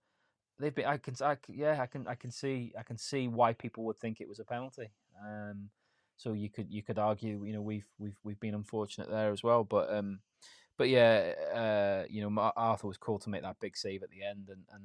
they've 0.60 0.74
been. 0.74 0.86
I 0.86 0.98
can, 0.98 1.16
I 1.22 1.38
yeah, 1.48 1.82
I 1.82 1.88
can, 1.88 2.08
I 2.08 2.16
can 2.16 2.32
see, 2.32 2.74
I 2.78 2.84
can 2.84 2.98
see 2.98 3.28
why 3.28 3.54
people 3.54 3.86
would 3.86 3.98
think 3.98 4.22
it 4.22 4.30
was 4.30 4.40
a 4.40 4.46
penalty. 4.46 4.90
Um, 5.26 5.70
so 6.18 6.34
you 6.34 6.50
could 6.50 6.70
you 6.70 6.84
could 6.84 7.00
argue, 7.00 7.44
you 7.46 7.54
know, 7.54 7.62
we've 7.62 7.88
we've 7.98 8.18
we've 8.24 8.40
been 8.40 8.56
unfortunate 8.56 9.10
there 9.10 9.32
as 9.32 9.44
well, 9.44 9.64
but 9.64 9.94
um, 9.94 10.20
but 10.78 10.90
yeah, 10.90 11.34
uh, 11.54 12.06
you 12.10 12.22
know, 12.22 12.52
Arthur 12.56 12.88
was 12.88 12.98
called 12.98 13.22
to 13.22 13.30
make 13.30 13.42
that 13.44 13.60
big 13.60 13.78
save 13.78 14.04
at 14.04 14.10
the 14.10 14.24
end, 14.24 14.50
and 14.50 14.64
and 14.74 14.84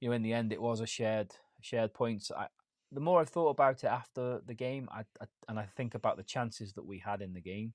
you 0.00 0.08
know, 0.08 0.14
in 0.14 0.22
the 0.22 0.32
end, 0.32 0.52
it 0.52 0.62
was 0.62 0.80
a 0.80 0.86
shared 0.86 1.34
shared 1.60 1.92
points. 1.92 2.30
I 2.30 2.46
the 2.92 3.00
more 3.00 3.20
I've 3.20 3.28
thought 3.28 3.50
about 3.50 3.82
it 3.82 3.88
after 3.88 4.40
the 4.46 4.54
game, 4.54 4.88
I, 4.92 5.00
I, 5.20 5.26
and 5.48 5.58
I 5.58 5.64
think 5.64 5.94
about 5.94 6.16
the 6.16 6.22
chances 6.22 6.72
that 6.74 6.86
we 6.86 6.98
had 6.98 7.20
in 7.20 7.34
the 7.34 7.40
game, 7.40 7.72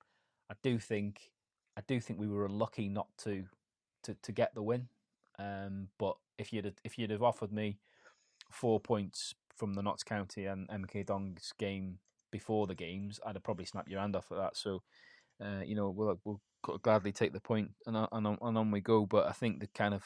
I 0.49 0.55
do 0.63 0.79
think 0.79 1.31
I 1.77 1.81
do 1.87 1.99
think 1.99 2.19
we 2.19 2.27
were 2.27 2.45
unlucky 2.45 2.89
not 2.89 3.07
to 3.19 3.43
to, 4.03 4.15
to 4.23 4.31
get 4.31 4.55
the 4.55 4.63
win. 4.63 4.87
Um, 5.37 5.87
but 5.97 6.15
if 6.37 6.53
you'd 6.53 6.73
if 6.83 6.97
you'd 6.97 7.11
have 7.11 7.23
offered 7.23 7.51
me 7.51 7.79
four 8.51 8.79
points 8.79 9.33
from 9.61 9.75
the 9.75 9.83
Notts 9.83 10.03
County 10.03 10.47
and 10.47 10.67
MK 10.69 11.05
Dons 11.05 11.53
game 11.59 11.99
before 12.31 12.65
the 12.65 12.73
games, 12.73 13.19
I'd 13.23 13.35
have 13.35 13.43
probably 13.43 13.65
snapped 13.65 13.91
your 13.91 13.99
hand 13.99 14.15
off 14.15 14.31
at 14.31 14.37
that. 14.39 14.57
So, 14.57 14.81
uh, 15.39 15.61
you 15.63 15.75
know, 15.75 15.91
we'll 15.91 16.19
we'll 16.25 16.41
gladly 16.79 17.11
take 17.11 17.31
the 17.31 17.39
point 17.39 17.69
and 17.85 17.95
on, 17.95 18.07
and 18.11 18.25
on, 18.25 18.37
and 18.41 18.57
on 18.57 18.71
we 18.71 18.81
go. 18.81 19.05
But 19.05 19.27
I 19.27 19.33
think 19.33 19.59
the 19.59 19.67
kind 19.67 19.93
of 19.93 20.03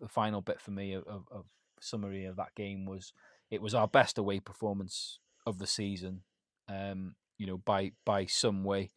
the 0.00 0.06
final 0.06 0.40
bit 0.40 0.60
for 0.60 0.70
me 0.70 0.92
of, 0.92 1.02
of, 1.08 1.24
of 1.32 1.46
summary 1.80 2.26
of 2.26 2.36
that 2.36 2.54
game 2.54 2.86
was 2.86 3.12
it 3.50 3.60
was 3.60 3.74
our 3.74 3.88
best 3.88 4.18
away 4.18 4.38
performance 4.38 5.18
of 5.46 5.58
the 5.58 5.66
season. 5.66 6.20
Um, 6.68 7.16
you 7.38 7.48
know, 7.48 7.58
by 7.58 7.90
by 8.06 8.26
some 8.26 8.62
way, 8.62 8.92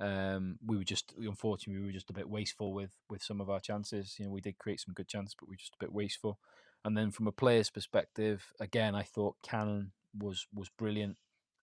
um, 0.00 0.58
we 0.66 0.78
were 0.78 0.84
just 0.84 1.12
unfortunately 1.18 1.82
we 1.82 1.88
were 1.88 1.92
just 1.92 2.08
a 2.08 2.14
bit 2.14 2.30
wasteful 2.30 2.72
with 2.72 2.92
with 3.10 3.22
some 3.22 3.42
of 3.42 3.50
our 3.50 3.60
chances. 3.60 4.16
You 4.18 4.24
know, 4.24 4.30
we 4.30 4.40
did 4.40 4.56
create 4.56 4.80
some 4.80 4.94
good 4.94 5.08
chances, 5.08 5.36
but 5.38 5.50
we 5.50 5.52
were 5.52 5.58
just 5.58 5.74
a 5.74 5.84
bit 5.84 5.92
wasteful. 5.92 6.38
And 6.84 6.96
then 6.96 7.10
from 7.10 7.26
a 7.26 7.32
player's 7.32 7.70
perspective, 7.70 8.52
again, 8.58 8.94
I 8.94 9.02
thought 9.02 9.36
Cannon 9.42 9.92
was 10.18 10.46
was 10.54 10.70
brilliant. 10.70 11.16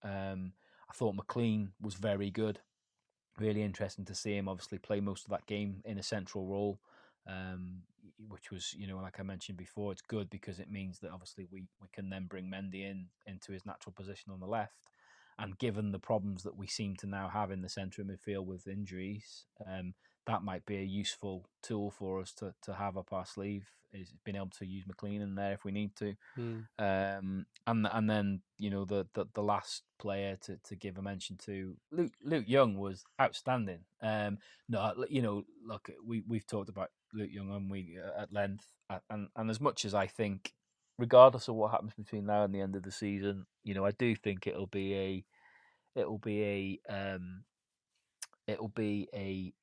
Um, 0.04 0.54
I 0.90 0.94
thought 0.94 1.16
McClean 1.16 1.70
was 1.82 1.96
very 1.96 2.30
good. 2.30 2.60
Really 3.40 3.64
interesting 3.64 4.06
to 4.06 4.16
see 4.16 4.36
him 4.36 4.48
obviously 4.48 4.78
play 4.78 5.00
most 5.00 5.26
of 5.26 5.32
that 5.32 5.46
game 5.46 5.82
in 5.86 5.98
a 5.98 6.04
central 6.04 6.46
role, 6.46 6.80
um, 7.28 7.84
which 8.30 8.52
was, 8.52 8.74
you 8.74 8.88
know, 8.88 8.98
like 8.98 9.20
I 9.20 9.24
mentioned 9.24 9.58
before, 9.58 9.92
it's 9.92 10.02
good 10.02 10.30
because 10.30 10.60
it 10.60 10.72
means 10.72 11.00
that 11.00 11.12
obviously 11.12 11.48
we, 11.52 11.66
we 11.82 11.88
can 11.94 12.10
then 12.10 12.26
bring 12.26 12.50
Mendy 12.50 12.90
in 12.90 13.08
into 13.26 13.52
his 13.52 13.66
natural 13.66 13.94
position 13.94 14.32
on 14.32 14.40
the 14.40 14.48
left. 14.48 14.74
And 15.40 15.58
given 15.60 15.92
the 15.92 16.00
problems 16.00 16.44
that 16.44 16.58
we 16.58 16.66
seem 16.66 16.96
to 16.98 17.08
now 17.08 17.30
have 17.30 17.52
in 17.52 17.62
the 17.62 17.70
centre 17.70 18.02
of 18.02 18.08
midfield 18.08 18.46
with 18.46 18.68
injuries, 18.68 19.46
um, 19.68 19.94
that 20.28 20.44
might 20.44 20.66
be 20.66 20.78
a 20.78 20.84
useful 20.84 21.48
tool 21.64 21.90
for 21.90 22.20
us 22.22 22.34
to, 22.34 22.54
to 22.62 22.74
have 22.74 22.98
up 22.98 23.12
our 23.12 23.26
sleeve 23.26 23.72
is 23.94 24.14
being 24.26 24.36
able 24.36 24.50
to 24.50 24.66
use 24.66 24.84
McClean 24.86 25.22
in 25.22 25.36
there 25.36 25.54
if 25.54 25.64
we 25.64 25.72
need 25.72 25.96
to. 25.96 26.16
Mm. 26.38 26.66
Um, 26.78 27.46
and 27.66 27.88
and 27.92 28.10
then 28.10 28.42
you 28.58 28.70
know 28.70 28.86
the, 28.86 29.08
the, 29.14 29.26
the 29.34 29.42
last 29.42 29.84
player 30.00 30.36
to, 30.44 30.58
to 30.66 30.76
give 30.76 30.98
a 30.98 31.02
mention 31.02 31.38
to 31.46 31.76
Luke 31.92 32.14
Luke 32.24 32.46
Young 32.48 32.78
was 32.78 33.06
outstanding. 33.20 33.80
Um, 34.02 34.38
no, 34.70 34.94
you 35.10 35.22
know, 35.22 35.46
look, 35.66 35.90
we 36.06 36.24
we've 36.28 36.48
talked 36.48 36.70
about 36.70 36.90
Luke 37.14 37.32
Young 37.32 37.52
and 37.52 37.72
we 37.72 37.98
uh, 37.98 38.22
at 38.24 38.34
length, 38.34 38.66
and 39.10 39.30
and 39.36 39.50
as 39.50 39.62
much 39.62 39.86
as 39.86 39.94
I 39.94 40.08
think, 40.08 40.54
regardless 40.98 41.48
of 41.48 41.56
what 41.56 41.72
happens 41.72 41.94
between 41.94 42.26
now 42.26 42.44
and 42.44 42.54
the 42.54 42.62
end 42.62 42.76
of 42.76 42.84
the 42.84 42.92
season, 42.92 43.46
you 43.64 43.74
know, 43.74 43.86
I 43.86 43.92
do 43.92 44.16
think 44.16 44.46
it'll 44.46 44.68
be 44.68 44.94
a 44.96 45.26
it'll 45.96 46.20
be 46.20 46.44
a 46.44 46.94
um, 46.94 47.44
it'll 48.48 48.70
be 48.70 49.08
a 49.14 49.54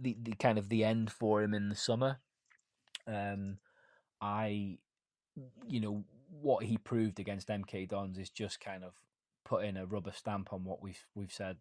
the, 0.00 0.16
the 0.22 0.32
kind 0.32 0.58
of 0.58 0.68
the 0.68 0.84
end 0.84 1.10
for 1.12 1.42
him 1.42 1.54
in 1.54 1.68
the 1.68 1.74
summer. 1.74 2.18
Um, 3.06 3.58
I, 4.20 4.78
you 5.66 5.80
know, 5.80 6.04
what 6.40 6.64
he 6.64 6.78
proved 6.78 7.20
against 7.20 7.48
MK 7.48 7.88
Dons 7.88 8.18
is 8.18 8.30
just 8.30 8.60
kind 8.60 8.84
of 8.84 8.92
putting 9.44 9.76
a 9.76 9.86
rubber 9.86 10.12
stamp 10.12 10.52
on 10.52 10.64
what 10.64 10.82
we've 10.82 11.04
we've 11.14 11.32
said 11.32 11.56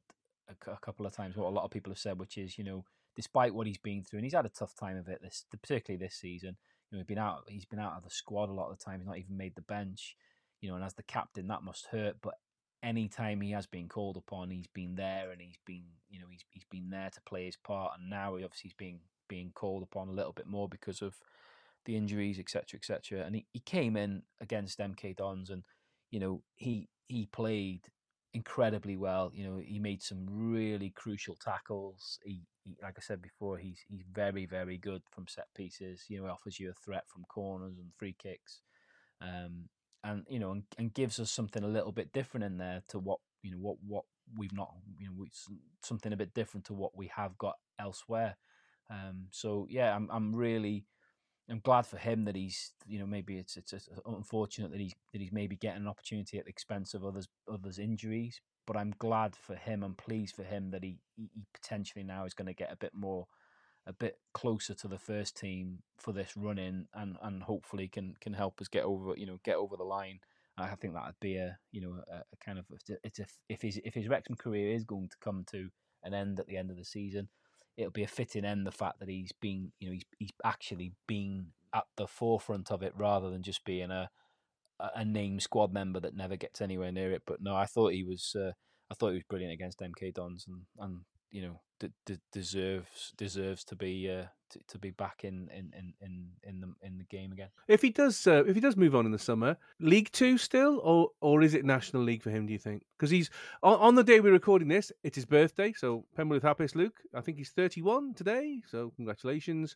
a, 0.49 0.71
a, 0.71 0.77
couple 0.77 1.05
of 1.05 1.13
times. 1.13 1.35
What 1.35 1.47
a 1.47 1.49
lot 1.49 1.65
of 1.65 1.71
people 1.71 1.91
have 1.91 1.99
said, 1.99 2.19
which 2.19 2.37
is, 2.37 2.57
you 2.57 2.63
know, 2.63 2.85
despite 3.15 3.53
what 3.53 3.67
he's 3.67 3.77
been 3.77 4.03
through, 4.03 4.19
and 4.19 4.25
he's 4.25 4.33
had 4.33 4.45
a 4.45 4.49
tough 4.49 4.75
time 4.75 4.97
of 4.97 5.07
it 5.07 5.21
this, 5.21 5.45
particularly 5.51 6.03
this 6.03 6.15
season. 6.15 6.55
You 6.89 6.97
know, 6.97 6.99
he's 6.99 7.07
been 7.07 7.17
out. 7.17 7.43
He's 7.47 7.65
been 7.65 7.79
out 7.79 7.93
of 7.97 8.03
the 8.03 8.09
squad 8.09 8.49
a 8.49 8.53
lot 8.53 8.71
of 8.71 8.77
the 8.77 8.83
time. 8.83 8.99
He's 8.99 9.07
not 9.07 9.17
even 9.17 9.37
made 9.37 9.55
the 9.55 9.61
bench. 9.61 10.15
You 10.61 10.69
know, 10.69 10.75
and 10.75 10.83
as 10.83 10.93
the 10.93 11.03
captain, 11.03 11.47
that 11.47 11.63
must 11.63 11.87
hurt. 11.87 12.17
But 12.21 12.35
any 12.83 13.07
time 13.07 13.41
he 13.41 13.51
has 13.51 13.65
been 13.65 13.87
called 13.87 14.17
upon, 14.17 14.51
he's 14.51 14.67
been 14.67 14.95
there 14.95 15.31
and 15.31 15.41
he's 15.41 15.57
been, 15.65 15.85
you 16.09 16.19
know, 16.19 16.27
he's 16.29 16.43
he's 16.51 16.65
been 16.69 16.89
there 16.89 17.09
to 17.09 17.21
play 17.21 17.45
his 17.45 17.55
part. 17.55 17.93
And 17.97 18.09
now 18.09 18.35
he 18.35 18.43
obviously 18.43 18.67
he's 18.69 18.73
being 18.73 18.99
being 19.29 19.51
called 19.55 19.81
upon 19.81 20.09
a 20.09 20.13
little 20.13 20.33
bit 20.33 20.47
more 20.47 20.67
because 20.67 21.01
of 21.01 21.15
the 21.85 21.95
injuries, 21.95 22.39
etc., 22.39 22.77
etc. 22.77 23.25
And 23.25 23.35
he, 23.35 23.45
he 23.53 23.59
came 23.59 23.97
in 23.97 24.23
against 24.41 24.79
MK 24.79 25.15
Dons, 25.15 25.49
and 25.49 25.63
you 26.11 26.19
know 26.19 26.41
he 26.55 26.89
he 27.07 27.25
played 27.27 27.87
incredibly 28.33 28.97
well. 28.97 29.31
You 29.33 29.45
know 29.45 29.61
he 29.63 29.79
made 29.79 30.01
some 30.03 30.25
really 30.29 30.89
crucial 30.89 31.35
tackles. 31.35 32.19
He, 32.23 32.41
he 32.63 32.75
like 32.81 32.95
I 32.97 33.01
said 33.01 33.21
before, 33.21 33.57
he's 33.57 33.79
he's 33.87 34.03
very 34.11 34.45
very 34.45 34.77
good 34.77 35.01
from 35.09 35.27
set 35.27 35.47
pieces. 35.55 36.03
You 36.09 36.19
know 36.19 36.25
he 36.25 36.31
offers 36.31 36.59
you 36.59 36.69
a 36.69 36.73
threat 36.73 37.05
from 37.07 37.23
corners 37.29 37.77
and 37.77 37.91
free 37.97 38.15
kicks, 38.21 38.61
um, 39.21 39.69
and 40.03 40.25
you 40.29 40.39
know 40.39 40.51
and, 40.51 40.63
and 40.77 40.93
gives 40.93 41.19
us 41.19 41.31
something 41.31 41.63
a 41.63 41.67
little 41.67 41.91
bit 41.91 42.11
different 42.13 42.43
in 42.43 42.57
there 42.57 42.83
to 42.89 42.99
what 42.99 43.19
you 43.41 43.51
know 43.51 43.57
what 43.57 43.77
what 43.85 44.03
we've 44.37 44.53
not 44.53 44.71
you 44.99 45.07
know 45.07 45.25
something 45.81 46.13
a 46.13 46.17
bit 46.17 46.33
different 46.33 46.65
to 46.65 46.73
what 46.73 46.95
we 46.97 47.07
have 47.07 47.37
got 47.37 47.55
elsewhere. 47.79 48.37
Um, 48.89 49.27
so 49.31 49.67
yeah, 49.69 49.95
I'm 49.95 50.09
I'm 50.11 50.35
really 50.35 50.85
I'm 51.49 51.59
glad 51.59 51.85
for 51.85 51.97
him 51.97 52.23
that 52.25 52.35
he's, 52.35 52.71
you 52.87 52.99
know, 52.99 53.05
maybe 53.05 53.37
it's 53.37 53.57
it's, 53.57 53.73
it's 53.73 53.89
unfortunate 54.05 54.71
that 54.71 54.79
he's 54.79 54.95
that 55.11 55.21
he's 55.21 55.31
maybe 55.31 55.55
getting 55.55 55.81
an 55.81 55.87
opportunity 55.87 56.37
at 56.37 56.45
the 56.45 56.49
expense 56.49 56.93
of 56.93 57.03
others 57.03 57.27
others' 57.51 57.79
injuries. 57.79 58.39
But 58.65 58.77
I'm 58.77 58.93
glad 58.97 59.35
for 59.35 59.55
him. 59.55 59.83
I'm 59.83 59.95
pleased 59.95 60.35
for 60.35 60.43
him 60.43 60.71
that 60.71 60.83
he 60.83 60.99
he, 61.17 61.29
potentially 61.53 62.03
now 62.03 62.25
is 62.25 62.33
going 62.33 62.47
to 62.47 62.53
get 62.53 62.71
a 62.71 62.77
bit 62.77 62.93
more, 62.93 63.27
a 63.85 63.93
bit 63.93 64.17
closer 64.33 64.73
to 64.73 64.87
the 64.87 64.97
first 64.97 65.37
team 65.37 65.79
for 65.97 66.13
this 66.13 66.35
run 66.35 66.57
in, 66.57 66.87
and 66.93 67.17
and 67.21 67.43
hopefully 67.43 67.87
can 67.87 68.15
can 68.21 68.33
help 68.33 68.61
us 68.61 68.67
get 68.67 68.83
over 68.83 69.13
you 69.17 69.25
know 69.25 69.39
get 69.43 69.55
over 69.55 69.75
the 69.77 69.83
line. 69.83 70.19
I 70.55 70.75
think 70.75 70.93
that 70.93 71.05
would 71.05 71.19
be 71.19 71.37
a 71.37 71.57
you 71.71 71.81
know 71.81 71.95
a, 72.11 72.17
a 72.17 72.45
kind 72.45 72.59
of 72.59 72.65
it's 73.03 73.19
a, 73.19 73.25
if 73.49 73.61
his 73.61 73.79
if 73.83 73.93
his 73.93 74.07
Wrexham 74.07 74.35
career 74.35 74.73
is 74.73 74.83
going 74.83 75.09
to 75.09 75.17
come 75.21 75.45
to 75.51 75.69
an 76.03 76.13
end 76.13 76.39
at 76.39 76.47
the 76.47 76.57
end 76.57 76.69
of 76.69 76.77
the 76.77 76.85
season, 76.85 77.29
it'll 77.77 77.91
be 77.91 78.03
a 78.03 78.07
fitting 78.07 78.45
end 78.45 78.67
the 78.67 78.71
fact 78.71 78.99
that 78.99 79.09
he's 79.09 79.31
been 79.31 79.71
you 79.79 79.87
know 79.87 79.93
he's 79.93 80.05
he's 80.19 80.31
actually 80.45 80.93
been 81.07 81.47
at 81.73 81.85
the 81.97 82.07
forefront 82.07 82.71
of 82.71 82.83
it 82.83 82.93
rather 82.95 83.29
than 83.29 83.41
just 83.41 83.65
being 83.65 83.91
a 83.91 84.09
a 84.95 85.05
name 85.05 85.39
squad 85.39 85.71
member 85.71 85.99
that 85.99 86.15
never 86.15 86.35
gets 86.35 86.61
anywhere 86.61 86.91
near 86.91 87.11
it. 87.11 87.23
But 87.25 87.41
no, 87.41 87.55
I 87.55 87.65
thought 87.65 87.93
he 87.93 88.03
was 88.03 88.35
uh, 88.35 88.51
I 88.91 88.95
thought 88.95 89.09
he 89.09 89.15
was 89.15 89.23
brilliant 89.29 89.53
against 89.53 89.79
MK 89.79 90.13
Dons 90.13 90.45
and 90.47 90.61
and 90.79 91.01
you 91.33 91.41
know 91.41 91.59
d- 91.79 91.91
d- 92.05 92.19
deserves 92.31 93.13
deserves 93.17 93.65
to 93.65 93.75
be 93.75 94.09
uh, 94.09 94.25
to, 94.51 94.59
to 94.67 94.77
be 94.77 94.91
back 94.91 95.23
in, 95.23 95.49
in, 95.49 95.73
in, 95.77 95.93
in, 95.99 96.27
in 96.43 96.61
the 96.61 96.87
in 96.87 96.97
the 96.97 97.03
game 97.05 97.31
again. 97.31 97.49
If 97.67 97.81
he 97.81 97.89
does 97.89 98.25
uh, 98.27 98.43
if 98.45 98.55
he 98.55 98.61
does 98.61 98.77
move 98.77 98.95
on 98.95 99.05
in 99.05 99.11
the 99.11 99.19
summer, 99.19 99.57
League 99.79 100.11
Two 100.11 100.37
still, 100.37 100.79
or 100.83 101.09
or 101.21 101.41
is 101.41 101.53
it 101.53 101.65
National 101.65 102.03
League 102.03 102.21
for 102.21 102.29
him? 102.29 102.45
Do 102.45 102.53
you 102.53 102.59
think? 102.59 102.83
Because 102.97 103.09
he's 103.09 103.29
on, 103.61 103.79
on, 103.79 103.95
the 103.95 104.03
day 104.03 104.19
we're 104.19 104.31
recording 104.31 104.67
this, 104.67 104.91
it's 105.03 105.15
his 105.15 105.25
birthday. 105.25 105.73
So 105.73 106.05
Penblwydd 106.17 106.41
Hapus 106.41 106.75
Luke, 106.75 106.99
I 107.13 107.21
think 107.21 107.37
he's 107.37 107.49
thirty 107.49 107.81
one 107.81 108.13
today. 108.13 108.61
So 108.69 108.93
congratulations. 108.95 109.75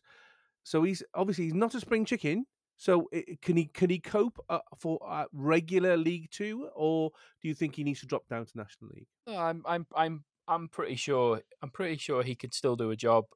So 0.62 0.84
he's 0.84 1.02
obviously 1.14 1.44
he's 1.44 1.54
not 1.54 1.74
a 1.74 1.80
spring 1.80 2.04
chicken. 2.04 2.46
So 2.76 3.08
can 3.42 3.56
he 3.56 3.66
can 3.66 3.90
he 3.90 3.98
cope 3.98 4.38
uh, 4.48 4.60
for 4.78 5.00
uh, 5.04 5.24
regular 5.32 5.96
League 5.96 6.30
Two, 6.30 6.68
or 6.76 7.10
do 7.42 7.48
you 7.48 7.54
think 7.54 7.74
he 7.74 7.82
needs 7.82 8.00
to 8.00 8.06
drop 8.06 8.28
down 8.28 8.46
to 8.46 8.56
National 8.56 8.92
League? 8.94 9.08
I'm 9.26 9.64
I'm 9.66 9.86
I'm 9.96 10.24
I'm 10.48 10.68
pretty 10.68 10.96
sure 10.96 11.42
I'm 11.62 11.70
pretty 11.70 11.98
sure 11.98 12.22
he 12.22 12.34
could 12.34 12.54
still 12.54 12.74
do 12.74 12.90
a 12.90 12.96
job 12.96 13.26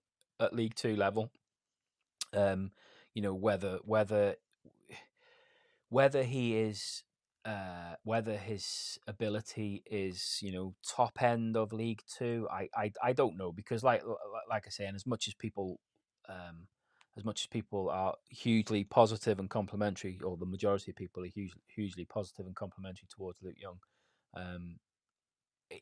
at 0.40 0.54
League 0.54 0.74
Two 0.74 0.96
level. 0.96 1.30
Um, 2.34 2.72
you 3.14 3.22
know 3.22 3.34
whether 3.34 3.78
whether 3.84 4.36
whether 5.90 6.22
he 6.22 6.56
is 6.56 7.02
uh, 7.44 7.96
whether 8.04 8.36
his 8.36 8.98
ability 9.06 9.82
is 9.90 10.38
you 10.40 10.52
know 10.52 10.74
top 10.88 11.20
end 11.22 11.56
of 11.56 11.72
League 11.72 12.02
Two, 12.06 12.48
I 12.50 12.68
I, 12.74 12.92
I 13.02 13.12
don't 13.12 13.36
know 13.36 13.52
because 13.52 13.82
like 13.82 14.02
like 14.48 14.64
I 14.66 14.70
say, 14.70 14.86
and 14.86 14.96
as 14.96 15.06
much 15.06 15.28
as 15.28 15.34
people 15.34 15.80
um, 16.28 16.68
as 17.16 17.24
much 17.24 17.42
as 17.42 17.46
people 17.46 17.90
are 17.90 18.14
hugely 18.30 18.84
positive 18.84 19.38
and 19.38 19.50
complimentary, 19.50 20.18
or 20.24 20.36
the 20.36 20.46
majority 20.46 20.92
of 20.92 20.96
people 20.96 21.24
are 21.24 21.26
hugely 21.26 21.60
hugely 21.66 22.04
positive 22.04 22.46
and 22.46 22.56
complimentary 22.56 23.08
towards 23.14 23.38
Luke 23.42 23.56
Young, 23.60 23.78
um, 24.34 24.76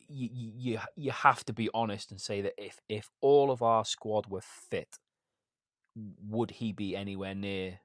you, 0.07 0.29
you 0.33 0.79
you 0.95 1.11
have 1.11 1.43
to 1.45 1.53
be 1.53 1.69
honest 1.73 2.11
and 2.11 2.19
say 2.19 2.41
that 2.41 2.53
if 2.57 2.79
if 2.89 3.09
all 3.21 3.51
of 3.51 3.61
our 3.61 3.85
squad 3.85 4.27
were 4.27 4.41
fit, 4.41 4.99
would 6.27 6.51
he 6.51 6.71
be 6.71 6.95
anywhere 6.95 7.35
near? 7.35 7.79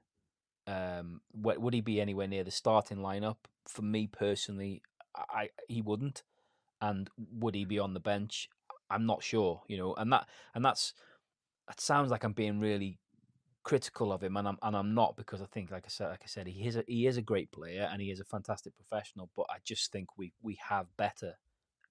Um, 0.65 1.21
would 1.33 1.73
he 1.73 1.81
be 1.81 2.01
anywhere 2.01 2.27
near 2.27 2.43
the 2.43 2.51
starting 2.51 2.97
lineup? 2.97 3.37
For 3.67 3.81
me 3.81 4.07
personally, 4.07 4.81
I 5.15 5.49
he 5.67 5.81
wouldn't. 5.81 6.23
And 6.79 7.09
would 7.33 7.55
he 7.55 7.65
be 7.65 7.79
on 7.79 7.93
the 7.93 7.99
bench? 7.99 8.49
I'm 8.89 9.05
not 9.05 9.23
sure. 9.23 9.63
You 9.67 9.77
know, 9.77 9.95
and 9.95 10.11
that 10.13 10.27
and 10.53 10.63
that's 10.63 10.93
that 11.67 11.81
sounds 11.81 12.11
like 12.11 12.23
I'm 12.23 12.33
being 12.33 12.59
really 12.59 12.99
critical 13.63 14.13
of 14.13 14.23
him, 14.23 14.37
and 14.37 14.47
I'm 14.47 14.57
and 14.61 14.75
I'm 14.75 14.93
not 14.93 15.17
because 15.17 15.41
I 15.41 15.45
think, 15.45 15.71
like 15.71 15.83
I 15.85 15.89
said, 15.89 16.09
like 16.09 16.21
I 16.23 16.27
said, 16.27 16.47
he 16.47 16.67
is 16.67 16.77
a, 16.77 16.83
he 16.87 17.07
is 17.07 17.17
a 17.17 17.21
great 17.21 17.51
player 17.51 17.89
and 17.91 18.01
he 18.01 18.11
is 18.11 18.19
a 18.19 18.25
fantastic 18.25 18.73
professional. 18.75 19.29
But 19.35 19.47
I 19.49 19.57
just 19.63 19.91
think 19.91 20.17
we 20.17 20.33
we 20.41 20.57
have 20.69 20.87
better 20.97 21.35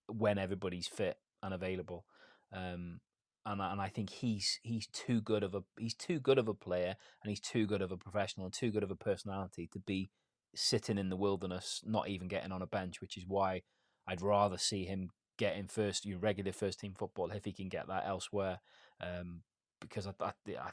when 0.08 0.38
everybody's 0.38 0.88
fit 0.88 1.18
and 1.42 1.54
available. 1.54 2.04
Um, 2.52 3.00
and 3.44 3.60
and 3.60 3.80
I 3.80 3.88
think 3.88 4.10
he's 4.10 4.58
he's 4.62 4.88
too 4.88 5.20
good 5.20 5.42
of 5.42 5.54
a 5.54 5.62
he's 5.78 5.94
too 5.94 6.18
good 6.18 6.38
of 6.38 6.48
a 6.48 6.54
player 6.54 6.96
and 7.22 7.30
he's 7.30 7.40
too 7.40 7.66
good 7.66 7.80
of 7.80 7.92
a 7.92 7.96
professional 7.96 8.46
and 8.46 8.52
too 8.52 8.72
good 8.72 8.82
of 8.82 8.90
a 8.90 8.96
personality 8.96 9.68
to 9.72 9.78
be 9.78 10.10
sitting 10.54 10.98
in 10.98 11.10
the 11.10 11.16
wilderness, 11.16 11.82
not 11.84 12.08
even 12.08 12.28
getting 12.28 12.50
on 12.50 12.62
a 12.62 12.66
bench, 12.66 13.00
which 13.00 13.16
is 13.16 13.24
why 13.26 13.62
I'd 14.06 14.22
rather 14.22 14.58
see 14.58 14.84
him 14.84 15.10
getting 15.38 15.68
first 15.68 16.04
you 16.04 16.18
regular 16.18 16.52
first 16.52 16.80
team 16.80 16.94
football 16.98 17.30
if 17.30 17.44
he 17.44 17.52
can 17.52 17.68
get 17.68 17.86
that 17.88 18.04
elsewhere. 18.06 18.60
Um, 19.00 19.42
because 19.80 20.06
I, 20.06 20.12
I, 20.20 20.32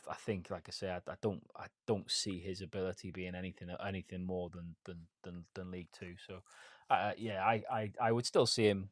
I 0.09 0.15
think, 0.15 0.49
like 0.49 0.65
I 0.69 0.71
say, 0.71 0.89
I, 0.89 1.11
I, 1.11 1.15
don't 1.21 1.43
I 1.55 1.65
don't 1.85 2.09
see 2.09 2.39
his 2.39 2.61
ability 2.61 3.11
being 3.11 3.35
anything 3.35 3.67
anything 3.85 4.25
more 4.25 4.49
than 4.49 4.75
than 4.85 5.01
than, 5.23 5.45
than 5.53 5.71
League 5.71 5.89
Two. 5.97 6.15
So, 6.25 6.39
uh, 6.89 7.11
yeah, 7.17 7.43
I, 7.43 7.63
I 7.71 7.91
I 8.01 8.11
would 8.11 8.25
still 8.25 8.45
see 8.45 8.65
him 8.65 8.89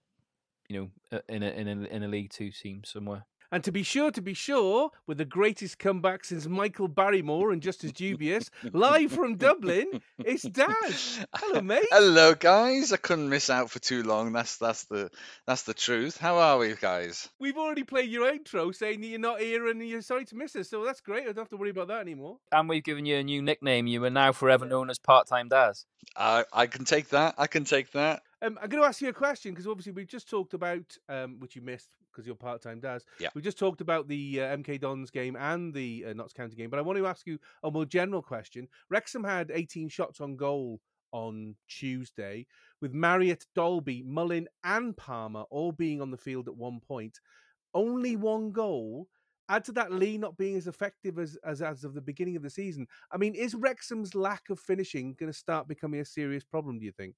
you 0.71 0.79
know, 1.11 1.17
uh, 1.17 1.21
in 1.27 1.43
a 1.43 1.49
in 1.49 1.67
a 1.67 1.85
in 1.87 2.03
a 2.03 2.07
League 2.07 2.29
Two 2.29 2.49
team 2.51 2.83
somewhere. 2.85 3.25
And 3.53 3.65
to 3.65 3.71
be 3.73 3.83
sure, 3.83 4.11
to 4.11 4.21
be 4.21 4.33
sure, 4.33 4.91
with 5.07 5.17
the 5.17 5.25
greatest 5.25 5.77
comeback 5.77 6.23
since 6.23 6.47
Michael 6.47 6.87
Barrymore 6.87 7.51
and 7.51 7.61
Just 7.61 7.83
as 7.83 7.91
Dubious, 7.91 8.49
live 8.71 9.11
from 9.11 9.35
Dublin, 9.35 9.99
it's 10.19 10.43
Daz. 10.43 11.19
Hello, 11.35 11.59
mate. 11.73 11.85
Hello, 11.91 12.33
guys. 12.33 12.93
I 12.93 12.95
couldn't 12.95 13.27
miss 13.27 13.49
out 13.49 13.69
for 13.69 13.79
too 13.79 14.03
long. 14.03 14.31
That's 14.31 14.55
that's 14.55 14.85
the 14.85 15.11
that's 15.45 15.63
the 15.63 15.73
truth. 15.73 16.15
How 16.15 16.37
are 16.37 16.57
we, 16.59 16.73
guys? 16.75 17.27
We've 17.41 17.57
already 17.57 17.83
played 17.83 18.09
your 18.09 18.29
intro 18.29 18.71
saying 18.71 19.01
that 19.01 19.07
you're 19.07 19.19
not 19.19 19.41
here 19.41 19.67
and 19.67 19.85
you're 19.85 20.01
sorry 20.01 20.23
to 20.23 20.35
miss 20.35 20.55
us, 20.55 20.69
so 20.69 20.85
that's 20.85 21.01
great. 21.01 21.23
I 21.23 21.33
don't 21.33 21.39
have 21.39 21.49
to 21.49 21.57
worry 21.57 21.71
about 21.71 21.89
that 21.89 21.99
anymore. 21.99 22.37
And 22.53 22.69
we've 22.69 22.85
given 22.85 23.05
you 23.05 23.17
a 23.17 23.23
new 23.23 23.41
nickname. 23.41 23.85
You 23.85 24.01
are 24.05 24.09
now 24.09 24.31
forever 24.31 24.65
known 24.65 24.89
as 24.89 24.97
Part 24.97 25.27
Time 25.27 25.49
Daz. 25.49 25.85
I 26.15 26.45
I 26.53 26.67
can 26.67 26.85
take 26.85 27.09
that. 27.09 27.35
I 27.37 27.47
can 27.47 27.65
take 27.65 27.91
that. 27.91 28.23
Um, 28.41 28.57
I'm 28.61 28.69
going 28.69 28.81
to 28.81 28.87
ask 28.87 29.01
you 29.01 29.09
a 29.09 29.13
question 29.13 29.51
because 29.51 29.67
obviously 29.67 29.91
we 29.91 30.05
just 30.05 30.29
talked 30.29 30.53
about, 30.53 30.97
um, 31.09 31.39
which 31.39 31.55
you 31.55 31.61
missed 31.61 31.89
because 32.11 32.25
you're 32.25 32.35
part 32.35 32.61
time 32.61 32.79
Daz. 32.79 33.05
Yeah. 33.19 33.29
We 33.35 33.41
just 33.41 33.59
talked 33.59 33.81
about 33.81 34.07
the 34.07 34.41
uh, 34.41 34.57
MK 34.57 34.81
Dons 34.81 35.11
game 35.11 35.35
and 35.35 35.73
the 35.73 36.05
uh, 36.09 36.13
Notts 36.13 36.33
County 36.33 36.55
game, 36.55 36.69
but 36.69 36.79
I 36.79 36.81
want 36.81 36.97
to 36.97 37.07
ask 37.07 37.25
you 37.25 37.39
a 37.63 37.71
more 37.71 37.85
general 37.85 38.21
question. 38.21 38.67
Wrexham 38.89 39.23
had 39.23 39.51
18 39.53 39.89
shots 39.89 40.19
on 40.19 40.35
goal 40.35 40.81
on 41.11 41.55
Tuesday, 41.67 42.47
with 42.81 42.93
Marriott, 42.93 43.45
Dalby, 43.53 44.03
Mullin, 44.03 44.47
and 44.63 44.95
Palmer 44.95 45.43
all 45.49 45.71
being 45.71 46.01
on 46.01 46.11
the 46.11 46.17
field 46.17 46.47
at 46.47 46.55
one 46.55 46.79
point. 46.79 47.19
Only 47.73 48.15
one 48.15 48.51
goal. 48.51 49.07
Add 49.49 49.65
to 49.65 49.73
that 49.73 49.91
Lee 49.91 50.17
not 50.17 50.37
being 50.37 50.55
as 50.55 50.67
effective 50.67 51.19
as, 51.19 51.37
as 51.43 51.61
as 51.61 51.83
of 51.83 51.93
the 51.93 52.01
beginning 52.01 52.37
of 52.37 52.43
the 52.43 52.49
season. 52.49 52.87
I 53.11 53.17
mean, 53.17 53.35
is 53.35 53.53
Wrexham's 53.53 54.15
lack 54.15 54.49
of 54.49 54.59
finishing 54.59 55.13
going 55.19 55.31
to 55.31 55.37
start 55.37 55.67
becoming 55.67 55.99
a 55.99 56.05
serious 56.05 56.45
problem? 56.45 56.79
Do 56.79 56.85
you 56.85 56.93
think? 56.93 57.15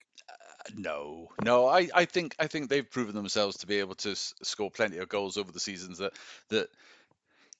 No, 0.76 1.30
no. 1.44 1.68
I, 1.68 1.90
I 1.94 2.06
think 2.06 2.36
I 2.40 2.48
think 2.48 2.70
they've 2.70 2.90
proven 2.90 3.16
themselves 3.16 3.58
to 3.58 3.68
be 3.68 3.80
able 3.80 3.96
to 3.96 4.12
s- 4.12 4.34
score 4.44 4.72
plenty 4.72 4.98
of 5.00 5.10
goals 5.10 5.38
over 5.38 5.52
the 5.52 5.60
seasons. 5.60 5.98
That 5.98 6.14
that 6.50 6.70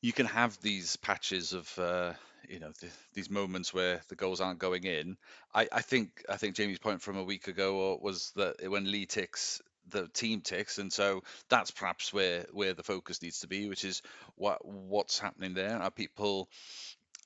you 0.02 0.14
can 0.14 0.28
have 0.28 0.60
these 0.62 0.98
patches 0.98 1.54
of 1.54 1.80
uh, 1.80 2.14
you 2.50 2.60
know 2.60 2.72
th 2.80 2.92
these 3.14 3.30
moments 3.30 3.74
where 3.74 4.02
the 4.10 4.16
goals 4.16 4.42
aren't 4.42 4.60
going 4.60 4.86
in. 4.86 5.18
I, 5.54 5.68
I 5.72 5.82
think 5.82 6.24
I 6.30 6.38
think 6.38 6.56
Jamie's 6.56 6.80
point 6.80 7.02
from 7.02 7.18
a 7.18 7.24
week 7.24 7.48
ago 7.48 7.98
was 8.02 8.32
that 8.36 8.56
when 8.70 8.92
Lee 8.92 9.06
ticks, 9.06 9.62
the 9.90 10.08
team 10.10 10.42
ticks, 10.42 10.78
and 10.80 10.92
so 10.94 11.24
that's 11.50 11.72
perhaps 11.72 12.14
where 12.14 12.46
where 12.54 12.74
the 12.74 12.84
focus 12.84 13.22
needs 13.22 13.42
to 13.42 13.48
be, 13.48 13.70
which 13.70 13.86
is 13.86 14.02
what 14.36 14.66
what's 14.66 15.20
happening 15.20 15.54
there. 15.54 15.78
Are 15.82 15.92
people 15.92 16.50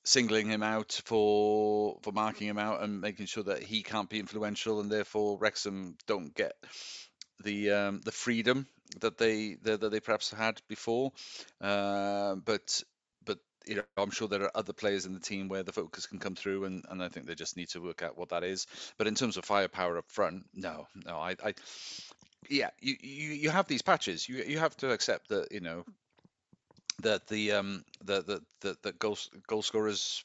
singling 0.07 0.47
him 0.47 0.63
out 0.63 1.01
for 1.05 1.97
for 2.01 2.11
marking 2.11 2.47
him 2.47 2.57
out 2.57 2.81
and 2.81 3.01
making 3.01 3.25
sure 3.25 3.43
that 3.43 3.61
he 3.61 3.83
can't 3.83 4.09
be 4.09 4.19
influential, 4.19 4.79
and 4.79 4.89
therefore 4.89 5.37
Wrexham 5.37 5.97
don't 6.07 6.33
get 6.33 6.53
the 7.43 7.71
um, 7.71 8.01
the 8.03 8.11
freedom 8.11 8.67
that 9.01 9.17
they 9.17 9.57
that, 9.63 9.81
that 9.81 9.89
they 9.91 9.99
perhaps 9.99 10.31
had 10.31 10.61
before. 10.69 11.11
Uh, 11.59 12.35
but 12.35 12.81
but 13.25 13.37
you 13.65 13.75
know, 13.75 13.83
I'm 13.97 14.11
sure 14.11 14.29
there 14.29 14.43
are 14.43 14.57
other 14.57 14.73
players 14.73 15.05
in 15.05 15.13
the 15.13 15.19
team 15.19 15.49
where 15.49 15.63
the 15.63 15.73
focus 15.73 16.07
can 16.07 16.19
come 16.19 16.35
through, 16.35 16.63
and, 16.63 16.85
and 16.89 17.03
I 17.03 17.09
think 17.09 17.27
they 17.27 17.35
just 17.35 17.57
need 17.57 17.69
to 17.69 17.81
work 17.81 18.01
out 18.01 18.17
what 18.17 18.29
that 18.29 18.43
is. 18.43 18.65
But 18.97 19.07
in 19.07 19.15
terms 19.15 19.35
of 19.35 19.43
firepower 19.43 19.97
up 19.97 20.09
front, 20.09 20.45
no, 20.53 20.87
no, 21.05 21.17
I, 21.17 21.35
I 21.43 21.53
yeah, 22.49 22.69
you, 22.79 22.95
you 23.01 23.29
you 23.33 23.49
have 23.49 23.67
these 23.67 23.81
patches. 23.81 24.27
You 24.27 24.43
you 24.47 24.59
have 24.59 24.75
to 24.77 24.91
accept 24.91 25.29
that 25.29 25.51
you 25.51 25.59
know 25.59 25.83
that 27.03 27.27
the 27.27 27.53
um 27.53 27.83
the 28.03 28.41
the, 28.61 28.77
the 28.81 28.91
goal 28.93 29.17
goal 29.47 29.61
scorers 29.61 30.23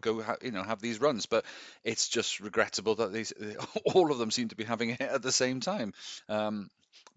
go 0.00 0.24
you 0.42 0.50
know 0.50 0.64
have 0.64 0.80
these 0.80 1.00
runs 1.00 1.26
but 1.26 1.44
it's 1.84 2.08
just 2.08 2.40
regrettable 2.40 2.96
that 2.96 3.12
these 3.12 3.32
all 3.94 4.10
of 4.10 4.18
them 4.18 4.30
seem 4.30 4.48
to 4.48 4.56
be 4.56 4.64
having 4.64 4.90
it 4.90 5.00
at 5.00 5.22
the 5.22 5.30
same 5.30 5.60
time 5.60 5.92
um 6.28 6.68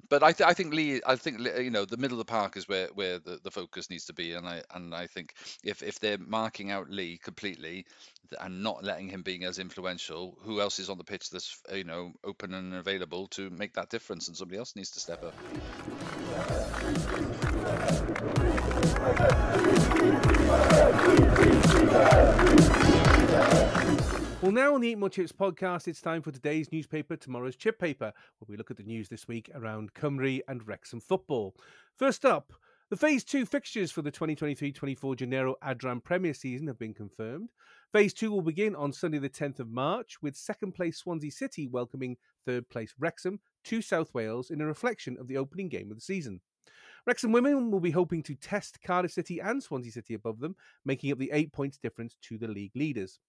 but 0.09 0.21
I, 0.23 0.31
th- 0.31 0.47
I 0.47 0.53
think 0.53 0.73
Lee, 0.73 1.01
I 1.05 1.15
think 1.15 1.39
you 1.39 1.71
know 1.71 1.85
the 1.85 1.97
middle 1.97 2.19
of 2.19 2.25
the 2.25 2.31
park 2.31 2.57
is 2.57 2.67
where, 2.67 2.87
where 2.93 3.19
the, 3.19 3.39
the 3.41 3.51
focus 3.51 3.89
needs 3.89 4.05
to 4.05 4.13
be, 4.13 4.33
and 4.33 4.47
I 4.47 4.61
and 4.73 4.93
I 4.93 5.07
think 5.07 5.33
if, 5.63 5.81
if 5.81 5.99
they're 5.99 6.17
marking 6.17 6.71
out 6.71 6.89
Lee 6.89 7.17
completely 7.17 7.85
and 8.39 8.63
not 8.63 8.83
letting 8.83 9.09
him 9.09 9.21
being 9.21 9.43
as 9.43 9.59
influential, 9.59 10.37
who 10.41 10.61
else 10.61 10.79
is 10.79 10.89
on 10.89 10.97
the 10.97 11.03
pitch 11.03 11.29
that's 11.29 11.59
uh, 11.71 11.75
you 11.75 11.83
know 11.83 12.11
open 12.23 12.53
and 12.53 12.73
available 12.75 13.27
to 13.29 13.49
make 13.49 13.73
that 13.73 13.89
difference, 13.89 14.27
and 14.27 14.37
somebody 14.37 14.59
else 14.59 14.75
needs 14.75 14.91
to 14.91 14.99
step 14.99 15.23
up. 15.23 15.33
Well, 24.41 24.53
now 24.53 24.75
on 24.75 24.79
the 24.79 24.87
Eat 24.87 24.97
More 24.97 25.09
Chips 25.09 25.33
podcast, 25.33 25.89
it's 25.89 25.99
time 25.99 26.21
for 26.21 26.31
today's 26.31 26.71
newspaper, 26.71 27.17
tomorrow's 27.17 27.57
chip 27.57 27.79
paper, 27.79 28.13
where 28.39 28.45
we 28.47 28.55
look 28.55 28.71
at 28.71 28.77
the 28.77 28.83
news 28.83 29.09
this 29.09 29.27
week 29.27 29.49
around 29.55 29.93
Cymru 29.93 30.39
and 30.47 30.65
Wrexham 30.65 31.01
football. 31.01 31.53
First 31.97 32.23
up, 32.23 32.53
the 32.89 32.95
Phase 32.95 33.25
2 33.25 33.45
fixtures 33.45 33.91
for 33.91 34.01
the 34.01 34.11
2023-24 34.11 34.97
Genero 35.17 35.55
Adran 35.61 36.01
Premier 36.01 36.33
season 36.33 36.67
have 36.67 36.79
been 36.79 36.93
confirmed. 36.93 37.49
Phase 37.91 38.13
2 38.13 38.31
will 38.31 38.41
begin 38.41 38.73
on 38.73 38.93
Sunday 38.93 39.19
the 39.19 39.29
10th 39.29 39.59
of 39.59 39.69
March, 39.69 40.21
with 40.21 40.37
second 40.37 40.75
place 40.75 40.99
Swansea 40.99 41.31
City 41.31 41.67
welcoming 41.67 42.15
third 42.45 42.69
place 42.69 42.93
Wrexham 42.97 43.41
to 43.65 43.81
South 43.81 44.13
Wales 44.13 44.49
in 44.49 44.61
a 44.61 44.65
reflection 44.65 45.17
of 45.19 45.27
the 45.27 45.35
opening 45.35 45.67
game 45.67 45.91
of 45.91 45.97
the 45.97 46.01
season. 46.01 46.39
Wrexham 47.05 47.33
women 47.33 47.69
will 47.69 47.81
be 47.81 47.91
hoping 47.91 48.23
to 48.23 48.35
test 48.35 48.79
Cardiff 48.81 49.11
City 49.11 49.39
and 49.39 49.61
Swansea 49.61 49.91
City 49.91 50.13
above 50.13 50.39
them, 50.39 50.55
making 50.85 51.11
up 51.11 51.17
the 51.17 51.31
eight 51.33 51.51
points 51.51 51.77
difference 51.77 52.15
to 52.21 52.37
the 52.37 52.47
league 52.47 52.75
leaders. 52.75 53.19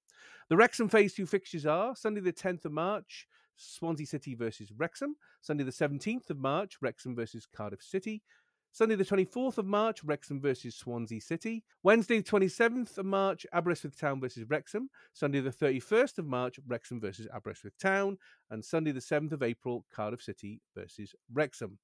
The 0.48 0.56
Wrexham 0.56 0.88
Phase 0.88 1.14
2 1.14 1.26
fixtures 1.26 1.66
are 1.66 1.96
Sunday 1.96 2.20
the 2.20 2.32
10th 2.32 2.64
of 2.64 2.72
March, 2.72 3.26
Swansea 3.56 4.06
City 4.06 4.34
versus 4.34 4.70
Wrexham. 4.76 5.16
Sunday 5.40 5.64
the 5.64 5.72
17th 5.72 6.30
of 6.30 6.38
March, 6.38 6.76
Wrexham 6.80 7.16
versus 7.16 7.46
Cardiff 7.46 7.82
City. 7.82 8.22
Sunday 8.70 8.96
the 8.96 9.04
24th 9.04 9.58
of 9.58 9.66
March, 9.66 10.02
Wrexham 10.02 10.40
versus 10.40 10.74
Swansea 10.74 11.20
City. 11.20 11.64
Wednesday 11.82 12.18
the 12.18 12.30
27th 12.30 12.98
of 12.98 13.06
March, 13.06 13.46
Aberystwyth 13.52 13.98
Town 13.98 14.20
versus 14.20 14.44
Wrexham. 14.48 14.88
Sunday 15.12 15.40
the 15.40 15.50
31st 15.50 16.18
of 16.18 16.26
March, 16.26 16.58
Wrexham 16.66 17.00
versus 17.00 17.28
Aberystwyth 17.32 17.78
Town. 17.78 18.18
And 18.50 18.64
Sunday 18.64 18.92
the 18.92 19.00
7th 19.00 19.32
of 19.32 19.42
April, 19.42 19.84
Cardiff 19.92 20.22
City 20.22 20.60
versus 20.76 21.14
Wrexham. 21.32 21.78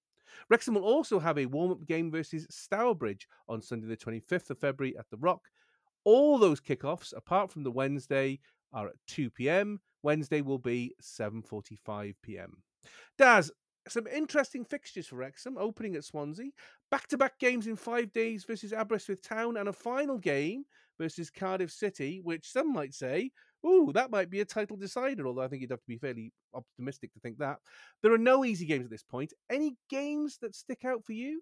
Wrexham 0.48 0.74
will 0.74 0.85
also 0.85 1.19
have 1.19 1.39
a 1.39 1.47
warm-up 1.47 1.86
game 1.86 2.11
versus 2.11 2.47
Stourbridge 2.51 3.27
on 3.48 3.62
Sunday 3.62 3.86
the 3.86 3.97
25th 3.97 4.51
of 4.51 4.59
February 4.59 4.97
at 4.98 5.09
the 5.11 5.16
Rock. 5.19 5.43
All 6.05 6.39
those 6.39 6.61
kickoffs, 6.61 7.12
apart 7.16 7.51
from 7.51 7.62
the 7.62 7.70
Wednesday, 7.70 8.40
are 8.73 8.89
at 8.89 8.94
2 9.09 9.31
p.m. 9.31 9.81
Wednesday 10.02 10.40
will 10.40 10.59
be 10.59 10.94
7:45 11.02 12.15
p.m. 12.23 12.62
Daz, 13.19 13.51
some 13.89 14.07
interesting 14.07 14.65
fixtures 14.65 15.09
for 15.09 15.16
Wrexham, 15.16 15.59
opening 15.59 15.97
at 15.97 16.05
Swansea, 16.05 16.51
back-to-back 16.90 17.39
games 17.39 17.66
in 17.66 17.77
five 17.77 18.12
days 18.12 18.44
versus 18.44 18.73
Aberystwyth 18.73 19.23
Town, 19.23 19.57
and 19.57 19.69
a 19.69 19.73
final 19.73 20.19
game 20.19 20.65
versus 21.01 21.31
Cardiff 21.31 21.70
City, 21.70 22.20
which 22.22 22.52
some 22.52 22.72
might 22.72 22.93
say, 22.93 23.31
ooh, 23.66 23.90
that 23.94 24.10
might 24.10 24.31
be 24.31 24.40
a 24.40 24.44
title 24.44 24.77
decider. 24.77 25.27
Although 25.27 25.43
I 25.43 25.48
think 25.48 25.62
you'd 25.62 25.70
have 25.70 25.81
to 25.81 25.89
be 25.89 25.98
fairly 25.98 26.32
optimistic 26.55 27.12
to 27.14 27.20
think 27.20 27.39
that. 27.39 27.56
There 28.02 28.12
are 28.12 28.18
no 28.18 28.44
easy 28.44 28.66
games 28.66 28.85
at 28.85 28.90
this 28.90 29.02
point. 29.02 29.32
Any 29.51 29.77
games 29.89 30.39
that 30.43 30.55
stick 30.55 30.85
out 30.85 31.05
for 31.05 31.12
you? 31.12 31.40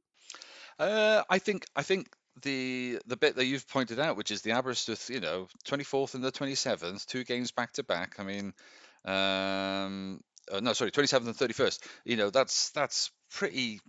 Uh, 0.79 1.23
I 1.29 1.39
think 1.39 1.67
I 1.75 1.83
think 1.83 2.09
the 2.43 3.01
the 3.07 3.17
bit 3.17 3.37
that 3.37 3.47
you've 3.47 3.69
pointed 3.69 3.99
out, 3.99 4.17
which 4.17 4.31
is 4.31 4.43
the 4.43 4.53
Aberystwyth, 4.53 5.11
you 5.11 5.21
know, 5.21 5.49
24th 5.67 6.15
and 6.15 6.23
the 6.23 6.33
27th, 6.33 7.05
two 7.07 7.25
games 7.25 7.51
back 7.51 7.73
to 7.73 7.83
back. 7.83 8.15
I 8.19 8.23
mean, 8.23 8.53
um, 9.05 10.21
uh, 10.53 10.61
no, 10.61 10.73
sorry, 10.73 10.93
27th 10.93 11.27
and 11.27 11.37
31st. 11.37 11.81
You 12.05 12.17
know, 12.17 12.31
that's 12.31 12.71
that's 12.71 13.11
pretty 13.31 13.81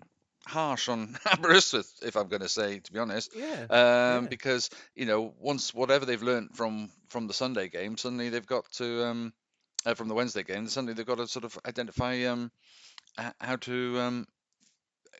harsh 0.45 0.89
on 0.89 1.17
Aberystwyth, 1.25 2.03
if 2.03 2.15
I'm 2.15 2.27
going 2.27 2.41
to 2.41 2.49
say, 2.49 2.79
to 2.79 2.93
be 2.93 2.99
honest. 2.99 3.35
Yeah. 3.35 3.65
Um, 3.69 4.23
yeah. 4.23 4.27
because 4.29 4.69
you 4.95 5.05
know, 5.05 5.33
once 5.39 5.73
whatever 5.73 6.05
they've 6.05 6.21
learnt 6.21 6.55
from 6.55 6.89
from 7.09 7.27
the 7.27 7.33
Sunday 7.33 7.69
game, 7.69 7.97
suddenly 7.97 8.29
they've 8.29 8.45
got 8.45 8.71
to 8.73 9.05
um, 9.05 9.33
uh, 9.85 9.93
from 9.93 10.07
the 10.07 10.13
Wednesday 10.13 10.43
game, 10.43 10.67
suddenly 10.67 10.93
they've 10.93 11.05
got 11.05 11.17
to 11.17 11.27
sort 11.27 11.45
of 11.45 11.57
identify 11.65 12.23
um, 12.25 12.51
h- 13.19 13.33
how 13.39 13.55
to 13.57 13.99
um, 13.99 14.27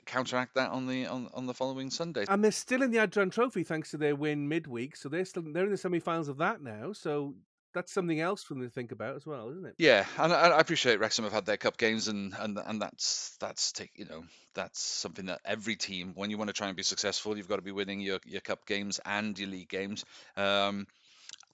counteract 0.06 0.56
that 0.56 0.72
on 0.72 0.88
the 0.88 1.06
on, 1.06 1.30
on 1.34 1.46
the 1.46 1.54
following 1.54 1.90
Sunday. 1.90 2.26
And 2.28 2.44
they're 2.44 2.52
still 2.52 2.82
in 2.82 2.92
the 2.92 2.98
Adran 2.98 3.32
Trophy 3.32 3.64
thanks 3.64 3.92
to 3.92 3.98
their 3.98 4.16
win 4.16 4.48
midweek, 4.48 4.96
so 4.96 5.10
they're 5.10 5.26
still 5.26 5.44
they're 5.54 5.66
in 5.66 5.72
the 5.72 5.78
semi-finals 5.78 6.28
of 6.28 6.38
that 6.38 6.62
now. 6.62 6.94
So 6.94 7.36
that's 7.74 7.94
something 7.94 8.20
else 8.20 8.44
for 8.44 8.54
them 8.54 8.64
to 8.64 8.70
think 8.70 8.92
about 8.92 9.16
as 9.16 9.26
well, 9.26 9.50
isn't 9.50 9.66
it? 9.66 9.76
Yeah, 9.78 10.06
and 10.18 10.34
I, 10.34 10.50
I 10.50 10.60
appreciate 10.60 11.00
Wrexham 11.00 11.24
have 11.26 11.34
had 11.34 11.46
their 11.46 11.58
cup 11.58 11.78
games, 11.78 12.08
and 12.08 12.34
and 12.38 12.58
and 12.58 12.82
that's 12.82 13.38
that's 13.40 13.72
take 13.72 13.92
you 13.96 14.06
know 14.06 14.24
that's 14.54 14.80
something 14.80 15.28
that 15.28 15.42
every 15.46 15.76
team, 15.76 16.14
when 16.16 16.30
you 16.30 16.38
want 16.38 16.50
to 16.50 16.54
try 16.54 16.68
and 16.68 16.76
be 16.76 16.84
successful, 16.84 17.38
you've 17.38 17.48
got 17.48 17.58
to 17.58 17.62
be 17.62 17.72
winning 17.72 18.02
your 18.02 18.20
your 18.26 18.42
cup 18.42 18.66
games 18.66 19.00
and 19.06 19.38
your 19.38 19.50
league 19.50 19.70
games. 19.70 20.06
Um, 20.36 20.88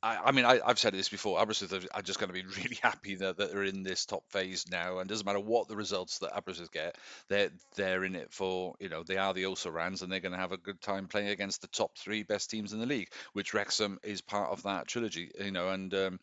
I, 0.05 0.19
I 0.25 0.31
mean, 0.31 0.45
I, 0.45 0.59
I've 0.63 0.77
said 0.77 0.93
this 0.93 1.09
before. 1.09 1.41
Aberystwyth 1.41 1.87
are, 1.91 2.01
just 2.03 2.19
going 2.19 2.31
to 2.31 2.33
be 2.33 2.45
really 2.63 2.77
happy 2.81 3.15
that, 3.15 3.37
that 3.37 3.51
they're 3.51 3.63
in 3.63 3.81
this 3.81 4.05
top 4.05 4.23
phase 4.29 4.65
now, 4.71 4.99
and 4.99 5.09
doesn't 5.09 5.25
matter 5.25 5.39
what 5.39 5.67
the 5.67 5.75
results 5.75 6.19
that 6.19 6.35
Aberystwyth 6.37 6.71
get, 6.71 6.95
they're 7.27 7.49
they're 7.75 8.03
in 8.03 8.15
it 8.15 8.31
for 8.31 8.75
you 8.79 8.87
know 8.87 9.01
they 9.01 9.17
are 9.17 9.33
the 9.33 9.43
Osorans, 9.43 10.03
and 10.03 10.11
they're 10.11 10.19
going 10.19 10.31
to 10.31 10.37
have 10.37 10.51
a 10.51 10.57
good 10.57 10.79
time 10.79 11.07
playing 11.07 11.29
against 11.29 11.61
the 11.61 11.67
top 11.67 11.97
three 11.97 12.21
best 12.21 12.51
teams 12.51 12.71
in 12.71 12.79
the 12.79 12.85
league, 12.85 13.09
which 13.33 13.53
Wrexham 13.55 13.99
is 14.03 14.21
part 14.21 14.51
of 14.51 14.63
that 14.63 14.87
trilogy, 14.87 15.31
you 15.39 15.51
know, 15.51 15.69
and 15.69 15.91
um, 15.95 16.19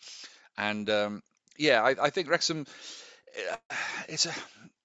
and 0.56 0.88
um, 0.88 1.22
yeah, 1.58 1.82
I, 1.82 1.96
I 2.00 2.10
think 2.10 2.30
Wrexham, 2.30 2.66
eh, 3.36 3.74
it's 4.08 4.26
a 4.26 4.32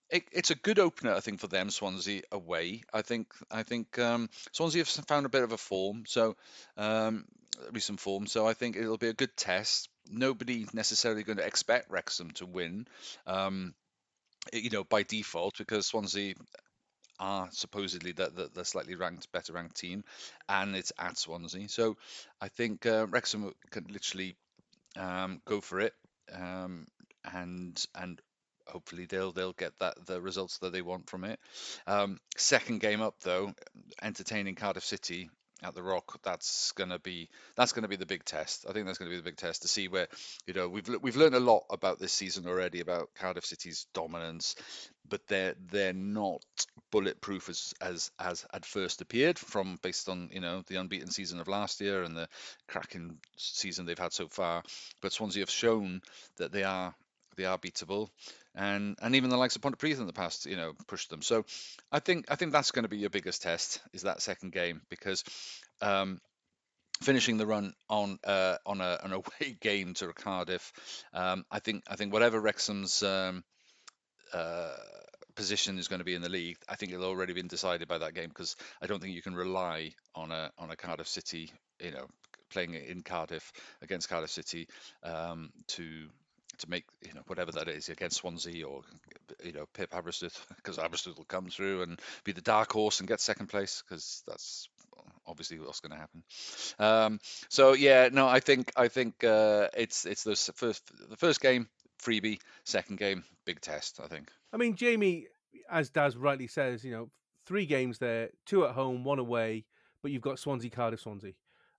it, 0.09 0.23
it's 0.31 0.51
a 0.51 0.55
good 0.55 0.79
opener, 0.79 1.13
I 1.13 1.19
think, 1.19 1.39
for 1.39 1.47
them. 1.47 1.69
Swansea 1.69 2.21
away. 2.31 2.83
I 2.91 3.03
think 3.03 3.27
I 3.51 3.61
think 3.61 3.99
um, 3.99 4.29
Swansea 4.53 4.79
have 4.79 4.87
found 4.87 5.27
a 5.27 5.29
bit 5.29 5.43
of 5.43 5.51
a 5.51 5.57
form, 5.57 6.03
so 6.07 6.35
um, 6.77 7.25
recent 7.71 7.99
form. 7.99 8.27
So 8.27 8.47
I 8.47 8.53
think 8.53 8.75
it'll 8.75 8.97
be 8.97 9.09
a 9.09 9.13
good 9.13 9.35
test. 9.35 9.89
Nobody 10.09 10.67
necessarily 10.73 11.23
going 11.23 11.37
to 11.37 11.45
expect 11.45 11.91
Wrexham 11.91 12.31
to 12.31 12.45
win, 12.45 12.87
um, 13.25 13.73
you 14.53 14.69
know, 14.69 14.83
by 14.83 15.03
default 15.03 15.57
because 15.57 15.85
Swansea 15.85 16.35
are 17.19 17.49
supposedly 17.51 18.11
the, 18.11 18.29
the, 18.29 18.49
the, 18.53 18.65
slightly 18.65 18.95
ranked, 18.95 19.31
better 19.31 19.53
ranked 19.53 19.75
team, 19.75 20.03
and 20.47 20.75
it's 20.75 20.93
at 20.99 21.17
Swansea. 21.17 21.67
So 21.67 21.97
I 22.39 22.47
think 22.47 22.85
uh, 22.85 23.07
Wrexham 23.07 23.53
can 23.71 23.85
literally 23.89 24.35
um, 24.95 25.41
go 25.45 25.59
for 25.61 25.79
it, 25.79 25.93
um, 26.33 26.87
and 27.33 27.83
and 27.95 28.21
hopefully 28.67 29.05
they'll 29.05 29.31
they'll 29.31 29.53
get 29.53 29.73
that 29.79 30.05
the 30.05 30.21
results 30.21 30.59
that 30.59 30.71
they 30.71 30.81
want 30.81 31.09
from 31.09 31.23
it. 31.23 31.39
Um, 31.87 32.19
second 32.37 32.79
game 32.79 33.01
up 33.01 33.15
though, 33.21 33.53
entertaining 34.01 34.55
Cardiff 34.55 34.85
City 34.85 35.29
at 35.63 35.75
the 35.75 35.83
Rock. 35.83 36.19
That's 36.23 36.71
gonna 36.73 36.99
be 36.99 37.29
that's 37.55 37.73
gonna 37.73 37.87
be 37.87 37.95
the 37.95 38.05
big 38.05 38.23
test. 38.23 38.65
I 38.69 38.73
think 38.73 38.85
that's 38.85 38.97
gonna 38.97 39.11
be 39.11 39.17
the 39.17 39.23
big 39.23 39.37
test 39.37 39.63
to 39.63 39.67
see 39.67 39.87
where 39.87 40.07
you 40.45 40.53
know 40.53 40.69
we've 40.69 40.87
we've 41.01 41.15
learned 41.15 41.35
a 41.35 41.39
lot 41.39 41.65
about 41.69 41.99
this 41.99 42.13
season 42.13 42.47
already 42.47 42.79
about 42.79 43.09
Cardiff 43.15 43.45
City's 43.45 43.87
dominance, 43.93 44.55
but 45.07 45.21
they're 45.27 45.55
they're 45.71 45.93
not 45.93 46.43
bulletproof 46.91 47.49
as 47.49 47.73
as 47.81 48.11
as 48.19 48.45
at 48.53 48.65
first 48.65 49.01
appeared 49.01 49.39
from 49.39 49.77
based 49.81 50.09
on 50.09 50.29
you 50.31 50.39
know 50.39 50.63
the 50.67 50.77
unbeaten 50.77 51.11
season 51.11 51.39
of 51.39 51.47
last 51.47 51.81
year 51.81 52.03
and 52.03 52.15
the 52.15 52.27
cracking 52.67 53.17
season 53.37 53.85
they've 53.85 53.97
had 53.97 54.13
so 54.13 54.27
far. 54.27 54.63
But 55.01 55.13
Swansea 55.13 55.41
have 55.41 55.49
shown 55.49 56.01
that 56.37 56.51
they 56.51 56.63
are 56.63 56.93
they 57.35 57.45
are 57.45 57.57
beatable 57.57 58.09
and 58.57 58.97
and 59.01 59.15
even 59.15 59.29
the 59.29 59.37
likes 59.37 59.55
of 59.55 59.61
Pontypridd 59.61 59.99
in 59.99 60.07
the 60.07 60.13
past, 60.13 60.47
you 60.47 60.57
know, 60.57 60.73
pushed 60.87 61.09
them. 61.09 61.21
So 61.21 61.45
I 61.91 61.99
think 61.99 62.25
I 62.29 62.35
think 62.35 62.51
that's 62.51 62.71
going 62.71 62.83
to 62.83 62.89
be 62.89 62.97
your 62.97 63.11
biggest 63.11 63.43
test 63.43 63.79
is 63.93 64.01
that 64.01 64.21
second 64.21 64.51
game 64.51 64.81
because 64.89 65.23
um, 65.81 66.19
finishing 67.01 67.37
the 67.37 67.45
run 67.45 67.73
on 67.87 68.17
uh, 68.23 68.57
on 68.65 68.81
a, 68.81 68.99
an 69.03 69.13
away 69.13 69.55
game 69.61 69.93
to 69.95 70.11
Cardiff, 70.11 70.73
um, 71.13 71.45
I 71.51 71.59
think 71.59 71.83
I 71.87 71.95
think 71.95 72.11
whatever 72.11 72.41
Wrexham's 72.41 73.03
um, 73.03 73.43
uh, 74.33 74.73
position 75.35 75.77
is 75.77 75.87
going 75.87 75.99
to 75.99 76.05
be 76.05 76.15
in 76.15 76.23
the 76.23 76.29
league, 76.29 76.57
I 76.67 76.75
think 76.75 76.91
it'll 76.91 77.05
already 77.05 77.33
been 77.33 77.47
decided 77.47 77.87
by 77.87 77.99
that 77.99 78.15
game 78.15 78.29
because 78.29 78.55
I 78.81 78.87
don't 78.87 78.99
think 78.99 79.13
you 79.13 79.21
can 79.21 79.35
rely 79.35 79.91
on 80.15 80.31
a 80.31 80.51
on 80.57 80.71
a 80.71 80.75
Cardiff 80.75 81.07
City, 81.07 81.51
you 81.79 81.91
know, 81.91 82.07
playing 82.49 82.73
in 82.73 83.03
Cardiff 83.03 83.51
against 83.83 84.09
Cardiff 84.09 84.31
City 84.31 84.67
um, 85.03 85.51
to 85.67 86.09
to 86.59 86.69
make 86.69 86.85
you 87.05 87.13
know 87.13 87.21
whatever 87.27 87.51
that 87.51 87.67
is 87.67 87.89
against 87.89 88.17
Swansea 88.17 88.65
or 88.65 88.81
you 89.43 89.53
know 89.53 89.65
Pip 89.73 89.93
Aberystwyth 89.93 90.45
because 90.55 90.77
Aberystwyth 90.83 91.17
will 91.17 91.25
come 91.25 91.49
through 91.49 91.83
and 91.83 91.99
be 92.23 92.31
the 92.31 92.41
dark 92.41 92.71
horse 92.71 92.99
and 92.99 93.07
get 93.07 93.19
second 93.19 93.47
place 93.47 93.83
because 93.87 94.23
that's 94.27 94.69
obviously 95.25 95.59
what's 95.59 95.81
going 95.81 95.91
to 95.91 95.97
happen. 95.97 96.23
Um, 96.79 97.19
so 97.49 97.73
yeah, 97.73 98.09
no, 98.11 98.27
I 98.27 98.39
think 98.39 98.71
I 98.75 98.87
think 98.87 99.23
uh, 99.23 99.67
it's 99.75 100.05
it's 100.05 100.23
the 100.23 100.35
first 100.35 100.91
the 101.09 101.17
first 101.17 101.41
game 101.41 101.67
freebie, 102.01 102.39
second 102.63 102.97
game 102.97 103.23
big 103.45 103.61
test. 103.61 103.99
I 104.03 104.07
think. 104.07 104.29
I 104.53 104.57
mean, 104.57 104.75
Jamie, 104.75 105.27
as 105.69 105.89
Daz 105.89 106.15
rightly 106.15 106.47
says, 106.47 106.83
you 106.83 106.91
know, 106.91 107.09
three 107.45 107.65
games 107.65 107.99
there, 107.99 108.29
two 108.45 108.65
at 108.65 108.71
home, 108.71 109.03
one 109.03 109.19
away, 109.19 109.65
but 110.01 110.11
you've 110.11 110.21
got 110.21 110.39
Swansea, 110.39 110.69
Cardiff, 110.69 111.01
Swansea. 111.01 111.33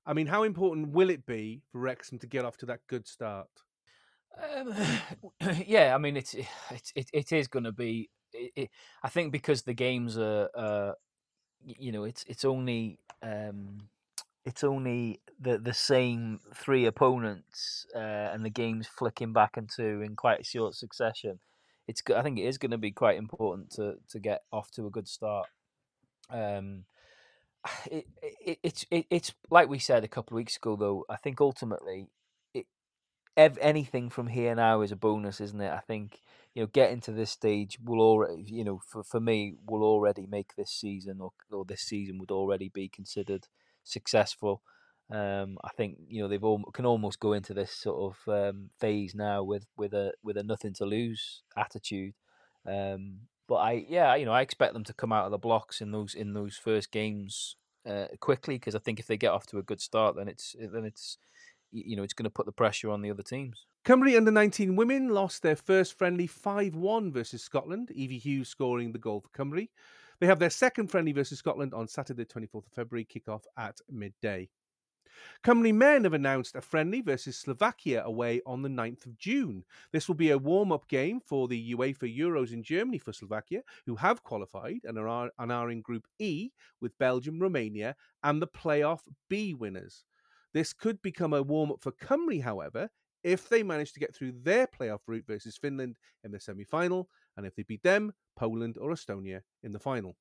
I 0.06 0.14
mean, 0.14 0.26
how 0.26 0.42
important 0.42 0.88
will 0.92 1.10
it 1.10 1.26
be 1.26 1.62
for 1.70 1.80
Wrexham 1.80 2.18
to 2.20 2.26
get 2.26 2.44
off 2.44 2.56
to 2.58 2.66
that 2.66 2.80
good 2.88 3.06
start? 3.06 3.48
Um, 4.36 4.74
yeah, 5.66 5.94
I 5.94 5.98
mean 5.98 6.16
it's 6.16 6.34
it's 6.34 6.92
it, 6.94 7.10
it 7.12 7.32
is 7.32 7.48
going 7.48 7.64
to 7.64 7.72
be. 7.72 8.10
It, 8.32 8.52
it, 8.56 8.70
I 9.02 9.08
think 9.08 9.32
because 9.32 9.62
the 9.62 9.74
games 9.74 10.18
are, 10.18 10.48
uh, 10.54 10.92
you 11.64 11.92
know, 11.92 12.04
it's 12.04 12.24
it's 12.28 12.44
only 12.44 12.98
um, 13.22 13.88
it's 14.44 14.64
only 14.64 15.20
the 15.40 15.58
the 15.58 15.74
same 15.74 16.40
three 16.54 16.86
opponents, 16.86 17.86
uh, 17.94 17.98
and 17.98 18.44
the 18.44 18.50
games 18.50 18.86
flicking 18.88 19.32
back 19.32 19.56
and 19.56 19.68
two 19.74 20.02
in 20.02 20.16
quite 20.16 20.40
a 20.40 20.44
short 20.44 20.74
succession. 20.74 21.40
It's 21.86 22.02
I 22.14 22.22
think 22.22 22.38
it 22.38 22.44
is 22.44 22.58
going 22.58 22.72
to 22.72 22.78
be 22.78 22.92
quite 22.92 23.18
important 23.18 23.70
to 23.72 23.96
to 24.10 24.18
get 24.18 24.42
off 24.52 24.70
to 24.72 24.86
a 24.86 24.90
good 24.90 25.08
start. 25.08 25.48
Um, 26.30 26.84
it, 27.90 28.06
it, 28.22 28.58
it's 28.62 28.86
it, 28.90 29.06
it's 29.10 29.34
like 29.50 29.68
we 29.68 29.78
said 29.78 30.04
a 30.04 30.08
couple 30.08 30.34
of 30.34 30.38
weeks 30.38 30.56
ago, 30.56 30.76
though. 30.76 31.04
I 31.08 31.16
think 31.16 31.40
ultimately 31.40 32.08
ev- 33.38 33.58
anything 33.60 34.10
from 34.10 34.26
here 34.26 34.54
now 34.54 34.82
is 34.82 34.92
a 34.92 34.96
bonus, 34.96 35.40
isn't 35.40 35.60
it? 35.60 35.72
I 35.72 35.80
think 35.80 36.20
you 36.54 36.62
know 36.62 36.66
getting 36.66 37.00
to 37.02 37.12
this 37.12 37.30
stage 37.30 37.78
will 37.82 38.00
already 38.00 38.42
you 38.46 38.64
know 38.64 38.80
for, 38.86 39.02
for 39.02 39.20
me 39.20 39.54
will 39.66 39.82
already 39.84 40.26
make 40.26 40.56
this 40.56 40.70
season 40.70 41.20
or 41.20 41.30
or 41.50 41.64
this 41.64 41.82
season 41.82 42.18
would 42.18 42.32
already 42.32 42.68
be 42.68 42.88
considered 42.88 43.46
successful. 43.84 44.60
Um, 45.10 45.56
I 45.64 45.70
think 45.76 45.98
you 46.08 46.20
know 46.20 46.28
they've 46.28 46.44
all 46.44 46.62
can 46.74 46.84
almost 46.84 47.20
go 47.20 47.32
into 47.32 47.54
this 47.54 47.72
sort 47.72 48.14
of 48.26 48.32
um, 48.32 48.70
phase 48.78 49.14
now 49.14 49.42
with 49.42 49.66
with 49.76 49.94
a 49.94 50.12
with 50.22 50.36
a 50.36 50.42
nothing 50.42 50.74
to 50.74 50.84
lose 50.84 51.42
attitude. 51.56 52.14
Um, 52.66 53.20
but 53.46 53.56
I 53.56 53.86
yeah 53.88 54.14
you 54.16 54.26
know 54.26 54.32
I 54.32 54.42
expect 54.42 54.74
them 54.74 54.84
to 54.84 54.92
come 54.92 55.12
out 55.12 55.24
of 55.24 55.30
the 55.30 55.38
blocks 55.38 55.80
in 55.80 55.92
those 55.92 56.14
in 56.14 56.34
those 56.34 56.56
first 56.56 56.90
games 56.90 57.56
uh, 57.88 58.08
quickly 58.20 58.56
because 58.56 58.74
I 58.74 58.80
think 58.80 58.98
if 58.98 59.06
they 59.06 59.16
get 59.16 59.32
off 59.32 59.46
to 59.46 59.58
a 59.58 59.62
good 59.62 59.80
start 59.80 60.16
then 60.16 60.28
it's 60.28 60.54
then 60.58 60.84
it's 60.84 61.16
you 61.70 61.96
know, 61.96 62.02
it's 62.02 62.14
going 62.14 62.24
to 62.24 62.30
put 62.30 62.46
the 62.46 62.52
pressure 62.52 62.90
on 62.90 63.02
the 63.02 63.10
other 63.10 63.22
teams. 63.22 63.66
Cymru 63.84 64.16
under 64.16 64.30
19 64.30 64.76
women 64.76 65.08
lost 65.08 65.42
their 65.42 65.56
first 65.56 65.96
friendly 65.96 66.26
5 66.26 66.74
1 66.74 67.12
versus 67.12 67.42
Scotland, 67.42 67.90
Evie 67.92 68.18
Hughes 68.18 68.48
scoring 68.48 68.92
the 68.92 68.98
goal 68.98 69.20
for 69.20 69.28
Cymru. 69.28 69.68
They 70.20 70.26
have 70.26 70.40
their 70.40 70.50
second 70.50 70.88
friendly 70.88 71.12
versus 71.12 71.38
Scotland 71.38 71.72
on 71.74 71.86
Saturday, 71.86 72.24
24th 72.24 72.66
of 72.66 72.72
February, 72.72 73.04
kick-off 73.04 73.44
at 73.56 73.80
midday. 73.88 74.48
Cymru 75.44 75.74
men 75.74 76.04
have 76.04 76.12
announced 76.12 76.54
a 76.54 76.60
friendly 76.60 77.00
versus 77.00 77.38
Slovakia 77.38 78.02
away 78.04 78.40
on 78.46 78.62
the 78.62 78.68
9th 78.68 79.06
of 79.06 79.18
June. 79.18 79.64
This 79.92 80.06
will 80.06 80.14
be 80.14 80.30
a 80.30 80.38
warm 80.38 80.70
up 80.70 80.88
game 80.88 81.20
for 81.20 81.48
the 81.48 81.74
UEFA 81.74 82.16
Euros 82.16 82.52
in 82.52 82.62
Germany 82.62 82.98
for 82.98 83.12
Slovakia, 83.12 83.62
who 83.86 83.96
have 83.96 84.22
qualified 84.22 84.80
and 84.84 84.98
are, 84.98 85.30
and 85.38 85.52
are 85.52 85.70
in 85.70 85.80
Group 85.80 86.06
E 86.18 86.50
with 86.80 86.98
Belgium, 86.98 87.40
Romania, 87.40 87.96
and 88.22 88.42
the 88.42 88.46
playoff 88.46 89.00
B 89.28 89.54
winners. 89.54 90.04
This 90.58 90.72
could 90.72 91.00
become 91.02 91.34
a 91.34 91.40
warm 91.40 91.70
up 91.70 91.80
for 91.80 91.92
Cymru, 91.92 92.42
however, 92.42 92.90
if 93.22 93.48
they 93.48 93.62
manage 93.62 93.92
to 93.92 94.00
get 94.00 94.12
through 94.12 94.32
their 94.42 94.66
playoff 94.66 94.98
route 95.06 95.22
versus 95.24 95.56
Finland 95.56 95.98
in 96.24 96.32
the 96.32 96.40
semi 96.40 96.64
final, 96.64 97.08
and 97.36 97.46
if 97.46 97.54
they 97.54 97.62
beat 97.62 97.84
them, 97.84 98.12
Poland 98.34 98.76
or 98.76 98.90
Estonia 98.90 99.42
in 99.62 99.70
the 99.70 99.78
final. 99.78 100.16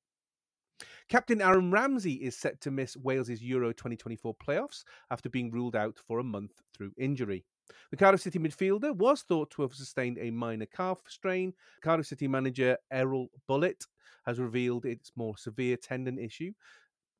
Captain 1.08 1.42
Aaron 1.42 1.72
Ramsey 1.72 2.12
is 2.12 2.36
set 2.36 2.60
to 2.60 2.70
miss 2.70 2.96
Wales's 2.96 3.42
Euro 3.42 3.72
2024 3.72 4.36
playoffs 4.36 4.84
after 5.10 5.28
being 5.28 5.50
ruled 5.50 5.74
out 5.74 5.98
for 6.06 6.20
a 6.20 6.22
month 6.24 6.52
through 6.72 6.92
injury. 6.96 7.44
The 7.90 7.96
Cardiff 7.96 8.20
City 8.20 8.38
midfielder 8.38 8.94
was 8.94 9.22
thought 9.22 9.50
to 9.50 9.62
have 9.62 9.74
sustained 9.74 10.18
a 10.20 10.30
minor 10.30 10.66
calf 10.66 11.00
strain. 11.08 11.52
Cardiff 11.82 12.06
City 12.06 12.28
manager 12.28 12.78
Erol 12.92 13.26
Bulut 13.50 13.88
has 14.24 14.38
revealed 14.38 14.84
its 14.84 15.10
more 15.16 15.36
severe 15.36 15.76
tendon 15.76 16.16
issue, 16.16 16.52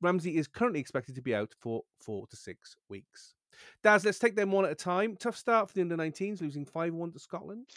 Ramsey 0.01 0.37
is 0.37 0.47
currently 0.47 0.79
expected 0.79 1.15
to 1.15 1.21
be 1.21 1.35
out 1.35 1.53
for 1.59 1.83
four 1.99 2.27
to 2.27 2.35
six 2.35 2.75
weeks. 2.89 3.33
Daz, 3.83 4.05
let's 4.05 4.19
take 4.19 4.35
them 4.35 4.51
one 4.51 4.65
at 4.65 4.71
a 4.71 4.75
time. 4.75 5.15
Tough 5.17 5.35
start 5.35 5.67
for 5.67 5.75
the 5.75 5.81
under 5.81 5.97
19s, 5.97 6.41
losing 6.41 6.65
5 6.65 6.93
1 6.93 7.11
to 7.11 7.19
Scotland. 7.19 7.67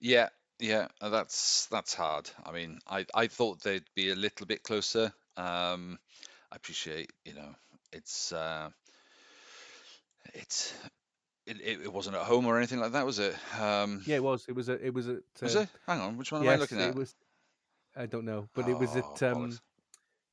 Yeah, 0.00 0.28
yeah, 0.58 0.88
uh, 1.00 1.08
that's 1.08 1.66
that's 1.66 1.94
hard. 1.94 2.28
I 2.44 2.52
mean, 2.52 2.80
I, 2.88 3.06
I 3.14 3.28
thought 3.28 3.62
they'd 3.62 3.84
be 3.94 4.10
a 4.10 4.16
little 4.16 4.46
bit 4.46 4.62
closer. 4.62 5.12
Um, 5.36 5.98
I 6.50 6.56
appreciate, 6.56 7.12
you 7.24 7.34
know, 7.34 7.54
it's 7.92 8.32
uh, 8.32 8.70
it's 10.34 10.74
it, 11.46 11.60
it 11.82 11.92
wasn't 11.92 12.16
at 12.16 12.22
home 12.22 12.46
or 12.46 12.58
anything 12.58 12.80
like 12.80 12.92
that, 12.92 13.06
was 13.06 13.18
it? 13.18 13.34
Um, 13.58 14.02
yeah, 14.04 14.16
it 14.16 14.22
was. 14.22 14.44
It 14.48 14.54
was. 14.54 14.68
A, 14.68 14.84
it 14.84 14.92
was 14.92 15.08
at. 15.08 15.16
Uh, 15.16 15.42
was 15.42 15.54
it? 15.54 15.68
Hang 15.86 16.00
on, 16.00 16.18
which 16.18 16.32
one 16.32 16.42
yes, 16.42 16.52
am 16.52 16.56
I 16.56 16.60
looking 16.60 16.80
at? 16.80 16.88
It 16.90 16.94
was. 16.96 17.14
I 17.96 18.06
don't 18.06 18.24
know, 18.24 18.48
but 18.54 18.66
oh, 18.66 18.70
it 18.70 18.78
was 18.78 18.96
at. 18.96 19.22
Oh, 19.22 19.32
um, 19.32 19.58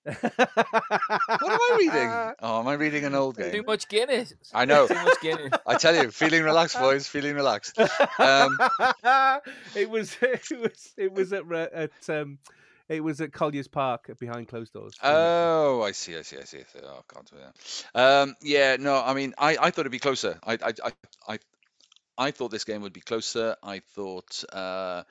what 0.06 1.52
am 1.52 1.60
I 1.60 1.76
reading? 1.78 2.36
Oh, 2.42 2.60
am 2.60 2.68
I 2.68 2.74
reading 2.74 3.06
an 3.06 3.16
old 3.16 3.38
game? 3.38 3.52
Too 3.52 3.64
much 3.64 3.88
Guinness. 3.88 4.34
I 4.54 4.66
know. 4.66 4.88
Too 4.88 4.94
much 4.94 5.22
Guinness. 5.22 5.52
I 5.68 5.78
tell 5.78 5.96
you, 5.96 6.12
feeling 6.12 6.44
relaxed, 6.44 6.78
boys. 6.78 7.08
Feeling 7.08 7.36
relaxed. 7.36 7.80
Um, 8.20 8.58
it 9.76 9.90
was. 9.90 10.16
It 10.22 10.60
was. 10.60 10.94
It 10.98 11.12
was 11.12 11.34
at 11.34 11.52
at 11.52 12.10
um, 12.10 12.38
it 12.88 13.04
was 13.04 13.20
at 13.22 13.34
Collier's 13.34 13.68
Park 13.68 14.12
behind 14.20 14.48
closed 14.48 14.74
doors. 14.74 14.94
Oh, 15.02 15.82
I 15.82 15.92
see, 15.92 16.18
I 16.18 16.22
see, 16.22 16.38
I 16.38 16.44
see. 16.44 16.60
Oh, 16.84 17.04
can't 17.12 17.30
do 17.30 17.38
that. 17.38 18.00
Um, 18.00 18.36
yeah, 18.42 18.78
no, 18.80 19.02
I 19.02 19.14
mean, 19.14 19.34
I, 19.38 19.58
I 19.60 19.72
thought 19.72 19.82
it'd 19.82 19.92
be 19.92 20.00
closer. 20.00 20.38
I, 20.44 20.54
I, 20.54 20.74
I, 20.84 20.92
I, 21.28 21.40
I 22.18 22.32
thought 22.32 22.52
this 22.52 22.64
game 22.64 22.82
would 22.82 22.94
be 22.94 23.02
closer. 23.02 23.56
I 23.64 23.80
thought, 23.96 24.44
uh, 24.54 25.04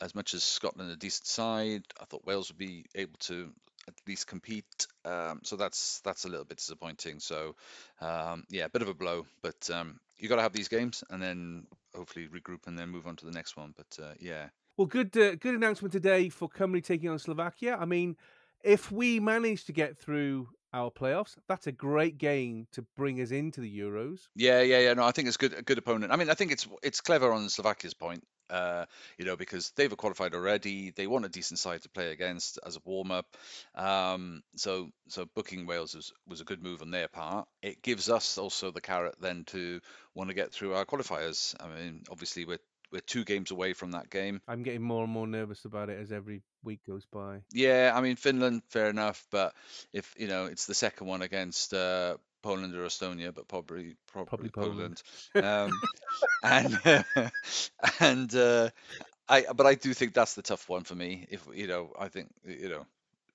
as 0.00 0.14
much 0.14 0.34
as 0.34 0.44
Scotland 0.44 0.90
a 0.90 0.96
decent 0.96 1.26
side, 1.26 1.82
I 2.00 2.04
thought 2.04 2.24
Wales 2.24 2.50
would 2.50 2.58
be 2.58 2.84
able 2.94 3.18
to 3.20 3.52
at 3.88 3.94
least 4.06 4.26
compete. 4.26 4.86
Um, 5.04 5.40
so 5.44 5.56
that's 5.56 6.00
that's 6.00 6.24
a 6.24 6.28
little 6.28 6.44
bit 6.44 6.58
disappointing. 6.58 7.20
So 7.20 7.54
um, 8.00 8.44
yeah, 8.50 8.64
a 8.64 8.68
bit 8.68 8.82
of 8.82 8.88
a 8.88 8.94
blow, 8.94 9.26
but 9.42 9.70
um, 9.72 9.98
you 10.18 10.28
got 10.28 10.36
to 10.36 10.42
have 10.42 10.52
these 10.52 10.68
games 10.68 11.04
and 11.10 11.22
then 11.22 11.66
hopefully 11.94 12.28
regroup 12.28 12.66
and 12.66 12.78
then 12.78 12.88
move 12.88 13.06
on 13.06 13.16
to 13.16 13.26
the 13.26 13.32
next 13.32 13.56
one. 13.56 13.74
But 13.76 14.02
uh, 14.02 14.14
yeah. 14.20 14.48
Well, 14.76 14.86
good 14.86 15.16
uh, 15.16 15.36
good 15.36 15.54
announcement 15.54 15.92
today 15.92 16.28
for 16.28 16.48
Cymru 16.48 16.84
taking 16.84 17.08
on 17.08 17.18
Slovakia. 17.18 17.76
I 17.80 17.84
mean, 17.84 18.16
if 18.62 18.92
we 18.92 19.20
manage 19.20 19.64
to 19.66 19.72
get 19.72 19.96
through 19.96 20.48
our 20.72 20.90
playoffs, 20.90 21.36
that's 21.48 21.66
a 21.66 21.72
great 21.72 22.18
game 22.18 22.66
to 22.72 22.82
bring 22.96 23.20
us 23.20 23.30
into 23.30 23.60
the 23.60 23.78
Euros. 23.78 24.28
Yeah, 24.34 24.60
yeah, 24.60 24.80
yeah. 24.80 24.94
No, 24.94 25.04
I 25.04 25.12
think 25.12 25.28
it's 25.28 25.38
good. 25.38 25.54
A 25.54 25.62
good 25.62 25.78
opponent. 25.78 26.12
I 26.12 26.16
mean, 26.16 26.28
I 26.28 26.34
think 26.34 26.52
it's 26.52 26.68
it's 26.82 27.00
clever 27.00 27.32
on 27.32 27.48
Slovakia's 27.48 27.94
point. 27.94 28.22
Uh, 28.50 28.86
you 29.18 29.24
know, 29.24 29.36
because 29.36 29.70
they've 29.76 29.96
qualified 29.96 30.34
already. 30.34 30.90
They 30.90 31.06
want 31.06 31.24
a 31.24 31.30
decent 31.30 31.58
side 31.58 31.82
to 31.82 31.88
play 31.88 32.12
against 32.12 32.58
as 32.64 32.76
a 32.76 32.80
warm 32.84 33.10
up. 33.10 33.36
Um, 33.74 34.42
so 34.56 34.90
so 35.08 35.26
booking 35.34 35.66
Wales 35.66 35.94
was, 35.94 36.12
was 36.26 36.40
a 36.40 36.44
good 36.44 36.62
move 36.62 36.82
on 36.82 36.90
their 36.90 37.08
part. 37.08 37.48
It 37.62 37.82
gives 37.82 38.08
us 38.08 38.38
also 38.38 38.70
the 38.70 38.80
carrot 38.80 39.16
then 39.20 39.44
to 39.46 39.80
want 40.14 40.30
to 40.30 40.34
get 40.34 40.52
through 40.52 40.74
our 40.74 40.84
qualifiers. 40.84 41.54
I 41.60 41.68
mean, 41.68 42.04
obviously 42.10 42.44
we're 42.44 42.58
we're 42.92 43.00
two 43.00 43.24
games 43.24 43.50
away 43.50 43.72
from 43.72 43.92
that 43.92 44.10
game. 44.10 44.40
I'm 44.46 44.62
getting 44.62 44.82
more 44.82 45.04
and 45.04 45.12
more 45.12 45.26
nervous 45.26 45.64
about 45.64 45.90
it 45.90 45.98
as 46.00 46.12
every 46.12 46.42
week 46.62 46.80
goes 46.86 47.04
by. 47.12 47.40
Yeah, 47.52 47.92
I 47.94 48.00
mean 48.00 48.16
Finland, 48.16 48.62
fair 48.68 48.88
enough, 48.88 49.26
but 49.30 49.54
if 49.92 50.14
you 50.16 50.28
know 50.28 50.46
it's 50.46 50.66
the 50.66 50.74
second 50.74 51.06
one 51.06 51.22
against 51.22 51.74
uh, 51.74 52.16
Poland 52.46 52.74
or 52.74 52.86
Estonia, 52.86 53.32
but 53.34 53.48
probably 53.48 53.96
probably, 54.12 54.48
Probably 54.48 54.50
Poland. 54.50 55.02
Poland. 55.34 55.70
Um, 55.70 55.70
and 56.42 57.04
and 58.00 58.34
uh, 58.34 58.70
I 59.28 59.46
but 59.54 59.66
I 59.66 59.74
do 59.74 59.94
think 59.94 60.14
that's 60.14 60.34
the 60.34 60.42
tough 60.42 60.68
one 60.68 60.84
for 60.84 60.94
me. 60.94 61.26
If 61.30 61.46
you 61.54 61.66
know, 61.66 61.92
I 61.98 62.08
think 62.08 62.28
you 62.44 62.68
know. 62.68 62.86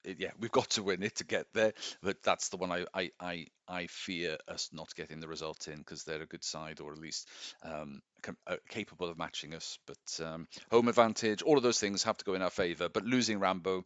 it- 0.03 0.19
Yeah, 0.19 0.33
we've 0.39 0.51
got 0.59 0.69
to 0.75 0.83
win 0.83 1.03
it 1.03 1.15
to 1.17 1.23
get 1.25 1.45
there, 1.53 1.73
but 2.01 2.17
that's 2.23 2.49
the 2.49 2.57
one 2.57 2.71
I 2.77 2.85
I 3.01 3.11
I, 3.19 3.47
I 3.67 3.87
fear 3.87 4.37
us 4.47 4.69
not 4.73 4.95
getting 4.95 5.21
the 5.21 5.27
result 5.27 5.67
in 5.67 5.77
because 5.77 6.03
they're 6.03 6.23
a 6.23 6.33
good 6.33 6.43
side 6.43 6.79
or 6.81 6.91
at 6.93 6.99
least 6.99 7.29
um, 7.63 8.01
com- 8.23 8.37
uh, 8.47 8.57
capable 8.69 9.09
of 9.11 9.17
matching 9.17 9.53
us. 9.53 9.77
But 9.85 10.25
um, 10.25 10.47
home 10.71 10.87
advantage, 10.89 11.43
all 11.43 11.57
of 11.57 11.63
those 11.63 11.79
things 11.79 12.03
have 12.03 12.17
to 12.17 12.25
go 12.25 12.33
in 12.35 12.41
our 12.41 12.49
favour. 12.63 12.89
But 12.89 13.05
losing 13.05 13.39
Rambo 13.39 13.83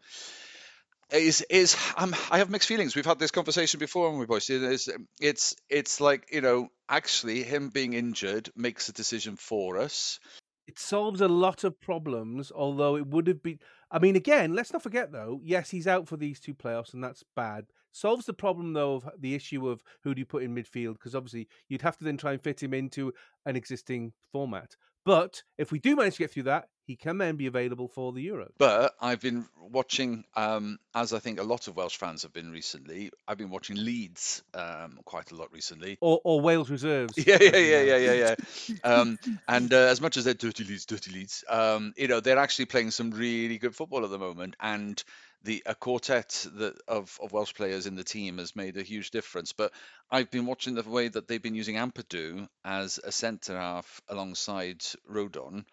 is 1.11 1.41
is 1.49 1.76
um, 1.98 2.15
I 2.32 2.40
have 2.40 2.49
mixed 2.49 2.68
feelings. 2.68 2.95
We've 2.95 3.06
had 3.06 3.19
this 3.19 3.32
conversation 3.32 3.80
before, 3.80 4.10
and 4.10 4.19
we 4.19 4.26
boys. 4.26 4.49
It 4.49 4.64
is, 4.64 4.90
it's 5.19 5.56
it's 5.69 6.02
like 6.02 6.27
you 6.32 6.41
know, 6.41 6.69
actually, 6.90 7.44
him 7.44 7.69
being 7.69 7.94
injured 7.94 8.49
makes 8.56 8.90
a 8.90 8.94
decision 8.94 9.36
for 9.36 9.77
us. 9.77 10.19
It 10.68 10.80
solves 10.80 11.22
a 11.22 11.27
lot 11.27 11.64
of 11.64 11.80
problems, 11.80 12.52
although 12.52 12.98
it 12.98 13.07
would 13.07 13.27
have 13.27 13.44
been. 13.44 13.60
I 13.91 13.99
mean, 13.99 14.15
again, 14.15 14.53
let's 14.56 14.73
not 14.73 14.84
forget 14.84 15.11
though. 15.11 15.40
Yes, 15.44 15.69
he's 15.69 15.88
out 15.88 16.07
for 16.07 16.18
these 16.18 16.40
two 16.40 16.56
playoffs, 16.56 16.94
and 16.94 17.03
that's 17.03 17.23
bad. 17.36 17.65
Solves 17.91 18.26
the 18.26 18.34
problem 18.34 18.73
though 18.73 18.95
of 18.95 19.10
the 19.19 19.36
issue 19.36 19.69
of 19.69 19.84
who 20.03 20.15
do 20.15 20.19
you 20.19 20.26
put 20.26 20.44
in 20.44 20.56
midfield, 20.56 20.94
because 20.94 21.15
obviously 21.15 21.48
you'd 21.69 21.84
have 21.84 21.98
to 21.98 22.03
then 22.03 22.18
try 22.18 22.34
and 22.34 22.41
fit 22.41 22.61
him 22.61 22.73
into 22.73 23.14
an 23.45 23.56
existing 23.56 24.11
format. 24.32 24.76
But 25.06 25.44
if 25.57 25.72
we 25.72 25.80
do 25.80 25.95
manage 25.95 26.15
to 26.15 26.23
get 26.23 26.32
through 26.32 26.44
that, 26.44 26.68
he 26.86 26.95
can 26.95 27.18
then 27.18 27.36
be 27.36 27.48
available 27.48 27.88
for 27.88 28.14
the 28.14 28.22
Euro. 28.24 28.48
But 28.57 28.94
I've 29.02 29.20
been 29.20 29.45
watching, 29.60 30.24
um, 30.36 30.78
as 30.94 31.14
I 31.14 31.20
think 31.20 31.40
a 31.40 31.44
lot 31.44 31.68
of 31.68 31.76
Welsh 31.76 31.98
fans 31.98 32.24
have 32.24 32.34
been 32.34 32.52
recently. 32.52 33.12
I've 33.28 33.38
been 33.38 33.49
watching 33.49 33.78
Leeds 33.78 34.44
um, 34.53 34.99
quite 35.03 35.32
a 35.32 35.36
lot 35.36 35.52
recently. 35.52 35.98
Or, 36.02 36.22
or 36.24 36.41
Wales 36.41 36.70
reserves. 36.70 37.14
Yeah, 37.26 37.38
yeah, 37.41 37.57
yeah, 37.57 37.82
yeah, 37.82 37.98
yeah, 37.98 38.14
yeah. 38.14 38.36
Um, 38.84 39.18
and 39.48 39.74
uh, 39.74 39.78
as 39.78 39.99
much 39.99 40.16
as 40.18 40.26
they're 40.26 40.36
dirty 40.36 40.64
Leeds, 40.64 40.86
dirty 40.86 41.12
Leeds, 41.12 41.44
um, 41.49 41.94
you 41.98 42.07
know, 42.07 42.20
they're 42.20 42.38
actually 42.38 42.66
playing 42.66 42.91
some 42.91 43.10
really 43.12 43.57
good 43.57 43.76
football 43.76 44.03
at 44.03 44.12
the 44.12 44.20
moment. 44.20 44.56
And 44.60 45.03
the 45.46 45.62
a 45.68 45.76
quartet 45.76 46.48
that 46.56 46.76
of, 46.88 47.18
of 47.22 47.32
Welsh 47.32 47.54
players 47.54 47.86
in 47.86 47.96
the 47.96 48.04
team 48.04 48.40
has 48.40 48.56
made 48.56 48.78
a 48.78 48.84
huge 48.84 49.12
difference. 49.12 49.54
But 49.54 49.72
I've 50.10 50.32
been 50.32 50.48
watching 50.48 50.74
the 50.74 50.82
way 50.82 51.08
that 51.08 51.28
they've 51.28 51.42
been 51.42 51.56
using 51.56 51.76
Ampadu 51.76 52.48
as 52.64 53.00
a 53.04 53.12
centre 53.12 53.58
half 53.58 54.02
alongside 54.10 54.82
Rodon. 55.10 55.66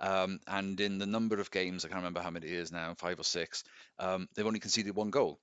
Um, 0.00 0.40
and 0.48 0.80
in 0.80 0.98
the 0.98 1.06
number 1.06 1.40
of 1.40 1.50
games, 1.50 1.84
I 1.84 1.88
can't 1.88 2.00
remember 2.00 2.20
how 2.20 2.30
many 2.30 2.48
it 2.48 2.54
is 2.54 2.72
now, 2.72 2.94
five 2.98 3.20
or 3.20 3.24
six, 3.24 3.62
um, 3.98 4.28
they've 4.34 4.46
only 4.46 4.60
conceded 4.60 4.96
one 4.96 5.10
goal, 5.10 5.38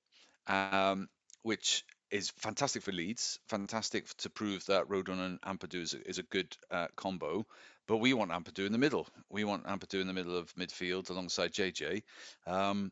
um, 0.47 1.07
which 1.43 1.85
is 2.11 2.29
fantastic 2.31 2.83
for 2.83 2.91
Leeds, 2.91 3.39
fantastic 3.47 4.07
to 4.17 4.29
prove 4.29 4.65
that 4.65 4.87
Rodon 4.89 5.19
and 5.19 5.41
Ampadu 5.41 5.81
is 5.81 5.93
a, 5.93 6.09
is 6.09 6.19
a 6.19 6.23
good 6.23 6.55
uh, 6.71 6.87
combo. 6.95 7.45
But 7.87 7.97
we 7.97 8.13
want 8.13 8.31
Ampadu 8.31 8.65
in 8.65 8.73
the 8.73 8.77
middle. 8.77 9.07
We 9.29 9.45
want 9.45 9.65
Ampadu 9.65 10.01
in 10.01 10.07
the 10.07 10.13
middle 10.13 10.35
of 10.35 10.53
midfield 10.55 11.09
alongside 11.09 11.53
JJ. 11.53 12.03
Um, 12.45 12.91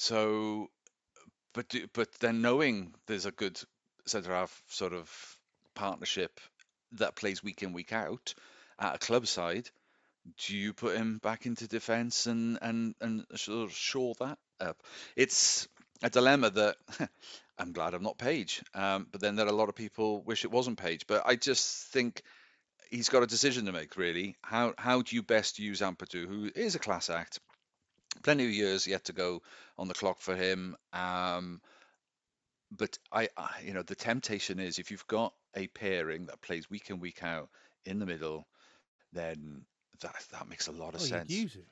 so, 0.00 0.70
but 1.52 1.68
do- 1.68 1.86
but 1.92 2.08
then 2.20 2.40
knowing 2.40 2.94
there's 3.06 3.26
a 3.26 3.30
good 3.32 3.60
centre 4.06 4.32
half 4.32 4.62
sort 4.68 4.94
of 4.94 5.10
partnership 5.74 6.40
that 6.92 7.16
plays 7.16 7.42
week 7.42 7.62
in 7.62 7.74
week 7.74 7.92
out 7.92 8.34
at 8.78 8.94
a 8.94 8.98
club 8.98 9.26
side, 9.26 9.68
do 10.38 10.56
you 10.56 10.72
put 10.72 10.96
him 10.96 11.18
back 11.18 11.46
into 11.46 11.68
defence 11.68 12.26
and 12.26 12.58
and 12.62 12.94
and 13.02 13.26
sort 13.36 13.68
of 13.68 13.76
shore 13.76 14.14
that 14.20 14.38
up? 14.60 14.82
It's 15.16 15.68
a 16.02 16.10
dilemma 16.10 16.50
that 16.50 16.76
I'm 17.58 17.72
glad 17.72 17.92
I'm 17.92 18.02
not 18.02 18.16
Page, 18.18 18.62
um, 18.74 19.06
but 19.12 19.20
then 19.20 19.36
there 19.36 19.46
are 19.46 19.50
a 19.50 19.62
lot 19.62 19.68
of 19.68 19.74
people 19.74 20.22
wish 20.22 20.44
it 20.46 20.50
wasn't 20.50 20.78
Page. 20.78 21.06
But 21.06 21.24
I 21.26 21.36
just 21.36 21.88
think 21.92 22.22
he's 22.90 23.10
got 23.10 23.22
a 23.22 23.26
decision 23.26 23.66
to 23.66 23.72
make. 23.72 23.96
Really, 23.98 24.36
how 24.42 24.74
how 24.78 25.02
do 25.02 25.16
you 25.16 25.22
best 25.22 25.58
use 25.58 25.82
Ampadu, 25.82 26.26
who 26.26 26.50
is 26.54 26.74
a 26.74 26.78
class 26.78 27.10
act? 27.10 27.40
Plenty 28.22 28.44
of 28.44 28.50
years 28.50 28.86
yet 28.86 29.04
to 29.04 29.12
go 29.12 29.42
on 29.78 29.88
the 29.88 29.94
clock 29.94 30.20
for 30.20 30.36
him. 30.36 30.76
Um, 30.92 31.60
but 32.70 32.98
I, 33.12 33.28
I, 33.36 33.62
you 33.64 33.72
know, 33.74 33.82
the 33.82 33.94
temptation 33.94 34.60
is 34.60 34.78
if 34.78 34.90
you've 34.90 35.06
got 35.06 35.32
a 35.56 35.66
pairing 35.68 36.26
that 36.26 36.40
plays 36.40 36.70
week 36.70 36.90
in 36.90 37.00
week 37.00 37.22
out 37.22 37.48
in 37.84 37.98
the 37.98 38.06
middle, 38.06 38.46
then 39.12 39.64
that 40.02 40.14
that 40.32 40.48
makes 40.48 40.68
a 40.68 40.72
lot 40.72 40.94
of 40.94 41.00
Oh, 41.00 41.04
sense. 41.04 41.30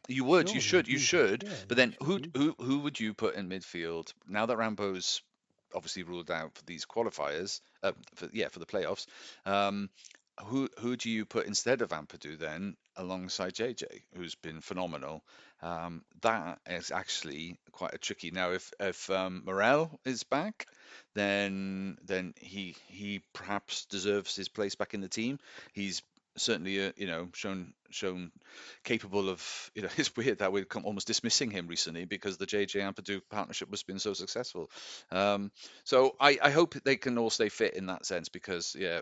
You 0.09 0.25
would, 0.25 0.49
Sure, 0.49 0.55
you 0.57 0.61
should, 0.61 0.89
you 0.89 0.99
should. 0.99 1.45
Yeah, 1.45 1.51
But 1.69 1.77
then 1.77 1.97
who 2.03 2.21
who 2.35 2.55
who 2.59 2.79
would 2.81 2.99
you 2.99 3.15
put 3.15 3.35
in 3.37 3.49
midfield 3.49 4.13
now 4.27 4.47
that 4.47 4.57
Rambo's 4.57 5.23
obviously 5.75 6.03
ruled 6.03 6.31
out 6.31 6.55
for 6.55 6.65
these 6.65 6.85
qualifiers? 6.87 7.61
Uh, 7.83 7.93
for, 8.15 8.29
yeah, 8.33 8.49
for 8.49 8.59
the 8.59 8.67
playoffs. 8.67 9.07
Um, 9.47 9.91
who 10.45 10.69
who 10.79 10.97
do 10.97 11.11
you 11.11 11.25
put 11.25 11.47
instead 11.47 11.83
of 11.83 11.91
Ampadu 11.91 12.39
then 12.39 12.77
alongside 12.99 13.55
JJ, 13.55 14.03
who's 14.15 14.35
been 14.35 14.61
phenomenal? 14.61 15.25
Um, 15.63 16.05
that 16.23 16.61
is 16.69 16.91
actually 16.91 17.59
quite 17.73 17.95
a 17.95 17.99
tricky. 17.99 18.31
Now, 18.31 18.53
if 18.53 18.73
if 18.79 19.09
um, 19.11 19.43
Morrell 19.47 19.99
is 20.05 20.23
back, 20.25 20.67
then 21.15 21.99
then 22.05 22.35
he 22.41 22.77
he 22.89 23.23
perhaps 23.33 23.87
deserves 23.87 24.37
his 24.37 24.49
place 24.49 24.75
back 24.75 24.95
in 24.95 25.01
the 25.01 25.09
team. 25.09 25.39
He's 25.73 26.03
certainly 26.39 26.87
uh, 26.87 26.93
you 26.97 27.07
know 27.07 27.29
shown 27.35 27.73
shown 27.91 28.31
capable 28.85 29.29
of 29.29 29.71
you 29.75 29.83
know 29.83 29.89
it's 29.97 30.15
weird 30.17 30.39
that 30.39 30.53
we're 30.53 30.67
almost 30.85 31.07
dismissing 31.07 31.51
him 31.51 31.67
recently 31.67 32.05
because 32.05 32.37
the 32.37 32.47
JJ 32.47 32.81
Ampadu 32.83 33.21
partnership 33.31 33.71
has 33.71 33.83
been 33.83 33.99
so 33.99 34.15
successful. 34.15 34.71
Um, 35.11 35.51
so 35.85 36.15
I, 36.21 36.39
I 36.43 36.51
hope 36.51 36.75
they 36.85 36.97
can 36.97 37.19
all 37.19 37.31
stay 37.31 37.49
fit 37.49 37.75
in 37.75 37.87
that 37.87 38.07
sense 38.07 38.29
because 38.29 38.77
yeah 38.79 39.01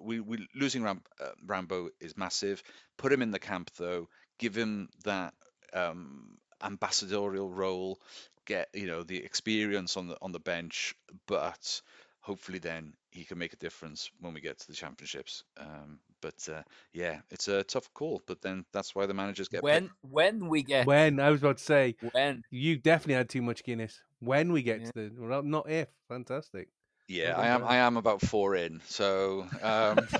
we, 0.00 0.20
we 0.20 0.46
losing 0.54 0.82
Ram, 0.82 1.02
uh, 1.20 1.30
Rambo 1.46 1.90
is 2.00 2.16
massive. 2.16 2.62
Put 2.96 3.12
him 3.12 3.22
in 3.22 3.30
the 3.30 3.38
camp 3.38 3.70
though, 3.76 4.08
give 4.38 4.56
him 4.56 4.88
that 5.04 5.34
um, 5.72 6.38
ambassadorial 6.62 7.50
role, 7.50 7.98
get 8.46 8.68
you 8.74 8.86
know 8.86 9.02
the 9.02 9.18
experience 9.18 9.96
on 9.96 10.08
the 10.08 10.16
on 10.22 10.32
the 10.32 10.40
bench, 10.40 10.94
but 11.26 11.80
hopefully 12.28 12.58
then 12.58 12.92
he 13.10 13.24
can 13.24 13.38
make 13.38 13.54
a 13.54 13.56
difference 13.56 14.10
when 14.20 14.34
we 14.34 14.40
get 14.40 14.58
to 14.58 14.66
the 14.66 14.74
championships. 14.74 15.44
Um, 15.56 15.98
but 16.20 16.46
uh, 16.52 16.62
yeah, 16.92 17.20
it's 17.30 17.48
a 17.48 17.64
tough 17.64 17.88
call. 17.94 18.20
But 18.26 18.42
then 18.42 18.66
that's 18.72 18.94
why 18.94 19.06
the 19.06 19.14
managers 19.14 19.48
get 19.48 19.62
when 19.62 19.84
picked. 19.84 19.94
when 20.02 20.48
we 20.48 20.62
get 20.62 20.86
When 20.86 21.18
I 21.20 21.30
was 21.30 21.40
about 21.40 21.56
to 21.56 21.64
say, 21.64 21.96
when 22.12 22.42
you 22.50 22.76
definitely 22.76 23.14
had 23.14 23.30
too 23.30 23.40
much 23.42 23.64
Guinness. 23.64 24.02
When 24.20 24.52
we 24.52 24.62
get 24.62 24.80
Yeah. 24.80 24.90
to 24.90 24.92
the 25.08 25.10
well, 25.26 25.42
not 25.42 25.70
if. 25.70 25.88
Fantastic. 26.08 26.68
Yeah, 27.08 27.32
Well 27.32 27.40
I 27.40 27.46
am. 27.46 27.60
Brian. 27.60 27.72
I 27.72 27.86
am 27.86 27.96
about 27.96 28.20
four 28.20 28.56
in. 28.56 28.82
So 28.86 29.46
um, 29.62 29.98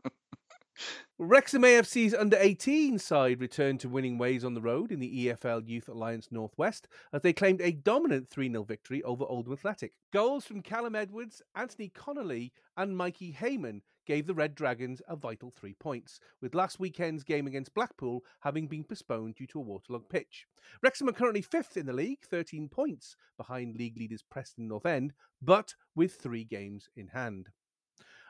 Wrexham 1.18 1.62
AFC's 1.62 2.14
under 2.14 2.38
18 2.38 3.00
side 3.00 3.40
returned 3.40 3.80
to 3.80 3.90
winning 3.90 4.18
ways 4.18 4.44
on 4.44 4.54
the 4.54 4.62
road 4.62 4.92
in 4.92 5.00
the 5.00 5.28
EFL 5.28 5.68
Youth 5.68 5.88
Alliance 5.88 6.28
Northwest 6.30 6.88
as 7.14 7.22
they 7.22 7.32
claimed 7.32 7.62
a 7.62 7.72
dominant 7.72 8.30
3 8.30 8.50
0 8.52 8.64
victory 8.64 9.02
over 9.04 9.24
Oldham 9.24 9.54
Athletic. 9.54 9.94
Goals 10.12 10.46
from 10.46 10.62
Callum 10.62 10.94
Edwards, 10.94 11.42
Anthony 11.56 11.90
Connolly, 11.90 12.52
and 12.76 12.98
Mikey 12.98 13.32
Heyman 13.40 13.82
gave 14.06 14.28
the 14.28 14.34
Red 14.34 14.56
Dragons 14.56 15.02
a 15.08 15.16
vital 15.16 15.50
three 15.50 15.74
points, 15.74 16.20
with 16.42 16.54
last 16.54 16.80
weekend's 16.80 17.24
game 17.24 17.48
against 17.48 17.74
Blackpool 17.74 18.24
having 18.42 18.68
been 18.68 18.84
postponed 18.84 19.36
due 19.36 19.48
to 19.48 19.60
a 19.60 19.64
waterlogged 19.64 20.10
pitch. 20.10 20.46
Wrexham 20.82 21.10
are 21.10 21.14
currently 21.14 21.42
fifth 21.42 21.78
in 21.78 21.86
the 21.86 21.94
league, 21.94 22.20
13 22.26 22.70
points 22.70 23.16
behind 23.38 23.76
league 23.76 23.98
leaders 23.98 24.24
Preston 24.30 24.68
North 24.68 24.86
End, 24.86 25.14
but 25.42 25.76
with 25.96 26.16
three 26.16 26.44
games 26.44 26.90
in 26.96 27.08
hand. 27.08 27.50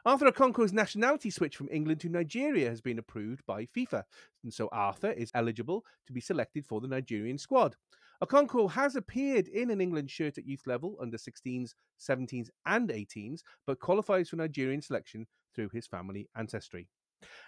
Arthur 0.08 0.30
Okonkwo's 0.30 0.72
nationality 0.72 1.32
switch 1.32 1.58
from 1.58 1.68
England 1.72 2.00
to 2.02 2.10
Nigeria 2.10 2.70
has 2.70 2.80
been 2.80 3.00
approved 3.00 3.44
by 3.48 3.66
FIFA, 3.66 4.04
and 4.44 4.54
so 4.54 4.70
Arthur 4.72 5.12
is 5.12 5.32
eligible 5.34 5.84
to 6.06 6.14
be 6.14 6.22
selected 6.22 6.64
for 6.68 6.80
the 6.80 6.88
Nigerian 6.88 7.40
squad. 7.40 7.76
Okonkwo 8.24 8.70
has 8.70 8.96
appeared 8.96 9.48
in 9.48 9.72
an 9.72 9.82
England 9.82 10.12
shirt 10.12 10.38
at 10.38 10.46
youth 10.46 10.68
level 10.68 10.96
under 11.02 11.18
16s, 11.18 11.72
17s, 12.00 12.50
and 12.68 12.90
18s, 12.90 13.42
but 13.66 13.80
qualifies 13.80 14.30
for 14.30 14.36
Nigerian 14.36 14.80
selection 14.80 15.26
through 15.56 15.70
his 15.74 15.88
family 15.88 16.30
ancestry. 16.38 16.88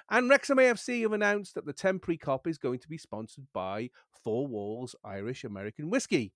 And 0.10 0.28
Wrexham 0.28 0.58
AFC 0.58 1.04
have 1.04 1.14
announced 1.14 1.54
that 1.54 1.68
the 1.68 1.74
temporary 1.74 2.18
Kop 2.18 2.48
is 2.48 2.58
going 2.58 2.80
to 2.80 2.90
be 2.90 2.98
sponsored 2.98 3.46
by 3.54 3.92
Four 4.24 4.48
Walls 4.48 4.96
Irish 5.04 5.44
American 5.44 5.92
Whiskey. 5.92 6.34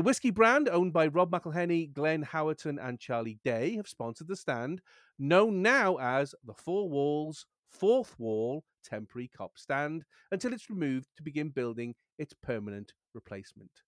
The 0.00 0.04
whiskey 0.04 0.30
brand, 0.30 0.66
owned 0.70 0.94
by 0.94 1.08
Rob 1.08 1.30
McElhenney, 1.30 1.92
Glenn 1.92 2.24
Howerton, 2.24 2.78
and 2.82 2.98
Charlie 2.98 3.38
Day, 3.44 3.76
have 3.76 3.86
sponsored 3.86 4.28
the 4.28 4.34
stand, 4.34 4.80
known 5.18 5.60
now 5.60 5.96
as 5.96 6.34
the 6.42 6.54
Four 6.54 6.88
Walls 6.88 7.44
Fourth 7.68 8.18
Wall 8.18 8.64
Temporary 8.82 9.28
Kop 9.38 9.50
Stand, 9.56 10.06
until 10.32 10.54
it's 10.54 10.70
removed 10.70 11.08
to 11.18 11.22
begin 11.22 11.50
building 11.50 11.94
its 12.18 12.32
permanent 12.32 12.94
replacement. 13.12 13.82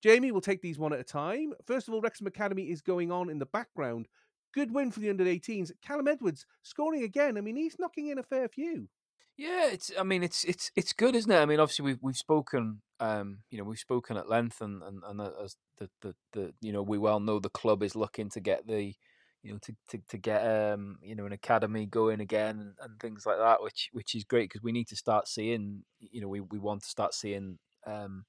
Jamie 0.00 0.30
will 0.30 0.40
take 0.40 0.62
these 0.62 0.78
one 0.78 0.92
at 0.92 1.00
a 1.00 1.02
time. 1.02 1.52
First 1.66 1.88
of 1.88 1.94
all, 1.94 2.00
Wrexham 2.00 2.28
Academy 2.28 2.70
is 2.70 2.80
going 2.80 3.10
on 3.10 3.28
in 3.28 3.40
the 3.40 3.46
background. 3.46 4.06
Good 4.54 4.72
win 4.72 4.92
for 4.92 5.00
the 5.00 5.10
under 5.10 5.24
18s. 5.24 5.72
Callum 5.82 6.06
Edwards 6.06 6.46
scoring 6.62 7.02
again. 7.02 7.36
I 7.36 7.40
mean, 7.40 7.56
he's 7.56 7.80
knocking 7.80 8.06
in 8.06 8.20
a 8.20 8.22
fair 8.22 8.48
few. 8.48 8.88
Yeah, 9.36 9.68
it's. 9.70 9.92
I 9.98 10.02
mean, 10.02 10.22
it's 10.22 10.44
it's 10.44 10.70
it's 10.76 10.92
good, 10.94 11.14
isn't 11.14 11.30
it? 11.30 11.36
I 11.38 11.44
mean, 11.44 11.60
obviously 11.60 11.84
we've 11.84 11.98
we've 12.00 12.16
spoken, 12.16 12.80
um, 13.00 13.38
you 13.50 13.58
know, 13.58 13.64
we've 13.64 13.78
spoken 13.78 14.16
at 14.16 14.28
length, 14.30 14.60
and 14.62 14.82
and 14.82 15.02
and 15.06 15.20
as 15.20 15.56
the 15.78 15.90
the 16.00 16.14
the 16.32 16.54
you 16.62 16.72
know 16.72 16.82
we 16.82 16.96
well 16.98 17.20
know 17.20 17.38
the 17.38 17.50
club 17.50 17.82
is 17.82 17.94
looking 17.94 18.30
to 18.30 18.40
get 18.40 18.66
the, 18.66 18.94
you 19.42 19.52
know, 19.52 19.58
to 19.62 19.74
to 19.90 19.98
to 20.08 20.16
get 20.16 20.40
um 20.40 20.96
you 21.02 21.14
know 21.14 21.26
an 21.26 21.32
academy 21.32 21.84
going 21.84 22.20
again 22.20 22.58
and, 22.60 22.74
and 22.80 22.98
things 22.98 23.26
like 23.26 23.36
that, 23.38 23.62
which 23.62 23.90
which 23.92 24.14
is 24.14 24.24
great 24.24 24.48
because 24.48 24.62
we 24.62 24.72
need 24.72 24.88
to 24.88 24.96
start 24.96 25.28
seeing, 25.28 25.82
you 26.00 26.22
know, 26.22 26.28
we 26.28 26.40
we 26.40 26.58
want 26.58 26.82
to 26.82 26.88
start 26.88 27.12
seeing 27.12 27.58
um 27.86 28.24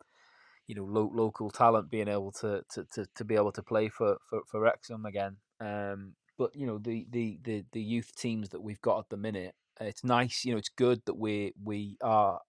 you 0.67 0.75
know 0.75 0.83
lo- 0.85 1.11
local 1.13 1.49
talent 1.49 1.89
being 1.89 2.07
able 2.07 2.31
to, 2.31 2.63
to, 2.71 2.85
to, 2.93 3.05
to 3.15 3.25
be 3.25 3.35
able 3.35 3.51
to 3.51 3.63
play 3.63 3.89
for, 3.89 4.17
for, 4.29 4.41
for 4.47 4.59
Wrexham 4.61 5.05
again. 5.05 5.37
Um, 5.59 6.13
but 6.37 6.51
you 6.55 6.67
know 6.67 6.77
the, 6.77 7.05
the, 7.09 7.39
the, 7.43 7.65
the 7.71 7.81
youth 7.81 8.15
teams 8.15 8.49
that 8.49 8.61
we've 8.61 8.81
got 8.81 8.99
at 8.99 9.09
the 9.09 9.17
minute, 9.17 9.55
it's 9.81 10.03
nice. 10.03 10.43
You 10.45 10.53
know, 10.53 10.57
it's 10.57 10.69
good 10.69 11.01
that 11.05 11.17
we 11.17 11.53
we 11.63 11.97
are 12.01 12.39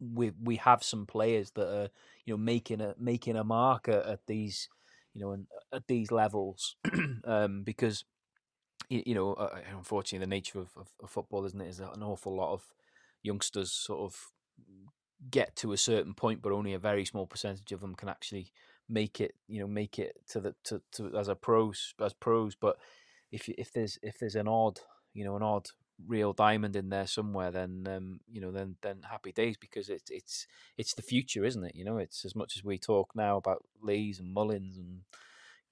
we 0.00 0.32
we 0.42 0.56
have 0.56 0.82
some 0.82 1.06
players 1.06 1.50
that 1.52 1.68
are 1.68 1.88
you 2.24 2.34
know 2.34 2.38
making 2.38 2.80
a 2.80 2.94
making 2.98 3.36
a 3.36 3.44
mark 3.44 3.88
at, 3.88 4.04
at 4.06 4.20
these 4.26 4.68
you 5.14 5.20
know 5.20 5.32
and 5.32 5.46
at 5.72 5.86
these 5.86 6.10
levels 6.10 6.76
um, 7.24 7.62
because 7.62 8.04
you 8.88 9.14
know 9.14 9.34
uh, 9.34 9.60
unfortunately 9.76 10.24
the 10.24 10.28
nature 10.28 10.58
of, 10.58 10.70
of, 10.76 10.88
of 11.02 11.10
football 11.10 11.44
isn't 11.44 11.60
it 11.60 11.68
is 11.68 11.78
an 11.78 12.02
awful 12.02 12.36
lot 12.36 12.52
of 12.52 12.62
youngsters 13.22 13.70
sort 13.70 14.00
of 14.00 14.32
get 15.30 15.54
to 15.56 15.72
a 15.72 15.76
certain 15.76 16.14
point, 16.14 16.42
but 16.42 16.52
only 16.52 16.72
a 16.72 16.78
very 16.78 17.04
small 17.04 17.26
percentage 17.26 17.72
of 17.72 17.80
them 17.80 17.94
can 17.94 18.08
actually 18.08 18.52
make 18.88 19.20
it. 19.20 19.34
You 19.48 19.60
know, 19.60 19.66
make 19.66 19.98
it 19.98 20.16
to 20.30 20.40
the 20.40 20.54
to, 20.64 20.82
to 20.92 21.16
as 21.16 21.28
a 21.28 21.34
pros 21.34 21.94
as 22.00 22.12
pros. 22.14 22.54
But 22.54 22.76
if 23.30 23.48
if 23.48 23.72
there's 23.72 23.98
if 24.02 24.18
there's 24.18 24.34
an 24.34 24.48
odd 24.48 24.80
you 25.14 25.24
know 25.24 25.36
an 25.36 25.42
odd 25.42 25.68
real 26.06 26.32
diamond 26.32 26.76
in 26.76 26.88
there 26.88 27.06
somewhere, 27.06 27.50
then 27.50 27.86
um, 27.88 28.20
you 28.30 28.40
know 28.40 28.50
then 28.50 28.76
then 28.82 29.02
happy 29.08 29.32
days 29.32 29.56
because 29.56 29.88
it's 29.88 30.10
it's 30.10 30.46
it's 30.76 30.94
the 30.94 31.02
future, 31.02 31.44
isn't 31.44 31.64
it? 31.64 31.74
You 31.74 31.84
know, 31.84 31.98
it's 31.98 32.24
as 32.24 32.34
much 32.34 32.56
as 32.56 32.64
we 32.64 32.78
talk 32.78 33.12
now 33.14 33.36
about 33.36 33.64
Lees 33.82 34.20
and 34.20 34.32
Mullins 34.32 34.76
and 34.76 35.00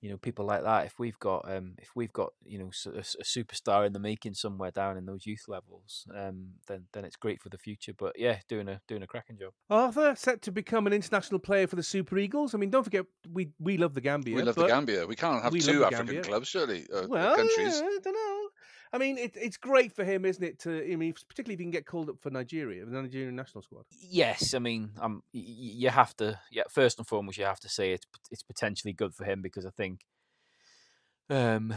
you 0.01 0.11
know 0.11 0.17
people 0.17 0.47
like 0.47 0.63
that 0.63 0.87
if 0.87 0.99
we've 0.99 1.19
got 1.19 1.51
um 1.51 1.75
if 1.79 1.91
we've 1.95 2.13
got 2.13 2.33
you 2.45 2.59
know 2.59 2.71
a, 2.87 2.99
a, 2.99 3.25
superstar 3.25 3.87
in 3.87 3.93
the 3.93 3.99
making 3.99 4.33
somewhere 4.33 4.71
down 4.71 4.97
in 4.97 5.05
those 5.05 5.27
youth 5.27 5.45
levels 5.47 6.07
um 6.17 6.49
then 6.67 6.87
then 6.93 7.05
it's 7.05 7.17
great 7.17 7.41
for 7.41 7.51
the 7.51 7.59
future. 7.59 7.93
But 7.97 8.19
yeah 8.19 8.39
doing 8.49 8.69
a 8.69 8.81
doing 8.89 9.03
a 9.03 9.07
cracking 9.07 9.39
job. 9.39 9.53
Arthur 9.69 10.15
set 10.17 10.43
to 10.43 10.53
become 10.53 10.87
an 10.87 10.93
international 10.93 11.39
player 11.39 11.67
for 11.67 11.77
the 11.77 11.83
super 11.83 12.19
eagles. 12.19 12.55
I 12.55 12.59
mean 12.59 12.71
don't 12.71 12.85
forget 12.85 13.05
we 13.31 13.51
we 13.59 13.77
love 13.77 13.95
the 13.95 14.01
gambia 14.01 14.37
we 14.37 14.43
love 14.43 14.55
the 14.55 14.67
gambia. 14.67 15.07
We 15.07 15.17
can't 15.17 15.43
have 15.43 15.53
two 15.53 15.85
african 15.85 16.07
gambia. 16.07 16.23
clubs 16.23 16.49
surely 16.49 16.87
uh, 16.93 17.07
well 17.07 17.37
countries. 17.37 17.81
yeah, 17.81 17.87
i 17.87 17.99
don't 18.03 18.15
know 18.15 18.40
I 18.93 18.99
mean, 18.99 19.19
it, 19.19 19.37
it's 19.37 19.57
great 19.57 19.93
for 19.93 20.05
him, 20.05 20.25
isn't 20.25 20.43
it? 20.43 20.59
To 20.61 20.93
I 20.93 20.97
mean, 20.97 21.13
particularly 21.13 21.55
if 21.55 21.61
he 21.61 21.65
can 21.65 21.71
get 21.71 21.87
called 21.87 22.09
up 22.09 22.21
for 22.21 22.31
Nigeria, 22.31 22.85
the 22.85 22.91
Nigerian 22.91 23.37
national 23.37 23.63
squad. 23.63 23.85
Yes, 23.91 24.53
I 24.53 24.59
mean, 24.59 24.91
um, 25.01 25.23
you 25.33 25.91
have 25.91 26.17
to. 26.17 26.39
Yeah, 26.51 26.65
first 26.69 26.99
and 26.99 27.07
foremost, 27.07 27.39
you 27.39 27.45
have 27.45 27.61
to 27.61 27.69
say 27.69 27.93
it's 27.93 28.07
it's 28.31 28.43
potentially 28.43 28.93
good 28.93 29.15
for 29.15 29.25
him 29.25 29.43
because 29.43 29.65
I 29.65 29.71
think 29.71 30.01
um, 31.29 31.73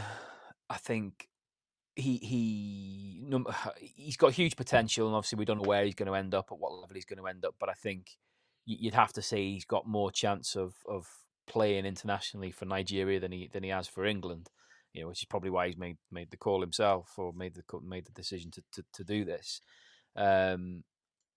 I 0.68 0.76
think 0.76 1.28
he 1.94 2.16
he 2.16 3.24
he's 3.80 4.16
got 4.16 4.32
huge 4.32 4.56
potential, 4.56 5.06
and 5.06 5.16
obviously 5.16 5.38
we 5.38 5.44
don't 5.44 5.62
know 5.62 5.68
where 5.68 5.84
he's 5.84 5.94
going 5.94 6.08
to 6.08 6.16
end 6.16 6.34
up, 6.34 6.48
at 6.50 6.58
what 6.58 6.72
level 6.72 6.94
he's 6.94 7.04
going 7.04 7.20
to 7.20 7.28
end 7.28 7.44
up. 7.44 7.54
But 7.58 7.68
I 7.68 7.74
think 7.74 8.18
you'd 8.66 8.94
have 8.94 9.12
to 9.12 9.22
say 9.22 9.44
he's 9.44 9.64
got 9.64 9.86
more 9.86 10.10
chance 10.10 10.56
of 10.56 10.74
of 10.88 11.06
playing 11.46 11.84
internationally 11.84 12.50
for 12.50 12.64
Nigeria 12.64 13.20
than 13.20 13.32
he 13.32 13.48
than 13.52 13.62
he 13.62 13.70
has 13.70 13.86
for 13.86 14.04
England. 14.04 14.50
You 14.94 15.02
know, 15.02 15.08
which 15.08 15.22
is 15.22 15.26
probably 15.26 15.50
why 15.50 15.66
he's 15.66 15.76
made 15.76 15.98
made 16.10 16.30
the 16.30 16.36
call 16.36 16.60
himself 16.60 17.12
or 17.18 17.32
made 17.32 17.54
the 17.54 17.62
made 17.82 18.06
the 18.06 18.12
decision 18.12 18.50
to 18.52 18.62
to, 18.72 18.84
to 18.94 19.04
do 19.04 19.24
this. 19.24 19.60
Um, 20.16 20.84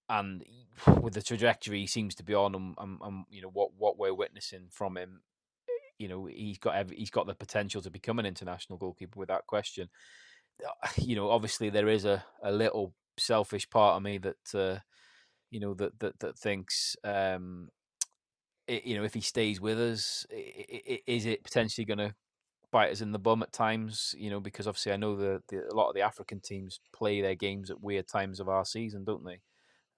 and 0.10 0.44
with 1.02 1.14
the 1.14 1.22
trajectory 1.22 1.82
he 1.82 1.88
seems 1.88 2.16
to 2.16 2.24
be 2.24 2.34
on, 2.34 2.56
and, 2.56 2.76
and, 2.78 3.00
and 3.04 3.26
you 3.30 3.42
know 3.42 3.50
what 3.52 3.72
what 3.78 3.98
we're 3.98 4.14
witnessing 4.14 4.68
from 4.72 4.98
him, 4.98 5.22
you 5.98 6.08
know 6.08 6.26
he's 6.26 6.60
got 6.60 6.76
every, 6.76 6.98
he's 6.98 7.10
got 7.10 7.28
the 7.28 7.36
potential 7.36 7.82
to 7.82 7.90
become 7.90 8.20
an 8.20 8.26
international 8.26 8.78
goalkeeper 8.78 9.20
without 9.20 9.48
question. 9.48 9.90
Uh, 10.64 10.88
you 10.98 11.16
know, 11.16 11.30
obviously 11.30 11.70
there 11.70 11.90
is 11.90 12.06
a, 12.06 12.24
a 12.44 12.52
little 12.52 12.94
selfish 13.18 13.70
part 13.70 13.96
of 13.96 14.04
me 14.04 14.20
that 14.20 14.56
uh, 14.56 14.80
you 15.50 15.60
know 15.60 15.74
that 15.74 16.00
that 16.00 16.20
that 16.20 16.38
thinks 16.38 16.96
um, 17.04 17.70
you 18.68 18.96
know 18.98 19.04
if 19.04 19.14
he 19.14 19.22
stays 19.22 19.60
with 19.60 19.80
us, 19.80 20.26
is 20.32 21.26
it 21.26 21.44
potentially 21.44 21.86
going 21.86 21.98
to 21.98 22.14
bite 22.72 22.92
us 22.92 23.02
in 23.02 23.12
the 23.12 23.20
bum 23.20 23.44
at 23.44 23.52
times? 23.52 24.16
You 24.18 24.30
know, 24.30 24.40
because 24.40 24.68
obviously 24.68 24.94
I 24.94 24.98
know 24.98 25.16
the, 25.16 25.42
the 25.50 25.68
a 25.72 25.76
lot 25.76 25.90
of 25.90 25.96
the 25.96 26.02
African 26.02 26.40
teams 26.40 26.80
play 26.94 27.22
their 27.22 27.36
games 27.36 27.70
at 27.70 27.82
weird 27.82 28.08
times 28.08 28.40
of 28.40 28.50
our 28.50 28.66
season, 28.66 29.04
don't 29.04 29.26
they? 29.26 29.42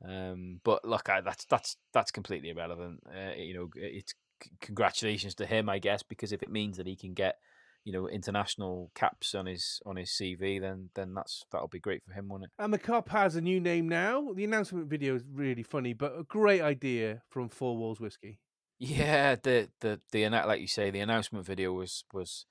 Um, 0.08 0.62
but 0.64 0.86
look, 0.86 1.10
I, 1.10 1.22
that's 1.22 1.46
that's 1.46 1.78
that's 1.94 2.12
completely 2.12 2.50
irrelevant. 2.50 3.02
Uh, 3.08 3.36
you 3.36 3.54
know, 3.54 3.70
it's 3.76 4.14
congratulations 4.62 5.36
to 5.36 5.46
him, 5.46 5.70
I 5.70 5.80
guess, 5.80 6.04
because 6.04 6.32
if 6.32 6.42
it 6.42 6.52
means 6.52 6.78
that 6.78 6.88
he 6.88 6.96
can 6.96 7.14
get 7.14 7.36
you 7.84 7.94
know 7.94 8.08
international 8.08 8.92
caps 8.96 9.34
on 9.36 9.46
his 9.46 9.82
on 9.86 9.96
his 9.96 10.10
CV, 10.10 10.60
then 10.62 10.90
then 10.96 11.14
that's 11.14 11.44
that'll 11.52 11.68
be 11.68 11.80
great 11.80 12.04
for 12.06 12.14
him, 12.14 12.30
won't 12.30 12.44
it? 12.44 12.52
And 12.60 12.74
the 12.74 12.80
cup 12.80 13.10
has 13.10 13.36
a 13.36 13.42
new 13.42 13.60
name 13.60 13.90
now. 13.90 14.32
The 14.34 14.44
announcement 14.44 14.88
video 14.88 15.16
is 15.16 15.24
really 15.32 15.64
funny, 15.64 15.94
but 15.94 16.18
a 16.18 16.24
great 16.24 16.62
idea 16.62 17.24
from 17.30 17.50
Four 17.50 17.78
Walls 17.78 18.00
Whiskey. 18.00 18.40
Yeah, 18.78 19.36
the 19.36 19.70
the 19.82 20.00
the 20.12 20.30
like 20.30 20.62
you 20.62 20.68
say, 20.68 20.90
the 20.90 21.02
announcement 21.02 21.46
video 21.46 21.74
was 21.74 22.06
was 22.14 22.46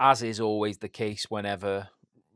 as 0.00 0.22
is 0.22 0.40
always 0.40 0.78
the 0.78 0.88
case 0.88 1.26
whenever 1.28 1.88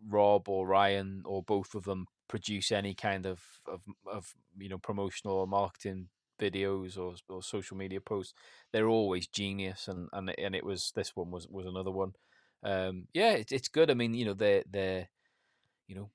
Rob 0.09 0.49
or 0.49 0.67
Ryan 0.67 1.23
or 1.25 1.43
both 1.43 1.75
of 1.75 1.85
them 1.85 2.07
produce 2.29 2.73
any 2.73 2.95
kind 2.95 3.27
of 3.27 3.41
of, 3.67 3.81
of 4.11 4.35
you 4.59 4.69
know 4.69 4.79
promotional 4.79 5.37
or 5.37 5.47
marketing 5.47 6.09
videos 6.41 6.99
or, 6.99 7.15
or 7.29 7.43
social 7.43 7.77
media 7.77 8.01
posts, 8.01 8.35
they're 8.73 8.89
always 8.89 9.27
genius, 9.27 9.89
and 9.89 10.09
and 10.13 10.35
and 10.39 10.55
it 10.55 10.65
was 10.65 10.93
this 10.95 11.15
one 11.17 11.31
was 11.31 11.49
was 11.49 11.67
another 11.67 11.91
one. 11.91 12.13
Um, 12.63 13.07
yeah, 13.13 13.33
it, 13.33 13.53
it's 13.53 13.69
good. 13.69 13.91
I 13.91 13.95
mean, 13.95 14.15
you 14.15 14.25
know, 14.25 14.35
they're 14.35 14.65
they're 14.71 15.09
you 15.89 15.95
know 15.95 16.11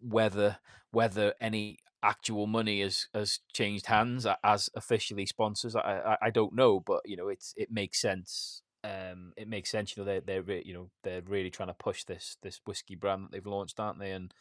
whether 0.00 0.58
whether 0.90 1.34
any 1.40 1.78
actual 2.02 2.46
money 2.46 2.80
has 2.82 3.06
has 3.14 3.40
changed 3.52 3.86
hands 3.86 4.26
as 4.44 4.70
officially 4.74 5.26
sponsors, 5.26 5.76
I, 5.76 5.80
I, 5.80 6.16
I 6.26 6.30
don't 6.30 6.54
know, 6.54 6.80
but 6.80 7.00
you 7.04 7.16
know, 7.16 7.28
it's 7.28 7.54
it 7.56 7.70
makes 7.70 8.00
sense. 8.00 8.62
Um, 8.82 9.32
it 9.36 9.48
makes 9.48 9.70
sense. 9.70 9.96
You 9.96 10.02
know, 10.02 10.06
they're 10.06 10.20
they're 10.20 10.42
re- 10.42 10.62
you 10.64 10.74
know 10.74 10.90
they're 11.02 11.22
really 11.22 11.50
trying 11.50 11.68
to 11.68 11.74
push 11.74 12.04
this 12.04 12.36
this 12.42 12.60
whiskey 12.66 12.94
brand 12.94 13.24
that 13.24 13.32
they've 13.32 13.46
launched, 13.46 13.78
aren't 13.78 13.98
they? 13.98 14.12
And 14.12 14.32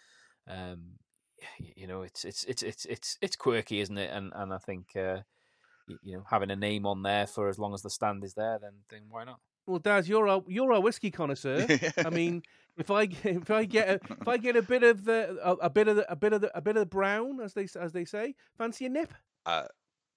um, 0.47 0.99
you 1.57 1.87
know, 1.87 2.01
it's 2.03 2.25
it's 2.25 2.43
it's 2.45 2.63
it's 2.63 2.85
it's 2.85 3.17
it's 3.21 3.35
quirky, 3.35 3.79
isn't 3.81 3.97
it? 3.97 4.11
And 4.11 4.31
and 4.35 4.53
I 4.53 4.57
think 4.57 4.95
uh, 4.95 5.19
you 6.03 6.17
know 6.17 6.23
having 6.29 6.51
a 6.51 6.55
name 6.55 6.85
on 6.85 7.03
there 7.03 7.27
for 7.27 7.49
as 7.49 7.59
long 7.59 7.73
as 7.73 7.81
the 7.81 7.89
stand 7.89 8.23
is 8.23 8.33
there, 8.33 8.59
then 8.61 8.73
then 8.89 9.01
why 9.09 9.25
not? 9.25 9.39
Well, 9.65 9.79
Daz, 9.79 10.09
you're 10.09 10.27
a 10.27 10.41
you're 10.47 10.71
a 10.71 10.79
whiskey 10.79 11.11
connoisseur. 11.11 11.67
I 11.97 12.09
mean, 12.09 12.41
if 12.77 12.89
I 12.89 13.03
if 13.23 13.51
I 13.51 13.65
get 13.65 13.89
a, 13.89 14.13
if 14.21 14.27
I 14.27 14.37
get 14.37 14.55
a 14.55 14.61
bit 14.61 14.83
of 14.83 15.05
the 15.05 15.37
a, 15.43 15.53
a 15.53 15.69
bit 15.69 15.87
of 15.87 15.97
the, 15.97 16.11
a 16.11 16.15
bit 16.15 16.33
of 16.33 16.41
the, 16.41 16.57
a 16.57 16.61
bit 16.61 16.75
of 16.75 16.81
the 16.81 16.85
brown, 16.85 17.39
as 17.39 17.53
they 17.53 17.67
as 17.79 17.91
they 17.91 18.05
say, 18.05 18.35
fancy 18.57 18.85
a 18.85 18.89
nip? 18.89 19.13
Uh, 19.45 19.65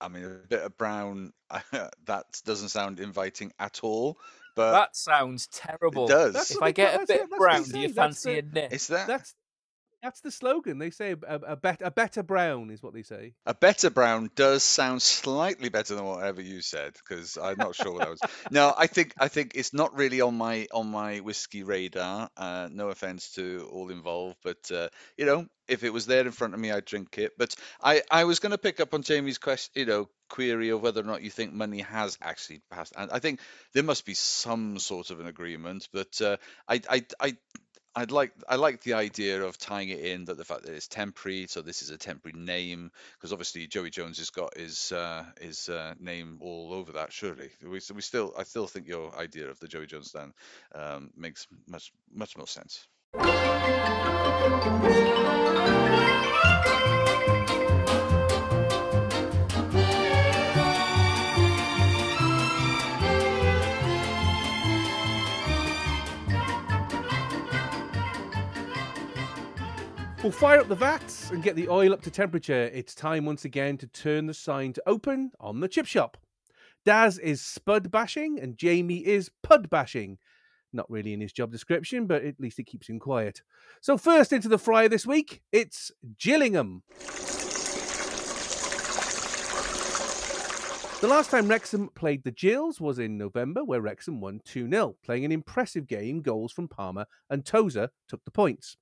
I 0.03 0.09
mean, 0.09 0.25
a 0.25 0.29
bit 0.49 0.63
of 0.63 0.77
brown 0.77 1.33
uh, 1.51 1.61
that 2.07 2.25
doesn't 2.45 2.71
sound 2.71 3.01
inviting 3.01 3.53
at 3.59 3.81
all. 3.83 4.19
But 4.55 4.73
that 4.73 4.97
sounds 4.97 5.47
terrible. 5.47 6.05
It 6.07 6.09
does. 6.11 6.51
if 6.51 6.61
I 6.61 6.73
get 6.73 7.03
a 7.03 7.07
bit 7.07 7.23
of 7.23 7.31
brown, 7.31 7.63
do 7.63 7.79
you 7.79 7.89
fancy 7.89 8.39
a 8.39 8.43
nip? 8.43 8.73
It's 8.73 8.89
that. 8.89 9.07
That's 9.07 9.35
that's 10.03 10.21
the 10.21 10.31
slogan. 10.31 10.79
They 10.79 10.91
say 10.91 11.13
a, 11.13 11.35
a, 11.47 11.57
bet, 11.57 11.81
a 11.83 11.91
better 11.91 12.23
brown 12.23 12.71
is 12.71 12.83
what 12.83 12.93
they 12.93 13.03
say. 13.03 13.35
A 13.47 13.55
better 13.55 13.89
brown 13.89 14.31
does 14.35 14.63
sound 14.63 15.01
slightly 15.01 15.69
better 15.69 15.95
than 15.95 16.05
whatever 16.05 16.43
you 16.43 16.61
said 16.61 16.95
because 16.95 17.39
I'm 17.39 17.57
not 17.57 17.75
sure 17.75 17.93
what 17.93 18.01
that 18.01 18.11
was. 18.11 18.21
No, 18.51 18.75
I 18.77 18.87
think 18.87 19.15
I 19.19 19.29
think 19.29 19.53
it's 19.55 19.73
not 19.73 19.97
really 19.97 20.21
on 20.21 20.37
my 20.37 20.67
on 20.73 20.91
my 20.91 21.19
whiskey 21.21 21.63
radar. 21.63 22.29
Uh, 22.37 22.69
no 22.71 22.89
offense 22.89 23.33
to 23.35 23.69
all 23.73 23.91
involved, 23.91 24.37
but 24.43 24.71
uh, 24.71 24.89
you 25.17 25.25
know, 25.25 25.47
if 25.69 25.85
it 25.85 25.93
was 25.93 26.07
there 26.07 26.27
in 26.27 26.33
front 26.33 26.55
of 26.55 26.61
me, 26.61 26.71
I'd 26.73 26.85
drink 26.85 27.19
it. 27.19 27.33
But 27.39 27.55
I 27.81 28.03
I 28.11 28.25
was 28.25 28.41
going 28.41 28.51
to 28.53 28.59
pick 28.59 28.81
up 28.81 28.95
on 28.95 29.03
Jamie's 29.03 29.39
question, 29.39 29.73
you 29.77 29.87
know, 29.87 30.09
query 30.29 30.71
of 30.71 30.83
whether 30.83 31.01
or 31.01 31.05
not 31.05 31.23
you 31.23 31.31
think 31.31 31.53
money 31.53 31.81
has 31.81 32.19
actually 32.21 32.63
passed. 32.71 32.93
And 32.97 33.11
I 33.11 33.21
think 33.21 33.41
there 33.73 33.83
must 33.83 34.05
be 34.05 34.15
some 34.15 34.79
sort 34.79 35.11
of 35.11 35.21
an 35.21 35.27
agreement, 35.27 35.89
but 35.93 36.21
uh, 36.21 36.37
I 36.69 36.81
I 36.91 37.05
I 37.21 37.37
I'd 37.95 38.11
like 38.11 38.33
I 38.49 38.57
like 38.57 38.83
the 38.83 38.95
idea 38.95 39.43
of 39.43 39.59
tying 39.59 39.91
it 39.91 40.01
in 40.01 40.25
that 40.25 40.39
the 40.39 40.45
fact 40.45 40.63
that 40.63 40.73
it's 40.73 40.89
temporary, 40.89 41.47
so 41.47 41.61
this 41.61 41.83
is 41.83 41.91
a 41.91 41.99
temporary 41.99 42.39
name, 42.39 42.91
because 43.17 43.33
obviously 43.33 43.67
Joey 43.67 43.91
Jones 43.91 44.19
has 44.19 44.31
got 44.31 44.57
his 44.57 44.93
uh, 44.93 45.25
his 45.41 45.69
uh, 45.69 45.95
name 46.01 46.39
all 46.41 46.73
over 46.73 46.93
that. 46.93 47.13
Surely, 47.13 47.51
we, 47.63 47.81
we 47.95 48.01
still 48.01 48.33
I 48.39 48.45
still 48.45 48.67
think 48.67 48.89
your 48.89 49.15
idea 49.19 49.51
of 49.51 49.61
the 49.61 49.69
Joey 49.69 49.87
Jones 49.87 50.09
stand 50.09 50.33
um, 50.75 51.11
makes 51.17 51.47
much 51.69 51.93
much 52.11 52.37
more 52.37 52.47
sense. 52.47 52.89
We'll 70.23 70.31
fire 70.31 70.61
up 70.61 70.69
the 70.69 70.77
vats 70.77 71.33
and 71.33 71.43
get 71.43 71.57
the 71.57 71.69
oil 71.69 71.93
up 71.93 72.01
to 72.03 72.11
temperature. 72.11 72.71
It's 72.73 72.95
time 72.95 73.25
once 73.25 73.45
again 73.45 73.77
to 73.79 73.89
turn 73.89 74.27
the 74.27 74.35
sign 74.35 74.73
to 74.75 74.83
open 74.87 75.33
on 75.41 75.59
the 75.59 75.67
chip 75.67 75.85
shop. 75.85 76.17
Daz 76.85 77.19
is 77.19 77.43
spud 77.43 77.91
bashing 77.91 78.39
and 78.39 78.57
Jamie 78.57 79.05
is 79.05 79.33
pud 79.43 79.69
bashing. 79.69 80.19
Not 80.73 80.89
really 80.89 81.13
in 81.13 81.21
his 81.21 81.33
job 81.33 81.51
description, 81.51 82.07
but 82.07 82.23
at 82.25 82.39
least 82.39 82.61
it 82.61 82.67
keeps 82.67 82.89
him 82.89 83.01
quiet. 83.01 83.43
So, 83.81 83.99
first 83.99 84.33
into 84.33 84.49
the 84.49 84.59
fryer 84.59 84.89
this 84.89 85.05
week, 85.05 85.43
it's 85.51 85.91
Gillingham. 86.21 86.85
The 91.01 91.09
last 91.09 91.33
time 91.33 91.49
Wrexham 91.49 91.89
played 91.97 92.23
the 92.23 92.31
Gills 92.31 92.81
was 92.81 93.01
in 93.01 93.19
November, 93.19 93.65
where 93.65 93.81
Wrexham 93.81 94.21
won 94.21 94.41
2 94.45 94.71
0, 94.71 94.95
playing 95.05 95.25
an 95.25 95.33
impressive 95.33 95.89
game, 95.89 96.23
goals 96.23 96.53
from 96.53 96.69
Palmer, 96.69 97.07
and 97.29 97.45
Tozer 97.45 97.89
took 98.07 98.25
the 98.25 98.31
points. 98.31 98.77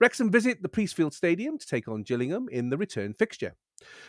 Wrexham 0.00 0.30
visit 0.30 0.62
the 0.62 0.68
Priestfield 0.68 1.12
Stadium 1.12 1.58
to 1.58 1.66
take 1.66 1.88
on 1.88 2.02
Gillingham 2.02 2.48
in 2.50 2.70
the 2.70 2.76
return 2.76 3.14
fixture. 3.14 3.54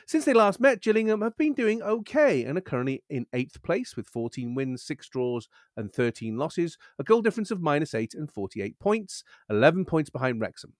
Since 0.08 0.26
they 0.26 0.34
last 0.34 0.60
met, 0.60 0.82
Gillingham 0.82 1.22
have 1.22 1.38
been 1.38 1.54
doing 1.54 1.82
okay 1.82 2.44
and 2.44 2.58
are 2.58 2.62
currently 2.62 3.04
in 3.10 3.26
eighth 3.34 3.62
place 3.64 3.96
with 3.96 4.08
14 4.08 4.56
wins, 4.56 4.84
6 4.84 5.10
draws, 5.10 5.50
and 5.76 5.92
13 5.92 6.38
losses, 6.38 6.78
a 7.00 7.04
goal 7.04 7.22
difference 7.22 7.52
of 7.52 7.62
minus 7.62 7.94
8 7.94 8.14
and 8.14 8.32
48 8.32 8.80
points, 8.80 9.24
11 9.50 9.86
points 9.86 10.10
behind 10.10 10.40
Wrexham. 10.40 10.74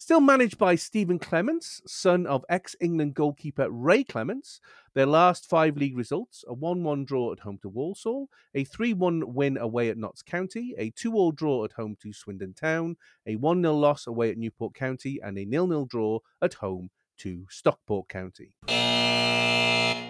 Still 0.00 0.20
managed 0.20 0.58
by 0.58 0.76
Stephen 0.76 1.18
Clemence, 1.18 1.82
son 1.84 2.24
of 2.24 2.44
ex 2.48 2.76
England 2.80 3.14
goalkeeper 3.14 3.68
Ray 3.68 4.04
Clemence, 4.04 4.60
their 4.94 5.06
last 5.06 5.48
five 5.48 5.76
league 5.76 5.96
results 5.96 6.44
a 6.46 6.54
1 6.54 6.84
1 6.84 7.04
draw 7.04 7.32
at 7.32 7.40
home 7.40 7.58
to 7.62 7.68
Walsall, 7.68 8.28
a 8.54 8.62
3 8.62 8.92
1 8.92 9.34
win 9.34 9.58
away 9.58 9.88
at 9.88 9.98
Notts 9.98 10.22
County, 10.22 10.72
a 10.78 10.90
2 10.90 11.14
all 11.14 11.32
draw 11.32 11.64
at 11.64 11.72
home 11.72 11.96
to 12.00 12.12
Swindon 12.12 12.54
Town, 12.54 12.96
a 13.26 13.34
1 13.34 13.60
0 13.60 13.74
loss 13.74 14.06
away 14.06 14.30
at 14.30 14.38
Newport 14.38 14.72
County, 14.72 15.18
and 15.20 15.36
a 15.36 15.44
0 15.44 15.66
0 15.66 15.84
draw 15.86 16.20
at 16.40 16.54
home 16.54 16.90
to 17.18 17.46
Stockport 17.50 18.08
County. 18.08 18.54
And 18.68 20.04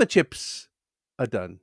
the 0.00 0.06
chips 0.06 0.68
are 1.20 1.26
done. 1.26 1.60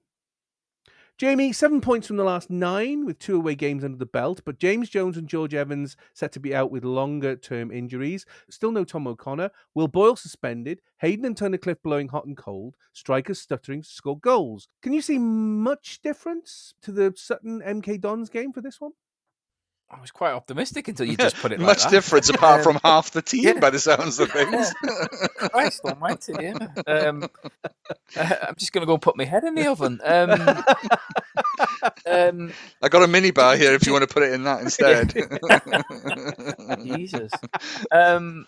Jamie, 1.22 1.53
seven 1.53 1.81
points 1.81 2.07
from 2.07 2.18
the 2.18 2.23
last 2.23 2.49
nine 2.49 3.06
with 3.06 3.19
two 3.19 3.35
away 3.35 3.53
games 3.53 3.84
under 3.84 3.99
the 3.99 4.07
belt, 4.07 4.41
but 4.43 4.57
James 4.57 4.89
Jones 4.89 5.18
and 5.18 5.27
George 5.27 5.53
Evans 5.53 5.95
set 6.15 6.31
to 6.31 6.39
be 6.39 6.56
out 6.56 6.72
with 6.72 6.84
longer 6.84 7.35
term 7.35 7.72
injuries. 7.72 8.26
Still 8.49 8.72
no 8.72 8.84
Tom 8.84 9.06
O'Connor. 9.06 9.52
Will 9.76 9.88
Boyle 9.88 10.15
suspended. 10.15 10.81
Hayden 10.98 11.26
and 11.26 11.35
Tunnicliffe 11.35 11.84
blowing 11.84 12.07
hot 12.07 12.26
and 12.26 12.35
cold. 12.35 12.76
Strikers 12.93 13.39
stuttering 13.39 13.84
to 13.84 13.88
score 13.88 14.18
goals. 14.18 14.68
Can 14.81 14.93
you 14.93 15.02
see 15.03 15.19
much 15.19 16.02
difference 16.02 16.73
to 16.81 16.91
the 16.91 17.14
Sutton 17.15 17.61
MK 17.61 18.02
Dons 18.02 18.31
game 18.31 18.52
for 18.52 18.61
this 18.61 18.81
one? 18.81 18.93
I 19.94 20.00
was 20.00 20.12
quite 20.12 20.32
optimistic 20.32 20.88
until 20.88 21.06
you 21.06 21.18
just 21.18 21.36
put 21.36 21.52
it 21.52 21.60
like 21.60 21.68
Much 21.68 21.84
that. 21.84 21.92
difference 21.92 22.30
apart 22.34 22.64
from 22.64 22.80
half 22.84 23.12
the 23.12 23.22
team 23.22 23.44
yeah. 23.44 23.60
by 23.60 23.70
the 23.70 23.80
sounds 23.80 24.20
of 24.20 24.32
things. 24.32 24.74
Christ 25.52 25.82
almighty, 25.84 26.34
yeah. 26.40 26.58
Um, 26.88 27.30
I'm 28.16 28.56
just 28.58 28.72
going 28.72 28.82
to 28.82 28.86
go 28.86 28.98
put 28.98 29.18
my 29.18 29.26
head 29.26 29.44
in 29.44 29.56
the 29.56 29.68
oven. 29.68 30.00
Um, 30.04 30.32
um, 32.10 32.54
I 32.82 32.90
got 32.90 33.04
a 33.04 33.08
mini 33.08 33.32
bar 33.32 33.58
here 33.58 33.74
if 33.74 33.86
you 33.86 33.92
want 33.92 34.08
to 34.08 34.14
put 34.14 34.24
it 34.24 34.34
in 34.34 34.44
that 34.44 34.62
instead. 34.62 35.14
Jesus. 36.84 37.32
Um, 37.92 38.48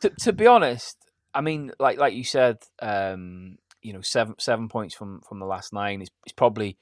to, 0.00 0.10
to 0.10 0.32
be 0.32 0.46
honest, 0.48 0.96
I 1.32 1.40
mean, 1.40 1.72
like 1.78 1.98
like 1.98 2.14
you 2.14 2.24
said, 2.24 2.58
um, 2.80 3.58
you 3.80 3.92
know, 3.92 4.00
seven 4.00 4.34
seven 4.38 4.68
points 4.68 4.94
from 4.94 5.20
from 5.28 5.38
the 5.38 5.46
last 5.46 5.72
nine 5.72 6.02
is, 6.02 6.08
is 6.26 6.32
probably, 6.32 6.76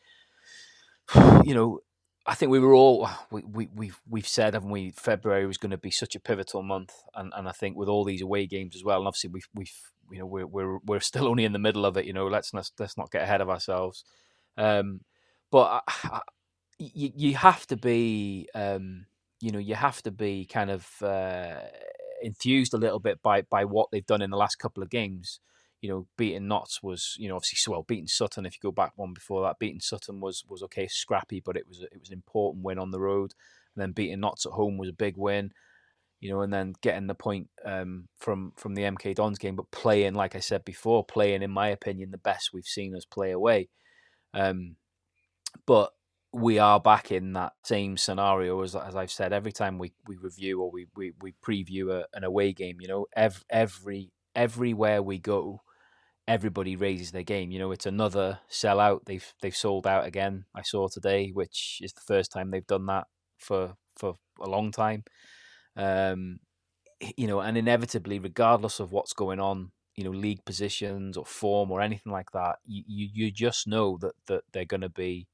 you 1.45 1.55
know, 1.55 1.81
I 2.31 2.35
think 2.35 2.53
we 2.53 2.61
were 2.61 2.75
all 2.75 3.11
we, 3.33 3.43
we 3.43 3.69
we've 3.75 4.01
we've 4.09 4.29
said, 4.29 4.55
haven't 4.55 4.71
we? 4.71 4.93
February 4.93 5.47
was 5.47 5.59
going 5.59 5.73
to 5.73 5.77
be 5.77 5.91
such 5.91 6.15
a 6.15 6.21
pivotal 6.21 6.63
month, 6.63 6.95
and, 7.17 7.33
and 7.35 7.49
I 7.49 7.51
think 7.51 7.77
with 7.77 7.89
all 7.89 8.05
these 8.05 8.23
away 8.23 8.47
games 8.47 8.77
as 8.77 8.85
well, 8.85 8.99
and 8.99 9.09
obviously 9.09 9.31
we've 9.31 9.49
we've 9.53 9.75
you 10.13 10.21
know 10.21 10.27
we're 10.27 10.47
we're 10.47 10.79
we're 10.87 11.01
still 11.01 11.27
only 11.27 11.45
in 11.45 11.53
the 11.53 11.59
middle 11.59 11.85
of 11.85 11.97
it. 11.97 12.05
You 12.05 12.13
know, 12.13 12.29
let's 12.29 12.55
not 12.55 12.71
let's 12.79 12.97
not 12.97 13.11
get 13.11 13.25
ahead 13.25 13.41
of 13.41 13.51
ourselves. 13.51 14.05
Um, 14.57 15.01
but 15.51 15.83
I, 15.89 15.93
I, 16.05 16.21
you 16.79 17.11
you 17.17 17.35
have 17.35 17.67
to 17.67 17.77
be 17.77 18.49
um, 18.55 19.07
you 19.41 19.51
know 19.51 19.59
you 19.59 19.75
have 19.75 20.01
to 20.03 20.13
be 20.13 20.45
kind 20.45 20.71
of 20.71 20.87
uh, 21.03 21.63
enthused 22.23 22.75
a 22.75 22.79
little 22.79 23.01
bit 23.01 23.21
by 23.23 23.43
by 23.43 23.65
what 23.65 23.89
they've 23.91 24.07
done 24.07 24.23
in 24.23 24.31
the 24.31 24.37
last 24.37 24.55
couple 24.61 24.85
of 24.85 24.89
games. 24.91 25.41
You 25.81 25.89
know, 25.89 26.07
beating 26.17 26.47
Notts 26.47 26.83
was 26.83 27.17
you 27.19 27.29
know 27.29 27.37
obviously 27.37 27.71
well 27.71 27.83
beating 27.83 28.07
Sutton. 28.07 28.47
If 28.47 28.55
you 28.55 28.61
go 28.63 28.73
back 28.73 28.93
one 28.97 29.13
before 29.13 29.43
that, 29.43 29.59
beating 29.59 29.81
Sutton 29.81 30.21
was 30.21 30.45
was 30.49 30.63
okay, 30.65 30.87
scrappy, 30.89 31.41
but 31.45 31.57
it 31.57 31.67
was 31.69 31.81
it 31.81 31.99
was 31.99 32.11
an 32.11 32.15
important 32.15 32.65
win 32.65 32.79
on 32.79 32.91
the 32.91 33.01
road. 33.01 33.35
And 33.75 33.83
then 33.83 33.93
beating 33.93 34.21
Notts 34.21 34.47
at 34.47 34.53
home 34.53 34.79
was 34.79 34.89
a 34.89 34.95
big 34.95 35.17
win. 35.17 35.53
You 36.21 36.31
know, 36.31 36.43
and 36.43 36.53
then 36.53 36.75
getting 36.83 37.07
the 37.07 37.15
point 37.15 37.49
um, 37.65 38.09
from 38.19 38.53
from 38.57 38.75
the 38.75 38.83
MK 38.83 39.15
Dons 39.15 39.39
game, 39.39 39.57
but 39.57 39.71
playing 39.71 40.15
like 40.15 40.37
I 40.37 40.41
said 40.41 40.65
before, 40.65 41.03
playing 41.05 41.43
in 41.43 41.51
my 41.51 41.69
opinion 41.69 42.11
the 42.11 42.19
best 42.19 42.51
we've 42.53 42.65
seen 42.65 42.95
us 42.95 43.07
play 43.07 43.31
away. 43.31 43.71
Um, 44.35 44.77
but 45.67 45.93
we 46.33 46.59
are 46.59 46.79
back 46.79 47.11
in 47.11 47.33
that 47.33 47.53
same 47.65 47.97
scenario 47.97 48.63
as, 48.63 48.77
as 48.77 48.95
I've 48.95 49.11
said 49.11 49.33
every 49.33 49.53
time 49.53 49.79
we, 49.79 49.93
we 50.07 50.17
review 50.17 50.63
or 50.63 50.71
we, 50.71 50.87
we, 50.95 51.13
we 51.21 51.35
preview 51.45 51.91
a, 51.91 52.07
an 52.15 52.25
away 52.25 52.53
game. 52.53 52.77
You 52.81 52.89
know, 52.89 53.07
every 53.51 54.13
everywhere 54.35 55.03
we 55.03 55.19
go, 55.19 55.63
everybody 56.27 56.77
raises 56.77 57.13
their 57.13 57.23
game. 57.23 57.51
You 57.51 57.59
know, 57.59 57.73
it's 57.73 57.87
another 57.87 58.41
sellout. 58.51 59.05
They've 59.07 59.35
they've 59.43 59.57
sold 59.57 59.87
out 59.87 60.07
again. 60.07 60.45
I 60.55 60.63
saw 60.63 60.89
today, 60.89 61.31
which 61.33 61.79
is 61.83 61.93
the 61.93 62.03
first 62.07 62.33
time 62.33 62.51
they've 62.51 62.67
done 62.67 62.87
that 62.87 63.07
for 63.39 63.75
for 63.97 64.17
a 64.41 64.49
long 64.49 64.71
time. 64.71 65.05
Um, 65.77 66.41
you 67.17 67.27
know, 67.27 67.41
and 67.41 67.57
inevitably, 67.57 68.19
regardless 68.19 68.81
of 68.81 68.93
what's 68.93 69.13
going 69.13 69.41
on, 69.41 69.73
you 69.97 70.05
know, 70.05 70.11
league 70.11 70.45
positions 70.45 71.17
or 71.17 71.25
form 71.25 71.71
or 71.71 71.81
anything 71.81 72.13
like 72.13 72.31
that, 72.33 72.57
you 72.65 72.83
you, 72.87 73.09
you 73.13 73.31
just 73.31 73.67
know 73.67 73.99
that 74.01 74.15
that 74.27 74.45
they're 74.53 74.65
going 74.65 74.83
to 74.83 74.89
be 74.91 75.27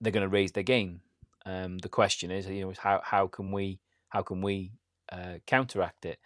they're 0.00 0.12
going 0.12 0.22
to 0.22 0.28
raise 0.28 0.52
their 0.52 0.62
game. 0.62 1.00
Um, 1.46 1.78
the 1.78 1.88
question 1.88 2.30
is, 2.30 2.46
you 2.46 2.64
know, 2.64 2.72
how 2.78 3.00
how 3.02 3.26
can 3.26 3.50
we 3.50 3.80
how 4.10 4.22
can 4.22 4.42
we 4.42 4.72
uh, 5.10 5.38
counteract 5.46 6.04
it? 6.04 6.18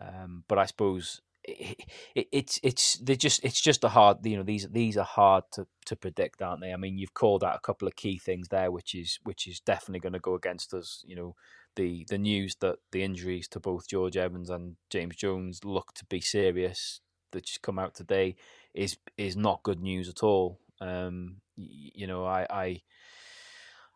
Um, 0.00 0.44
but 0.48 0.58
I 0.58 0.66
suppose 0.66 1.20
it, 1.44 1.84
it, 2.14 2.28
it's 2.32 2.60
it's 2.62 2.96
they 2.96 3.16
just 3.16 3.44
it's 3.44 3.60
just 3.60 3.84
a 3.84 3.88
hard 3.88 4.18
you 4.24 4.36
know 4.36 4.42
these 4.42 4.68
these 4.70 4.96
are 4.96 5.04
hard 5.04 5.44
to, 5.52 5.66
to 5.86 5.96
predict, 5.96 6.42
aren't 6.42 6.60
they? 6.60 6.72
I 6.72 6.76
mean, 6.76 6.98
you've 6.98 7.14
called 7.14 7.44
out 7.44 7.56
a 7.56 7.60
couple 7.60 7.88
of 7.88 7.96
key 7.96 8.18
things 8.18 8.48
there, 8.48 8.70
which 8.70 8.94
is 8.94 9.18
which 9.24 9.46
is 9.46 9.60
definitely 9.60 10.00
going 10.00 10.12
to 10.12 10.18
go 10.18 10.34
against 10.34 10.74
us. 10.74 11.02
You 11.06 11.16
know, 11.16 11.34
the 11.76 12.06
the 12.08 12.18
news 12.18 12.56
that 12.60 12.76
the 12.92 13.02
injuries 13.02 13.48
to 13.48 13.60
both 13.60 13.88
George 13.88 14.16
Evans 14.16 14.50
and 14.50 14.76
James 14.90 15.16
Jones 15.16 15.64
look 15.64 15.92
to 15.94 16.04
be 16.06 16.20
serious 16.20 17.00
that 17.32 17.46
just 17.46 17.62
come 17.62 17.78
out 17.78 17.94
today 17.94 18.36
is 18.74 18.96
is 19.16 19.36
not 19.36 19.62
good 19.62 19.80
news 19.80 20.08
at 20.08 20.22
all. 20.22 20.58
Um, 20.80 21.36
you 21.56 22.06
know, 22.06 22.24
I 22.24 22.46
I 22.50 22.82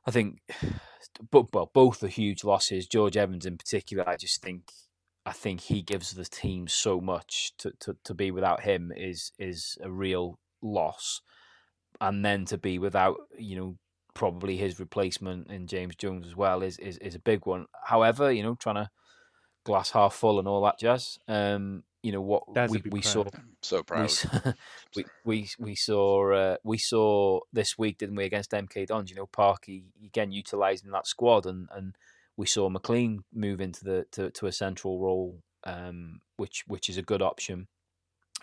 I 0.06 0.10
think, 0.10 0.40
but 1.30 1.52
well, 1.52 1.70
both 1.72 2.02
are 2.02 2.08
huge 2.08 2.44
losses. 2.44 2.86
George 2.86 3.16
Evans 3.16 3.46
in 3.46 3.56
particular, 3.56 4.08
I 4.08 4.16
just 4.16 4.42
think, 4.42 4.72
I 5.26 5.32
think 5.32 5.62
he 5.62 5.82
gives 5.82 6.12
the 6.12 6.24
team 6.24 6.68
so 6.68 7.00
much 7.00 7.52
to, 7.58 7.72
to, 7.80 7.96
to 8.04 8.14
be 8.14 8.30
without 8.30 8.62
him 8.62 8.92
is 8.94 9.32
is 9.38 9.78
a 9.82 9.90
real 9.90 10.38
loss, 10.62 11.22
and 12.00 12.24
then 12.24 12.44
to 12.46 12.58
be 12.58 12.78
without, 12.78 13.16
you 13.38 13.56
know, 13.56 13.76
probably 14.12 14.56
his 14.56 14.78
replacement 14.78 15.50
in 15.50 15.66
James 15.66 15.96
Jones 15.96 16.26
as 16.26 16.36
well 16.36 16.62
is 16.62 16.78
is, 16.78 16.98
is 16.98 17.14
a 17.14 17.20
big 17.20 17.46
one. 17.46 17.66
However, 17.84 18.30
you 18.30 18.42
know, 18.42 18.54
trying 18.54 18.76
to 18.76 18.90
glass 19.64 19.90
half 19.90 20.14
full 20.14 20.38
and 20.38 20.46
all 20.46 20.62
that 20.64 20.78
jazz. 20.78 21.18
Um, 21.26 21.82
you 22.02 22.12
know 22.12 22.20
what 22.20 22.42
Daz 22.52 22.70
we, 22.70 22.82
we 22.90 23.00
proud. 23.00 23.02
saw 23.02 23.24
so 23.62 23.82
proud. 23.82 24.04
s- 24.04 24.26
we 24.94 25.04
we 25.24 25.48
we 25.58 25.74
saw 25.74 26.32
uh, 26.32 26.56
we 26.62 26.76
saw 26.76 27.40
this 27.52 27.78
week, 27.78 27.98
didn't 27.98 28.16
we, 28.16 28.24
against 28.24 28.50
MK 28.52 28.86
Dons? 28.86 29.10
You 29.10 29.16
know, 29.16 29.26
Parky 29.26 29.84
again 30.04 30.30
utilising 30.30 30.90
that 30.90 31.06
squad, 31.06 31.46
and, 31.46 31.68
and 31.74 31.96
we 32.36 32.46
saw 32.46 32.68
McClean 32.68 33.18
move 33.32 33.60
into 33.60 33.84
the 33.84 34.06
to, 34.12 34.30
to 34.30 34.46
a 34.46 34.52
central 34.52 35.00
role, 35.00 35.40
um, 35.64 36.20
which 36.36 36.64
which 36.66 36.88
is 36.88 36.96
a 36.96 37.02
good 37.02 37.22
option. 37.22 37.68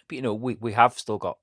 But 0.08 0.16
you 0.16 0.22
know, 0.22 0.34
we, 0.34 0.58
we 0.60 0.74
have 0.74 0.94
still 0.98 1.18
got 1.18 1.38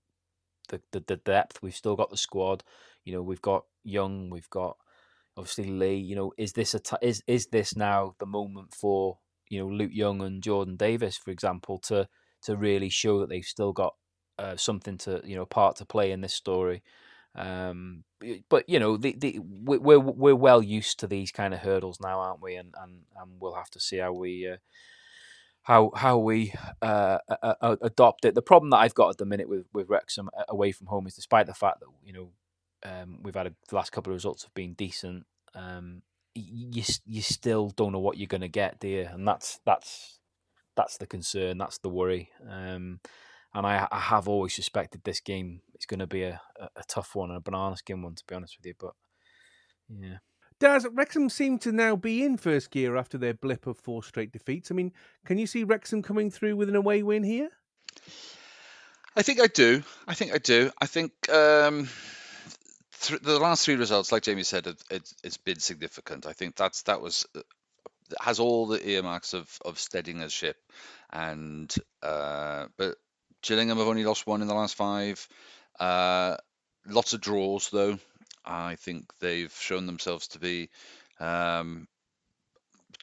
the, 0.69 0.81
the 0.93 1.05
the 1.07 1.17
depth. 1.17 1.63
We've 1.63 1.75
still 1.75 1.97
got 1.97 2.11
the 2.11 2.17
squad. 2.17 2.65
You 3.05 3.15
know, 3.15 3.23
we've 3.23 3.43
got 3.43 3.65
Young, 3.85 4.31
we've 4.31 4.51
got 4.51 4.77
obviously 5.37 5.71
Lee. 5.71 5.97
You 5.97 6.17
know, 6.17 6.33
is 6.39 6.53
this 6.53 6.75
a 6.75 6.81
t- 6.81 6.97
is 7.03 7.23
is 7.27 7.47
this 7.49 7.77
now 7.77 8.15
the 8.19 8.27
moment 8.27 8.75
for 8.75 9.19
you 9.51 9.61
know 9.61 9.69
Luke 9.69 9.93
Young 9.93 10.23
and 10.23 10.43
Jordan 10.43 10.77
Davis, 10.77 11.17
for 11.17 11.31
example, 11.31 11.79
to 11.87 12.09
to 12.43 12.57
really 12.57 12.89
show 12.89 13.21
that 13.21 13.29
they've 13.29 13.45
still 13.45 13.73
got 13.73 13.95
uh, 14.39 14.57
something 14.57 14.97
to 14.99 15.21
you 15.25 15.37
know 15.37 15.47
part 15.47 15.77
to 15.77 15.85
play 15.85 16.13
in 16.13 16.21
this 16.21 16.35
story. 16.35 16.83
Um, 17.39 18.05
but 18.49 18.69
you 18.69 18.81
know, 18.81 18.97
the, 18.97 19.15
the 19.17 19.39
we're 19.41 20.01
we're 20.01 20.35
well 20.35 20.63
used 20.63 20.99
to 21.01 21.07
these 21.07 21.31
kind 21.31 21.55
of 21.55 21.61
hurdles 21.61 22.01
now, 22.01 22.19
aren't 22.19 22.43
we? 22.43 22.57
And 22.57 22.75
and, 22.83 23.03
and 23.17 23.33
we'll 23.41 23.55
have 23.55 23.71
to 23.71 23.81
see 23.81 23.99
how 23.99 24.13
we 24.13 24.49
uh, 24.49 24.57
how 25.63 25.93
how 25.95 26.19
we 26.19 26.53
uh, 26.83 27.19
uh, 27.31 27.77
adopt 27.81 28.25
it. 28.25 28.35
The 28.35 28.43
problem 28.43 28.71
that 28.71 28.79
I've 28.79 28.95
got 28.95 29.11
at 29.11 29.19
the 29.19 29.25
minute 29.25 29.49
with 29.49 29.67
with 29.73 29.89
Wrexham 29.89 30.31
away 30.49 30.73
from 30.73 30.89
home 30.89 31.07
is, 31.07 31.15
despite 31.15 31.47
the 31.47 31.55
fact 31.55 31.81
that 31.81 31.89
you 32.03 32.13
know 32.13 32.31
um, 32.83 33.21
we've 33.23 33.35
had 33.35 33.47
a, 33.47 33.55
the 33.69 33.77
last 33.77 33.93
couple 33.93 34.13
of 34.13 34.17
results 34.17 34.43
have 34.43 34.55
been 34.55 34.75
decent, 34.75 35.25
um, 35.55 36.03
you 36.35 36.83
you 37.07 37.23
still 37.23 37.71
don't 37.71 37.93
know 37.93 38.01
what 38.01 38.19
you're 38.19 38.27
going 38.27 38.41
to 38.41 38.49
get, 38.49 38.83
you? 38.83 39.09
And 39.13 39.27
that's 39.27 39.61
that's 39.65 40.19
that's 40.77 40.97
the 40.97 41.07
concern. 41.07 41.59
That's 41.59 41.79
the 41.79 41.89
worry. 41.89 42.31
Um, 42.49 43.01
and 43.55 43.67
I, 43.67 43.89
I 43.91 44.01
have 44.01 44.29
always 44.29 44.55
suspected 44.55 45.03
this 45.05 45.21
game 45.21 45.63
is 45.79 45.87
going 45.87 46.01
to 46.01 46.07
be 46.07 46.23
a, 46.23 46.41
a, 46.61 46.65
a 46.77 46.83
tough 46.87 47.15
one, 47.15 47.31
and 47.31 47.39
a 47.39 47.41
banana 47.41 47.77
skin 47.77 48.03
one, 48.03 48.15
to 48.15 48.25
be 48.27 48.35
honest 48.35 48.57
with 48.59 48.67
you. 48.67 48.75
But 48.79 48.93
yeah. 49.89 50.19
Does 50.61 50.87
Wrexham 50.93 51.29
seem 51.29 51.59
to 51.61 51.73
now 51.73 51.95
be 51.95 52.25
in 52.25 52.37
first 52.37 52.71
gear 52.73 52.97
after 52.97 53.17
their 53.17 53.35
blip 53.35 53.67
of 53.67 53.79
four 53.79 54.03
straight 54.03 54.33
defeats? 54.33 54.71
I 54.71 54.75
mean, 54.75 54.93
can 55.25 55.39
you 55.39 55.47
see 55.47 55.63
Wrexham 55.63 56.03
coming 56.03 56.31
through 56.31 56.57
with 56.57 56.69
an 56.69 56.75
away 56.75 57.03
win 57.03 57.23
here? 57.23 57.51
I 59.17 59.23
think 59.23 59.41
I 59.41 59.47
do. 59.47 59.83
I 60.07 60.15
think 60.15 60.35
I 60.35 60.39
do. 60.39 60.71
I 60.81 60.87
think 60.87 61.13
um, 61.29 61.89
th- 63.01 63.21
the 63.21 63.39
last 63.39 63.65
three 63.65 63.77
results, 63.77 64.11
like 64.11 64.25
Jamie 64.25 64.43
said, 64.43 64.67
it, 64.67 64.83
it, 64.91 65.13
it's 65.23 65.37
been 65.37 65.61
significant. 65.61 66.27
I 66.27 66.33
think 66.33 66.57
that's 66.57 66.83
that 66.83 67.01
was 67.01 67.27
uh, 67.37 67.41
has 68.21 68.41
all 68.41 68.67
the 68.67 68.89
earmarks 68.89 69.35
of 69.35 69.59
of 69.65 69.79
steadying 69.79 70.23
a 70.23 70.29
ship, 70.29 70.57
and 71.11 71.73
uh, 72.03 72.67
but 72.77 72.97
Gillingham 73.49 73.79
have 73.79 73.87
only 73.87 74.05
lost 74.05 74.27
one 74.27 74.43
in 74.43 74.47
the 74.47 74.55
last 74.55 74.75
five. 74.75 75.27
Uh, 75.81 76.37
lots 76.87 77.15
of 77.15 77.23
draws 77.23 77.71
though. 77.71 77.99
I 78.45 78.75
think 78.75 79.11
they've 79.21 79.53
shown 79.59 79.87
themselves 79.87 80.29
to 80.29 80.39
be 80.39 80.69
um, 81.19 81.89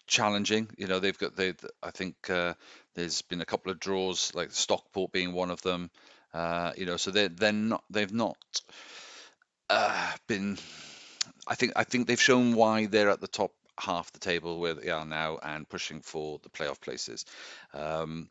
challenging. 0.05 0.69
You 0.77 0.85
know, 0.85 0.99
they've 0.99 1.17
got 1.17 1.35
they. 1.35 1.55
I 1.81 1.89
think 1.89 2.29
uh, 2.29 2.53
there's 2.93 3.23
been 3.23 3.41
a 3.41 3.45
couple 3.45 3.71
of 3.71 3.79
draws, 3.79 4.35
like 4.35 4.51
Stockport 4.51 5.11
being 5.11 5.33
one 5.33 5.49
of 5.49 5.63
them. 5.63 5.89
Uh, 6.31 6.73
you 6.77 6.85
know, 6.85 6.97
so 6.97 7.09
they 7.09 7.27
they're 7.27 7.51
not 7.51 7.83
they've 7.89 8.13
not 8.13 8.37
uh, 9.71 10.11
been. 10.27 10.59
I 11.47 11.55
think 11.55 11.73
I 11.75 11.85
think 11.85 12.05
they've 12.05 12.21
shown 12.21 12.53
why 12.53 12.85
they're 12.85 13.09
at 13.09 13.19
the 13.19 13.27
top 13.27 13.51
half 13.79 14.11
the 14.11 14.19
table 14.19 14.59
where 14.59 14.75
they 14.75 14.91
are 14.91 15.05
now 15.05 15.39
and 15.41 15.67
pushing 15.67 16.01
for 16.01 16.39
the 16.43 16.49
playoff 16.49 16.79
places. 16.81 17.25
Um, 17.73 18.29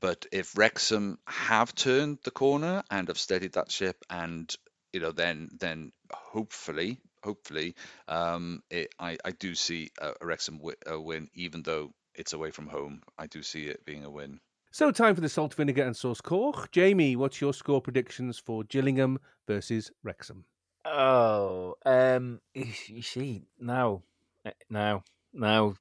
but 0.00 0.26
if 0.32 0.56
Wrexham 0.56 1.18
have 1.26 1.74
turned 1.74 2.18
the 2.24 2.30
corner 2.30 2.82
and 2.90 3.08
have 3.08 3.18
steadied 3.18 3.52
that 3.52 3.70
ship, 3.70 3.96
and 4.08 4.54
you 4.92 5.00
know, 5.00 5.12
then 5.12 5.48
then 5.58 5.92
hopefully, 6.12 7.00
hopefully, 7.22 7.74
um, 8.08 8.62
it, 8.70 8.94
I 8.98 9.18
I 9.24 9.32
do 9.32 9.54
see 9.54 9.90
a, 10.00 10.12
a 10.20 10.26
Wrexham 10.26 10.58
w- 10.58 10.76
a 10.86 11.00
win, 11.00 11.28
even 11.34 11.62
though 11.62 11.92
it's 12.14 12.32
away 12.32 12.50
from 12.50 12.66
home. 12.66 13.02
I 13.18 13.26
do 13.26 13.42
see 13.42 13.66
it 13.66 13.84
being 13.84 14.04
a 14.04 14.10
win. 14.10 14.40
So, 14.70 14.90
time 14.90 15.14
for 15.14 15.20
the 15.20 15.28
salt, 15.28 15.52
vinegar, 15.54 15.82
and 15.82 15.94
sauce 15.94 16.22
core. 16.22 16.54
Jamie, 16.72 17.14
what's 17.14 17.42
your 17.42 17.52
score 17.52 17.82
predictions 17.82 18.38
for 18.38 18.64
Gillingham 18.64 19.18
versus 19.46 19.90
Wrexham? 20.02 20.46
Oh, 20.84 21.74
um, 21.84 22.40
you 22.54 23.02
see 23.02 23.42
now, 23.58 24.02
eh, 24.46 24.52
now, 24.70 25.04
now, 25.32 25.74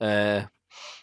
uh, 0.00 0.42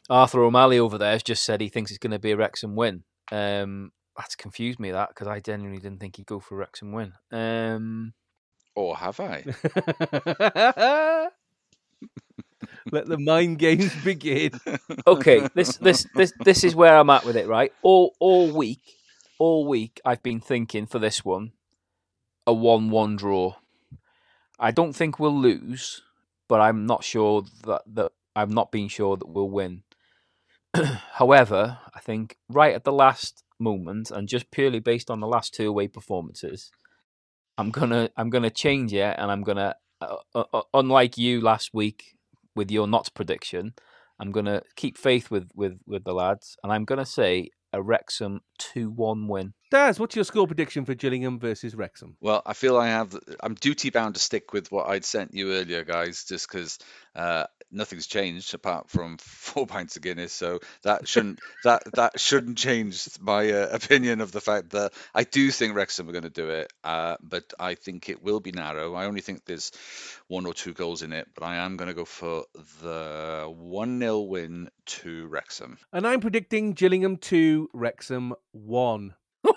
Arthur 0.10 0.44
O'Malley 0.44 0.80
over 0.80 0.98
there 0.98 1.11
has 1.11 1.23
just 1.23 1.44
said 1.44 1.61
he 1.61 1.69
thinks 1.69 1.91
it's 1.91 1.98
going 1.98 2.11
to 2.11 2.19
be 2.19 2.31
a 2.31 2.38
Wrexham 2.38 2.76
win. 2.76 3.03
Um, 3.31 3.91
that's 4.18 4.35
confused 4.35 4.80
me 4.80 4.91
that 4.91 5.10
because 5.10 5.27
I 5.27 5.40
genuinely 5.40 5.81
didn't 5.81 5.99
think 5.99 6.18
he'd 6.18 6.26
go 6.26 6.40
for 6.40 6.56
a 6.56 6.57
Wrexham 6.60 6.91
win. 6.91 7.14
Um, 7.31 8.14
or 8.76 8.95
have 8.98 9.19
I? 9.19 9.44
Let 12.91 13.07
the 13.07 13.18
mind 13.18 13.60
games 13.60 13.94
begin. 14.03 14.52
okay, 15.07 15.48
this 15.53 15.77
this 15.77 16.06
this 16.15 16.34
this 16.44 16.64
is 16.64 16.76
where 16.76 16.98
I'm 16.98 17.10
at 17.10 17.26
with 17.26 17.35
it. 17.38 17.48
Right, 17.48 17.72
all 17.81 18.14
all 18.19 18.52
week, 18.52 18.81
all 19.40 19.68
week 19.68 20.02
I've 20.03 20.23
been 20.23 20.40
thinking 20.40 20.85
for 20.85 20.99
this 20.99 21.23
one, 21.23 21.53
a 22.45 22.53
one-one 22.53 23.15
draw. 23.15 23.56
I 24.60 24.72
don't 24.72 24.94
think 24.94 25.19
we'll 25.19 25.38
lose, 25.38 26.02
but 26.48 26.61
I'm 26.61 26.85
not 26.85 27.03
sure 27.03 27.44
that 27.65 27.81
that 27.94 28.11
I'm 28.35 28.49
not 28.49 28.72
being 28.72 28.88
sure 28.88 29.18
that 29.18 29.27
we'll 29.27 29.49
win. 29.49 29.84
However, 31.14 31.77
I 31.93 31.99
think 31.99 32.38
right 32.49 32.73
at 32.73 32.84
the 32.84 32.93
last 32.93 33.43
moment, 33.60 34.11
and 34.11 34.27
just 34.27 34.51
purely 34.51 34.80
based 34.80 35.11
on 35.11 35.19
the 35.19 35.27
last 35.27 35.53
two 35.53 35.68
away 35.68 35.88
performances, 35.88 36.72
I'm 37.57 37.69
gonna 37.72 38.10
I'm 38.18 38.30
gonna 38.30 38.49
change 38.49 38.93
it, 38.93 39.15
and 39.18 39.31
I'm 39.31 39.43
gonna 39.43 39.76
uh, 40.01 40.15
uh, 40.34 40.43
uh 40.53 40.61
unlike 40.73 41.18
you 41.18 41.41
last 41.41 41.73
week 41.73 42.15
with 42.55 42.72
your 42.72 42.88
not 42.88 43.10
prediction, 43.14 43.73
I'm 44.19 44.31
gonna 44.31 44.64
keep 44.76 44.97
faith 44.97 45.30
with 45.30 45.49
with 45.53 45.80
with 45.85 46.03
the 46.03 46.14
lads, 46.14 46.57
and 46.64 46.72
I'm 46.72 46.85
gonna 46.85 47.05
say 47.05 47.51
a 47.72 47.81
Wrexham 47.81 48.41
two 48.57 48.89
one 48.89 49.27
win. 49.27 49.53
Daz, 49.72 49.99
what's 49.99 50.15
your 50.15 50.26
score 50.26 50.45
prediction 50.45 50.85
for 50.85 50.93
Gillingham 50.93 51.39
versus 51.39 51.76
Wrexham? 51.76 52.15
Well, 52.22 52.43
I 52.45 52.53
feel 52.53 52.77
I 52.77 52.88
have. 52.88 53.18
I'm 53.41 53.55
duty 53.55 53.89
bound 53.89 54.15
to 54.15 54.22
stick 54.22 54.53
with 54.53 54.72
what 54.72 54.88
I'd 54.88 55.05
sent 55.05 55.34
you 55.34 55.53
earlier, 55.53 55.84
guys, 55.84 56.26
just 56.26 56.47
because 56.47 56.77
uh, 57.15 57.45
nothing's 57.74 58.08
changed 58.08 58.54
apart 58.54 58.90
from 58.90 59.18
four 59.18 59.68
pints 59.68 59.95
of 59.95 60.02
Guinness. 60.02 60.34
So 60.34 60.60
that 60.84 61.08
shouldn't 61.08 61.40
that 61.64 61.84
that 61.94 62.20
shouldn't 62.20 62.58
change 62.58 63.08
my 63.20 63.52
uh, 63.52 63.68
opinion 63.72 64.22
of 64.22 64.32
the 64.32 64.41
fact 64.41 64.72
that 64.72 64.94
I 65.14 65.24
do 65.24 65.52
think 65.52 65.76
Wrexham 65.76 66.10
are 66.10 66.14
going 66.14 66.24
to 66.24 66.30
do 66.30 66.50
it, 66.50 66.72
uh, 66.84 67.18
but 67.22 67.54
I 67.60 67.76
think 67.76 68.10
it 68.10 68.24
will 68.24 68.40
be 68.40 68.52
narrow. 68.52 68.95
I 68.95 69.06
only 69.06 69.22
think 69.22 69.45
there's 69.45 69.72
one 70.28 70.45
or 70.45 70.54
two 70.54 70.74
goals 70.74 71.02
in 71.02 71.14
it, 71.14 71.28
but 71.36 71.44
I 71.44 71.58
am 71.58 71.78
going 71.78 71.88
to 71.88 71.94
go 71.94 72.06
for 72.06 72.45
the 72.82 73.52
one 73.56 74.00
0 74.00 74.22
win 74.22 74.70
to 74.86 75.28
Wrexham. 75.28 75.78
And 75.91 76.08
I'm 76.08 76.22
predicting 76.22 76.74
Gillingham 76.74 77.18
two, 77.18 77.70
Wrexham 77.74 78.34
one. 78.52 79.16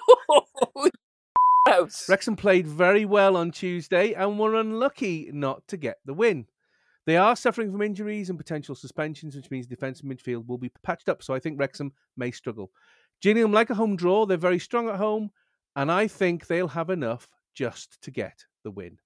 Wrexham 2.09 2.37
played 2.37 2.67
very 2.67 3.05
well 3.05 3.37
on 3.37 3.51
Tuesday 3.51 4.13
and 4.13 4.39
were 4.39 4.55
unlucky 4.55 5.31
not 5.33 5.67
to 5.69 5.77
get 5.77 5.99
the 6.05 6.15
win. 6.15 6.47
They 7.07 7.17
are 7.17 7.37
suffering 7.37 7.71
from 7.71 7.83
injuries 7.83 8.31
and 8.31 8.39
potential 8.39 8.75
suspensions, 8.75 9.37
which 9.37 9.51
means 9.51 9.67
defence 9.67 10.01
and 10.01 10.11
midfield 10.11 10.47
will 10.47 10.59
be 10.59 10.73
patched 10.83 11.09
up. 11.09 11.23
So 11.23 11.35
I 11.35 11.39
think 11.39 11.59
Wrexham 11.59 11.93
may 12.17 12.33
struggle. 12.33 12.73
Gillingham 13.23 13.53
like 13.53 13.71
a 13.71 13.75
home 13.75 13.97
draw. 13.97 14.27
They're 14.27 14.37
very 14.37 14.59
strong 14.59 14.89
at 14.89 14.97
home, 14.97 15.31
and 15.77 15.91
I 15.91 16.09
think 16.09 16.47
they'll 16.47 16.69
have 16.69 16.91
enough 16.91 17.29
just 17.55 18.03
to 18.03 18.11
get 18.11 18.45
the 18.65 18.71
win. 18.73 18.99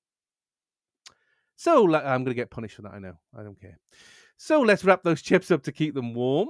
So 1.57 1.95
I'm 1.95 2.25
going 2.25 2.31
to 2.31 2.35
get 2.35 2.51
punished 2.51 2.77
for 2.77 2.83
that. 2.83 2.95
I 2.95 2.99
know. 2.99 3.19
I 3.39 3.43
don't 3.43 3.61
care. 3.61 3.79
So 4.39 4.63
let's 4.63 4.83
wrap 4.83 5.03
those 5.03 5.21
chips 5.21 5.51
up 5.51 5.63
to 5.65 5.73
keep 5.73 5.95
them 5.95 6.15
warm. 6.15 6.49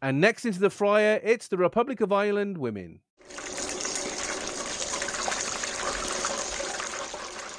And 0.00 0.20
next 0.20 0.46
into 0.46 0.60
the 0.60 0.70
fryer, 0.70 1.20
it's 1.22 1.48
the 1.48 1.58
Republic 1.58 2.00
of 2.00 2.10
Ireland 2.10 2.56
women. 2.56 3.00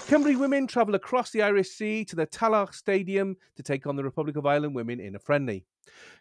Cymru 0.08 0.38
women 0.38 0.68
travel 0.68 0.94
across 0.94 1.32
the 1.32 1.42
Irish 1.42 1.70
Sea 1.70 2.06
to 2.06 2.16
the 2.16 2.28
Tallaght 2.28 2.76
Stadium 2.76 3.36
to 3.56 3.64
take 3.64 3.88
on 3.88 3.96
the 3.96 4.04
Republic 4.04 4.36
of 4.36 4.46
Ireland 4.46 4.76
women 4.76 5.00
in 5.00 5.16
a 5.16 5.20
friendly. 5.20 5.66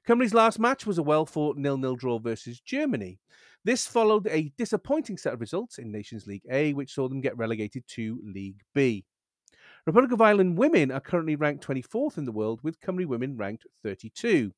Cymru's 0.09 0.33
last 0.33 0.59
match 0.59 0.87
was 0.87 0.97
a 0.97 1.03
well 1.03 1.27
fought 1.27 1.59
nil 1.59 1.77
nil 1.77 1.95
draw 1.95 2.19
versus 2.19 2.61
Germany. 2.61 3.19
This 3.63 3.87
followed 3.87 4.27
a 4.29 4.51
disappointing 4.57 5.19
set 5.19 5.35
of 5.35 5.41
results 5.41 5.77
in 5.77 5.93
Nations 5.93 6.27
League 6.27 6.47
A, 6.51 6.73
which 6.73 6.95
saw 6.95 7.11
them 7.11 7.21
get 7.21 7.37
relegated 7.37 7.85
to 7.89 8.23
League 8.25 8.63
B. 8.75 9.05
Republic 9.87 10.13
of 10.13 10.23
Ireland 10.23 10.57
women 10.57 10.91
are 10.91 11.01
currently 11.01 11.37
ranked 11.37 11.67
24th 11.67 12.17
in 12.17 12.25
the 12.25 12.33
world, 12.33 12.61
with 12.63 12.81
Cymru 12.81 13.07
women 13.07 13.37
ranked 13.37 13.67
32. 13.83 14.51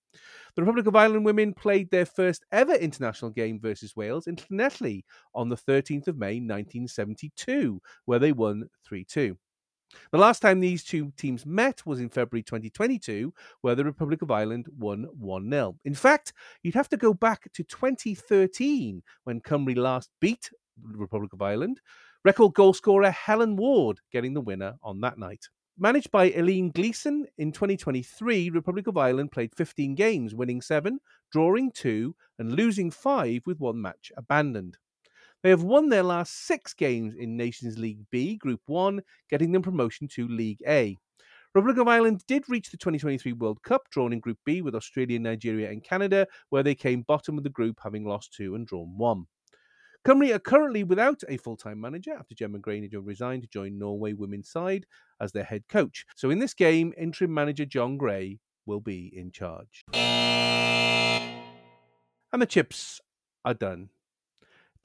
The 0.54 0.62
Republic 0.62 0.86
of 0.86 0.94
Ireland 0.94 1.24
women 1.24 1.52
played 1.52 1.90
their 1.90 2.06
first 2.06 2.44
ever 2.52 2.74
international 2.74 3.32
game 3.32 3.58
versus 3.58 3.96
Wales 3.96 4.28
in 4.28 4.36
Llanelli 4.36 5.02
on 5.34 5.48
the 5.48 5.56
13th 5.56 6.06
of 6.06 6.16
May 6.16 6.36
1972, 6.36 7.80
where 8.04 8.20
they 8.20 8.30
won 8.30 8.68
3 8.86 9.04
2. 9.04 9.36
The 10.12 10.18
last 10.18 10.40
time 10.40 10.60
these 10.60 10.84
two 10.84 11.12
teams 11.16 11.44
met 11.44 11.84
was 11.84 12.00
in 12.00 12.08
February 12.08 12.42
2022, 12.42 13.32
where 13.62 13.74
the 13.74 13.84
Republic 13.84 14.22
of 14.22 14.30
Ireland 14.30 14.66
won 14.78 15.06
1 15.18 15.50
0. 15.50 15.76
In 15.84 15.94
fact, 15.94 16.32
you'd 16.62 16.74
have 16.74 16.88
to 16.90 16.96
go 16.96 17.12
back 17.12 17.50
to 17.52 17.64
2013 17.64 19.02
when 19.24 19.40
Cymru 19.40 19.76
last 19.76 20.10
beat 20.20 20.50
the 20.92 20.98
Republic 20.98 21.32
of 21.32 21.42
Ireland, 21.42 21.80
Record 22.26 22.54
goal 22.54 22.72
scorer 22.72 23.12
Helen 23.12 23.54
Ward 23.54 24.00
getting 24.10 24.34
the 24.34 24.40
winner 24.40 24.74
on 24.82 25.00
that 25.02 25.16
night. 25.16 25.44
Managed 25.78 26.10
by 26.10 26.32
Eileen 26.32 26.72
Gleeson, 26.72 27.24
in 27.38 27.52
2023, 27.52 28.50
Republic 28.50 28.88
of 28.88 28.96
Ireland 28.96 29.30
played 29.30 29.54
15 29.54 29.94
games, 29.94 30.34
winning 30.34 30.60
seven, 30.60 30.98
drawing 31.30 31.70
two, 31.70 32.16
and 32.40 32.56
losing 32.56 32.90
five 32.90 33.42
with 33.46 33.60
one 33.60 33.80
match 33.80 34.10
abandoned. 34.16 34.76
They 35.44 35.50
have 35.50 35.62
won 35.62 35.88
their 35.88 36.02
last 36.02 36.46
six 36.48 36.74
games 36.74 37.14
in 37.14 37.36
Nations 37.36 37.78
League 37.78 38.00
B, 38.10 38.36
Group 38.36 38.62
1, 38.66 39.02
getting 39.30 39.52
them 39.52 39.62
promotion 39.62 40.08
to 40.14 40.26
League 40.26 40.64
A. 40.66 40.96
Republic 41.54 41.78
of 41.78 41.86
Ireland 41.86 42.24
did 42.26 42.42
reach 42.48 42.72
the 42.72 42.76
2023 42.76 43.34
World 43.34 43.62
Cup, 43.62 43.88
drawn 43.90 44.12
in 44.12 44.18
Group 44.18 44.38
B 44.44 44.62
with 44.62 44.74
Australia, 44.74 45.20
Nigeria, 45.20 45.70
and 45.70 45.84
Canada, 45.84 46.26
where 46.48 46.64
they 46.64 46.74
came 46.74 47.02
bottom 47.02 47.38
of 47.38 47.44
the 47.44 47.50
group, 47.50 47.78
having 47.84 48.04
lost 48.04 48.32
two 48.32 48.56
and 48.56 48.66
drawn 48.66 48.98
one. 48.98 49.26
Cymru 50.06 50.32
are 50.32 50.38
currently 50.38 50.84
without 50.84 51.24
a 51.28 51.36
full 51.36 51.56
time 51.56 51.80
manager 51.80 52.12
after 52.12 52.32
Gemma 52.32 52.60
Grainger 52.60 53.00
resigned 53.00 53.42
to 53.42 53.48
join 53.48 53.76
Norway 53.76 54.12
women's 54.12 54.48
side 54.48 54.86
as 55.20 55.32
their 55.32 55.42
head 55.42 55.64
coach. 55.68 56.06
So 56.14 56.30
in 56.30 56.38
this 56.38 56.54
game, 56.54 56.94
interim 56.96 57.34
manager 57.34 57.64
John 57.64 57.96
Gray 57.96 58.38
will 58.66 58.78
be 58.78 59.10
in 59.12 59.32
charge. 59.32 59.84
And 62.32 62.40
the 62.40 62.46
chips 62.46 63.00
are 63.44 63.54
done. 63.54 63.88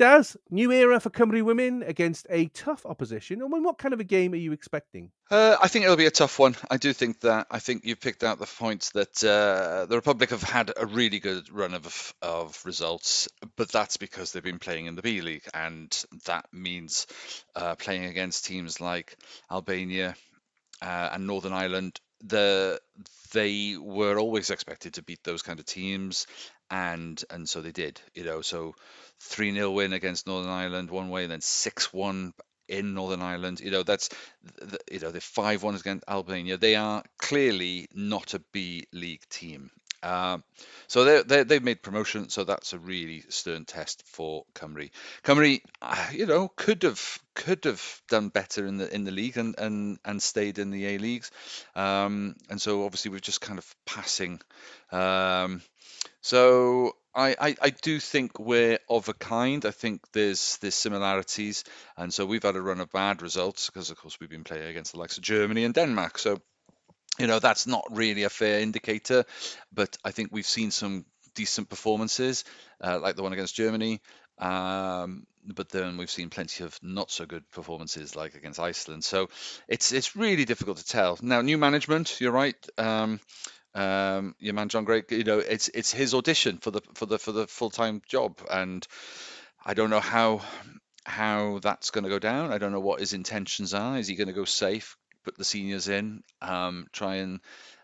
Daz, 0.02 0.36
new 0.50 0.72
era 0.72 1.00
for 1.00 1.12
Cymru 1.12 1.44
women 1.44 1.84
against 1.84 2.26
a 2.32 2.48
tough 2.48 2.88
opposition. 2.88 3.40
And 3.40 3.52
what 3.64 3.78
kind 3.78 3.94
of 3.94 4.00
a 4.00 4.04
game 4.04 4.34
are 4.34 4.38
you 4.38 4.52
expecting? 4.52 5.12
Uh, 5.30 5.58
I 5.62 5.68
think 5.68 5.86
it'll 5.86 5.96
be 5.96 6.08
a 6.08 6.10
tough 6.10 6.40
one. 6.40 6.56
I 6.72 6.78
do 6.78 6.92
think 6.92 7.20
that. 7.20 7.46
I 7.52 7.60
think 7.60 7.86
you've 7.86 8.02
picked 8.02 8.24
out 8.24 8.40
the 8.40 8.48
points 8.48 8.90
that 8.94 9.24
uh, 9.24 9.86
the 9.86 9.96
Republic 9.96 10.32
have 10.32 10.42
had 10.42 10.74
a 10.76 10.88
really 10.88 11.20
good 11.20 11.52
run 11.52 11.76
of 11.76 12.16
of 12.20 12.60
results, 12.66 13.30
but 13.56 13.72
that's 13.72 13.98
because 13.98 14.32
they've 14.32 14.42
been 14.42 14.58
playing 14.58 14.88
in 14.88 14.96
the 14.96 15.04
B 15.04 15.22
League, 15.22 15.48
and 15.54 15.96
that 16.26 16.48
means 16.52 17.06
uh, 17.56 17.76
playing 17.76 18.06
against 18.06 18.46
teams 18.46 18.82
like 18.82 19.16
Albania 19.52 20.16
uh, 20.82 21.10
and 21.12 21.28
Northern 21.28 21.54
Ireland. 21.54 22.00
The 22.24 22.82
they 23.34 23.78
were 23.78 24.18
always 24.18 24.50
expected 24.50 24.96
to 24.96 25.04
beat 25.04 25.24
those 25.24 25.44
kind 25.44 25.60
of 25.60 25.66
teams, 25.66 26.26
and 26.72 27.24
and 27.30 27.48
so 27.48 27.62
they 27.62 27.72
did. 27.72 28.02
You 28.16 28.24
know, 28.24 28.42
so 28.42 28.74
three 29.20 29.54
0 29.54 29.72
win 29.72 29.94
against 29.94 30.26
Northern 30.26 30.50
Ireland 30.50 30.90
one 30.90 31.10
way, 31.10 31.24
and 31.24 31.32
then 31.32 31.42
six 31.42 31.94
one 31.94 32.34
in 32.68 32.94
Northern 32.94 33.22
Ireland. 33.22 33.60
You 33.60 33.70
know, 33.70 33.84
that's 33.84 34.10
you 34.90 35.00
know 35.00 35.12
the 35.12 35.22
five 35.22 35.62
one 35.62 35.76
against 35.76 36.06
Albania. 36.08 36.58
They 36.58 36.76
are 36.76 37.04
clearly 37.20 37.88
not 37.94 38.34
a 38.34 38.40
B 38.52 38.88
League 38.92 39.28
team. 39.30 39.70
Um, 40.04 40.44
so 40.88 41.04
they 41.04 41.22
they 41.22 41.44
they've 41.44 41.64
made 41.64 41.84
promotion, 41.84 42.30
so 42.30 42.44
that's 42.44 42.74
a 42.74 42.80
really 42.80 43.24
stern 43.30 43.66
test 43.66 44.04
for 44.08 44.46
Cymru. 44.56 44.90
Cymru, 45.24 45.62
uh, 45.82 46.08
you 46.12 46.26
know, 46.26 46.48
could 46.48 46.82
have 46.84 47.20
could 47.36 47.66
have 47.66 48.02
done 48.10 48.30
better 48.30 48.66
in 48.66 48.78
the 48.78 48.92
in 48.94 49.04
the 49.04 49.12
league 49.12 49.38
and 49.38 49.54
and 49.60 50.00
and 50.04 50.24
stayed 50.24 50.58
in 50.58 50.72
the 50.72 50.88
A 50.88 50.98
leagues, 50.98 51.30
um, 51.76 52.36
and 52.50 52.60
so 52.60 52.84
obviously 52.86 53.12
we're 53.12 53.20
just 53.20 53.42
kind 53.42 53.60
of 53.60 53.76
passing. 53.86 54.42
Um, 54.92 55.62
so 56.22 56.96
I, 57.14 57.36
I, 57.40 57.56
I 57.62 57.70
do 57.72 58.00
think 58.00 58.40
we're 58.40 58.80
of 58.90 59.10
a 59.10 59.14
kind. 59.14 59.66
I 59.66 59.72
think 59.72 60.02
there's 60.14 60.58
there's 60.58 60.76
similarities, 60.76 61.64
and 61.98 62.14
so 62.14 62.26
we've 62.26 62.44
had 62.44 62.56
a 62.56 62.62
run 62.62 62.80
of 62.80 62.92
bad 62.92 63.22
results 63.22 63.70
because, 63.70 63.90
of 63.90 63.98
course, 63.98 64.20
we've 64.20 64.30
been 64.30 64.44
playing 64.44 64.68
against 64.68 64.94
the 64.94 65.00
likes 65.00 65.18
of 65.18 65.24
Germany 65.24 65.66
and 65.66 65.74
Denmark. 65.74 66.18
So, 66.18 66.40
you 67.20 67.28
know, 67.28 67.40
that's 67.40 67.68
not 67.68 67.86
really 67.92 68.24
a 68.24 68.30
fair 68.30 68.62
indicator. 68.62 69.26
But 69.74 69.98
I 70.06 70.12
think 70.12 70.30
we've 70.32 70.46
seen 70.46 70.72
some 70.72 71.06
decent 71.36 71.70
performances, 71.70 72.46
uh, 72.82 73.00
like 73.00 73.16
the 73.16 73.24
one 73.24 73.34
against 73.34 73.56
Germany. 73.56 74.00
Um, 74.38 75.26
but 75.46 75.70
then 75.70 75.98
we've 75.98 76.10
seen 76.10 76.30
plenty 76.30 76.64
of 76.64 76.78
not 76.82 77.12
so 77.12 77.26
good 77.26 77.50
performances, 77.52 78.16
like 78.16 78.36
against 78.36 78.60
Iceland. 78.60 79.04
So 79.04 79.30
it's 79.68 79.92
it's 79.92 80.16
really 80.16 80.46
difficult 80.46 80.78
to 80.78 80.86
tell. 80.86 81.18
Now, 81.22 81.42
new 81.42 81.58
management, 81.58 82.22
you're 82.22 82.32
right. 82.32 82.56
Um, 82.78 83.20
um, 83.74 84.36
your 84.40 84.54
man 84.54 84.70
John 84.70 84.86
Gray, 84.86 85.04
you 85.10 85.24
know, 85.24 85.40
it's 85.40 85.70
it's 85.70 85.92
his 85.92 86.14
audition 86.14 86.58
for 86.58 86.72
the 86.72 86.82
for 86.96 87.06
the 87.06 87.20
for 87.20 87.32
the 87.32 87.48
full 87.48 87.70
time 87.70 88.02
job, 88.08 88.40
and 88.50 88.86
I 89.66 89.74
don't 89.74 89.90
know 89.90 90.00
how 90.00 90.42
how 91.06 91.60
that's 91.60 91.92
going 91.92 92.04
to 92.04 92.10
go 92.10 92.20
down. 92.20 92.52
I 92.52 92.58
don't 92.58 92.72
know 92.72 92.80
what 92.80 93.00
his 93.00 93.14
intentions 93.14 93.74
are. 93.74 93.98
Is 93.98 94.08
he 94.08 94.16
going 94.16 94.28
to 94.28 94.34
go 94.34 94.46
safe, 94.46 94.98
put 95.24 95.38
the 95.38 95.44
seniors 95.46 95.88
in, 95.88 96.24
um, 96.42 96.88
try 96.92 97.16
and 97.16 97.40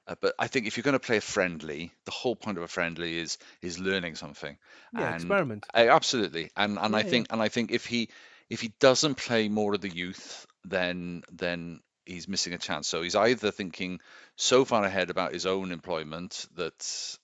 uh, 0.07 0.15
but 0.21 0.33
I 0.39 0.47
think 0.47 0.67
if 0.67 0.77
you're 0.77 0.83
going 0.83 0.93
to 0.93 0.99
play 0.99 1.17
a 1.17 1.21
friendly, 1.21 1.91
the 2.05 2.11
whole 2.11 2.35
point 2.35 2.57
of 2.57 2.63
a 2.63 2.67
friendly 2.67 3.17
is 3.17 3.37
is 3.61 3.79
learning 3.79 4.15
something. 4.15 4.57
Yeah, 4.91 5.09
and 5.15 5.15
experiment. 5.15 5.67
I, 5.73 5.89
absolutely. 5.89 6.51
And 6.55 6.77
and 6.79 6.95
I 6.95 7.01
Yeah, 7.01 7.07
yeah. 7.07 7.11
think 7.11 7.27
and 7.29 7.41
I 7.41 7.49
think 7.49 7.71
if 7.71 7.85
he 7.85 8.09
if 8.49 8.61
he 8.61 8.73
doesn't 8.79 9.15
play 9.15 9.49
more 9.49 9.73
of 9.75 9.81
the 9.81 9.89
youth, 9.89 10.45
then 10.65 11.23
then 11.31 11.81
he's 12.07 12.27
missing 12.27 12.53
a 12.53 12.57
chance. 12.57 12.87
So 12.87 13.01
he's 13.01 13.15
either 13.15 13.51
thinking 13.51 13.99
so 14.35 14.65
far 14.65 14.83
ahead 14.83 15.09
about 15.09 15.33
his 15.33 15.45
own 15.45 15.71
employment 15.71 16.47
that 16.55 17.17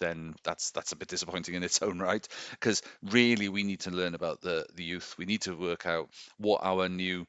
then 0.00 0.34
that's 0.42 0.70
that's 0.70 0.92
a 0.92 0.96
bit 0.96 1.08
disappointing 1.08 1.54
in 1.54 1.62
its 1.62 1.82
own 1.82 1.98
right. 1.98 2.26
Because 2.50 2.82
really, 3.02 3.48
we 3.48 3.62
need 3.62 3.80
to 3.80 3.90
learn 3.90 4.14
about 4.14 4.40
the 4.40 4.66
the 4.74 4.84
youth. 4.84 5.14
We 5.18 5.26
need 5.26 5.42
to 5.42 5.54
work 5.54 5.86
out 5.86 6.08
what 6.38 6.60
our 6.62 6.88
new 6.88 7.26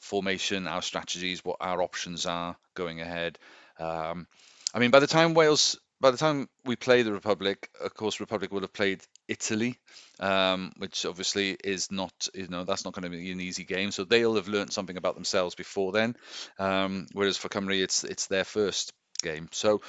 formation, 0.00 0.66
our 0.66 0.82
strategies, 0.82 1.44
what 1.44 1.56
our 1.60 1.82
options 1.82 2.26
are 2.26 2.56
going 2.74 3.00
ahead. 3.00 3.38
Um, 3.78 4.26
I 4.74 4.78
mean, 4.78 4.90
by 4.90 5.00
the 5.00 5.06
time 5.06 5.34
Wales, 5.34 5.78
by 6.04 6.10
the 6.10 6.18
time 6.18 6.50
we 6.66 6.76
play 6.76 7.00
the 7.00 7.14
Republic, 7.14 7.70
of 7.82 7.94
course, 7.94 8.20
Republic 8.20 8.52
will 8.52 8.60
have 8.60 8.74
played 8.74 9.00
Italy, 9.26 9.78
um, 10.20 10.70
which 10.76 11.06
obviously 11.06 11.56
is 11.64 11.90
not, 11.90 12.28
you 12.34 12.46
know, 12.46 12.64
that's 12.64 12.84
not 12.84 12.92
going 12.92 13.04
to 13.04 13.08
be 13.08 13.32
an 13.32 13.40
easy 13.40 13.64
game. 13.64 13.90
So 13.90 14.04
they'll 14.04 14.34
have 14.34 14.46
learned 14.46 14.70
something 14.70 14.98
about 14.98 15.14
themselves 15.14 15.54
before 15.54 15.92
then. 15.92 16.14
Um, 16.58 17.06
whereas 17.14 17.38
for 17.38 17.48
Cymru, 17.48 17.82
it's 17.82 18.04
it's 18.04 18.26
their 18.26 18.44
first 18.44 18.92
game. 19.22 19.48
So 19.50 19.80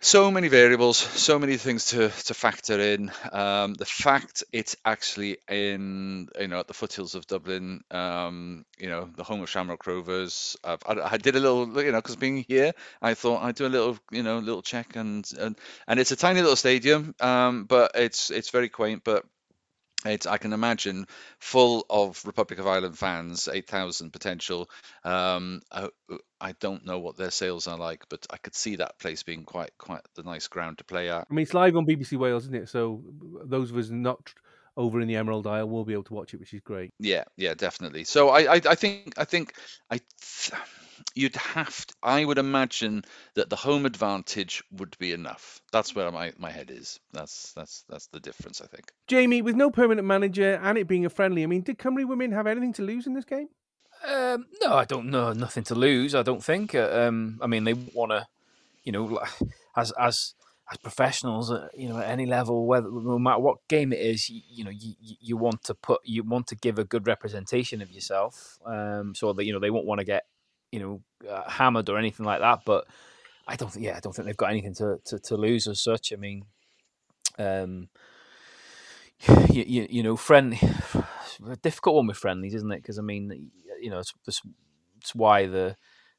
so 0.00 0.30
many 0.30 0.48
variables, 0.48 0.96
so 0.96 1.38
many 1.38 1.58
things 1.58 1.86
to, 1.86 2.08
to 2.08 2.34
factor 2.34 2.80
in. 2.80 3.12
Um, 3.32 3.74
the 3.74 3.84
fact 3.84 4.44
it's 4.50 4.74
actually 4.84 5.38
in, 5.48 6.28
you 6.38 6.48
know, 6.48 6.60
at 6.60 6.68
the 6.68 6.74
foothills 6.74 7.14
of 7.14 7.26
Dublin, 7.26 7.82
um, 7.90 8.64
you 8.78 8.88
know, 8.88 9.10
the 9.14 9.24
home 9.24 9.42
of 9.42 9.50
Shamrock 9.50 9.86
Rovers. 9.86 10.56
I, 10.64 10.78
I 10.86 11.16
did 11.18 11.36
a 11.36 11.40
little, 11.40 11.82
you 11.82 11.92
know, 11.92 11.98
because 11.98 12.16
being 12.16 12.44
here, 12.48 12.72
I 13.02 13.12
thought 13.12 13.42
I'd 13.42 13.56
do 13.56 13.66
a 13.66 13.68
little, 13.68 13.98
you 14.10 14.22
know, 14.22 14.38
little 14.38 14.62
check 14.62 14.96
and 14.96 15.30
and, 15.38 15.56
and 15.86 16.00
it's 16.00 16.12
a 16.12 16.16
tiny 16.16 16.40
little 16.40 16.56
stadium, 16.56 17.14
um, 17.20 17.64
but 17.64 17.92
it's 17.94 18.30
it's 18.30 18.50
very 18.50 18.70
quaint. 18.70 19.02
But 19.04 19.26
it's 20.04 20.26
I 20.26 20.38
can 20.38 20.52
imagine 20.52 21.06
full 21.38 21.84
of 21.90 22.24
Republic 22.24 22.58
of 22.58 22.66
Ireland 22.66 22.98
fans, 22.98 23.48
eight 23.52 23.68
thousand 23.68 24.12
potential. 24.12 24.70
Um, 25.04 25.62
I, 25.70 25.88
I 26.40 26.52
don't 26.52 26.86
know 26.86 26.98
what 26.98 27.16
their 27.16 27.30
sales 27.30 27.66
are 27.66 27.78
like, 27.78 28.04
but 28.08 28.26
I 28.30 28.36
could 28.38 28.54
see 28.54 28.76
that 28.76 28.98
place 28.98 29.22
being 29.22 29.44
quite 29.44 29.76
quite 29.78 30.00
the 30.14 30.22
nice 30.22 30.48
ground 30.48 30.78
to 30.78 30.84
play 30.84 31.10
at. 31.10 31.26
I 31.30 31.34
mean, 31.34 31.42
it's 31.42 31.54
live 31.54 31.76
on 31.76 31.86
BBC 31.86 32.18
Wales, 32.18 32.44
isn't 32.44 32.54
it? 32.54 32.68
So 32.68 33.02
uh, 33.40 33.44
those 33.44 33.70
of 33.70 33.76
us 33.76 33.90
not 33.90 34.32
over 34.76 35.00
in 35.00 35.08
the 35.08 35.16
Emerald 35.16 35.46
Isle 35.46 35.68
will 35.68 35.84
be 35.84 35.92
able 35.92 36.04
to 36.04 36.14
watch 36.14 36.32
it, 36.32 36.40
which 36.40 36.54
is 36.54 36.60
great. 36.60 36.92
Yeah, 36.98 37.24
yeah, 37.36 37.54
definitely. 37.54 38.04
So 38.04 38.30
I, 38.30 38.54
I, 38.54 38.60
I 38.68 38.74
think, 38.74 39.14
I 39.18 39.24
think, 39.24 39.54
I, 39.90 39.98
th- 39.98 40.60
you'd 41.14 41.36
have. 41.36 41.86
To, 41.86 41.94
I 42.02 42.24
would 42.24 42.38
imagine 42.38 43.04
that 43.34 43.50
the 43.50 43.56
home 43.56 43.86
advantage 43.86 44.62
would 44.72 44.96
be 44.98 45.12
enough. 45.12 45.60
That's 45.72 45.94
where 45.94 46.10
my, 46.10 46.32
my 46.38 46.50
head 46.50 46.70
is. 46.70 47.00
That's 47.12 47.52
that's 47.52 47.84
that's 47.88 48.06
the 48.08 48.20
difference. 48.20 48.60
I 48.60 48.66
think. 48.66 48.92
Jamie, 49.06 49.42
with 49.42 49.56
no 49.56 49.70
permanent 49.70 50.06
manager 50.06 50.60
and 50.62 50.78
it 50.78 50.88
being 50.88 51.06
a 51.06 51.10
friendly, 51.10 51.42
I 51.42 51.46
mean, 51.46 51.62
did 51.62 51.78
Cymru 51.78 52.06
women 52.06 52.32
have 52.32 52.46
anything 52.46 52.72
to 52.74 52.82
lose 52.82 53.06
in 53.06 53.14
this 53.14 53.24
game? 53.24 53.48
Um, 54.06 54.46
no, 54.62 54.74
I 54.74 54.86
don't 54.86 55.10
know. 55.10 55.32
Nothing 55.32 55.64
to 55.64 55.74
lose. 55.74 56.14
I 56.14 56.22
don't 56.22 56.42
think. 56.42 56.74
Uh, 56.74 56.88
Um, 56.92 57.38
I 57.42 57.46
mean, 57.46 57.64
they 57.64 57.74
want 57.74 58.12
to, 58.12 58.26
you 58.84 58.92
know, 58.92 59.20
as 59.76 59.92
as 59.92 60.34
as 60.70 60.78
professionals, 60.78 61.50
uh, 61.50 61.68
you 61.74 61.88
know, 61.88 61.98
at 61.98 62.08
any 62.08 62.26
level, 62.26 62.66
whether 62.66 62.88
no 62.88 63.18
matter 63.18 63.40
what 63.40 63.56
game 63.68 63.92
it 63.92 63.98
is, 63.98 64.30
you, 64.30 64.40
you 64.48 64.64
know, 64.64 64.70
you, 64.70 64.94
you 65.00 65.16
you 65.20 65.36
want 65.36 65.64
to 65.64 65.74
put, 65.74 66.00
you 66.04 66.22
want 66.22 66.46
to 66.46 66.54
give 66.54 66.78
a 66.78 66.84
good 66.84 67.06
representation 67.06 67.82
of 67.82 67.90
yourself. 67.90 68.58
Um, 68.64 69.14
so 69.14 69.32
that 69.32 69.44
you 69.44 69.52
know 69.52 69.58
they 69.58 69.70
won't 69.70 69.86
want 69.86 69.98
to 69.98 70.04
get, 70.04 70.24
you 70.72 70.80
know, 70.80 71.28
uh, 71.28 71.48
hammered 71.48 71.88
or 71.88 71.98
anything 71.98 72.26
like 72.26 72.40
that. 72.40 72.60
But 72.64 72.86
I 73.46 73.56
don't, 73.56 73.70
think, 73.70 73.84
yeah, 73.84 73.96
I 73.96 74.00
don't 74.00 74.14
think 74.14 74.26
they've 74.26 74.36
got 74.36 74.50
anything 74.50 74.74
to, 74.74 74.98
to, 75.06 75.18
to 75.18 75.36
lose 75.36 75.66
as 75.66 75.80
such. 75.80 76.12
I 76.12 76.16
mean, 76.16 76.44
um, 77.38 77.88
you, 79.50 79.64
you, 79.66 79.86
you 79.90 80.02
know, 80.02 80.16
friendly, 80.16 80.58
a 81.48 81.56
difficult 81.62 81.96
one 81.96 82.06
with 82.06 82.16
friendlies, 82.16 82.54
isn't 82.54 82.72
it? 82.72 82.82
Because 82.82 82.98
I 82.98 83.02
mean, 83.02 83.50
you 83.80 83.90
know, 83.90 83.98
it's, 83.98 84.12
it's, 84.26 84.42
it's 85.00 85.14
why 85.14 85.46
the 85.46 85.76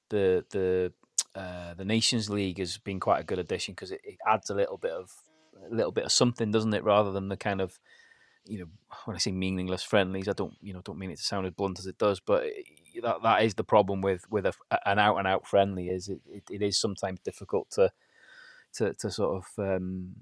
the 0.09 0.45
the 0.49 0.93
uh, 1.33 1.73
the 1.75 1.85
Nations 1.85 2.29
League 2.29 2.59
has 2.59 2.77
been 2.77 2.99
quite 2.99 3.21
a 3.21 3.25
good 3.25 3.39
addition 3.39 3.73
because 3.73 3.91
it, 3.91 4.01
it 4.03 4.17
adds 4.27 4.49
a 4.49 4.55
little 4.55 4.77
bit 4.77 4.91
of 4.91 5.11
a 5.69 5.73
little 5.73 5.91
bit 5.91 6.05
of 6.05 6.11
something, 6.11 6.51
doesn't 6.51 6.73
it? 6.73 6.83
Rather 6.83 7.11
than 7.11 7.29
the 7.29 7.37
kind 7.37 7.61
of 7.61 7.79
you 8.45 8.59
know, 8.59 8.65
when 9.05 9.15
I 9.15 9.19
say 9.19 9.31
meaningless 9.31 9.83
friendlies, 9.83 10.27
I 10.27 10.33
don't 10.33 10.55
you 10.61 10.73
know 10.73 10.81
don't 10.83 10.97
mean 10.97 11.11
it 11.11 11.17
to 11.17 11.23
sound 11.23 11.45
as 11.45 11.53
blunt 11.53 11.79
as 11.79 11.87
it 11.87 11.97
does, 11.97 12.19
but 12.19 12.43
that 13.01 13.23
that 13.23 13.43
is 13.43 13.55
the 13.55 13.63
problem 13.63 14.01
with 14.01 14.29
with 14.29 14.45
a, 14.45 14.53
an 14.85 14.99
out 14.99 15.17
and 15.17 15.27
out 15.27 15.47
friendly 15.47 15.89
is 15.89 16.09
it, 16.09 16.21
it, 16.27 16.43
it 16.49 16.61
is 16.61 16.79
sometimes 16.79 17.19
difficult 17.19 17.69
to 17.71 17.91
to 18.73 18.93
to 18.93 19.11
sort 19.11 19.43
of 19.43 19.63
um, 19.63 20.15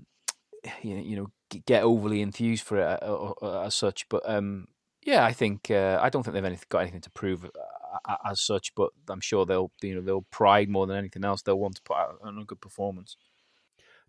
you 0.82 1.16
know, 1.16 1.32
get 1.66 1.84
overly 1.84 2.22
enthused 2.22 2.64
for 2.64 2.78
it 2.78 3.04
uh, 3.04 3.34
uh, 3.41 3.66
as 3.66 3.76
such. 3.76 4.08
But 4.10 4.28
um, 4.30 4.68
yeah, 5.04 5.26
I 5.26 5.34
think 5.34 5.72
uh, 5.72 6.00
I 6.02 6.10
don't 6.10 6.24
think 6.24 6.34
they've 6.34 6.46
anything, 6.46 6.68
got 6.70 6.80
anything 6.80 7.02
to 7.02 7.12
prove 7.12 7.46
uh, 7.46 8.16
as 8.26 8.41
such. 8.41 8.74
But 8.76 8.91
I'm 9.10 9.22
sure 9.22 9.46
they'll 9.46 9.72
you 9.82 9.96
know 9.96 10.02
they'll 10.02 10.26
pride 10.32 10.70
more 10.70 10.88
than 10.88 10.98
anything 10.98 11.26
else. 11.26 11.41
They'll 11.41 11.60
want 11.60 11.76
to 11.76 11.82
put 11.84 11.98
out 11.98 12.20
a 12.24 12.46
good 12.46 12.62
performance. 12.62 13.18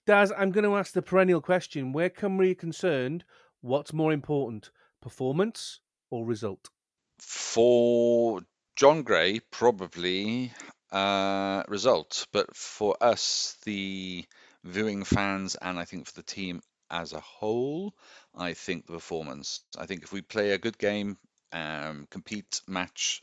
Daz, 0.06 0.32
I'm 0.36 0.50
going 0.50 0.64
to 0.64 0.76
ask 0.76 0.92
the 0.92 1.02
perennial 1.02 1.40
question: 1.40 1.92
Where 1.92 2.10
Cymru 2.10 2.52
are 2.52 2.54
concerned, 2.54 3.24
what's 3.60 3.92
more 3.92 4.12
important, 4.12 4.70
performance 5.00 5.80
or 6.10 6.24
result? 6.24 6.68
For 7.18 8.40
John 8.76 9.02
Gray, 9.02 9.40
probably 9.50 10.52
uh, 10.90 11.62
result, 11.68 12.26
but 12.32 12.54
for 12.56 12.96
us, 13.00 13.56
the 13.64 14.24
viewing 14.64 15.04
fans, 15.04 15.54
and 15.54 15.78
I 15.78 15.84
think 15.84 16.06
for 16.06 16.14
the 16.14 16.22
team 16.22 16.62
as 16.90 17.12
a 17.12 17.20
whole, 17.20 17.94
I 18.34 18.54
think 18.54 18.86
the 18.86 18.92
performance. 18.92 19.60
I 19.78 19.86
think 19.86 20.02
if 20.02 20.12
we 20.12 20.22
play 20.22 20.50
a 20.50 20.58
good 20.58 20.78
game, 20.78 21.18
um, 21.52 22.06
compete, 22.10 22.60
match 22.66 23.22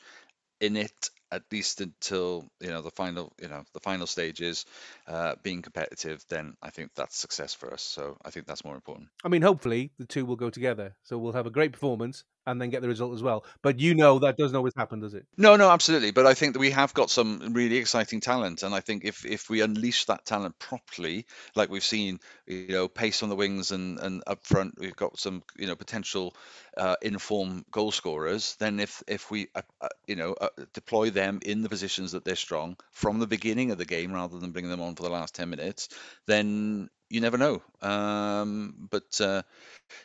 in 0.59 0.75
it 0.75 1.09
at 1.31 1.43
least 1.51 1.81
until 1.81 2.45
you 2.59 2.69
know 2.69 2.81
the 2.81 2.91
final 2.91 3.31
you 3.41 3.47
know 3.47 3.63
the 3.73 3.79
final 3.79 4.07
stages 4.07 4.65
uh, 5.07 5.35
being 5.43 5.61
competitive 5.61 6.23
then 6.29 6.53
i 6.61 6.69
think 6.69 6.91
that's 6.95 7.17
success 7.17 7.53
for 7.53 7.73
us 7.73 7.81
so 7.81 8.17
i 8.25 8.29
think 8.29 8.45
that's 8.45 8.63
more 8.63 8.75
important 8.75 9.09
I 9.23 9.29
mean, 9.29 9.41
hopefully 9.41 9.91
the 9.97 10.05
two 10.05 10.25
will 10.25 10.35
go 10.35 10.49
together. 10.49 10.95
So 11.03 11.17
we'll 11.17 11.33
have 11.33 11.47
a 11.47 11.51
great 11.51 11.73
performance 11.73 12.23
and 12.47 12.59
then 12.61 12.71
get 12.71 12.81
the 12.81 12.87
result 12.87 13.13
as 13.13 13.21
well. 13.21 13.45
But 13.61 13.79
you 13.79 13.93
know 13.93 14.19
that 14.19 14.37
doesn't 14.37 14.55
always 14.55 14.73
happen, 14.75 15.01
does 15.01 15.13
it? 15.13 15.27
no 15.37 15.55
no 15.55 15.69
absolutely 15.69 16.11
but 16.11 16.25
i 16.25 16.33
think 16.33 16.53
that 16.53 16.59
we 16.59 16.71
have 16.71 16.93
got 16.93 17.09
some 17.09 17.53
really 17.53 17.77
exciting 17.77 18.19
talent 18.19 18.63
and 18.63 18.73
i 18.73 18.79
think 18.79 19.05
if 19.05 19.25
if 19.25 19.49
we 19.49 19.61
unleash 19.61 20.05
that 20.05 20.25
talent 20.25 20.57
properly 20.59 21.25
like 21.55 21.69
we've 21.69 21.83
seen 21.83 22.19
you 22.47 22.67
know 22.69 22.87
pace 22.87 23.23
on 23.23 23.29
the 23.29 23.35
wings 23.35 23.71
and 23.71 23.99
and 23.99 24.23
up 24.27 24.43
front 24.45 24.75
we've 24.79 24.95
got 24.95 25.19
some 25.19 25.43
you 25.57 25.67
know 25.67 25.75
potential 25.75 26.35
uh, 26.77 26.95
inform 27.01 27.65
goal 27.71 27.91
scorers 27.91 28.55
then 28.59 28.79
if 28.79 29.03
if 29.07 29.29
we 29.31 29.47
uh, 29.55 29.61
uh, 29.81 29.87
you 30.07 30.15
know 30.15 30.33
uh, 30.33 30.49
deploy 30.73 31.09
them 31.09 31.39
in 31.45 31.61
the 31.61 31.69
positions 31.69 32.11
that 32.11 32.23
they're 32.23 32.35
strong 32.35 32.77
from 32.91 33.19
the 33.19 33.27
beginning 33.27 33.71
of 33.71 33.77
the 33.77 33.85
game 33.85 34.13
rather 34.13 34.39
than 34.39 34.51
bringing 34.51 34.71
them 34.71 34.81
on 34.81 34.95
for 34.95 35.03
the 35.03 35.09
last 35.09 35.35
10 35.35 35.49
minutes 35.49 35.89
then 36.27 36.89
you 37.09 37.21
never 37.21 37.37
know 37.37 37.61
um 37.81 38.87
but 38.91 39.21
uh 39.21 39.41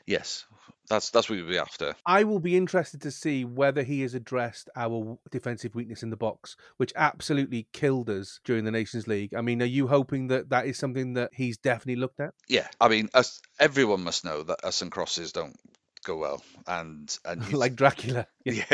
yes 0.07 0.45
that's 0.89 1.11
that's 1.11 1.29
what 1.29 1.39
we'll 1.39 1.49
be 1.49 1.59
after 1.59 1.95
I 2.05 2.25
will 2.25 2.41
be 2.41 2.57
interested 2.57 3.03
to 3.03 3.11
see 3.11 3.45
whether 3.45 3.83
he 3.83 4.03
has 4.03 4.15
addressed 4.15 4.69
our 4.77 5.19
defensive 5.31 5.75
weakness 5.75 6.03
in 6.03 6.11
the 6.11 6.17
box, 6.17 6.57
which 6.77 6.93
absolutely 6.97 7.67
killed 7.73 8.11
us 8.11 8.41
during 8.45 8.65
the 8.65 8.71
Nations 8.71 9.07
League. 9.07 9.35
I 9.35 9.41
mean, 9.41 9.63
are 9.63 9.67
you 9.67 9.87
hoping 9.87 10.29
that 10.29 10.51
that 10.51 10.67
is 10.67 10.79
something 10.79 11.15
that 11.15 11.31
he's 11.35 11.57
definitely 11.57 11.97
looked 11.97 12.21
at? 12.21 12.35
yeah 12.49 12.69
i 12.81 12.89
mean 12.89 13.09
us 13.15 13.41
everyone 13.59 14.03
must 14.03 14.25
know 14.25 14.43
that 14.43 14.65
us 14.65 14.83
and 14.83 14.91
crosses 14.91 15.33
don't 15.33 15.57
go 16.05 16.17
well 16.17 16.43
and 16.67 17.17
and 17.25 17.53
like 17.65 17.75
Dracula. 17.77 18.27
Yeah. 18.45 18.65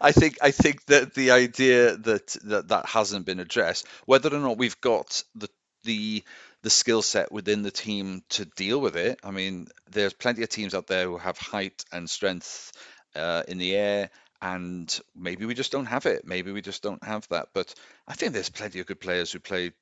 I 0.00 0.12
think 0.12 0.38
I 0.40 0.52
think 0.52 0.84
that 0.86 1.14
the 1.14 1.32
idea 1.32 1.96
that, 1.96 2.36
that 2.44 2.68
that 2.68 2.86
hasn't 2.86 3.26
been 3.26 3.40
addressed, 3.40 3.88
whether 4.06 4.32
or 4.32 4.38
not 4.38 4.58
we've 4.58 4.80
got 4.80 5.24
the 5.34 5.48
the 5.82 6.22
the 6.64 6.70
skill 6.70 7.02
set 7.02 7.30
within 7.30 7.62
the 7.62 7.70
team 7.70 8.24
to 8.30 8.46
deal 8.46 8.80
with 8.80 8.96
it. 8.96 9.20
I 9.22 9.30
mean, 9.30 9.68
there's 9.90 10.14
plenty 10.14 10.42
of 10.42 10.48
teams 10.48 10.74
out 10.74 10.86
there 10.86 11.04
who 11.04 11.18
have 11.18 11.36
height 11.36 11.84
and 11.92 12.08
strength 12.08 12.72
uh, 13.14 13.42
in 13.46 13.58
the 13.58 13.76
air, 13.76 14.08
and 14.40 14.98
maybe 15.14 15.44
we 15.44 15.52
just 15.52 15.70
don't 15.70 15.84
have 15.84 16.06
it. 16.06 16.26
Maybe 16.26 16.52
we 16.52 16.62
just 16.62 16.82
don't 16.82 17.04
have 17.04 17.28
that. 17.28 17.48
But 17.52 17.74
I 18.08 18.14
think 18.14 18.32
there's 18.32 18.48
plenty 18.48 18.80
of 18.80 18.86
good 18.86 18.98
players 18.98 19.30
who 19.30 19.40
play, 19.40 19.72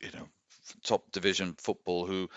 you 0.00 0.10
know, 0.14 0.28
top 0.84 1.10
division 1.10 1.56
football 1.58 2.06
who 2.06 2.30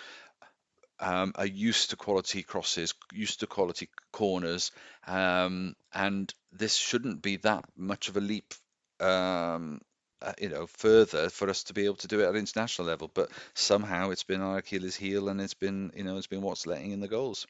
um, 0.99 1.33
are 1.35 1.45
used 1.45 1.91
to 1.91 1.95
quality 1.95 2.41
crosses, 2.41 2.95
used 3.13 3.41
to 3.41 3.47
quality 3.47 3.87
corners, 4.11 4.71
um, 5.05 5.75
and 5.93 6.33
this 6.51 6.75
shouldn't 6.75 7.21
be 7.21 7.37
that 7.37 7.65
much 7.77 8.09
of 8.09 8.17
a 8.17 8.21
leap, 8.21 8.55
um, 8.99 9.79
uh, 10.21 10.33
you 10.39 10.49
know, 10.49 10.67
further 10.67 11.29
for 11.29 11.49
us 11.49 11.63
to 11.63 11.73
be 11.73 11.85
able 11.85 11.95
to 11.95 12.07
do 12.07 12.19
it 12.21 12.27
at 12.27 12.35
international 12.35 12.87
level. 12.87 13.09
But 13.13 13.29
somehow 13.53 14.09
it's 14.11 14.23
been 14.23 14.41
our 14.41 14.57
Achilles 14.57 14.95
heel, 14.95 15.29
and 15.29 15.41
it's 15.41 15.53
been, 15.53 15.91
you 15.95 16.03
know, 16.03 16.17
it's 16.17 16.27
been 16.27 16.41
what's 16.41 16.67
letting 16.67 16.91
in 16.91 16.99
the 16.99 17.07
goals. 17.07 17.47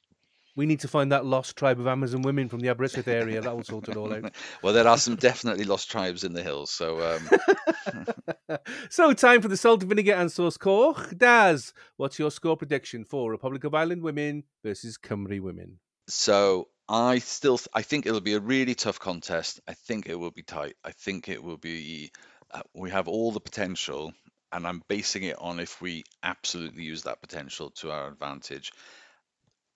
We 0.55 0.65
need 0.65 0.81
to 0.81 0.89
find 0.89 1.13
that 1.13 1.25
lost 1.25 1.55
tribe 1.55 1.79
of 1.79 1.87
Amazon 1.87 2.23
women 2.23 2.49
from 2.49 2.59
the 2.59 2.67
Aberystwyth 2.67 3.07
area. 3.07 3.39
That 3.39 3.55
will 3.55 3.63
sort 3.63 3.87
it 3.87 3.95
all 3.95 4.13
out. 4.13 4.33
Well, 4.61 4.73
there 4.73 4.87
are 4.87 4.97
some 4.97 5.15
definitely 5.15 5.63
lost 5.63 5.89
tribes 5.89 6.25
in 6.25 6.33
the 6.33 6.43
hills, 6.43 6.71
so 6.71 6.99
um, 7.15 8.57
so, 8.89 9.13
time 9.13 9.41
for 9.41 9.47
the 9.47 9.55
salt, 9.55 9.83
vinegar, 9.83 10.13
and 10.13 10.29
sauce 10.29 10.57
Koch. 10.57 11.17
Daz, 11.17 11.73
what's 11.95 12.19
your 12.19 12.31
score 12.31 12.57
prediction 12.57 13.05
for 13.05 13.31
Republic 13.31 13.63
of 13.63 13.73
Ireland 13.73 14.01
women 14.01 14.43
versus 14.63 14.97
Cymru 14.97 15.39
women? 15.39 15.79
So 16.09 16.67
I 16.89 17.19
still 17.19 17.57
th- 17.57 17.69
I 17.73 17.83
think 17.83 18.05
it'll 18.05 18.19
be 18.19 18.33
a 18.33 18.39
really 18.39 18.75
tough 18.75 18.99
contest. 18.99 19.61
I 19.67 19.73
think 19.73 20.09
it 20.09 20.19
will 20.19 20.31
be 20.31 20.43
tight. 20.43 20.75
I 20.83 20.91
think 20.91 21.29
it 21.29 21.41
will 21.41 21.57
be 21.57 22.11
uh, 22.53 22.61
we 22.73 22.89
have 22.89 23.07
all 23.07 23.31
the 23.31 23.39
potential 23.39 24.13
and 24.51 24.67
I'm 24.67 24.83
basing 24.87 25.23
it 25.23 25.37
on 25.39 25.59
if 25.59 25.81
we 25.81 26.03
absolutely 26.23 26.83
use 26.83 27.03
that 27.03 27.21
potential 27.21 27.71
to 27.77 27.91
our 27.91 28.07
advantage. 28.07 28.71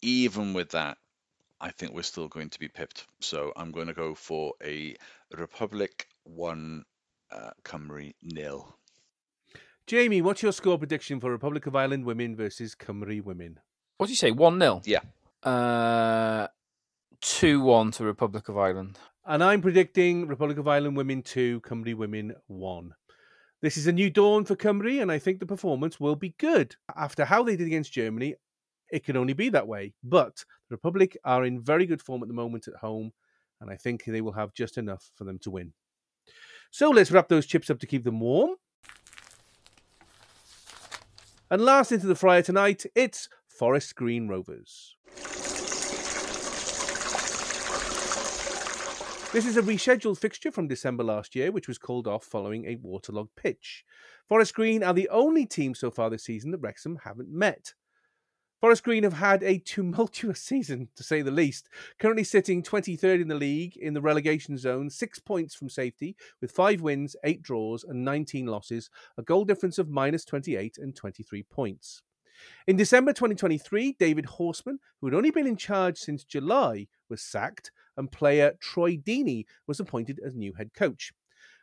Even 0.01 0.53
with 0.53 0.71
that, 0.71 0.97
I 1.61 1.71
think 1.71 1.93
we're 1.93 2.03
still 2.03 2.27
going 2.27 2.49
to 2.49 2.59
be 2.59 2.67
pipped. 2.67 3.05
So 3.21 3.53
I'm 3.55 3.71
going 3.71 3.87
to 3.87 3.93
go 3.93 4.13
for 4.13 4.53
a 4.63 4.95
Republic 5.35 6.07
1 6.23 6.83
uh, 7.31 7.49
Cymru 7.63 8.13
nil. 8.21 8.75
Jamie, 9.87 10.21
what's 10.21 10.43
your 10.43 10.51
score 10.51 10.77
prediction 10.77 11.19
for 11.19 11.31
Republic 11.31 11.65
of 11.67 11.75
Ireland 11.75 12.05
women 12.05 12.35
versus 12.35 12.75
Cymru 12.75 13.23
women? 13.23 13.59
What 13.97 14.07
do 14.07 14.11
you 14.11 14.17
say? 14.17 14.31
One 14.31 14.59
0 14.59 14.81
Yeah. 14.85 14.99
Uh, 15.41 16.47
two 17.25 17.59
one 17.59 17.89
to 17.89 18.03
Republic 18.03 18.49
of 18.49 18.57
Ireland. 18.57 18.99
And 19.25 19.43
I'm 19.43 19.59
predicting 19.59 20.27
Republic 20.27 20.59
of 20.59 20.67
Ireland 20.67 20.95
women 20.95 21.23
2, 21.23 21.61
Cymru 21.61 21.95
women 21.95 22.35
1. 22.45 22.91
This 23.63 23.77
is 23.77 23.87
a 23.87 23.91
new 23.91 24.11
dawn 24.11 24.45
for 24.45 24.55
Cymru, 24.55 25.01
and 25.01 25.11
I 25.11 25.17
think 25.17 25.39
the 25.39 25.47
performance 25.47 25.99
will 25.99 26.15
be 26.15 26.35
good. 26.37 26.75
After 26.95 27.25
how 27.25 27.41
they 27.41 27.55
did 27.55 27.65
against 27.65 27.91
Germany, 27.91 28.35
it 28.91 29.03
can 29.03 29.17
only 29.17 29.33
be 29.33 29.49
that 29.49 29.67
way. 29.67 29.93
But 30.03 30.45
the 30.69 30.75
Republic 30.75 31.17
are 31.25 31.43
in 31.43 31.63
very 31.63 31.87
good 31.87 32.01
form 32.01 32.21
at 32.21 32.27
the 32.27 32.35
moment 32.35 32.67
at 32.67 32.75
home, 32.75 33.11
and 33.59 33.71
I 33.71 33.75
think 33.75 34.05
they 34.05 34.21
will 34.21 34.33
have 34.33 34.53
just 34.53 34.77
enough 34.77 35.09
for 35.15 35.23
them 35.23 35.39
to 35.39 35.49
win. 35.49 35.73
So 36.69 36.91
let's 36.91 37.09
wrap 37.09 37.27
those 37.27 37.47
chips 37.47 37.71
up 37.71 37.79
to 37.79 37.87
keep 37.87 38.03
them 38.03 38.19
warm. 38.19 38.51
And 41.49 41.65
last 41.65 41.91
into 41.91 42.05
the 42.05 42.15
fryer 42.15 42.43
tonight, 42.43 42.85
it's 42.93 43.29
Forest 43.47 43.95
Green 43.95 44.27
Rovers. 44.27 44.94
This 49.35 49.45
is 49.45 49.57
a 49.57 49.61
rescheduled 49.61 50.17
fixture 50.17 50.49
from 50.49 50.69
December 50.69 51.03
last 51.03 51.35
year, 51.35 51.51
which 51.51 51.67
was 51.67 51.77
called 51.77 52.07
off 52.07 52.23
following 52.23 52.67
a 52.67 52.77
waterlogged 52.77 53.35
pitch. 53.35 53.83
Forest 54.29 54.53
Green 54.53 54.81
are 54.81 54.93
the 54.93 55.09
only 55.09 55.45
team 55.45 55.75
so 55.75 55.91
far 55.91 56.09
this 56.09 56.23
season 56.23 56.51
that 56.51 56.61
Wrexham 56.61 56.99
haven't 57.03 57.27
met. 57.27 57.73
Forest 58.61 58.85
Green 58.85 59.03
have 59.03 59.15
had 59.15 59.43
a 59.43 59.59
tumultuous 59.59 60.39
season, 60.41 60.87
to 60.95 61.03
say 61.03 61.21
the 61.21 61.31
least, 61.31 61.67
currently 61.99 62.23
sitting 62.23 62.63
23rd 62.63 63.23
in 63.23 63.27
the 63.27 63.35
league 63.35 63.75
in 63.75 63.93
the 63.93 63.99
relegation 63.99 64.57
zone, 64.57 64.89
six 64.89 65.19
points 65.19 65.53
from 65.53 65.67
safety, 65.67 66.15
with 66.39 66.49
five 66.49 66.79
wins, 66.79 67.17
eight 67.25 67.41
draws, 67.41 67.83
and 67.83 68.05
19 68.05 68.45
losses, 68.45 68.89
a 69.17 69.21
goal 69.21 69.43
difference 69.43 69.77
of 69.77 69.89
minus 69.89 70.23
28 70.23 70.77
and 70.77 70.95
23 70.95 71.43
points. 71.43 72.03
In 72.67 72.77
December 72.77 73.11
2023, 73.11 73.97
David 73.99 74.25
Horseman, 74.25 74.79
who 75.01 75.07
had 75.07 75.13
only 75.13 75.31
been 75.31 75.47
in 75.47 75.57
charge 75.57 75.97
since 75.97 76.23
July, 76.23 76.87
was 77.09 77.21
sacked, 77.21 77.71
and 77.97 78.11
player 78.11 78.53
Troy 78.59 78.97
Deeney 78.97 79.45
was 79.67 79.79
appointed 79.79 80.19
as 80.25 80.35
new 80.35 80.53
head 80.53 80.73
coach. 80.73 81.11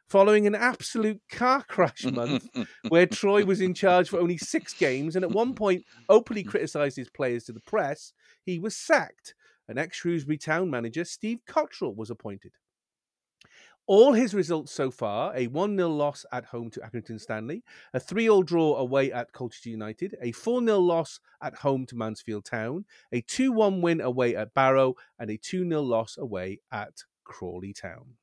Following 0.08 0.46
an 0.46 0.54
absolute 0.54 1.20
car 1.30 1.62
crash 1.68 2.04
month 2.04 2.48
where 2.88 3.06
Troy 3.06 3.44
was 3.44 3.60
in 3.60 3.72
charge 3.72 4.08
for 4.10 4.20
only 4.20 4.36
six 4.36 4.74
games 4.74 5.16
and 5.16 5.24
at 5.24 5.30
one 5.30 5.54
point 5.54 5.84
openly 6.08 6.42
criticised 6.44 6.96
his 6.96 7.08
players 7.08 7.44
to 7.44 7.52
the 7.52 7.60
press, 7.60 8.12
he 8.44 8.58
was 8.58 8.76
sacked. 8.76 9.34
And 9.68 9.78
ex 9.78 9.96
Shrewsbury 9.96 10.38
town 10.38 10.70
manager 10.70 11.04
Steve 11.04 11.38
Cotterill 11.48 11.96
was 11.96 12.10
appointed. 12.10 12.52
All 13.88 14.12
his 14.12 14.32
results 14.32 14.72
so 14.72 14.90
far 14.92 15.36
a 15.36 15.48
1 15.48 15.76
0 15.76 15.88
loss 15.88 16.24
at 16.32 16.46
home 16.46 16.70
to 16.70 16.80
Accrington 16.80 17.20
Stanley, 17.20 17.64
a 17.92 17.98
3 18.00 18.24
0 18.24 18.42
draw 18.44 18.76
away 18.76 19.10
at 19.10 19.32
Colchester 19.32 19.70
United, 19.70 20.14
a 20.20 20.30
4 20.32 20.60
0 20.64 20.78
loss 20.78 21.18
at 21.42 21.56
home 21.56 21.84
to 21.86 21.96
Mansfield 21.96 22.44
Town, 22.44 22.84
a 23.10 23.22
2 23.22 23.50
1 23.50 23.80
win 23.80 24.00
away 24.00 24.36
at 24.36 24.54
Barrow, 24.54 24.94
and 25.18 25.30
a 25.30 25.36
2 25.36 25.68
0 25.68 25.82
loss 25.82 26.16
away 26.16 26.60
at 26.70 27.02
Crawley 27.24 27.72
Town. 27.72 28.14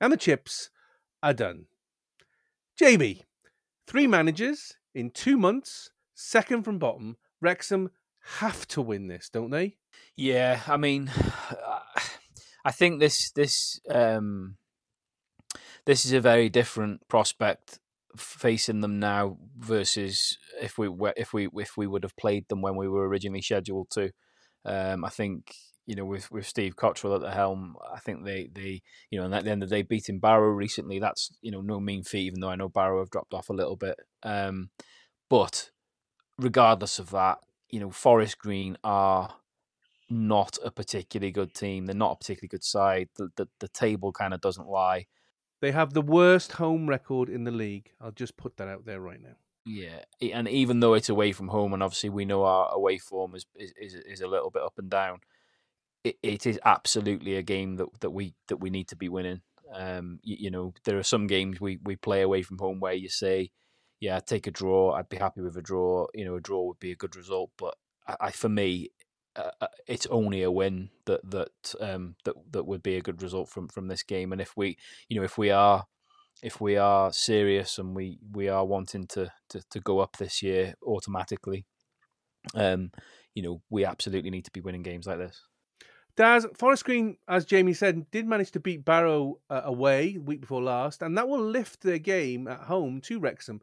And 0.00 0.12
the 0.12 0.16
chips 0.16 0.70
are 1.22 1.34
done. 1.34 1.66
Jamie, 2.78 3.24
three 3.86 4.06
managers 4.06 4.74
in 4.94 5.10
two 5.10 5.36
months, 5.36 5.90
second 6.14 6.62
from 6.62 6.78
bottom. 6.78 7.16
Wrexham 7.40 7.90
have 8.38 8.68
to 8.68 8.82
win 8.82 9.08
this, 9.08 9.28
don't 9.28 9.50
they? 9.50 9.76
Yeah, 10.16 10.60
I 10.66 10.76
mean, 10.76 11.10
I 12.64 12.72
think 12.72 13.00
this 13.00 13.30
this 13.30 13.80
um, 13.90 14.56
this 15.86 16.04
is 16.04 16.12
a 16.12 16.20
very 16.20 16.48
different 16.48 17.06
prospect 17.08 17.78
facing 18.16 18.80
them 18.80 18.98
now 18.98 19.38
versus 19.56 20.38
if 20.60 20.78
we 20.78 20.88
were 20.88 21.14
if 21.16 21.32
we 21.32 21.48
if 21.56 21.76
we 21.76 21.86
would 21.86 22.02
have 22.02 22.16
played 22.16 22.48
them 22.48 22.62
when 22.62 22.76
we 22.76 22.88
were 22.88 23.08
originally 23.08 23.42
scheduled 23.42 23.90
to. 23.90 24.10
Um, 24.64 25.04
I 25.04 25.08
think 25.08 25.54
you 25.86 25.94
know 25.94 26.04
with 26.04 26.30
with 26.30 26.46
Steve 26.46 26.76
Cotterill 26.76 27.14
at 27.14 27.20
the 27.22 27.30
helm, 27.30 27.76
I 27.92 28.00
think 28.00 28.24
they 28.24 28.48
they 28.52 28.82
you 29.10 29.18
know 29.18 29.24
and 29.24 29.34
at 29.34 29.44
the 29.44 29.50
end 29.50 29.62
of 29.62 29.68
the 29.68 29.76
day 29.76 29.82
beating 29.82 30.18
Barrow 30.18 30.50
recently. 30.50 30.98
That's 30.98 31.30
you 31.40 31.50
know 31.50 31.60
no 31.60 31.80
mean 31.80 32.02
feat, 32.02 32.26
even 32.26 32.40
though 32.40 32.50
I 32.50 32.56
know 32.56 32.68
Barrow 32.68 33.00
have 33.00 33.10
dropped 33.10 33.34
off 33.34 33.48
a 33.48 33.54
little 33.54 33.76
bit. 33.76 33.98
Um, 34.22 34.70
but 35.30 35.70
regardless 36.38 36.98
of 36.98 37.10
that, 37.10 37.38
you 37.70 37.80
know 37.80 37.90
Forest 37.90 38.38
Green 38.38 38.76
are 38.84 39.36
not 40.10 40.58
a 40.64 40.70
particularly 40.70 41.30
good 41.30 41.54
team. 41.54 41.86
They're 41.86 41.94
not 41.94 42.12
a 42.12 42.16
particularly 42.16 42.48
good 42.48 42.64
side. 42.64 43.08
The 43.16 43.30
the, 43.36 43.48
the 43.60 43.68
table 43.68 44.12
kind 44.12 44.34
of 44.34 44.40
doesn't 44.40 44.68
lie. 44.68 45.06
They 45.60 45.72
have 45.72 45.92
the 45.92 46.02
worst 46.02 46.52
home 46.52 46.88
record 46.88 47.28
in 47.28 47.44
the 47.44 47.50
league. 47.50 47.92
I'll 48.00 48.12
just 48.12 48.36
put 48.36 48.56
that 48.56 48.68
out 48.68 48.84
there 48.84 49.00
right 49.00 49.20
now. 49.20 49.36
Yeah, 49.66 50.04
and 50.32 50.48
even 50.48 50.80
though 50.80 50.94
it's 50.94 51.10
away 51.10 51.32
from 51.32 51.48
home, 51.48 51.74
and 51.74 51.82
obviously 51.82 52.08
we 52.08 52.24
know 52.24 52.44
our 52.44 52.72
away 52.72 52.98
form 52.98 53.34
is 53.34 53.44
is, 53.54 53.94
is, 53.94 54.20
a 54.22 54.26
little 54.26 54.50
bit 54.50 54.62
up 54.62 54.78
and 54.78 54.88
down, 54.88 55.20
it, 56.04 56.16
it 56.22 56.46
is 56.46 56.58
absolutely 56.64 57.36
a 57.36 57.42
game 57.42 57.76
that, 57.76 57.88
that 58.00 58.10
we 58.10 58.34
that 58.46 58.58
we 58.58 58.70
need 58.70 58.88
to 58.88 58.96
be 58.96 59.10
winning. 59.10 59.42
Um, 59.74 60.20
you, 60.22 60.36
you 60.40 60.50
know, 60.50 60.72
there 60.84 60.96
are 60.96 61.02
some 61.02 61.26
games 61.26 61.60
we, 61.60 61.78
we 61.84 61.96
play 61.96 62.22
away 62.22 62.40
from 62.42 62.56
home 62.58 62.80
where 62.80 62.94
you 62.94 63.10
say, 63.10 63.50
"Yeah, 64.00 64.16
I'd 64.16 64.26
take 64.26 64.46
a 64.46 64.50
draw. 64.50 64.92
I'd 64.92 65.10
be 65.10 65.18
happy 65.18 65.42
with 65.42 65.56
a 65.58 65.62
draw. 65.62 66.06
You 66.14 66.24
know, 66.24 66.36
a 66.36 66.40
draw 66.40 66.62
would 66.62 66.80
be 66.80 66.92
a 66.92 66.96
good 66.96 67.14
result." 67.14 67.50
But 67.58 67.74
I 68.20 68.30
for 68.30 68.48
me, 68.48 68.88
uh, 69.38 69.50
uh, 69.60 69.66
it's 69.86 70.06
only 70.06 70.42
a 70.42 70.50
win 70.50 70.90
that 71.06 71.20
that 71.30 71.74
um, 71.80 72.16
that 72.24 72.34
that 72.50 72.64
would 72.64 72.82
be 72.82 72.96
a 72.96 73.00
good 73.00 73.22
result 73.22 73.48
from 73.48 73.68
from 73.68 73.86
this 73.86 74.02
game. 74.02 74.32
And 74.32 74.40
if 74.40 74.56
we, 74.56 74.76
you 75.08 75.16
know, 75.16 75.24
if 75.24 75.38
we 75.38 75.50
are 75.50 75.86
if 76.42 76.60
we 76.60 76.76
are 76.76 77.12
serious 77.12 77.78
and 77.78 77.94
we 77.94 78.18
we 78.32 78.48
are 78.48 78.64
wanting 78.64 79.06
to 79.08 79.30
to, 79.50 79.62
to 79.70 79.80
go 79.80 80.00
up 80.00 80.16
this 80.16 80.42
year 80.42 80.74
automatically, 80.84 81.66
um, 82.54 82.90
you 83.34 83.42
know, 83.42 83.62
we 83.70 83.84
absolutely 83.84 84.30
need 84.30 84.44
to 84.44 84.50
be 84.50 84.60
winning 84.60 84.82
games 84.82 85.06
like 85.06 85.18
this. 85.18 85.40
Daz, 86.16 86.44
Forest 86.56 86.84
Green, 86.84 87.16
as 87.28 87.44
Jamie 87.44 87.74
said, 87.74 88.10
did 88.10 88.26
manage 88.26 88.50
to 88.50 88.60
beat 88.60 88.84
Barrow 88.84 89.38
uh, 89.48 89.60
away 89.64 90.18
week 90.18 90.40
before 90.40 90.60
last, 90.60 91.00
and 91.00 91.16
that 91.16 91.28
will 91.28 91.44
lift 91.44 91.82
their 91.82 92.00
game 92.00 92.48
at 92.48 92.62
home 92.62 93.00
to 93.02 93.20
Wrexham. 93.20 93.60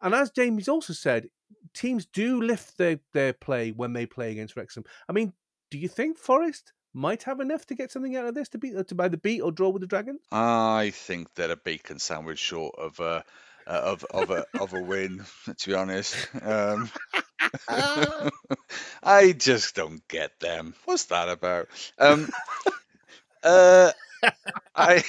And 0.00 0.14
as 0.14 0.30
Jamie's 0.30 0.68
also 0.68 0.92
said, 0.92 1.30
teams 1.76 2.06
do 2.06 2.40
lift 2.40 2.78
their, 2.78 3.00
their 3.12 3.32
play 3.32 3.70
when 3.70 3.92
they 3.92 4.06
play 4.06 4.32
against 4.32 4.56
Wrexham. 4.56 4.84
I 5.08 5.12
mean, 5.12 5.32
do 5.70 5.78
you 5.78 5.88
think 5.88 6.18
Forest 6.18 6.72
might 6.94 7.24
have 7.24 7.40
enough 7.40 7.66
to 7.66 7.74
get 7.74 7.92
something 7.92 8.16
out 8.16 8.26
of 8.26 8.34
this 8.34 8.48
to 8.48 8.58
beat 8.58 8.88
to 8.88 8.96
either 8.98 9.16
beat 9.16 9.42
or 9.42 9.52
draw 9.52 9.68
with 9.68 9.82
the 9.82 9.86
Dragons? 9.86 10.20
I 10.32 10.90
think 10.94 11.34
they're 11.34 11.50
a 11.52 11.56
bacon 11.56 11.98
sandwich 11.98 12.38
short 12.38 12.74
of 12.78 12.98
a 13.00 13.24
uh, 13.66 13.70
of 13.70 14.04
of 14.04 14.30
a 14.30 14.46
of 14.58 14.72
a 14.72 14.80
win. 14.80 15.24
To 15.58 15.68
be 15.68 15.74
honest, 15.74 16.16
um, 16.42 16.90
I 19.02 19.32
just 19.32 19.74
don't 19.74 20.06
get 20.08 20.38
them. 20.40 20.74
What's 20.84 21.04
that 21.06 21.28
about? 21.28 21.68
Um, 21.98 22.28
uh, 23.42 23.92
I, 24.74 25.04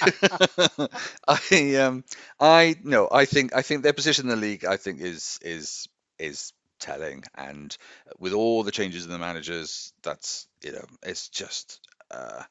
I, 1.28 1.74
um, 1.76 2.04
I 2.38 2.76
no, 2.82 3.08
I 3.10 3.24
think 3.24 3.54
I 3.54 3.62
think 3.62 3.82
their 3.82 3.92
position 3.92 4.26
in 4.26 4.30
the 4.30 4.36
league, 4.36 4.64
I 4.64 4.76
think 4.76 5.00
is 5.00 5.38
is 5.42 5.88
is 6.18 6.52
telling, 6.78 7.24
and 7.36 7.76
with 8.18 8.32
all 8.32 8.62
the 8.62 8.72
changes 8.72 9.04
in 9.04 9.10
the 9.10 9.18
managers, 9.18 9.92
that's 10.02 10.46
you 10.62 10.72
know, 10.72 10.84
it's 11.02 11.28
just. 11.28 11.80
Uh, 12.10 12.42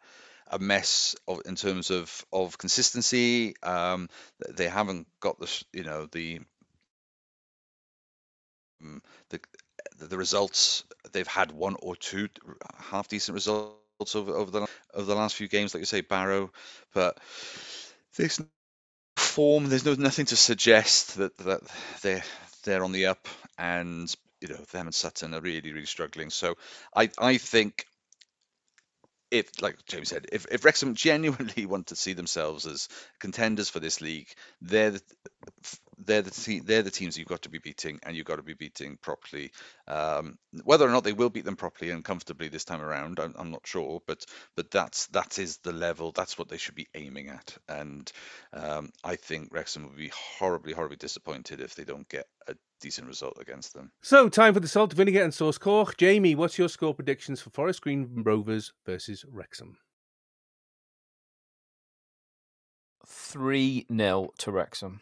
a 0.50 0.60
mess 0.60 1.16
of, 1.28 1.42
in 1.46 1.56
terms 1.56 1.92
of 1.92 2.26
of 2.32 2.58
consistency. 2.58 3.56
Um, 3.64 4.10
they 4.50 4.68
haven't 4.68 5.08
got 5.20 5.40
the 5.40 5.64
you 5.74 5.84
know 5.84 6.08
the 6.12 6.40
um, 8.82 9.02
the 9.30 9.40
the 10.00 10.18
results. 10.18 10.84
They've 11.12 11.28
had 11.28 11.52
one 11.52 11.76
or 11.82 11.96
two 11.96 12.30
half 12.80 13.08
decent 13.08 13.36
results 13.36 14.16
over 14.16 14.34
over 14.34 14.52
the 14.52 14.68
over 14.94 15.06
the 15.06 15.16
last 15.16 15.36
few 15.36 15.48
games, 15.48 15.74
like 15.74 15.82
you 15.82 15.86
say, 15.86 16.02
Barrow, 16.02 16.52
but 16.94 17.20
this 18.18 18.42
form 19.18 19.70
there's 19.70 19.86
no 19.86 19.96
nothing 19.96 20.26
to 20.28 20.36
suggest 20.36 21.18
that 21.18 21.38
that 21.40 21.62
they 22.04 22.22
they're 22.68 22.84
on 22.84 22.92
the 22.92 23.08
up 23.08 23.28
and 23.58 24.14
you 24.42 24.50
know 24.50 24.56
them 24.72 24.88
and 24.88 24.94
Sutton 24.96 25.34
are 25.34 25.42
really 25.42 25.74
really 25.74 25.86
struggling. 25.86 26.30
So 26.30 26.56
I 26.96 27.10
I 27.18 27.38
think 27.38 27.86
if, 29.32 29.62
like 29.62 29.76
James 29.88 30.10
said, 30.10 30.28
if, 30.32 30.46
if 30.52 30.64
Wrexham 30.64 30.96
genuinely 31.08 31.66
want 31.66 31.88
to 31.88 31.96
see 31.96 32.14
themselves 32.14 32.66
as 32.66 32.88
contenders 33.20 33.70
for 33.70 33.80
this 33.80 34.00
league, 34.02 34.30
they're 34.62 34.92
the, 34.92 35.02
they're 35.98 36.22
the 36.22 36.32
te- 36.32 36.60
they're 36.60 36.84
the 36.84 36.92
teams 36.92 37.18
you've 37.18 37.28
got 37.28 37.42
to 37.44 37.50
be 37.50 37.60
beating, 37.60 38.00
and 38.04 38.16
you've 38.16 38.26
got 38.26 38.36
to 38.36 38.44
be 38.44 38.54
beating 38.54 38.98
properly. 39.02 39.52
Um, 39.88 40.38
whether 40.64 40.86
or 40.86 40.92
not 40.92 41.04
they 41.04 41.14
will 41.14 41.30
beat 41.30 41.46
them 41.46 41.56
properly 41.56 41.92
and 41.92 42.04
comfortably 42.04 42.48
this 42.48 42.66
time 42.66 42.82
around, 42.82 43.20
I'm, 43.20 43.34
I'm 43.38 43.52
not 43.52 43.66
sure, 43.66 44.02
but 44.06 44.26
but 44.56 44.72
that's 44.72 45.08
that 45.08 45.40
is 45.40 45.58
the 45.58 45.74
level. 45.74 46.12
That's 46.12 46.38
what 46.38 46.50
they 46.50 46.58
should 46.58 46.76
be 46.76 46.88
aiming 46.96 47.30
at, 47.30 47.58
and 47.68 48.12
um, 48.54 48.90
I 49.04 49.16
think 49.16 49.50
Wrexham 49.52 49.84
will 49.84 49.96
be 49.96 50.12
horribly 50.14 50.74
horribly 50.74 50.98
disappointed 50.98 51.62
if 51.62 51.76
they 51.76 51.84
don't 51.84 52.08
get 52.10 52.26
a 52.48 52.56
decent 52.80 53.08
result 53.08 53.38
against 53.40 53.74
them. 53.74 53.92
So, 54.02 54.30
time 54.30 54.54
for 54.54 54.60
the 54.60 54.68
salt, 54.68 54.94
vinegar, 54.94 55.24
and 55.24 55.34
sauce 55.34 55.58
cork. 55.58 55.98
Jamie, 55.98 56.36
what's 56.36 56.58
your 56.58 56.70
score 56.70 56.94
predictions 56.94 57.42
for 57.42 57.50
Forest 57.50 57.82
Green 57.82 58.24
Rovers 58.24 58.74
versus 58.86 59.26
Wrexham? 59.28 59.78
3 63.08 63.86
0 63.90 64.30
to 64.38 64.52
Wrexham. 64.52 65.02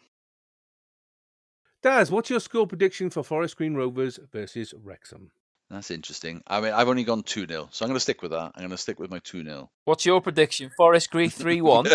Daz, 1.86 2.10
what's 2.10 2.30
your 2.30 2.40
score 2.40 2.66
prediction 2.66 3.10
for 3.10 3.22
Forest 3.22 3.56
Green 3.56 3.76
Rovers 3.76 4.18
versus 4.32 4.74
Wrexham? 4.82 5.30
That's 5.70 5.92
interesting. 5.92 6.42
I 6.48 6.60
mean, 6.60 6.72
I've 6.72 6.88
only 6.88 7.04
gone 7.04 7.22
2 7.22 7.46
0, 7.46 7.68
so 7.70 7.84
I'm 7.84 7.88
going 7.90 7.94
to 7.94 8.00
stick 8.00 8.22
with 8.22 8.32
that. 8.32 8.50
I'm 8.56 8.62
going 8.62 8.70
to 8.70 8.76
stick 8.76 8.98
with 8.98 9.08
my 9.08 9.20
2 9.20 9.44
0. 9.44 9.70
What's 9.84 10.04
your 10.04 10.20
prediction? 10.20 10.72
Forest 10.76 11.12
Green 11.12 11.30
3 11.30 11.60
1. 11.60 11.86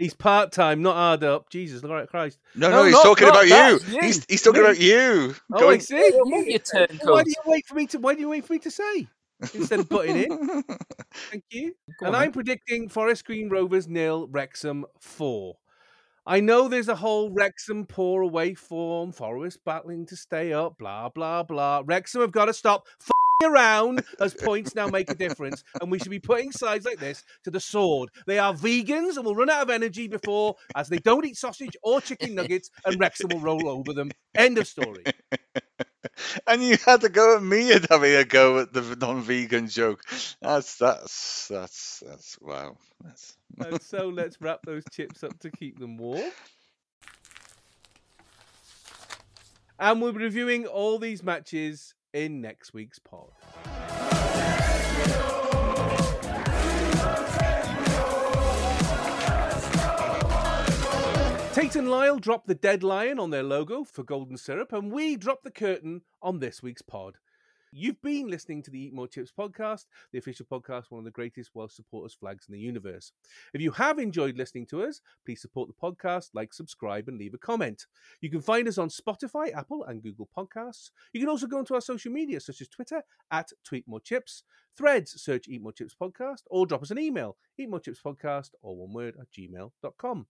He's 0.00 0.14
part 0.14 0.50
time, 0.50 0.82
not 0.82 0.96
hard 0.96 1.22
up. 1.22 1.48
Jesus 1.48 1.80
Christ. 1.80 2.40
No, 2.56 2.70
no, 2.70 2.76
No, 2.78 2.84
he's 2.86 2.92
not- 2.94 3.04
talking 3.04 3.28
not 3.28 3.46
about 3.48 3.70
you. 3.86 3.94
you. 3.94 4.00
He's, 4.00 4.26
he's 4.28 4.42
talking 4.42 4.62
Me. 4.62 4.66
about 4.66 4.80
you. 4.80 5.36
Oh, 5.52 5.56
I 5.56 5.60
Going- 5.60 5.80
see. 5.80 6.10
Your 6.12 6.58
turn, 6.58 6.88
Why 7.04 7.22
do 7.22 7.30
you 7.30 7.36
wait 7.46 7.68
for 7.68 7.76
me 7.76 7.86
to? 7.86 7.98
Why 8.00 8.14
do 8.16 8.20
you 8.20 8.30
wait 8.30 8.44
for 8.44 8.54
me 8.54 8.58
to 8.58 8.70
say 8.72 9.06
instead 9.54 9.78
of 9.78 9.88
butting 9.88 10.16
in? 10.24 10.62
Thank 11.30 11.44
you. 11.50 11.76
Go 12.00 12.06
and 12.06 12.16
on, 12.16 12.22
I'm 12.22 12.32
predicting 12.32 12.88
Forest 12.88 13.26
Green 13.26 13.48
Rovers 13.48 13.86
nil, 13.86 14.26
Wrexham 14.28 14.86
four. 14.98 15.56
I 16.26 16.40
know 16.40 16.68
there's 16.68 16.88
a 16.88 16.96
whole 16.96 17.30
Wrexham 17.30 17.86
poor 17.86 18.22
away 18.22 18.54
form, 18.54 19.12
Forest 19.12 19.60
battling 19.64 20.06
to 20.06 20.16
stay 20.16 20.52
up, 20.52 20.78
blah 20.78 21.08
blah 21.08 21.42
blah. 21.42 21.82
Wrexham 21.84 22.20
have 22.20 22.32
got 22.32 22.46
to 22.46 22.52
stop 22.52 22.86
around 23.42 24.04
as 24.20 24.34
points 24.34 24.74
now 24.74 24.86
make 24.86 25.10
a 25.10 25.14
difference, 25.14 25.64
and 25.80 25.90
we 25.90 25.98
should 25.98 26.10
be 26.10 26.18
putting 26.18 26.52
sides 26.52 26.84
like 26.84 26.98
this 26.98 27.24
to 27.44 27.50
the 27.50 27.60
sword. 27.60 28.10
They 28.26 28.38
are 28.38 28.52
vegans 28.52 29.16
and 29.16 29.24
will 29.24 29.34
run 29.34 29.48
out 29.50 29.62
of 29.62 29.70
energy 29.70 30.08
before, 30.08 30.56
as 30.76 30.88
they 30.88 30.98
don't 30.98 31.24
eat 31.24 31.38
sausage 31.38 31.76
or 31.82 32.00
chicken 32.00 32.34
nuggets, 32.34 32.70
and 32.84 33.00
Wrexham 33.00 33.30
will 33.32 33.40
roll 33.40 33.68
over 33.68 33.94
them. 33.94 34.10
End 34.34 34.58
of 34.58 34.66
story. 34.68 35.04
And 36.46 36.62
you 36.62 36.76
had 36.84 37.02
to 37.02 37.08
go 37.08 37.36
at 37.36 37.42
me 37.42 37.72
and 37.72 37.86
having 37.88 38.14
a 38.14 38.24
go 38.24 38.58
at 38.58 38.72
the 38.72 38.96
non-vegan 38.96 39.68
joke. 39.68 40.02
That's 40.40 40.76
that's 40.76 41.48
that's 41.48 42.02
that's 42.06 42.38
wow. 42.40 42.76
That's 43.02 43.36
And 43.58 43.82
so 43.82 44.08
let's 44.08 44.40
wrap 44.40 44.60
those 44.64 44.84
chips 44.90 45.22
up 45.24 45.38
to 45.40 45.50
keep 45.50 45.78
them 45.78 45.96
warm. 45.96 46.30
And 49.78 50.02
we'll 50.02 50.12
be 50.12 50.24
reviewing 50.24 50.66
all 50.66 50.98
these 50.98 51.22
matches 51.22 51.94
in 52.12 52.40
next 52.40 52.74
week's 52.74 52.98
pod. 52.98 53.30
Tate 61.52 61.74
and 61.74 61.90
Lyle 61.90 62.20
dropped 62.20 62.46
the 62.46 62.54
dead 62.54 62.84
lion 62.84 63.18
on 63.18 63.30
their 63.30 63.42
logo 63.42 63.82
for 63.82 64.04
Golden 64.04 64.36
Syrup, 64.36 64.72
and 64.72 64.92
we 64.92 65.16
dropped 65.16 65.42
the 65.42 65.50
curtain 65.50 66.02
on 66.22 66.38
this 66.38 66.62
week's 66.62 66.80
pod. 66.80 67.16
You've 67.72 68.00
been 68.00 68.28
listening 68.28 68.62
to 68.62 68.70
the 68.70 68.78
Eat 68.78 68.94
More 68.94 69.08
Chips 69.08 69.32
podcast, 69.36 69.86
the 70.12 70.20
official 70.20 70.46
podcast, 70.46 70.84
one 70.90 71.00
of 71.00 71.04
the 71.04 71.10
greatest 71.10 71.50
Welsh 71.52 71.74
supporters 71.74 72.14
flags 72.14 72.46
in 72.48 72.52
the 72.52 72.60
universe. 72.60 73.10
If 73.52 73.60
you 73.60 73.72
have 73.72 73.98
enjoyed 73.98 74.36
listening 74.36 74.66
to 74.66 74.84
us, 74.84 75.00
please 75.26 75.40
support 75.40 75.68
the 75.68 75.74
podcast, 75.74 76.28
like, 76.34 76.54
subscribe, 76.54 77.08
and 77.08 77.18
leave 77.18 77.34
a 77.34 77.38
comment. 77.38 77.86
You 78.20 78.30
can 78.30 78.42
find 78.42 78.68
us 78.68 78.78
on 78.78 78.88
Spotify, 78.88 79.52
Apple, 79.52 79.84
and 79.84 80.04
Google 80.04 80.28
Podcasts. 80.36 80.90
You 81.12 81.18
can 81.18 81.28
also 81.28 81.48
go 81.48 81.58
onto 81.58 81.74
our 81.74 81.80
social 81.80 82.12
media, 82.12 82.38
such 82.38 82.60
as 82.60 82.68
Twitter 82.68 83.02
at 83.32 83.50
Tweet 83.64 83.88
More 83.88 84.00
Chips, 84.00 84.44
Threads, 84.76 85.20
search 85.20 85.48
Eat 85.48 85.62
More 85.62 85.72
Chips 85.72 85.96
Podcast, 86.00 86.42
or 86.46 86.64
drop 86.64 86.82
us 86.82 86.92
an 86.92 86.98
email, 87.00 87.36
eatmorechipspodcast, 87.60 88.50
or 88.62 88.76
one 88.76 88.92
word, 88.92 89.16
at 89.20 89.26
gmail.com. 89.32 90.26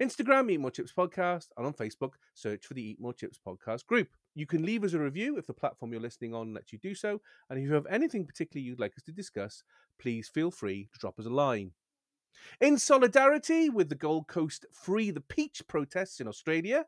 Instagram, 0.00 0.50
Eat 0.50 0.60
More 0.60 0.70
Chips 0.70 0.92
Podcast, 0.92 1.48
and 1.56 1.66
on 1.66 1.72
Facebook, 1.72 2.12
search 2.34 2.66
for 2.66 2.74
the 2.74 2.82
Eat 2.82 3.00
More 3.00 3.12
Chips 3.12 3.38
Podcast 3.44 3.86
group. 3.86 4.08
You 4.34 4.46
can 4.46 4.64
leave 4.64 4.84
us 4.84 4.94
a 4.94 4.98
review 4.98 5.36
if 5.36 5.46
the 5.46 5.54
platform 5.54 5.92
you're 5.92 6.00
listening 6.00 6.34
on 6.34 6.54
lets 6.54 6.72
you 6.72 6.78
do 6.78 6.94
so, 6.94 7.20
and 7.48 7.58
if 7.58 7.64
you 7.64 7.74
have 7.74 7.86
anything 7.86 8.26
particularly 8.26 8.66
you'd 8.66 8.80
like 8.80 8.96
us 8.96 9.02
to 9.04 9.12
discuss, 9.12 9.62
please 10.00 10.28
feel 10.28 10.50
free 10.50 10.88
to 10.92 10.98
drop 10.98 11.18
us 11.18 11.26
a 11.26 11.30
line. 11.30 11.72
In 12.60 12.78
solidarity 12.78 13.70
with 13.70 13.88
the 13.88 13.94
Gold 13.94 14.26
Coast 14.26 14.66
Free 14.72 15.10
the 15.10 15.20
Peach 15.20 15.62
protests 15.68 16.20
in 16.20 16.28
Australia, 16.28 16.84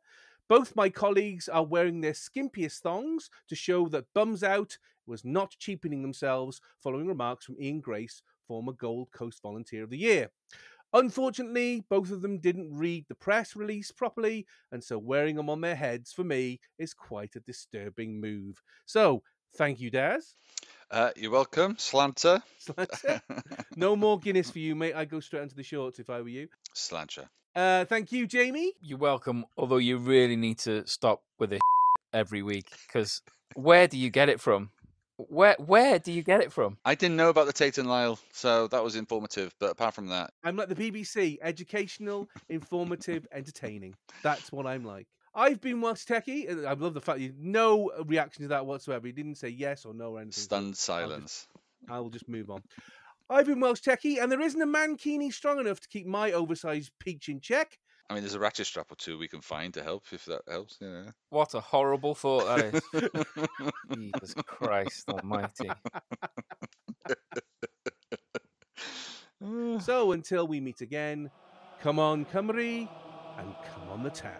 both 0.48 0.76
my 0.76 0.88
colleagues 0.88 1.48
are 1.48 1.64
wearing 1.64 2.00
their 2.00 2.12
skimpiest 2.12 2.80
thongs 2.80 3.30
to 3.48 3.56
show 3.56 3.88
that 3.88 4.12
Bums 4.14 4.42
Out 4.42 4.78
was 5.06 5.24
not 5.24 5.50
cheapening 5.50 6.02
themselves 6.02 6.60
following 6.82 7.06
remarks 7.06 7.44
from 7.44 7.56
Ian 7.60 7.80
Grace, 7.80 8.22
former 8.46 8.72
Gold 8.72 9.10
Coast 9.12 9.40
Volunteer 9.42 9.82
of 9.84 9.90
the 9.90 9.98
Year. 9.98 10.30
Unfortunately, 10.92 11.84
both 11.88 12.10
of 12.10 12.22
them 12.22 12.38
didn't 12.38 12.76
read 12.76 13.06
the 13.08 13.14
press 13.14 13.56
release 13.56 13.90
properly, 13.90 14.46
and 14.72 14.82
so 14.82 14.98
wearing 14.98 15.36
them 15.36 15.50
on 15.50 15.60
their 15.60 15.76
heads 15.76 16.12
for 16.12 16.24
me 16.24 16.60
is 16.78 16.94
quite 16.94 17.36
a 17.36 17.40
disturbing 17.40 18.20
move. 18.20 18.62
So, 18.86 19.22
thank 19.56 19.80
you, 19.80 19.90
Daz. 19.90 20.34
Uh, 20.90 21.10
you're 21.16 21.32
welcome, 21.32 21.76
Slanter. 21.76 22.42
Slanter. 22.64 23.20
no 23.76 23.96
more 23.96 24.18
Guinness 24.18 24.50
for 24.50 24.60
you, 24.60 24.74
mate. 24.74 24.94
I'd 24.94 25.10
go 25.10 25.20
straight 25.20 25.42
into 25.42 25.56
the 25.56 25.62
shorts 25.62 25.98
if 25.98 26.08
I 26.08 26.20
were 26.20 26.28
you. 26.28 26.48
Slancher. 26.74 27.28
Uh, 27.54 27.84
thank 27.86 28.12
you, 28.12 28.26
Jamie. 28.26 28.72
You're 28.80 28.98
welcome. 28.98 29.46
Although 29.56 29.78
you 29.78 29.98
really 29.98 30.36
need 30.36 30.58
to 30.60 30.86
stop 30.86 31.22
with 31.38 31.50
this 31.50 31.60
every 32.12 32.42
week 32.42 32.70
because 32.86 33.22
where 33.54 33.88
do 33.88 33.96
you 33.96 34.10
get 34.10 34.28
it 34.28 34.40
from? 34.40 34.70
Where 35.18 35.56
where 35.58 35.98
do 35.98 36.12
you 36.12 36.22
get 36.22 36.42
it 36.42 36.52
from? 36.52 36.76
I 36.84 36.94
didn't 36.94 37.16
know 37.16 37.30
about 37.30 37.46
the 37.46 37.52
Tate 37.52 37.78
and 37.78 37.88
Lyle, 37.88 38.18
so 38.32 38.66
that 38.68 38.84
was 38.84 38.96
informative. 38.96 39.54
But 39.58 39.70
apart 39.70 39.94
from 39.94 40.08
that, 40.08 40.30
I'm 40.44 40.56
like 40.56 40.68
the 40.68 40.74
BBC, 40.74 41.38
educational, 41.40 42.28
informative, 42.50 43.26
entertaining. 43.32 43.94
That's 44.22 44.52
what 44.52 44.66
I'm 44.66 44.84
like. 44.84 45.06
I've 45.34 45.60
been 45.60 45.80
Welsh 45.80 46.04
Techie. 46.04 46.50
and 46.50 46.66
I 46.66 46.72
love 46.74 46.94
the 46.94 47.00
fact 47.00 47.20
you 47.20 47.32
no 47.38 47.90
reaction 48.06 48.42
to 48.42 48.48
that 48.48 48.66
whatsoever. 48.66 49.06
You 49.06 49.12
didn't 49.12 49.36
say 49.36 49.48
yes 49.48 49.84
or 49.84 49.94
no 49.94 50.12
or 50.16 50.20
anything. 50.20 50.32
so 50.32 50.42
stunned 50.42 50.76
silence. 50.76 51.46
I 51.88 52.00
will 52.00 52.10
just 52.10 52.28
move 52.28 52.50
on. 52.50 52.62
I've 53.28 53.46
been 53.46 53.60
Welsh 53.60 53.80
Techie, 53.80 54.22
and 54.22 54.30
there 54.30 54.40
isn't 54.40 54.60
a 54.60 54.66
mankini 54.66 55.32
strong 55.32 55.58
enough 55.58 55.80
to 55.80 55.88
keep 55.88 56.06
my 56.06 56.32
oversized 56.32 56.92
peach 57.00 57.28
in 57.28 57.40
check. 57.40 57.78
I 58.08 58.14
mean, 58.14 58.22
there's 58.22 58.34
a 58.34 58.40
ratchet 58.40 58.66
strap 58.66 58.92
or 58.92 58.94
two 58.94 59.18
we 59.18 59.28
can 59.28 59.40
find 59.40 59.74
to 59.74 59.82
help 59.82 60.04
if 60.12 60.24
that 60.26 60.42
helps. 60.48 60.78
You 60.80 60.88
know. 60.88 61.06
What 61.30 61.54
a 61.54 61.60
horrible 61.60 62.14
thought 62.14 62.46
that 62.46 62.74
is. 62.74 62.82
Jesus 63.94 64.34
Christ 64.46 65.08
Almighty. 65.08 65.70
So 69.80 70.12
until 70.12 70.48
we 70.48 70.60
meet 70.60 70.80
again, 70.80 71.30
come 71.82 71.98
on, 71.98 72.24
Cymru, 72.24 72.88
and 73.38 73.54
come 73.64 73.90
on 73.90 74.02
the 74.02 74.10
town. 74.10 74.32